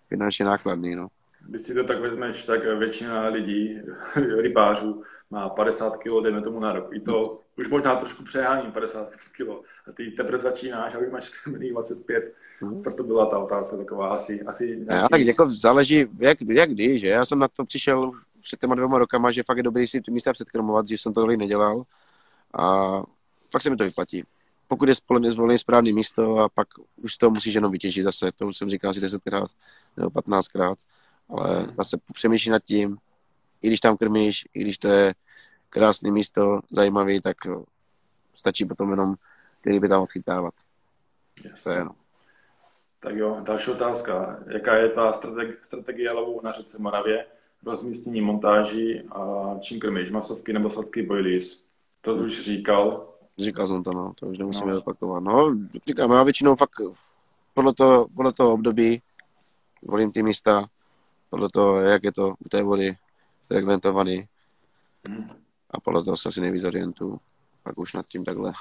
finančně 0.09 0.45
nákladný, 0.45 0.95
no. 0.95 1.09
Když 1.49 1.63
si 1.63 1.75
to 1.75 1.85
tak 1.85 2.01
vezmeš, 2.01 2.45
tak 2.45 2.65
většina 2.65 3.29
lidí, 3.29 3.79
rybářů, 4.41 5.03
má 5.31 5.49
50 5.49 5.97
kg, 5.97 6.23
dejme 6.23 6.41
tomu 6.41 6.61
na 6.61 6.73
rok. 6.73 6.89
I 6.93 7.01
to 7.01 7.41
už 7.59 7.69
možná 7.69 7.97
trošku 7.97 8.25
přeháním 8.25 8.73
50 8.73 9.09
kg. 9.37 9.49
A 9.89 9.93
ty 9.95 10.11
teprve 10.11 10.39
začínáš 10.39 10.95
a 10.95 10.99
už 10.99 11.09
máš 11.11 11.33
25. 11.71 12.35
Hmm. 12.61 12.83
Proto 12.83 13.03
byla 13.03 13.27
ta 13.27 13.39
otázka 13.39 13.77
taková 13.77 14.09
asi. 14.09 14.43
asi 14.43 14.67
nějaký... 14.67 15.03
Já, 15.03 15.09
tak 15.09 15.21
jako 15.21 15.51
záleží, 15.51 16.07
jak, 16.19 16.39
jak 16.43 16.71
kdy, 16.71 16.99
že? 16.99 17.07
Já 17.07 17.25
jsem 17.25 17.39
na 17.39 17.49
to 17.49 17.65
přišel 17.65 18.11
před 18.41 18.61
těma 18.61 18.75
dvěma 18.75 18.99
rokama, 18.99 19.31
že 19.31 19.43
fakt 19.43 19.57
je 19.57 19.63
dobrý 19.63 19.87
si 19.87 20.01
ty 20.01 20.11
místa 20.11 20.33
předkrmovat, 20.33 20.89
že 20.89 20.99
jsem 20.99 21.15
to 21.15 21.21
tohle 21.21 21.37
nedělal. 21.37 21.83
A 22.59 22.91
fakt 23.53 23.63
se 23.63 23.71
mi 23.71 23.77
to 23.77 23.85
vyplatí. 23.85 24.25
Pokud 24.69 24.89
je 24.89 24.95
zvolený 25.31 25.59
správné 25.59 25.93
místo 25.93 26.39
a 26.39 26.49
pak 26.49 26.69
už 26.97 27.17
to 27.17 27.31
musíš 27.31 27.55
jenom 27.55 27.73
vytěžit 27.73 28.05
zase, 28.05 28.33
to 28.37 28.47
už 28.47 28.57
jsem 28.57 28.71
říkal 28.71 28.91
asi 28.91 29.01
10krát 29.01 29.47
nebo 29.97 30.11
15krát, 30.11 30.75
ale 31.31 31.67
zase 31.77 31.99
přemýšlí 32.13 32.51
nad 32.51 32.65
tím, 32.65 32.99
i 33.63 33.67
když 33.67 33.81
tam 33.81 33.97
krmíš, 33.97 34.49
i 34.55 34.61
když 34.61 34.79
to 34.79 34.89
je 34.89 35.15
krásné 35.69 36.11
místo, 36.11 36.61
zajímavý, 36.71 37.21
tak 37.21 37.37
stačí 38.35 38.65
potom 38.65 38.91
jenom 38.91 39.15
ty 39.61 39.71
ryby 39.71 39.89
tam 39.89 40.03
odchytávat. 40.03 40.55
Yes. 41.45 41.65
To 41.65 41.71
je, 41.71 41.85
no. 41.85 41.91
Tak 43.01 43.15
jo, 43.15 43.41
další 43.43 43.71
otázka. 43.71 44.39
Jaká 44.47 44.75
je 44.77 44.89
ta 44.89 45.13
strategie, 45.13 45.57
strategie 45.63 46.13
lovu 46.13 46.41
na 46.45 46.53
řece 46.53 46.79
Moravě? 46.79 47.27
Rozmístění 47.67 48.21
montáží 48.21 49.01
a 49.01 49.51
čím 49.61 49.81
krmíš? 49.81 50.11
Masovky 50.11 50.53
nebo 50.53 50.71
sladký 50.71 51.03
boilies? 51.03 51.65
To 52.01 52.15
hmm. 52.15 52.25
už 52.25 52.41
říkal. 52.41 53.09
Říkal 53.39 53.67
jsem 53.67 53.83
to, 53.83 53.93
no. 53.93 54.13
To 54.21 54.27
už 54.27 54.39
nemusíme 54.39 54.73
no. 54.73 54.79
opakovat. 54.79 55.21
No, 55.21 55.57
říkám, 55.87 56.13
já 56.13 56.23
většinou 56.23 56.55
fakt 56.55 56.81
podle 57.55 57.75
toho, 57.75 58.09
podle 58.17 58.33
toho 58.33 58.53
období 58.53 59.03
volím 59.83 60.13
ty 60.13 60.23
místa, 60.23 60.67
podle 61.31 61.49
toho, 61.49 61.81
jak 61.81 62.05
je 62.05 62.13
to 62.13 62.35
u 62.39 62.49
té 62.49 62.63
vody 62.63 62.97
frekventovaný. 63.47 64.29
Hmm. 65.09 65.31
A 65.71 65.81
podle 65.81 66.05
toho 66.05 66.17
se 66.17 66.29
asi 66.29 66.41
nejvíc 66.41 66.65
orientuju. 66.65 67.21
Pak 67.63 67.79
už 67.79 67.93
nad 67.93 68.07
tím 68.07 68.25
takhle 68.25 68.53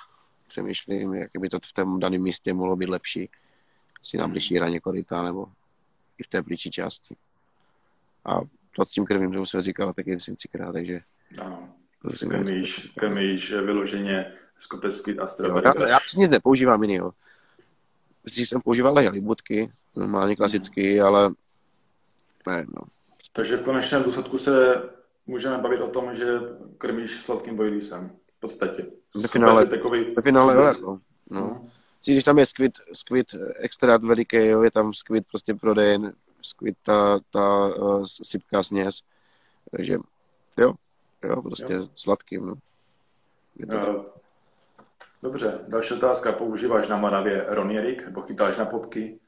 přemýšlím, 0.47 1.13
jak 1.13 1.30
by 1.39 1.49
to 1.49 1.59
v 1.59 1.74
tom 1.74 1.99
daném 1.99 2.22
místě 2.22 2.53
mohlo 2.53 2.76
být 2.76 2.89
lepší. 2.89 3.30
Si 4.03 4.17
na 4.17 4.28
blížší 4.28 4.55
hraně 4.55 4.80
koryta 4.80 5.24
nebo 5.24 5.47
i 6.17 6.24
v 6.24 6.28
té 6.28 6.41
blížší 6.41 6.72
části. 6.72 7.15
A 8.26 8.39
to 8.76 8.86
s 8.86 8.91
tím 8.91 9.05
krvím, 9.05 9.34
že 9.34 9.39
už 9.39 9.49
se 9.49 9.61
říkal 9.61 9.93
taky 9.93 10.15
myslím 10.15 10.36
třikrát, 10.36 10.72
takže... 10.72 11.01
Ano. 11.41 11.70
Krmíš, 12.30 12.91
krmíš 12.97 13.51
vyloženě 13.51 14.32
skopecky 14.57 15.20
a 15.20 15.28
strawberry. 15.28 15.67
Já, 15.67 15.88
já 15.88 15.99
nic 16.17 16.30
nepoužívám 16.30 16.84
jinýho. 16.84 17.13
Dřív 18.26 18.49
jsem 18.49 18.61
používal 18.61 18.95
halibutky, 18.95 19.72
normálně 19.95 20.36
klasicky, 20.36 20.97
hmm. 20.97 21.07
ale 21.07 21.34
ne, 22.47 22.65
no. 22.67 22.81
Takže 23.33 23.57
v 23.57 23.61
konečném 23.61 24.03
důsledku 24.03 24.37
se 24.37 24.83
můžeme 25.27 25.57
bavit 25.57 25.81
o 25.81 25.87
tom, 25.87 26.15
že 26.15 26.39
krmíš 26.77 27.23
sladkým 27.23 27.55
bojlísem. 27.55 28.11
V 28.37 28.39
podstatě. 28.39 28.85
Ve 29.15 29.27
finále, 29.27 29.65
takový, 29.65 30.13
ve 30.15 30.21
finále 30.21 30.55
jo, 30.55 30.61
jako, 30.61 30.99
no. 31.29 31.41
Hmm. 31.41 31.69
Když 32.05 32.23
tam 32.23 32.39
je 32.39 32.45
skvit, 32.45 32.73
skvit 32.93 33.35
extrát 33.55 34.03
veliký, 34.03 34.37
jo, 34.37 34.63
je 34.63 34.71
tam 34.71 34.93
skvit 34.93 35.27
prostě 35.27 35.53
prodejen, 35.53 36.13
skvit 36.41 36.77
ta, 36.83 37.19
ta 37.31 37.75
uh, 37.75 38.03
sypká 38.03 38.63
sněz. 38.63 39.01
Takže 39.71 39.97
jo, 40.57 40.73
jo, 41.23 41.41
prostě 41.41 41.73
jo. 41.73 41.87
sladkým. 41.95 42.45
No. 42.45 42.55
Je 43.55 43.67
to 43.67 43.77
uh, 43.77 44.05
dobře, 45.23 45.59
další 45.67 45.93
otázka. 45.93 46.31
Používáš 46.31 46.87
na 46.87 46.97
Moravě 46.97 47.45
ronierik 47.47 48.05
nebo 48.05 48.21
chytáš 48.21 48.57
na 48.57 48.65
popky? 48.65 49.19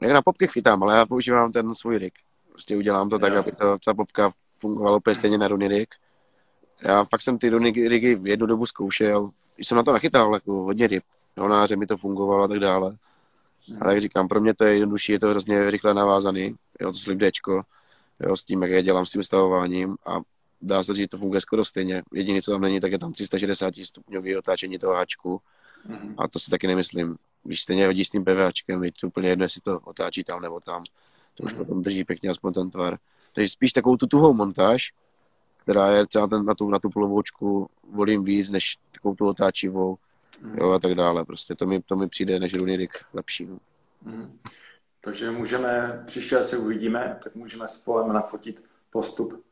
Jak 0.00 0.12
na 0.12 0.22
popky 0.22 0.46
chytám, 0.46 0.82
ale 0.82 0.96
já 0.96 1.06
používám 1.06 1.52
ten 1.52 1.74
svůj 1.74 1.98
rig. 1.98 2.14
Prostě 2.50 2.76
udělám 2.76 3.08
to 3.08 3.14
jo. 3.14 3.18
tak, 3.18 3.36
aby 3.36 3.52
to, 3.52 3.78
ta 3.84 3.94
popka 3.94 4.30
fungovalo 4.60 4.96
úplně 4.96 5.14
stejně 5.14 5.38
na 5.38 5.48
ronierik. 5.48 5.94
Já 6.82 7.04
fakt 7.04 7.22
jsem 7.22 7.38
ty 7.38 7.50
rigy 7.88 8.18
jednu 8.22 8.46
dobu 8.46 8.66
zkoušel. 8.66 9.30
Jsem 9.58 9.76
na 9.76 9.82
to 9.82 9.92
nachytal 9.92 10.34
jako 10.34 10.52
hodně 10.52 10.86
ryb. 10.86 11.02
Honáře 11.38 11.76
mi 11.76 11.86
to 11.86 11.96
fungovalo 11.96 12.44
a 12.44 12.48
tak 12.48 12.58
dále. 12.58 12.96
Ale 13.80 13.92
jak 13.92 14.02
říkám, 14.02 14.28
pro 14.28 14.40
mě 14.40 14.54
to 14.54 14.64
je 14.64 14.74
jednodušší, 14.74 15.12
je 15.12 15.20
to 15.20 15.28
hrozně 15.28 15.70
rychle 15.70 15.94
navázaný, 15.94 16.56
jo, 16.80 16.92
to 16.92 16.98
slib 16.98 17.20
Dčko, 17.20 17.62
jo, 18.20 18.36
s 18.36 18.44
tím, 18.44 18.62
jak 18.62 18.70
já 18.70 18.80
dělám 18.80 19.06
s 19.06 19.10
tím 19.10 19.22
stavováním 19.22 19.96
a 20.06 20.20
dá 20.62 20.82
se 20.82 20.92
říct, 20.92 21.02
že 21.02 21.08
to 21.08 21.18
funguje 21.18 21.40
skoro 21.40 21.64
stejně. 21.64 22.02
Jediné, 22.12 22.42
co 22.42 22.50
tam 22.50 22.60
není, 22.60 22.80
tak 22.80 22.92
je 22.92 22.98
tam 22.98 23.12
360 23.12 23.74
stupňový 23.82 24.36
otáčení 24.36 24.78
toho 24.78 24.94
háčku 24.94 25.40
mm-hmm. 25.88 26.14
a 26.18 26.28
to 26.28 26.38
si 26.38 26.50
taky 26.50 26.66
nemyslím. 26.66 27.16
Když 27.44 27.62
stejně 27.62 27.86
hodíš 27.86 28.06
s 28.06 28.10
tím 28.10 28.24
PVAčkem, 28.24 28.84
je 28.84 28.92
to 29.00 29.06
úplně 29.06 29.28
jedno, 29.28 29.44
jestli 29.44 29.60
to 29.60 29.80
otáčí 29.84 30.24
tam 30.24 30.42
nebo 30.42 30.60
tam, 30.60 30.82
to 31.34 31.42
už 31.42 31.52
potom 31.52 31.82
drží 31.82 32.04
pěkně 32.04 32.30
aspoň 32.30 32.52
ten 32.52 32.70
tvar. 32.70 32.98
Takže 33.34 33.48
spíš 33.48 33.72
takovou 33.72 33.96
tu 33.96 34.06
tuhou 34.06 34.34
montáž, 34.34 34.92
která 35.56 35.90
je 35.90 36.06
třeba 36.06 36.26
ten, 36.26 36.44
na 36.44 36.54
tu, 36.54 36.70
na 36.70 36.78
tu 36.78 36.90
plovoučku 36.90 37.68
volím 37.92 38.24
víc, 38.24 38.50
než 38.50 38.78
takovou 38.92 39.14
tu 39.14 39.26
otáčivou, 39.26 39.96
mm. 40.40 40.58
jo, 40.58 40.70
a 40.70 40.78
tak 40.78 40.94
dále. 40.94 41.24
Prostě 41.24 41.54
to 41.54 41.66
mi, 41.66 41.82
to 41.82 41.96
mi 41.96 42.08
přijde 42.08 42.38
než 42.38 42.54
Runirik 42.54 42.92
lepší. 43.12 43.46
No. 43.46 43.58
Mm. 44.02 44.38
Takže 45.00 45.30
můžeme, 45.30 46.02
příště 46.06 46.42
se 46.42 46.56
uvidíme, 46.56 47.18
tak 47.22 47.34
můžeme 47.34 47.68
spolem 47.68 48.12
nafotit 48.12 48.64
postup 48.90 49.44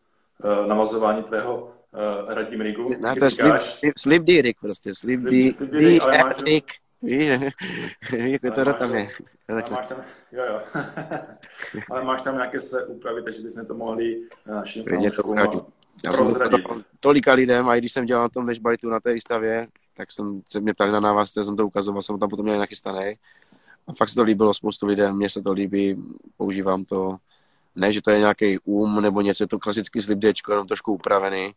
navazování 0.67 1.23
tvého 1.23 1.65
uh, 1.65 2.35
radním 2.35 2.61
rigu. 2.61 2.95
Ne, 3.01 3.17
to 3.17 3.31
slib, 3.31 3.93
slib 3.99 4.29
Rick 4.29 4.61
prostě, 4.61 4.95
slib, 4.95 5.21
slib, 5.21 5.53
slib 5.53 6.65
Rick, 7.03 7.31
ale 7.31 7.39
máš, 7.39 7.53
Rick. 8.13 8.45
jako 8.45 8.65
to 8.65 8.73
tam 8.73 8.95
je. 8.95 9.09
Ale 9.49 9.65
máš 9.71 9.87
tam, 9.87 9.99
jo, 10.33 10.45
jo. 10.45 10.61
ale 11.91 12.05
máš 12.05 12.23
tam 12.23 12.35
nějaké 12.35 12.61
se 12.61 12.87
úpravy, 12.87 13.23
takže 13.23 13.43
bychom 13.43 13.67
to 13.67 13.75
mohli 13.75 14.21
našim 14.47 14.85
fanouškům 14.85 15.39
já 16.05 16.13
jsem 16.13 16.35
to 16.35 16.83
tolika 17.01 17.33
lidem 17.33 17.69
a 17.69 17.77
i 17.77 17.79
když 17.79 17.93
jsem 17.93 18.05
dělal 18.05 18.25
na 18.25 18.29
tom 18.29 18.47
Vešbajtu 18.47 18.89
na 18.91 19.01
té 19.01 19.13
výstavě, 19.13 19.69
tak 19.97 20.13
jsem 20.13 20.43
se 20.49 20.61
mě 20.61 20.75
ptali 20.75 20.93
na 20.93 21.01
návazce, 21.01 21.45
jsem 21.45 21.57
to 21.57 21.67
ukazoval, 21.67 22.03
jsem 22.03 22.19
tam 22.19 22.29
potom 22.29 22.45
měl 22.45 22.59
nachystaný. 22.59 23.15
A 23.87 23.93
fakt 23.93 24.09
se 24.09 24.15
to 24.15 24.23
líbilo 24.23 24.55
spoustu 24.55 24.87
lidem, 24.87 25.17
mně 25.17 25.29
se 25.29 25.43
to 25.43 25.53
líbí, 25.53 26.05
používám 26.37 26.85
to. 26.85 27.17
Ne, 27.77 27.93
že 27.93 28.03
to 28.03 28.11
je 28.11 28.19
nějaký 28.19 28.59
um 28.65 29.03
nebo 29.03 29.21
něco, 29.21 29.45
je 29.45 29.49
to 29.49 29.59
klasický 29.59 30.03
slip 30.03 30.19
jenom 30.49 30.67
trošku 30.67 30.93
upravený. 30.93 31.55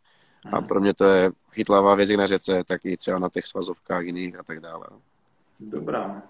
A 0.52 0.60
pro 0.60 0.80
mě 0.80 0.94
to 0.94 1.04
je 1.04 1.30
chytlavá 1.52 1.94
věc 1.94 2.10
na 2.10 2.26
řece, 2.26 2.64
tak 2.64 2.84
i 2.84 2.96
třeba 2.96 3.18
na 3.18 3.28
těch 3.28 3.46
svazovkách 3.46 4.04
jiných 4.04 4.38
a 4.38 4.42
tak 4.42 4.60
dále. 4.60 4.86
Dobrá, 5.60 6.22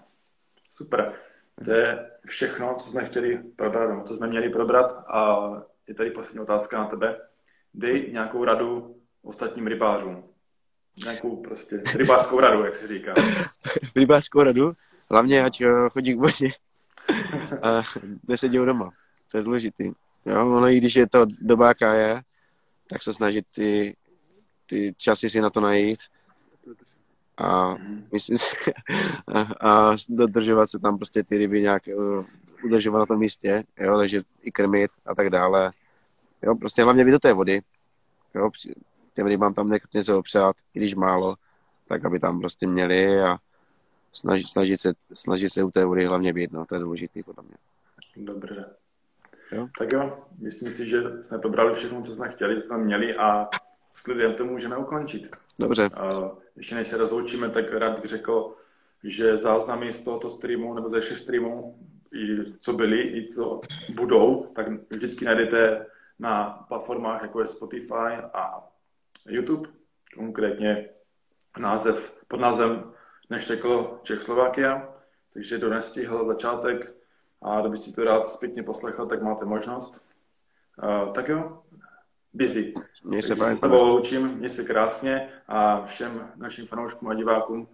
super. 0.69 1.13
To 1.65 1.71
je 1.71 2.11
všechno, 2.25 2.75
co 2.75 2.89
jsme 2.89 3.05
chtěli 3.05 3.37
probrat, 3.55 4.07
co 4.07 4.15
jsme 4.15 4.27
měli 4.27 4.49
probrat 4.49 4.91
a 5.07 5.49
je 5.87 5.93
tady 5.93 6.11
poslední 6.11 6.39
otázka 6.39 6.77
na 6.77 6.85
tebe. 6.85 7.19
Dej 7.73 8.11
nějakou 8.11 8.43
radu 8.43 8.95
ostatním 9.21 9.67
rybářům. 9.67 10.23
Nějakou 11.03 11.35
prostě 11.35 11.83
rybářskou 11.95 12.39
radu, 12.39 12.65
jak 12.65 12.75
se 12.75 12.87
říká. 12.87 13.13
rybářskou 13.95 14.43
radu? 14.43 14.73
Hlavně, 15.11 15.43
ať 15.43 15.61
eh, 15.61 15.89
chodí 15.91 16.13
k 16.13 16.19
vodě 16.19 16.49
a 17.61 17.81
nesedí 18.27 18.57
doma. 18.57 18.91
To 19.31 19.37
je 19.37 19.43
důležitý. 19.43 19.91
Jo, 20.25 20.57
ono 20.57 20.67
i 20.67 20.77
když 20.77 20.95
je 20.95 21.09
to 21.09 21.25
doba, 21.41 21.67
jaká 21.67 21.93
je, 21.93 22.21
tak 22.89 23.03
se 23.03 23.13
snažit 23.13 23.45
ty, 23.55 23.95
ty 24.65 24.93
časy 24.97 25.29
si 25.29 25.41
na 25.41 25.49
to 25.49 25.61
najít 25.61 25.99
a 27.37 27.75
myslím 28.13 28.37
si, 28.37 28.55
a, 29.27 29.41
a 29.41 29.95
dodržovat 30.09 30.67
se 30.67 30.79
tam 30.79 30.97
prostě 30.97 31.23
ty 31.23 31.37
ryby 31.37 31.61
nějak 31.61 31.83
uh, 31.95 32.25
udržovat 32.63 32.99
na 32.99 33.05
tom 33.05 33.19
místě, 33.19 33.63
jo, 33.79 33.97
takže 33.97 34.21
i 34.41 34.51
krmit 34.51 34.91
a 35.05 35.15
tak 35.15 35.29
dále. 35.29 35.71
Jo, 36.41 36.55
prostě 36.55 36.83
hlavně 36.83 37.05
být 37.05 37.11
do 37.11 37.19
té 37.19 37.33
vody, 37.33 37.61
jo, 38.35 38.49
těm 39.13 39.27
rybám 39.27 39.53
tam 39.53 39.73
něco 39.93 40.19
opřát, 40.19 40.55
i 40.73 40.79
když 40.79 40.95
málo, 40.95 41.35
tak 41.87 42.05
aby 42.05 42.19
tam 42.19 42.39
prostě 42.39 42.67
měli 42.67 43.21
a 43.21 43.37
snažit, 44.13 44.47
snažit, 44.47 44.81
se, 44.81 44.93
snažit 45.13 45.49
se 45.49 45.63
u 45.63 45.71
té 45.71 45.85
vody 45.85 46.05
hlavně 46.05 46.33
být, 46.33 46.51
no, 46.51 46.65
to 46.65 46.75
je 46.75 46.81
důležité 46.81 47.23
podle 47.23 47.43
mě. 47.43 47.55
Dobře. 48.25 48.65
Jo? 49.51 49.67
Tak 49.79 49.91
jo, 49.91 50.19
myslím 50.37 50.71
si, 50.71 50.85
že 50.85 51.01
jsme 51.21 51.39
probrali 51.39 51.75
všechno, 51.75 52.01
co 52.01 52.13
jsme 52.13 52.29
chtěli, 52.29 52.55
co 52.55 52.61
jsme 52.61 52.77
měli 52.77 53.15
a 53.15 53.49
s 53.97 54.01
klidem 54.01 54.33
to 54.33 54.45
můžeme 54.45 54.77
ukončit. 54.77 55.37
Dobře. 55.59 55.89
Ještě 56.55 56.75
než 56.75 56.87
se 56.87 56.97
rozloučíme, 56.97 57.49
tak 57.49 57.73
rád 57.73 57.99
bych 57.99 58.09
řekl, 58.09 58.55
že 59.03 59.37
záznamy 59.37 59.93
z 59.93 59.99
tohoto 59.99 60.29
streamu 60.29 60.73
nebo 60.73 60.89
ze 60.89 61.01
všech 61.01 61.17
streamů, 61.17 61.79
i 62.13 62.53
co 62.59 62.73
byly, 62.73 63.01
i 63.01 63.27
co 63.27 63.61
budou, 63.95 64.51
tak 64.55 64.67
vždycky 64.89 65.25
najdete 65.25 65.85
na 66.19 66.65
platformách 66.67 67.21
jako 67.21 67.41
je 67.41 67.47
Spotify 67.47 68.13
a 68.33 68.67
YouTube, 69.29 69.69
konkrétně 70.15 70.89
název, 71.59 72.13
pod 72.27 72.39
názvem 72.39 72.93
Nešteklo 73.29 73.99
Čechoslovakia, 74.03 74.89
takže 75.33 75.57
kdo 75.57 75.69
nestihl 75.69 76.25
začátek 76.25 76.95
a 77.41 77.61
kdyby 77.61 77.77
si 77.77 77.93
to 77.93 78.03
rád 78.03 78.27
zpětně 78.27 78.63
poslechl, 78.63 79.05
tak 79.05 79.21
máte 79.21 79.45
možnost. 79.45 80.07
Uh, 80.83 81.11
tak 81.13 81.27
jo, 81.29 81.63
busy. 82.33 82.73
Měj 83.03 83.21
se 83.21 83.35
s 83.35 83.59
tebou 83.59 83.83
loučím, 83.83 84.27
měj 84.27 84.49
se 84.49 84.63
krásně 84.63 85.29
a 85.47 85.85
všem 85.85 86.31
našim 86.35 86.65
fanouškům 86.65 87.09
a 87.09 87.13
divákům 87.13 87.67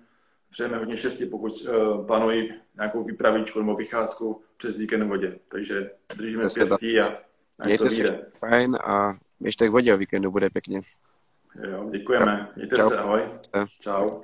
přejeme 0.49 0.77
hodně 0.77 0.97
štěstí, 0.97 1.25
pokud 1.25 1.51
uh, 1.51 2.05
plánují 2.05 2.53
nějakou 2.75 3.03
výpravičku 3.03 3.59
nebo 3.59 3.75
vycházku 3.75 4.41
přes 4.57 4.77
víkend 4.77 5.03
v 5.03 5.07
vodě. 5.07 5.39
Takže 5.47 5.91
držíme 6.17 6.43
pěstí 6.53 6.99
a 6.99 7.17
Mějte 7.65 7.89
se 7.89 8.03
fajn 8.39 8.75
a 8.83 9.17
běžte 9.39 9.67
k 9.67 9.71
vodě 9.71 9.93
o 9.93 9.97
víkendu, 9.97 10.31
bude 10.31 10.49
pěkně. 10.49 10.81
Jo, 11.63 11.89
děkujeme. 11.89 12.51
Mějte 12.55 12.75
Čau. 12.75 12.89
se, 12.89 12.97
ahoj. 12.97 13.21
Čau. 13.79 14.21